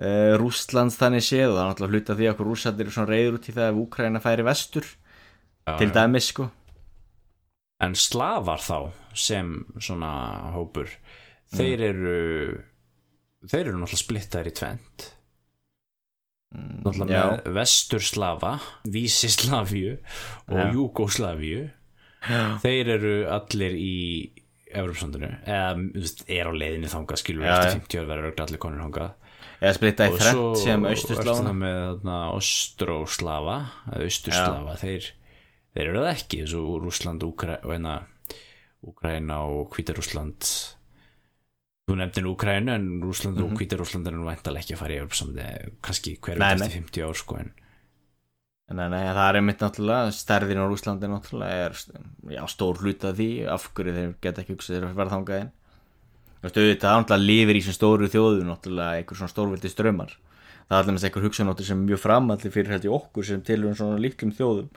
uh, 0.00 0.32
Rússlands 0.40 0.96
þannig 0.96 1.26
séð 1.26 1.50
og 1.50 1.58
það 1.58 1.60
er 1.66 1.68
náttúrulega 1.74 1.92
hluta 1.98 2.16
því 2.16 2.28
að 2.30 2.32
okkur 2.32 2.48
rússandir 2.48 2.88
eru 2.88 2.94
svona 2.96 3.12
reyður 3.12 3.36
út 3.36 3.50
í 3.52 3.54
það 3.58 3.68
ef 3.74 3.82
Úkraina 3.84 4.22
færi 4.24 4.46
vestur 4.48 4.88
til 5.80 5.92
dæmis 5.94 6.30
sko. 6.32 6.48
En 7.84 7.94
slavar 7.94 8.62
þá 8.62 8.90
sem 9.14 9.52
svona 9.78 10.10
hópur 10.54 10.90
þeir 11.54 11.84
eru 11.92 12.18
þeir 13.46 13.68
eru 13.68 13.78
náttúrulega 13.78 14.02
splittaðir 14.02 14.50
í 14.50 14.56
tvent 14.58 15.06
náttúrulega 16.56 17.12
Já. 17.12 17.24
með 17.30 17.54
vesturslafa 17.58 18.52
vísislavíu 18.88 19.94
og 20.48 20.58
Já. 20.58 20.68
júgóslavíu 20.74 21.62
Já. 22.24 22.42
þeir 22.64 22.92
eru 22.96 23.14
allir 23.30 23.76
í 23.78 23.96
Evropasandinu 24.68 25.30
eða 25.48 25.70
er 26.28 26.50
á 26.50 26.52
leiðinni 26.52 26.90
þangað 26.92 27.22
skilur 27.22 27.46
Já, 27.46 27.52
eftir 27.54 27.70
já. 27.70 27.76
50 27.78 28.02
ár 28.02 28.08
verður 28.10 28.42
allir 28.44 28.60
konur 28.60 28.82
þangað. 28.84 29.14
Eða 29.58 29.74
splitta 29.78 30.08
í 30.08 30.18
svo 30.18 30.48
sem 30.60 30.84
það 30.84 31.54
með 31.56 31.78
Austurslafa 33.96 34.74
þeir, 34.82 35.08
þeir 35.78 35.92
eru 35.92 36.02
það 36.02 36.10
ekki 36.16 36.42
eins 36.42 36.56
og 36.58 36.72
Rússland 36.82 37.22
Úkra, 37.22 37.60
og 37.62 37.70
hérna 39.06 39.38
og 39.46 39.70
Hvítarússland 39.74 40.50
þú 41.88 41.96
nefnir 41.98 42.28
Úkraina 42.32 42.74
en 42.78 42.90
Rússland 43.02 43.38
og 43.42 43.54
Hvítarússland 43.58 44.10
er 44.10 44.16
nú 44.18 44.26
væntalega 44.26 44.66
ekki 44.66 44.74
að 44.74 44.82
fara 44.82 44.96
í 44.96 45.00
Evropasamði 45.00 45.46
kannski 45.86 46.18
hverju 46.18 46.42
Nei, 46.42 46.50
eftir 46.52 46.66
nei. 46.66 46.76
50 46.82 47.06
ár 47.08 47.18
sko 47.22 47.40
en 47.40 47.54
Nei, 48.68 48.84
nei, 48.92 49.00
það 49.00 49.22
er 49.24 49.36
einmitt 49.38 49.62
náttúrulega 49.64 50.10
stærðin 50.12 50.58
á 50.60 50.68
Rússlandi 50.68 51.08
náttúrulega 51.08 51.68
er 51.70 51.78
já, 52.34 52.42
stór 52.52 52.82
hluta 52.82 53.14
því 53.16 53.28
af 53.48 53.70
hverju 53.72 53.94
þeir 53.96 54.10
geta 54.20 54.42
ekki 54.42 54.56
hugsað 54.58 54.74
þeir 54.74 54.84
að 54.90 54.98
verða 54.98 55.14
þangað 55.14 55.40
inn. 55.40 55.52
Þú 56.28 56.44
veist, 56.44 56.58
auðvitað, 56.60 56.98
náttúrulega 56.98 57.28
lifir 57.30 57.56
í 57.56 57.62
sem 57.64 57.76
stóru 57.78 58.10
þjóðu 58.12 58.44
náttúrulega 58.44 58.98
einhver 59.00 59.20
svona 59.22 59.32
stórveldi 59.32 59.72
strömmar 59.72 60.12
það 60.68 60.76
er 60.76 60.82
allir 60.82 60.96
með 60.98 61.06
einhver 61.08 61.24
hugsanóttir 61.24 61.68
sem 61.68 61.80
er 61.80 61.88
mjög 61.88 62.00
framalli 62.02 62.50
fyrir 62.52 62.84
ég 62.84 62.92
okkur 62.92 63.24
sem 63.24 63.44
tilhörum 63.44 63.76
svona 63.78 64.00
líklum 64.04 64.34
þjóðum 64.36 64.68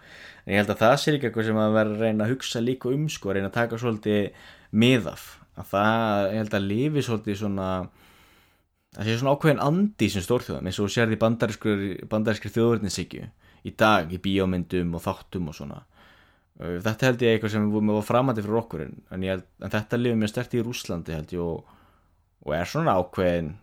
en 0.45 0.53
ég 0.53 0.61
held 0.61 0.73
að 0.73 0.83
það 0.83 0.95
sé 1.01 1.15
líka 1.15 1.29
eitthvað 1.29 1.49
sem 1.49 1.61
að 1.61 1.77
vera 1.77 1.93
að 1.95 2.03
reyna 2.05 2.25
að 2.25 2.33
hugsa 2.35 2.63
líka 2.63 2.91
um 2.91 3.07
sko, 3.11 3.33
reyna 3.33 3.51
að 3.51 3.57
taka 3.59 3.81
svolítið 3.81 4.47
miðaf 4.71 5.25
að 5.59 5.73
það, 5.73 6.27
ég 6.31 6.39
held 6.41 6.55
að 6.57 6.69
lifi 6.71 7.05
svolítið 7.05 7.41
svona 7.41 7.69
það 8.95 9.07
sé 9.07 9.17
svona 9.19 9.35
ákveðin 9.35 9.63
andi 9.63 10.09
sem 10.11 10.25
stórþjóðum 10.25 10.67
eins 10.67 10.79
og 10.79 10.89
þú 10.89 10.95
sérði 10.95 11.19
bandarískri 11.21 12.51
þjóðverðninsíkju 12.51 13.27
í 13.67 13.73
dag 13.77 14.11
í 14.11 14.19
bíómyndum 14.21 14.95
og 14.97 15.03
þáttum 15.05 15.51
og 15.51 15.57
svona. 15.57 15.81
Þetta 16.61 17.07
held 17.07 17.23
ég 17.25 17.35
eitthvað 17.35 17.53
sem 17.55 17.67
vorum 17.73 17.93
framandi 18.05 18.43
fyrir 18.43 18.59
okkur 18.59 18.83
en, 18.85 19.23
held, 19.25 19.45
en 19.63 19.73
þetta 19.73 19.99
lifið 19.99 20.19
mjög 20.19 20.31
stert 20.33 20.55
í 20.57 20.63
Rúslandi 20.65 21.15
held 21.15 21.31
ég 21.33 21.43
og, 21.45 21.77
og 22.45 22.55
er 22.57 22.69
svona 22.69 22.97
ákveðin 22.99 23.53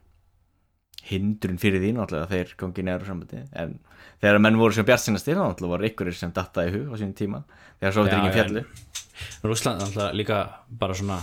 hindrun 1.08 1.60
fyrir 1.60 1.82
því 1.82 1.92
náttúrulega 1.96 2.30
þeir 2.32 2.54
gangi 2.60 2.84
neður 2.86 3.06
sambandi 3.08 3.42
en 3.62 3.76
þegar 4.22 4.40
menn 4.44 4.58
voru 4.60 4.76
sem 4.76 4.88
bjartsinast 4.88 5.28
til 5.28 5.36
náttúrulega 5.38 5.74
voru 5.74 5.88
ykkurir 5.90 6.18
sem 6.18 6.34
dattaði 6.36 6.74
hug 6.76 6.92
á 6.92 6.94
sínum 7.00 7.14
tíma 7.18 7.42
þegar 7.78 7.94
svo 7.94 8.04
þetta 8.06 8.18
er 8.18 8.26
ekki 8.26 8.38
fjallu 8.38 8.64
Rúsland 9.50 9.82
náttúrulega 9.82 10.18
líka 10.20 10.40
bara 10.82 10.98
svona 10.98 11.20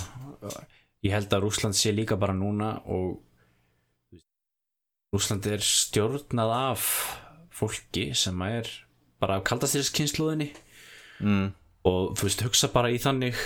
ég 1.06 1.14
held 1.16 1.36
að 1.36 1.46
Rúsland 1.46 1.78
sé 1.78 1.94
líka 1.96 2.18
bara 2.20 2.36
núna 2.38 2.72
og 2.86 3.22
Rúsland 5.16 5.46
er 5.48 5.64
stjórnað 5.64 6.56
af 6.56 6.90
fólki 7.56 8.10
sem 8.18 8.42
er 8.48 8.68
bara 9.22 9.40
af 9.40 9.46
kaldastýriskynsluðinni 9.48 10.50
mm. 11.22 11.54
Og 11.86 12.16
þú 12.18 12.26
veist, 12.26 12.42
hugsa 12.42 12.72
bara 12.74 12.90
í 12.90 12.98
þannig 12.98 13.38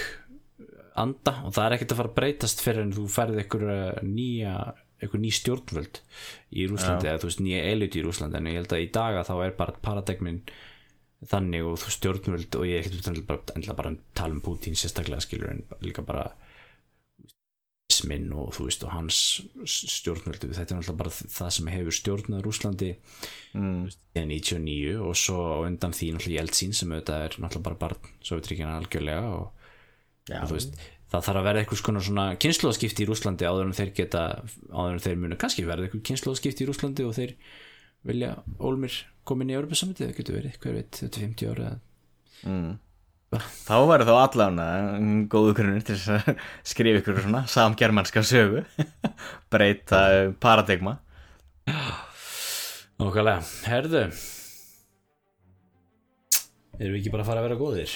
anda 0.99 1.33
og 1.47 1.53
það 1.55 1.65
er 1.65 1.75
ekkert 1.75 1.93
að 1.93 1.99
fara 1.99 2.11
að 2.11 2.17
breytast 2.19 2.61
fyrir 2.63 2.85
en 2.85 2.93
þú 2.95 3.05
færði 3.11 3.43
einhver 3.43 3.65
nýja 4.07 4.53
einhver 4.99 5.21
ný 5.21 5.31
stjórnvöld 5.35 6.01
í 6.51 6.65
Rúslandi 6.69 7.07
eða 7.07 7.21
þú 7.21 7.29
veist 7.29 7.43
nýja 7.45 7.61
elit 7.71 7.95
í 7.95 8.03
Rúslandi 8.05 8.39
en 8.39 8.51
ég 8.51 8.59
held 8.59 8.75
að 8.75 8.83
í 8.83 8.91
daga 8.95 9.23
þá 9.27 9.33
er 9.45 9.55
bara 9.59 9.77
paradegmin 9.85 10.41
þannig 11.29 11.67
og 11.67 11.79
þú 11.81 11.95
stjórnvöld 11.95 12.59
og 12.59 12.67
ég 12.67 12.79
er 12.79 12.87
ekkert 12.87 13.25
bara, 13.27 13.73
bara 13.75 13.93
að 13.93 14.03
tala 14.15 14.37
um 14.37 14.43
Putin 14.43 14.77
sérstaklega 14.79 15.23
skilur 15.23 15.51
en 15.51 15.65
líka 15.83 16.05
bara 16.07 16.29
minn 18.07 18.29
og 18.37 18.53
þú 18.55 18.67
veist 18.67 18.83
og 18.85 18.93
hans 18.93 19.17
stjórnvöldu, 19.65 20.51
þetta 20.55 20.75
er 20.75 20.79
náttúrulega 20.79 20.99
bara 21.01 21.13
það 21.37 21.49
sem 21.55 21.71
hefur 21.73 21.95
stjórnað 21.97 22.43
Rúslandi 22.45 22.89
mm. 23.57 23.81
í 24.19 24.23
99 24.29 24.93
og 25.03 25.17
svo 25.19 25.39
undan 25.65 25.95
því 25.95 26.11
náttúrulega 26.15 26.43
Jeltsin 26.43 26.75
sem 26.77 26.93
auðvitað 26.93 27.25
er 27.25 27.37
náttúrulega 27.41 27.67
bara 27.67 27.81
barn 27.83 28.13
Sovjetríkjana 28.29 28.77
algjörlega 28.79 29.33
og, 29.33 29.67
og 30.29 30.51
þú 30.51 30.59
veist 30.59 30.79
það 31.09 31.25
þarf 31.25 31.39
að 31.39 31.47
verða 31.47 31.63
eitthvað 31.63 31.81
svona, 31.81 32.03
svona 32.05 32.25
kynnslóðskipti 32.43 33.05
í 33.05 33.07
Rúslandi 33.09 33.47
áður 33.49 33.69
en 33.69 33.77
þeir 33.77 33.93
geta 33.97 34.25
áður 34.69 34.91
en 34.93 35.03
þeir 35.05 35.21
munu 35.23 35.39
kannski 35.41 35.65
verða 35.67 35.87
eitthvað 35.87 36.05
kynnslóðskipti 36.09 36.65
í 36.65 36.69
Rúslandi 36.69 37.07
og 37.07 37.15
þeir 37.17 37.33
vilja 38.09 38.35
Ólmir 38.61 38.99
komin 39.27 39.51
í 39.51 39.57
Európa-samöndi, 39.57 40.05
það 40.05 40.19
getur 40.19 40.37
verið, 40.39 40.59
hver 40.63 40.77
veit, 40.77 41.01
50 41.01 41.49
ára 41.51 41.73
mm. 42.45 42.77
Þá 43.29 43.75
verður 43.85 44.07
þá 44.09 44.15
allan 44.17 45.09
góðu 45.29 45.51
grunnir 45.59 45.83
til 45.85 45.99
að 46.09 46.31
skrifa 46.71 47.01
ykkur 47.03 47.19
svona 47.21 47.43
samgermanska 47.45 48.23
sögu. 48.25 48.63
Breyta 49.53 49.99
paradigma. 50.41 50.95
Okkarlega, 52.97 53.43
herðu. 53.69 54.07
Erum 56.79 56.95
við 56.95 57.01
ekki 57.03 57.13
bara 57.13 57.27
að 57.27 57.29
fara 57.29 57.43
að 57.43 57.47
vera 57.51 57.59
góðir? 57.59 57.93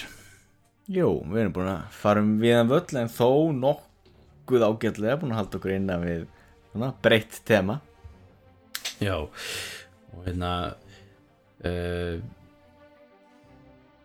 Jú, 0.92 1.08
við 1.30 1.40
erum 1.40 1.56
búin 1.56 1.72
að 1.72 1.84
fara 1.96 2.20
um 2.20 2.34
viðan 2.42 2.68
völl 2.68 3.00
en 3.00 3.10
þó 3.12 3.28
nokkuð 3.56 4.66
ágætlega 4.68 5.18
búin 5.22 5.32
að 5.32 5.40
halda 5.40 5.60
okkur 5.60 5.72
innan 5.72 6.04
við 6.04 6.24
svona, 6.72 6.90
breytt 7.04 7.40
tema 7.48 7.78
Já, 9.00 9.16
og 9.24 10.26
hérna 10.26 10.50
uh, 11.64 12.18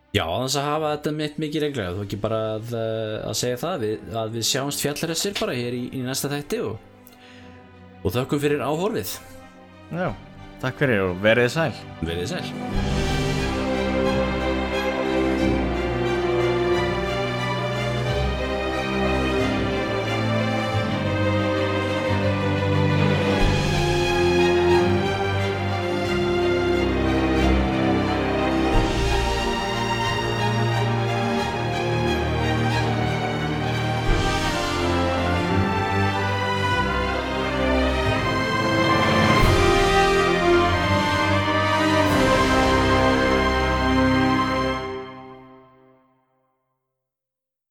Já, 0.09 0.23
þannig 0.25 0.55
að 0.57 0.65
hafa 0.65 0.93
þetta 0.95 1.11
mitt 1.19 1.35
mikið 1.43 1.65
reglega, 1.67 1.91
þú 1.93 2.05
ekki 2.07 2.17
bara 2.23 2.39
að, 2.55 2.71
að 3.29 3.35
segja 3.37 3.59
það, 3.61 3.83
við, 3.83 4.07
að 4.23 4.31
við 4.39 4.47
sjáumst 4.49 4.81
fjallaressir 4.85 5.37
bara 5.37 5.57
hér 5.59 5.77
í, 5.77 5.83
í 5.93 6.01
næsta 6.07 6.31
þætti 6.33 6.63
og, 6.65 6.81
og 8.01 8.17
þökkum 8.17 8.41
fyrir 8.41 8.65
áhorfið. 8.65 9.13
Já, 9.93 10.09
takk 10.65 10.81
fyrir 10.81 11.05
og 11.11 11.21
verið 11.21 11.53
sæl. 11.59 11.71
Verið 12.01 12.33
sæl. 12.33 13.18